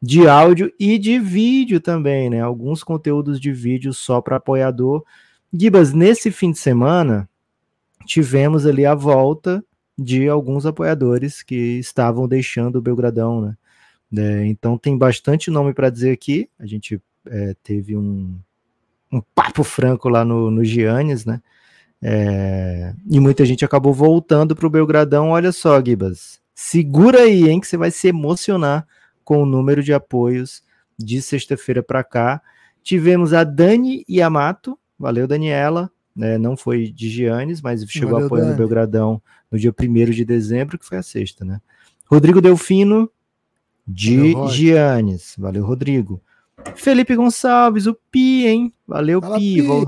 de 0.01 0.27
áudio 0.27 0.71
e 0.79 0.97
de 0.97 1.19
vídeo 1.19 1.79
também, 1.81 2.29
né? 2.29 2.41
Alguns 2.41 2.83
conteúdos 2.83 3.39
de 3.39 3.51
vídeo 3.51 3.93
só 3.93 4.21
para 4.21 4.37
apoiador. 4.37 5.03
Gibas, 5.53 5.93
nesse 5.93 6.31
fim 6.31 6.51
de 6.51 6.59
semana, 6.59 7.29
tivemos 8.05 8.65
ali 8.65 8.85
a 8.85 8.95
volta 8.95 9.63
de 9.97 10.29
alguns 10.29 10.65
apoiadores 10.65 11.43
que 11.43 11.77
estavam 11.79 12.27
deixando 12.27 12.77
o 12.77 12.81
Belgradão, 12.81 13.41
né? 13.41 13.57
É, 14.17 14.45
então 14.45 14.77
tem 14.77 14.97
bastante 14.97 15.51
nome 15.51 15.73
para 15.73 15.89
dizer 15.89 16.11
aqui. 16.11 16.49
A 16.57 16.65
gente 16.65 17.01
é, 17.27 17.53
teve 17.61 17.97
um, 17.97 18.39
um 19.11 19.21
papo 19.35 19.63
franco 19.63 20.07
lá 20.07 20.23
no, 20.23 20.49
no 20.49 20.63
Giannis, 20.63 21.25
né? 21.25 21.41
É, 22.01 22.93
e 23.11 23.19
muita 23.19 23.45
gente 23.45 23.65
acabou 23.65 23.93
voltando 23.93 24.55
para 24.55 24.65
o 24.65 24.69
Belgradão. 24.69 25.31
Olha 25.31 25.51
só, 25.51 25.83
Gibas, 25.83 26.39
segura 26.55 27.23
aí, 27.23 27.49
hein, 27.49 27.59
que 27.59 27.67
você 27.67 27.75
vai 27.75 27.91
se 27.91 28.07
emocionar 28.07 28.87
com 29.29 29.43
o 29.43 29.45
número 29.45 29.83
de 29.83 29.93
apoios 29.93 30.63
de 30.97 31.21
sexta-feira 31.21 31.83
para 31.83 32.03
cá. 32.03 32.41
Tivemos 32.81 33.31
a 33.31 33.43
Dani 33.43 34.03
Yamato, 34.09 34.75
valeu 34.97 35.27
Daniela, 35.27 35.91
né, 36.15 36.39
não 36.39 36.57
foi 36.57 36.87
de 36.87 37.07
Giannis, 37.11 37.61
mas 37.61 37.85
chegou 37.87 38.13
valeu, 38.13 38.25
apoiando 38.25 38.53
o 38.53 38.55
Belgradão 38.55 39.21
no 39.51 39.59
dia 39.59 39.71
1 39.71 40.09
de 40.09 40.25
dezembro, 40.25 40.79
que 40.79 40.85
foi 40.85 40.97
a 40.97 41.03
sexta, 41.03 41.45
né? 41.45 41.61
Rodrigo 42.07 42.41
Delfino, 42.41 43.07
de 43.87 44.33
valeu, 44.33 44.47
Giannis, 44.47 45.35
valeu 45.37 45.63
Rodrigo. 45.63 46.19
Felipe 46.73 47.15
Gonçalves, 47.15 47.85
o 47.85 47.95
Pi, 48.09 48.47
hein? 48.47 48.73
Valeu 48.87 49.21
Fala, 49.21 49.37
Pi. 49.37 49.61
Pi. 49.61 49.87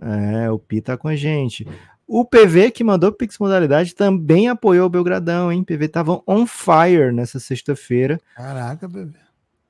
É, 0.00 0.50
o 0.50 0.58
Pi 0.58 0.80
tá 0.80 0.96
com 0.96 1.06
a 1.06 1.14
gente. 1.14 1.68
O 2.14 2.26
PV 2.26 2.70
que 2.70 2.84
mandou 2.84 3.10
Pix 3.10 3.38
Modalidade 3.38 3.94
também 3.94 4.46
apoiou 4.46 4.84
o 4.84 4.90
Belgradão, 4.90 5.50
hein? 5.50 5.64
PV 5.64 5.88
tava 5.88 6.22
on 6.26 6.46
fire 6.46 7.10
nessa 7.10 7.40
sexta-feira. 7.40 8.20
Caraca, 8.36 8.86
PV. 8.86 9.14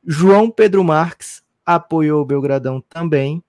João 0.04 0.50
Pedro 0.50 0.82
Marques 0.82 1.40
apoiou 1.64 2.20
o 2.20 2.24
Belgradão 2.24 2.80
também. 2.80 3.40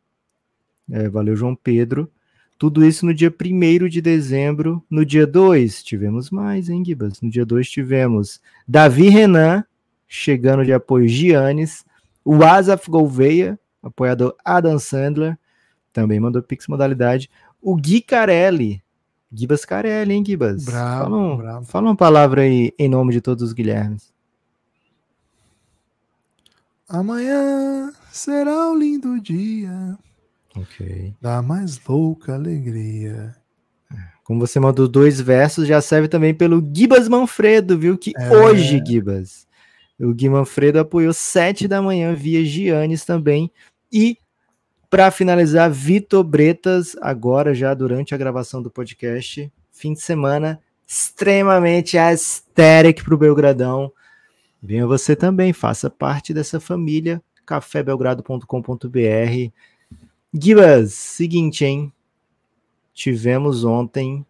É, 0.92 1.10
valeu, 1.10 1.36
João 1.36 1.56
Pedro. 1.56 2.08
Tudo 2.56 2.86
isso 2.86 3.04
no 3.04 3.16
dia 3.16 3.34
1 3.34 3.88
de 3.88 4.00
dezembro. 4.00 4.86
No 4.88 5.04
dia 5.04 5.26
2, 5.26 5.82
tivemos 5.82 6.30
mais, 6.30 6.70
hein, 6.70 6.86
Gibas? 6.86 7.20
No 7.20 7.32
dia 7.32 7.48
2 7.48 7.68
tivemos 7.68 8.40
Davi 8.68 9.10
Renan, 9.10 9.66
chegando 10.08 10.64
de 10.64 10.72
apoio 10.72 11.08
Giannis. 11.08 11.84
O 12.24 12.44
Asaf 12.44 12.92
Gouveia, 12.92 13.60
apoiador 13.82 14.36
Adam 14.46 14.78
Sandler, 14.78 15.36
também 15.92 16.20
mandou 16.20 16.44
Pix 16.44 16.68
modalidade. 16.68 17.28
O 17.60 17.76
Gui 17.76 18.00
Carelli, 18.00 18.83
Gibas 19.34 19.66
Carelli, 19.66 20.14
hein, 20.14 20.24
Gibas? 20.26 20.64
Bravo, 20.66 21.04
fala, 21.04 21.18
um- 21.18 21.38
bravo. 21.38 21.66
fala 21.66 21.88
uma 21.88 21.96
palavra 21.96 22.42
aí 22.42 22.72
em 22.78 22.88
nome 22.88 23.12
de 23.14 23.20
todos 23.22 23.44
os 23.44 23.54
Guilhermes. 23.54 24.14
Amanhã 26.88 27.92
será 28.12 28.70
um 28.70 28.78
lindo 28.78 29.20
dia 29.20 29.98
Ok. 30.56 31.14
da 31.22 31.42
mais 31.42 31.80
louca 31.88 32.36
alegria. 32.36 33.36
Como 34.24 34.40
você 34.40 34.60
mandou 34.60 34.88
dois 34.88 35.20
versos, 35.20 35.68
já 35.68 35.82
serve 35.82 36.08
também 36.08 36.34
pelo 36.34 36.64
Gibas 36.74 37.10
Manfredo, 37.10 37.78
viu? 37.78 37.98
Que 37.98 38.14
É. 38.16 38.30
hoje, 38.38 38.82
Gibas, 38.86 39.46
o 40.00 40.14
Gui 40.14 40.30
Manfredo 40.30 40.80
apoiou 40.80 41.14
sete 41.14 41.68
da 41.68 41.82
manhã 41.82 42.14
via 42.14 42.44
Giannis 42.46 43.04
também. 43.04 43.52
E, 43.92 44.18
para 44.94 45.10
finalizar, 45.10 45.72
Vitor 45.72 46.24
Bretas, 46.24 46.96
agora 47.02 47.56
já 47.56 47.74
durante 47.74 48.14
a 48.14 48.18
gravação 48.18 48.62
do 48.62 48.70
podcast, 48.70 49.52
fim 49.72 49.94
de 49.94 50.00
semana 50.00 50.62
extremamente 50.86 51.98
aesthetic 51.98 53.04
para 53.04 53.16
o 53.16 53.18
Belgradão. 53.18 53.92
Venha 54.62 54.86
você 54.86 55.16
também, 55.16 55.52
faça 55.52 55.90
parte 55.90 56.32
dessa 56.32 56.60
família, 56.60 57.24
cafébelgrado.com.br. 57.44 59.52
Gibas, 60.32 60.94
seguinte, 60.94 61.66
hein? 61.66 61.92
tivemos 62.94 63.64
ontem 63.64 64.24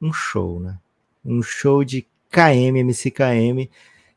um 0.00 0.12
show, 0.12 0.60
né? 0.60 0.78
Um 1.24 1.42
show 1.42 1.82
de 1.82 2.06
KM, 2.30 2.78
MCKM, 2.78 3.68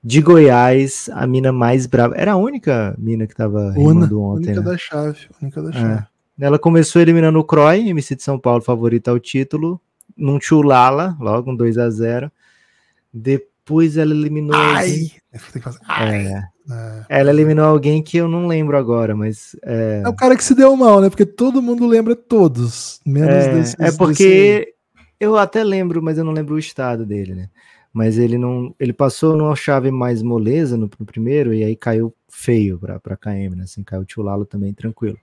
de 0.03 0.21
Goiás, 0.21 1.09
a 1.13 1.25
mina 1.25 1.51
mais 1.51 1.85
brava. 1.85 2.15
Era 2.17 2.33
a 2.33 2.35
única 2.37 2.93
mina 2.97 3.25
que 3.25 3.35
tava 3.35 3.73
Una, 3.77 4.05
rimando 4.05 4.21
ontem, 4.21 4.47
única 4.49 4.61
né? 4.61 4.71
da 4.71 4.77
chave, 4.77 5.17
única 5.41 5.61
da 5.61 5.69
É. 5.69 5.73
chave. 5.73 6.03
Ela 6.39 6.59
começou 6.59 7.01
eliminando 7.01 7.39
o 7.39 7.43
Croy, 7.43 7.87
MC 7.89 8.15
de 8.15 8.23
São 8.23 8.37
Paulo, 8.39 8.61
favorita 8.61 9.11
ao 9.11 9.19
título, 9.19 9.79
num 10.17 10.39
chulala, 10.41 11.15
logo 11.19 11.51
um 11.51 11.55
2 11.55 11.77
a 11.77 11.89
0 11.89 12.31
Depois 13.13 13.95
ela 13.97 14.11
eliminou. 14.13 14.55
Ai! 14.55 14.89
Tem 15.31 15.39
que 15.53 15.59
fazer. 15.61 15.79
Ai! 15.87 16.25
É, 16.27 16.43
É. 16.71 17.05
ela 17.19 17.29
eliminou 17.29 17.65
alguém 17.65 18.01
que 18.01 18.17
eu 18.17 18.27
não 18.27 18.47
lembro 18.47 18.77
agora, 18.77 19.15
mas 19.15 19.55
é, 19.63 20.01
É 20.05 20.07
o 20.09 20.13
cara 20.15 20.35
que 20.35 20.43
se 20.43 20.55
deu 20.55 20.75
mal, 20.77 21.01
né? 21.01 21.09
Porque 21.09 21.25
todo 21.25 21.61
mundo 21.61 21.85
lembra 21.85 22.15
todos, 22.15 22.99
menos 23.05 23.29
É, 23.29 23.53
desses. 23.53 23.75
é 23.79 23.91
porque 23.91 24.73
eu 25.19 25.37
até 25.37 25.63
lembro, 25.63 26.01
mas 26.01 26.17
eu 26.17 26.23
não 26.23 26.31
lembro 26.33 26.55
o 26.55 26.59
estado 26.59 27.05
dele, 27.05 27.35
né? 27.35 27.49
Mas 27.93 28.17
ele 28.17 28.39
não. 28.39 28.73
Ele 28.79 28.91
passou 28.91 29.37
numa 29.37 29.55
chave 29.55 29.91
mais 29.91 30.23
moleza 30.23 30.75
no, 30.75 30.89
no 30.99 31.05
primeiro, 31.05 31.53
e 31.53 31.63
aí 31.63 31.75
caiu 31.75 32.11
feio 32.27 32.79
pra, 32.79 32.99
pra 32.99 33.15
KM, 33.15 33.55
né? 33.55 33.63
Assim, 33.63 33.83
caiu 33.83 34.01
o 34.01 34.05
Tio 34.05 34.23
Lalo 34.23 34.45
também 34.45 34.73
tranquilo. 34.73 35.17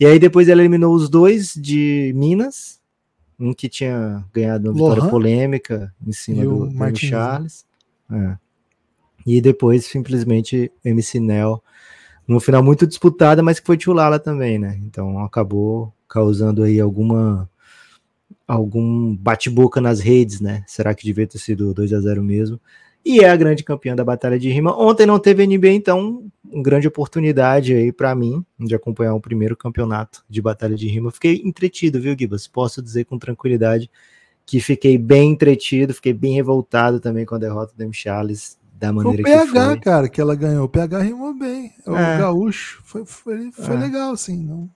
E 0.00 0.06
aí 0.06 0.18
depois 0.18 0.48
ele 0.48 0.62
eliminou 0.62 0.94
os 0.94 1.10
dois 1.10 1.52
de 1.54 2.12
Minas, 2.16 2.80
um 3.38 3.52
que 3.52 3.68
tinha 3.68 4.24
ganhado 4.32 4.70
uma 4.70 4.74
vitória 4.74 5.02
Lohan. 5.02 5.10
polêmica 5.10 5.94
em 6.04 6.12
cima 6.12 6.42
do, 6.42 6.66
do? 6.66 6.96
Charles. 6.96 7.66
É. 8.10 8.36
E 9.26 9.40
depois, 9.40 9.84
simplesmente, 9.84 10.72
MC 10.82 11.20
Nel, 11.20 11.62
numa 12.26 12.40
final 12.40 12.62
muito 12.62 12.86
disputada, 12.86 13.42
mas 13.42 13.60
que 13.60 13.66
foi 13.66 13.76
Tio 13.76 13.92
Lala 13.92 14.18
também, 14.18 14.58
né? 14.58 14.78
Então 14.82 15.18
acabou 15.18 15.92
causando 16.08 16.62
aí 16.62 16.80
alguma 16.80 17.48
algum 18.46 19.14
bate-boca 19.16 19.80
nas 19.80 20.00
redes, 20.00 20.40
né? 20.40 20.62
Será 20.66 20.94
que 20.94 21.04
devia 21.04 21.26
ter 21.26 21.38
sido 21.38 21.72
2 21.74 21.92
a 21.92 22.00
0 22.00 22.22
mesmo? 22.22 22.60
E 23.04 23.20
é 23.20 23.28
a 23.28 23.36
grande 23.36 23.62
campeã 23.62 23.94
da 23.94 24.02
batalha 24.04 24.38
de 24.38 24.48
rima. 24.50 24.74
Ontem 24.80 25.04
não 25.04 25.18
teve 25.18 25.46
NBA, 25.46 25.72
então, 25.72 26.24
uma 26.42 26.62
grande 26.62 26.88
oportunidade 26.88 27.74
aí 27.74 27.92
para 27.92 28.14
mim 28.14 28.42
de 28.58 28.74
acompanhar 28.74 29.14
o 29.14 29.20
primeiro 29.20 29.54
campeonato 29.56 30.24
de 30.28 30.40
batalha 30.40 30.74
de 30.74 30.88
rima. 30.88 31.10
Fiquei 31.10 31.42
entretido, 31.44 32.00
viu, 32.00 32.16
Gibas? 32.18 32.46
Posso 32.46 32.80
dizer 32.80 33.04
com 33.04 33.18
tranquilidade 33.18 33.90
que 34.46 34.58
fiquei 34.60 34.96
bem 34.96 35.32
entretido, 35.32 35.92
fiquei 35.92 36.12
bem 36.14 36.34
revoltado 36.34 36.98
também 36.98 37.26
com 37.26 37.34
a 37.34 37.38
derrota 37.38 37.74
do 37.76 37.82
M. 37.82 37.92
Charles, 37.92 38.58
da 38.78 38.92
Foi 38.92 39.04
maneira 39.04 39.22
o 39.22 39.24
que 39.24 39.30
PH, 39.52 39.66
foi. 39.66 39.80
cara, 39.80 40.08
que 40.08 40.20
ela 40.20 40.34
ganhou. 40.34 40.64
O 40.64 40.68
PH 40.68 40.98
rimou 41.02 41.34
bem. 41.34 41.72
O 41.86 41.94
É. 41.94 42.18
gaúcho 42.18 42.80
foi, 42.84 43.04
foi, 43.04 43.50
foi 43.52 43.74
É. 43.76 43.78
legal, 43.78 44.12
assim. 44.12 44.36
Não... 44.36 44.68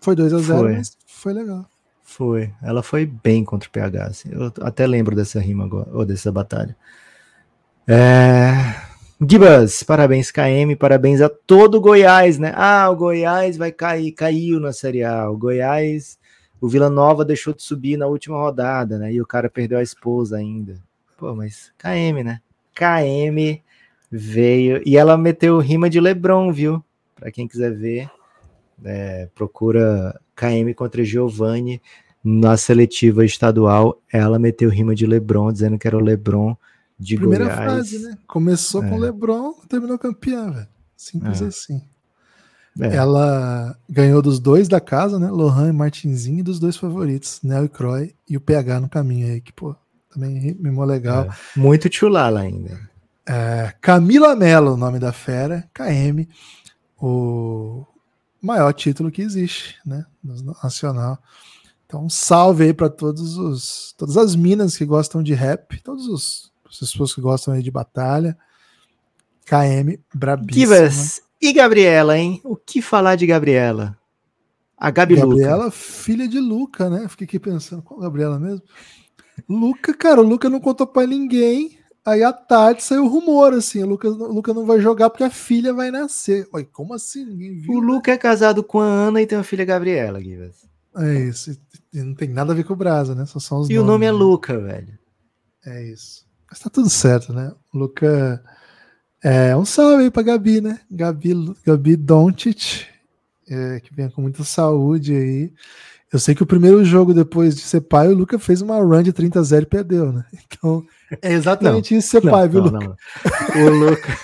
Foi 0.00 0.14
2 0.14 0.32
a 0.32 0.38
0 0.38 0.58
Foi. 0.60 0.72
mas 0.74 0.96
foi 1.06 1.32
legal. 1.32 1.66
Foi. 2.04 2.52
Ela 2.62 2.82
foi 2.82 3.06
bem 3.06 3.42
contra 3.44 3.68
o 3.68 3.72
PH. 3.72 4.04
assim. 4.04 4.28
Eu 4.30 4.52
até 4.60 4.86
lembro 4.86 5.16
dessa 5.16 5.40
rima 5.40 5.64
agora, 5.64 5.88
ou 5.92 6.04
dessa 6.04 6.30
batalha. 6.30 6.76
É... 7.88 8.52
Gibas, 9.26 9.82
parabéns 9.82 10.30
KM, 10.30 10.76
parabéns 10.76 11.20
a 11.20 11.28
todo 11.28 11.80
Goiás, 11.80 12.38
né? 12.38 12.52
Ah, 12.54 12.90
o 12.90 12.96
Goiás 12.96 13.56
vai 13.56 13.72
cair, 13.72 14.12
caiu 14.12 14.60
na 14.60 14.72
Série 14.72 15.02
A. 15.02 15.30
O 15.30 15.36
Goiás, 15.36 16.18
o 16.60 16.68
Vila 16.68 16.90
Nova 16.90 17.24
deixou 17.24 17.54
de 17.54 17.62
subir 17.62 17.96
na 17.96 18.06
última 18.06 18.36
rodada, 18.36 18.98
né? 18.98 19.12
E 19.12 19.20
o 19.20 19.26
cara 19.26 19.48
perdeu 19.48 19.78
a 19.78 19.82
esposa 19.82 20.36
ainda. 20.36 20.78
Pô, 21.16 21.34
mas 21.34 21.72
KM, 21.78 22.22
né? 22.22 22.40
KM 22.74 23.62
veio 24.10 24.82
e 24.84 24.96
ela 24.96 25.16
meteu 25.16 25.58
rima 25.58 25.88
de 25.88 26.00
Lebron, 26.00 26.52
viu? 26.52 26.84
Pra 27.14 27.30
quem 27.30 27.48
quiser 27.48 27.72
ver, 27.72 28.10
é, 28.84 29.28
procura 29.34 30.20
KM 30.34 30.72
contra 30.74 31.04
Giovanni 31.04 31.80
na 32.22 32.56
seletiva 32.56 33.24
estadual. 33.24 34.00
Ela 34.12 34.38
meteu 34.38 34.68
rima 34.70 34.94
de 34.94 35.06
Lebron, 35.06 35.52
dizendo 35.52 35.78
que 35.78 35.86
era 35.86 35.96
o 35.96 36.00
Lebron 36.00 36.56
de 36.98 37.16
Primeira 37.16 37.44
Goiás. 37.46 37.72
fase, 37.72 37.98
né? 38.00 38.16
Começou 38.26 38.80
com 38.82 38.88
É. 38.88 38.92
o 38.94 38.98
Lebron, 38.98 39.52
terminou 39.68 39.98
campeã, 39.98 40.50
velho. 40.50 40.68
Simples 40.96 41.42
É. 41.42 41.46
assim. 41.46 41.82
É. 42.80 42.96
Ela 42.96 43.76
ganhou 43.88 44.20
dos 44.20 44.40
dois 44.40 44.66
da 44.68 44.80
casa, 44.80 45.18
né? 45.18 45.28
Lohan 45.30 45.68
e 45.68 45.72
Martinzinho, 45.72 46.40
e 46.40 46.42
dos 46.42 46.58
dois 46.58 46.76
favoritos, 46.76 47.40
Nel 47.42 47.64
e 47.66 47.68
Croy, 47.68 48.14
e 48.28 48.36
o 48.36 48.40
PH 48.40 48.80
no 48.80 48.88
caminho 48.88 49.28
aí, 49.32 49.40
que, 49.40 49.52
pô, 49.52 49.76
também 50.12 50.38
rimou 50.60 50.84
legal. 50.84 51.28
Muito 51.56 51.92
chulala 51.92 52.40
ainda. 52.40 52.80
É, 53.26 53.72
Camila 53.80 54.34
Mello, 54.34 54.72
o 54.74 54.76
nome 54.76 54.98
da 54.98 55.12
fera, 55.12 55.64
KM, 55.72 56.28
o 57.00 57.84
maior 58.44 58.72
título 58.72 59.10
que 59.10 59.22
existe, 59.22 59.76
né? 59.84 60.04
Nacional. 60.62 61.18
Então, 61.86 62.04
um 62.04 62.10
salve 62.10 62.64
aí 62.64 62.74
para 62.74 62.88
todos 62.88 63.36
os 63.36 63.94
todas 63.96 64.16
as 64.16 64.34
minas 64.34 64.76
que 64.76 64.84
gostam 64.84 65.22
de 65.22 65.34
rap, 65.34 65.80
todos 65.82 66.06
os 66.06 66.52
as 66.68 66.78
pessoas 66.78 67.14
que 67.14 67.20
gostam 67.20 67.54
aí 67.54 67.62
de 67.62 67.70
batalha. 67.70 68.36
KM, 69.44 69.98
brabíssima. 70.12 70.76
Kivas 70.76 71.22
e 71.40 71.52
Gabriela, 71.52 72.18
hein? 72.18 72.40
O 72.44 72.56
que 72.56 72.80
falar 72.80 73.16
de 73.16 73.26
Gabriela? 73.26 73.96
A 74.76 74.90
Gabi 74.90 75.14
Luca. 75.14 75.26
Gabriela, 75.28 75.70
filha 75.70 76.26
de 76.26 76.40
Luca, 76.40 76.90
né? 76.90 77.06
Fiquei 77.08 77.26
aqui 77.26 77.38
pensando, 77.38 77.82
qual 77.82 78.00
Gabriela 78.00 78.40
mesmo? 78.40 78.62
Luca, 79.48 79.94
cara, 79.94 80.20
o 80.20 80.24
Luca 80.24 80.48
não 80.48 80.60
contou 80.60 80.86
pra 80.86 81.06
ninguém. 81.06 81.78
Aí 82.04 82.22
à 82.22 82.32
tarde 82.32 82.82
saiu 82.82 83.08
rumor 83.08 83.54
assim: 83.54 83.82
o 83.82 83.86
Luca, 83.86 84.08
o 84.08 84.32
Luca 84.32 84.52
não 84.52 84.66
vai 84.66 84.78
jogar 84.80 85.08
porque 85.08 85.24
a 85.24 85.30
filha 85.30 85.72
vai 85.72 85.90
nascer. 85.90 86.46
Oi, 86.52 86.64
como 86.64 86.92
assim? 86.92 87.24
Viu. 87.34 87.72
O 87.72 87.80
Luca 87.80 88.12
é 88.12 88.18
casado 88.18 88.62
com 88.62 88.80
a 88.80 88.84
Ana 88.84 89.22
e 89.22 89.26
tem 89.26 89.38
uma 89.38 89.44
filha 89.44 89.64
Gabriela, 89.64 90.20
Givas. 90.20 90.66
É 90.96 91.14
isso. 91.20 91.58
E 91.92 92.02
Não 92.02 92.14
tem 92.14 92.28
nada 92.28 92.52
a 92.52 92.54
ver 92.54 92.64
com 92.64 92.74
o 92.74 92.76
Brasa, 92.76 93.14
né? 93.14 93.24
Só 93.24 93.40
são 93.40 93.60
os 93.60 93.70
E 93.70 93.78
o 93.78 93.84
nome 93.84 94.04
é 94.04 94.12
né? 94.12 94.18
Luca, 94.18 94.58
velho. 94.58 94.98
É 95.64 95.82
isso. 95.82 96.26
Mas 96.48 96.60
tá 96.60 96.68
tudo 96.68 96.90
certo, 96.90 97.32
né? 97.32 97.52
O 97.72 97.78
Luca. 97.78 98.42
É 99.22 99.56
um 99.56 99.64
salve 99.64 100.04
aí 100.04 100.10
pra 100.10 100.22
Gabi, 100.22 100.60
né? 100.60 100.80
Gabi, 100.90 101.32
Gabi 101.64 101.96
Doncic, 101.96 102.84
é, 103.48 103.80
que 103.80 103.94
vem 103.94 104.10
com 104.10 104.20
muita 104.20 104.44
saúde 104.44 105.14
aí. 105.14 105.52
Eu 106.14 106.20
sei 106.20 106.32
que 106.32 106.44
o 106.44 106.46
primeiro 106.46 106.84
jogo 106.84 107.12
depois 107.12 107.56
de 107.56 107.62
ser 107.62 107.80
pai, 107.80 108.06
o 108.06 108.14
Luca 108.14 108.38
fez 108.38 108.62
uma 108.62 108.76
run 108.76 109.02
de 109.02 109.12
30 109.12 109.40
a 109.40 109.42
0 109.42 109.64
e 109.64 109.66
perdeu, 109.66 110.12
né? 110.12 110.24
Então, 110.46 110.84
é 111.20 111.32
exatamente 111.32 111.96
isso 111.96 112.08
ser 112.08 112.20
pai, 112.20 112.48
viu, 112.48 112.62
Luca? 112.62 112.78
não. 112.78 112.96
O 113.66 113.68
Luca. 113.68 114.18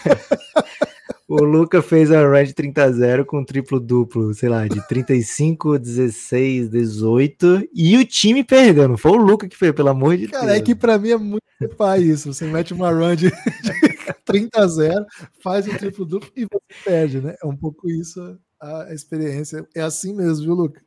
O 1.26 1.42
Luca 1.42 1.82
fez 1.82 2.12
a 2.12 2.22
run 2.24 2.44
de 2.44 2.54
30 2.54 2.84
a 2.84 2.92
0 2.92 3.26
com 3.26 3.44
triplo 3.44 3.80
duplo, 3.80 4.32
sei 4.32 4.48
lá, 4.48 4.68
de 4.68 4.86
35, 4.86 5.80
16, 5.80 6.68
18. 6.70 7.68
E 7.74 7.96
o 7.96 8.04
time 8.04 8.44
perdeu, 8.44 8.86
não 8.86 8.96
foi 8.96 9.10
o 9.10 9.16
Luca 9.16 9.48
que 9.48 9.56
fez, 9.56 9.72
pelo 9.72 9.88
amor 9.88 10.16
de 10.16 10.28
Cara, 10.28 10.46
Deus. 10.46 10.58
é 10.58 10.60
que 10.60 10.76
pra 10.76 10.96
mim 10.96 11.10
é 11.10 11.16
muito 11.16 11.42
pai 11.76 12.02
isso. 12.02 12.32
Você 12.32 12.46
mete 12.46 12.72
uma 12.72 12.92
run 12.92 13.16
de, 13.16 13.30
de 13.62 14.14
30 14.24 14.60
a 14.62 14.66
0, 14.68 15.06
faz 15.42 15.66
um 15.66 15.76
triplo 15.76 16.04
duplo 16.04 16.30
e 16.36 16.42
você 16.44 16.84
perde, 16.84 17.20
né? 17.20 17.34
É 17.42 17.46
um 17.46 17.56
pouco 17.56 17.90
isso 17.90 18.38
a, 18.60 18.84
a 18.84 18.94
experiência. 18.94 19.66
É 19.74 19.82
assim 19.82 20.14
mesmo, 20.14 20.44
viu, 20.44 20.54
Luca? 20.54 20.80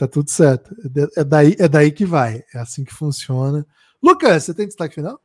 Tá 0.00 0.08
tudo 0.08 0.30
certo. 0.30 0.74
É 1.14 1.22
daí, 1.22 1.54
é 1.58 1.68
daí 1.68 1.92
que 1.92 2.06
vai. 2.06 2.42
É 2.54 2.58
assim 2.58 2.84
que 2.84 2.94
funciona. 2.94 3.66
Lucas, 4.02 4.44
você 4.44 4.54
tem 4.54 4.66
destaque 4.66 4.94
final? 4.94 5.20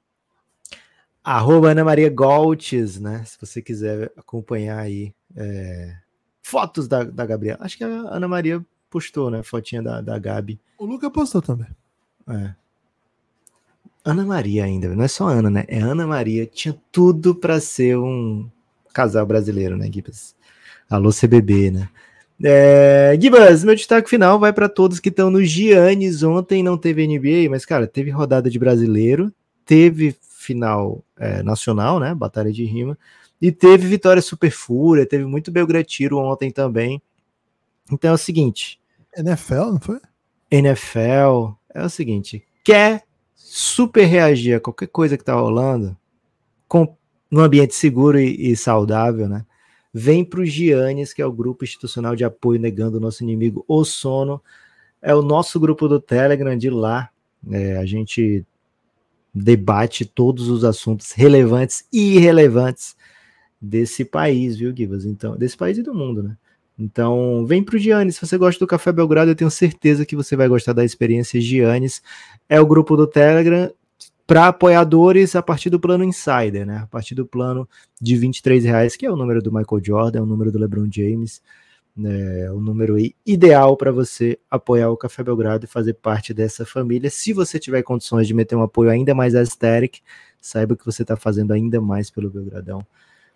Arroba 1.23 1.69
Ana 1.69 1.85
Maria 1.85 2.09
Goltes, 2.09 2.99
né? 2.99 3.23
Se 3.23 3.37
você 3.39 3.61
quiser 3.61 4.11
acompanhar 4.17 4.79
aí 4.79 5.15
é, 5.33 5.95
fotos 6.43 6.89
da, 6.89 7.05
da 7.05 7.25
Gabriela. 7.25 7.59
Acho 7.61 7.77
que 7.77 7.85
a 7.85 7.87
Ana 7.87 8.27
Maria 8.27 8.65
postou, 8.89 9.31
né? 9.31 9.41
Fotinha 9.43 9.81
da, 9.81 10.01
da 10.01 10.19
Gabi. 10.19 10.59
O 10.77 10.85
Luca 10.85 11.09
postou 11.09 11.41
também. 11.41 11.69
É. 12.27 12.53
Ana 14.03 14.25
Maria 14.25 14.65
ainda, 14.65 14.93
não 14.93 15.05
é 15.05 15.07
só 15.07 15.29
Ana, 15.29 15.49
né? 15.49 15.63
É 15.69 15.79
Ana 15.79 16.05
Maria. 16.05 16.45
Tinha 16.45 16.77
tudo 16.91 17.33
pra 17.33 17.61
ser 17.61 17.97
um 17.97 18.51
casal 18.93 19.25
brasileiro, 19.25 19.77
né, 19.77 19.89
Gibbs? 19.89 20.35
Alô, 20.89 21.11
CBB, 21.11 21.71
né? 21.71 21.89
É, 22.43 23.17
Gibas, 23.19 23.63
meu 23.63 23.75
destaque 23.75 24.09
final 24.09 24.39
vai 24.39 24.51
para 24.51 24.67
todos 24.67 24.99
que 24.99 25.09
estão 25.09 25.29
no 25.29 25.43
Giannis. 25.43 26.23
Ontem 26.23 26.61
não 26.61 26.77
teve 26.77 27.07
NBA, 27.07 27.49
mas, 27.49 27.65
cara, 27.65 27.87
teve 27.87 28.09
rodada 28.09 28.49
de 28.49 28.59
brasileiro, 28.59 29.31
teve 29.65 30.15
final 30.21 31.03
é, 31.17 31.41
nacional, 31.41 31.99
né? 31.99 32.13
Batalha 32.13 32.51
de 32.51 32.65
rima, 32.65 32.97
e 33.41 33.51
teve 33.51 33.87
vitória 33.87 34.21
super 34.21 34.51
fúria, 34.51 35.05
teve 35.05 35.25
muito 35.25 35.51
Belgratiro 35.51 36.17
ontem 36.17 36.51
também. 36.51 37.01
Então 37.91 38.11
é 38.11 38.13
o 38.13 38.17
seguinte: 38.17 38.79
NFL, 39.15 39.71
não 39.71 39.79
foi? 39.79 39.99
NFL 40.51 41.55
é 41.73 41.83
o 41.83 41.89
seguinte: 41.89 42.43
quer 42.63 43.03
super 43.33 44.05
reagir 44.05 44.55
a 44.55 44.59
qualquer 44.59 44.87
coisa 44.87 45.17
que 45.17 45.23
tá 45.23 45.33
rolando 45.33 45.97
com, 46.67 46.95
num 47.29 47.41
ambiente 47.41 47.75
seguro 47.75 48.19
e, 48.19 48.51
e 48.51 48.55
saudável, 48.55 49.27
né? 49.27 49.45
Vem 49.97 50.25
para 50.25 50.41
o 50.41 50.45
Giannis, 50.45 51.13
que 51.13 51.21
é 51.21 51.25
o 51.25 51.31
grupo 51.31 51.63
institucional 51.63 52.17
de 52.17 52.25
apoio 52.25 52.59
negando 52.59 52.97
o 52.97 52.99
nosso 52.99 53.23
inimigo, 53.23 53.63
o 53.65 53.85
sono. 53.85 54.41
É 55.01 55.15
o 55.15 55.21
nosso 55.21 55.57
grupo 55.57 55.87
do 55.87 56.01
Telegram 56.01 56.57
de 56.57 56.69
lá. 56.69 57.09
É, 57.49 57.77
a 57.77 57.85
gente 57.85 58.45
debate 59.33 60.03
todos 60.03 60.49
os 60.49 60.65
assuntos 60.65 61.13
relevantes 61.13 61.87
e 61.93 62.17
irrelevantes 62.17 62.93
desse 63.61 64.03
país, 64.03 64.57
viu, 64.57 64.75
Givas? 64.75 65.05
Então, 65.05 65.37
desse 65.37 65.55
país 65.55 65.77
e 65.77 65.81
do 65.81 65.93
mundo, 65.93 66.21
né? 66.21 66.35
Então, 66.77 67.45
vem 67.45 67.63
pro 67.63 67.77
Giannis. 67.77 68.15
Se 68.15 68.27
você 68.27 68.37
gosta 68.37 68.59
do 68.59 68.67
Café 68.67 68.91
Belgrado, 68.91 69.31
eu 69.31 69.35
tenho 69.35 69.49
certeza 69.49 70.05
que 70.05 70.13
você 70.13 70.35
vai 70.35 70.49
gostar 70.49 70.73
da 70.73 70.83
experiência 70.83 71.39
Giannis. 71.39 72.01
É 72.49 72.59
o 72.59 72.67
grupo 72.67 72.97
do 72.97 73.07
Telegram 73.07 73.71
para 74.27 74.47
apoiadores 74.47 75.35
a 75.35 75.41
partir 75.41 75.69
do 75.69 75.79
plano 75.79 76.03
Insider, 76.03 76.65
né? 76.65 76.77
A 76.77 76.87
partir 76.87 77.13
do 77.15 77.25
plano 77.25 77.67
de 78.01 78.15
23 78.17 78.63
reais, 78.63 78.95
que 78.95 79.05
é 79.05 79.11
o 79.11 79.15
número 79.15 79.41
do 79.41 79.51
Michael 79.51 79.83
Jordan, 79.83 80.19
é 80.19 80.21
o 80.21 80.25
número 80.25 80.51
do 80.51 80.57
LeBron 80.57 80.87
James, 80.91 81.41
né? 81.95 82.51
o 82.51 82.59
número 82.59 82.95
ideal 83.25 83.77
para 83.77 83.91
você 83.91 84.37
apoiar 84.49 84.89
o 84.89 84.97
Café 84.97 85.23
Belgrado 85.23 85.65
e 85.65 85.67
fazer 85.67 85.93
parte 85.93 86.33
dessa 86.33 86.65
família. 86.65 87.09
Se 87.09 87.33
você 87.33 87.59
tiver 87.59 87.83
condições 87.83 88.27
de 88.27 88.33
meter 88.33 88.55
um 88.55 88.63
apoio 88.63 88.89
ainda 88.89 89.13
mais 89.13 89.35
aesthetic, 89.35 90.01
saiba 90.41 90.75
que 90.75 90.85
você 90.85 91.03
está 91.03 91.15
fazendo 91.15 91.53
ainda 91.53 91.79
mais 91.79 92.09
pelo 92.09 92.29
Belgradão. 92.29 92.85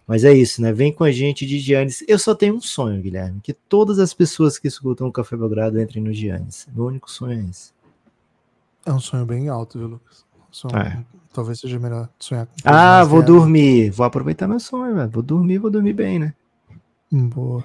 Mas 0.08 0.24
é 0.24 0.34
isso, 0.34 0.60
né? 0.60 0.74
Vem 0.74 0.92
com 0.92 1.04
a 1.04 1.12
gente 1.12 1.46
de 1.46 1.60
Giannis. 1.60 2.04
Eu 2.08 2.18
só 2.18 2.34
tenho 2.34 2.56
um 2.56 2.62
sonho, 2.62 3.00
Guilherme, 3.00 3.40
que 3.42 3.54
todas 3.54 4.00
as 4.00 4.12
pessoas 4.12 4.58
que 4.58 4.68
escutam 4.68 5.08
o 5.08 5.12
Café 5.12 5.38
Belgrado 5.38 5.80
entrem 5.80 6.04
no 6.04 6.12
Giannis. 6.12 6.68
Meu 6.74 6.86
único 6.86 7.12
sonho 7.12 7.40
é 7.40 7.50
esse. 7.50 7.72
É 8.88 8.92
um 8.92 9.00
sonho 9.00 9.24
bem 9.24 9.50
alto, 9.50 9.78
viu, 9.78 9.88
Lucas? 9.88 10.26
Sonho, 10.52 10.78
é. 10.78 11.04
Talvez 11.34 11.60
seja 11.60 11.80
melhor 11.80 12.10
sonhar 12.20 12.46
com 12.46 12.54
Ah, 12.66 13.04
vou 13.04 13.22
dormir. 13.22 13.92
Vou 13.92 14.06
aproveitar 14.06 14.48
meu 14.48 14.60
sonho, 14.60 14.96
velho. 14.96 15.10
Vou 15.10 15.24
dormir, 15.24 15.58
vou 15.58 15.70
dormir 15.70 15.94
bem, 15.94 16.20
né? 16.20 16.34
Hum, 17.12 17.30
boa. 17.30 17.64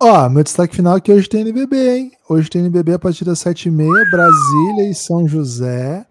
Ó, 0.00 0.28
meu 0.28 0.42
destaque 0.42 0.76
final 0.76 0.96
é 0.96 1.00
que 1.00 1.12
hoje 1.12 1.28
tem 1.28 1.40
NBB, 1.40 1.96
hein? 1.96 2.12
Hoje 2.28 2.48
tem 2.48 2.60
NBB 2.60 2.94
a 2.94 2.98
partir 2.98 3.24
das 3.24 3.38
7h30, 3.40 4.10
Brasília 4.10 4.90
e 4.90 4.94
São 4.94 5.26
José. 5.26 6.06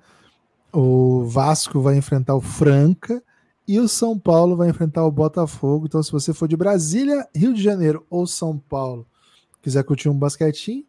O 0.72 1.26
Vasco 1.26 1.82
vai 1.82 1.96
enfrentar 1.98 2.36
o 2.36 2.42
Franca. 2.42 3.22
E 3.66 3.80
o 3.80 3.88
São 3.88 4.20
Paulo 4.20 4.58
vai 4.58 4.70
enfrentar 4.70 5.06
o 5.06 5.12
Botafogo. 5.12 5.86
Então, 5.86 6.04
se 6.04 6.12
você 6.12 6.34
for 6.34 6.48
de 6.50 6.58
Brasília, 6.58 7.26
Rio 7.34 7.54
de 7.54 7.64
Janeiro 7.64 8.06
ou 8.10 8.28
São 8.28 8.58
Paulo, 8.58 9.08
quiser 9.62 9.84
curtir 9.84 10.10
um 10.10 10.18
basquetinho, 10.18 10.84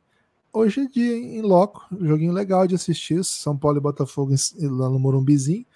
hoje 0.54 0.80
é 0.80 0.86
dia 0.86 1.16
em 1.16 1.42
loco. 1.42 1.84
Joguinho 2.00 2.32
legal 2.32 2.66
de 2.66 2.74
assistir. 2.74 3.22
São 3.24 3.56
Paulo 3.56 3.78
e 3.78 3.80
Botafogo 3.80 4.32
lá 4.62 4.88
no 4.88 4.98
Morumbizinho. 4.98 5.66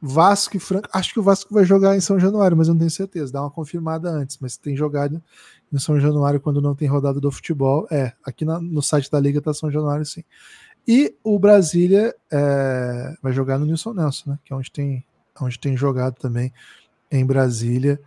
Vasco 0.00 0.56
e 0.56 0.60
Franca. 0.60 0.88
Acho 0.92 1.12
que 1.12 1.20
o 1.20 1.22
Vasco 1.22 1.52
vai 1.52 1.64
jogar 1.64 1.94
em 1.96 2.00
São 2.00 2.18
Januário, 2.18 2.56
mas 2.56 2.68
eu 2.68 2.74
não 2.74 2.78
tenho 2.78 2.90
certeza. 2.90 3.32
Dá 3.32 3.42
uma 3.42 3.50
confirmada 3.50 4.08
antes. 4.08 4.38
Mas 4.40 4.56
tem 4.56 4.74
jogado 4.74 5.22
em 5.70 5.78
São 5.78 6.00
Januário 6.00 6.40
quando 6.40 6.62
não 6.62 6.74
tem 6.74 6.88
rodada 6.88 7.20
do 7.20 7.30
futebol. 7.30 7.86
É, 7.90 8.12
aqui 8.24 8.44
na, 8.44 8.60
no 8.60 8.80
site 8.80 9.10
da 9.10 9.20
Liga 9.20 9.42
tá 9.42 9.52
São 9.52 9.70
Januário, 9.70 10.06
sim. 10.06 10.24
E 10.88 11.14
o 11.22 11.38
Brasília 11.38 12.14
é, 12.30 13.14
vai 13.22 13.32
jogar 13.32 13.58
no 13.58 13.66
Nilson 13.66 13.92
Nelson, 13.92 14.30
né? 14.30 14.38
Que 14.44 14.52
é 14.52 14.56
onde 14.56 14.70
tem 14.70 15.04
onde 15.40 15.58
tem 15.58 15.76
jogado 15.76 16.14
também 16.16 16.52
em 17.10 17.24
Brasília. 17.24 18.00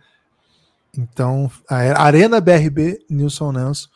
Então, 0.96 1.50
a 1.68 2.02
Arena 2.02 2.40
BRB 2.40 3.04
Nilson 3.08 3.52
Nelson. 3.52 3.88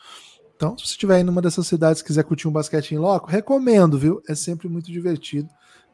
Então, 0.59 0.77
se 0.77 0.85
você 0.85 0.91
estiver 0.91 1.21
em 1.21 1.29
uma 1.29 1.41
dessas 1.41 1.65
cidades 1.67 2.01
e 2.01 2.03
quiser 2.03 2.21
curtir 2.25 2.45
um 2.45 2.51
basquete 2.51 2.91
em 2.91 2.97
loco, 2.97 3.29
recomendo, 3.29 3.97
viu? 3.97 4.21
É 4.27 4.35
sempre 4.35 4.67
muito 4.67 4.91
divertido. 4.91 5.47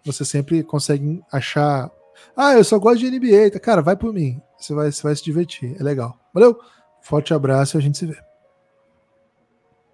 Você 0.04 0.26
sempre 0.26 0.64
consegue 0.64 1.22
achar. 1.32 1.92
Ah, 2.36 2.54
eu 2.56 2.64
só 2.64 2.80
gosto 2.80 2.98
de 2.98 3.12
NBA. 3.12 3.60
Cara, 3.60 3.84
vai 3.84 3.96
por 3.96 4.12
mim. 4.12 4.42
Você 4.58 4.74
vai, 4.74 4.92
você 4.92 5.04
vai 5.04 5.16
se 5.16 5.24
divertir. 5.24 5.80
É 5.80 5.84
legal. 5.84 6.18
Valeu. 6.34 6.60
Forte 7.00 7.32
abraço 7.32 7.78
e 7.78 7.80
a 7.80 7.82
gente 7.82 7.96
se 7.96 8.08
vê. 8.08 8.18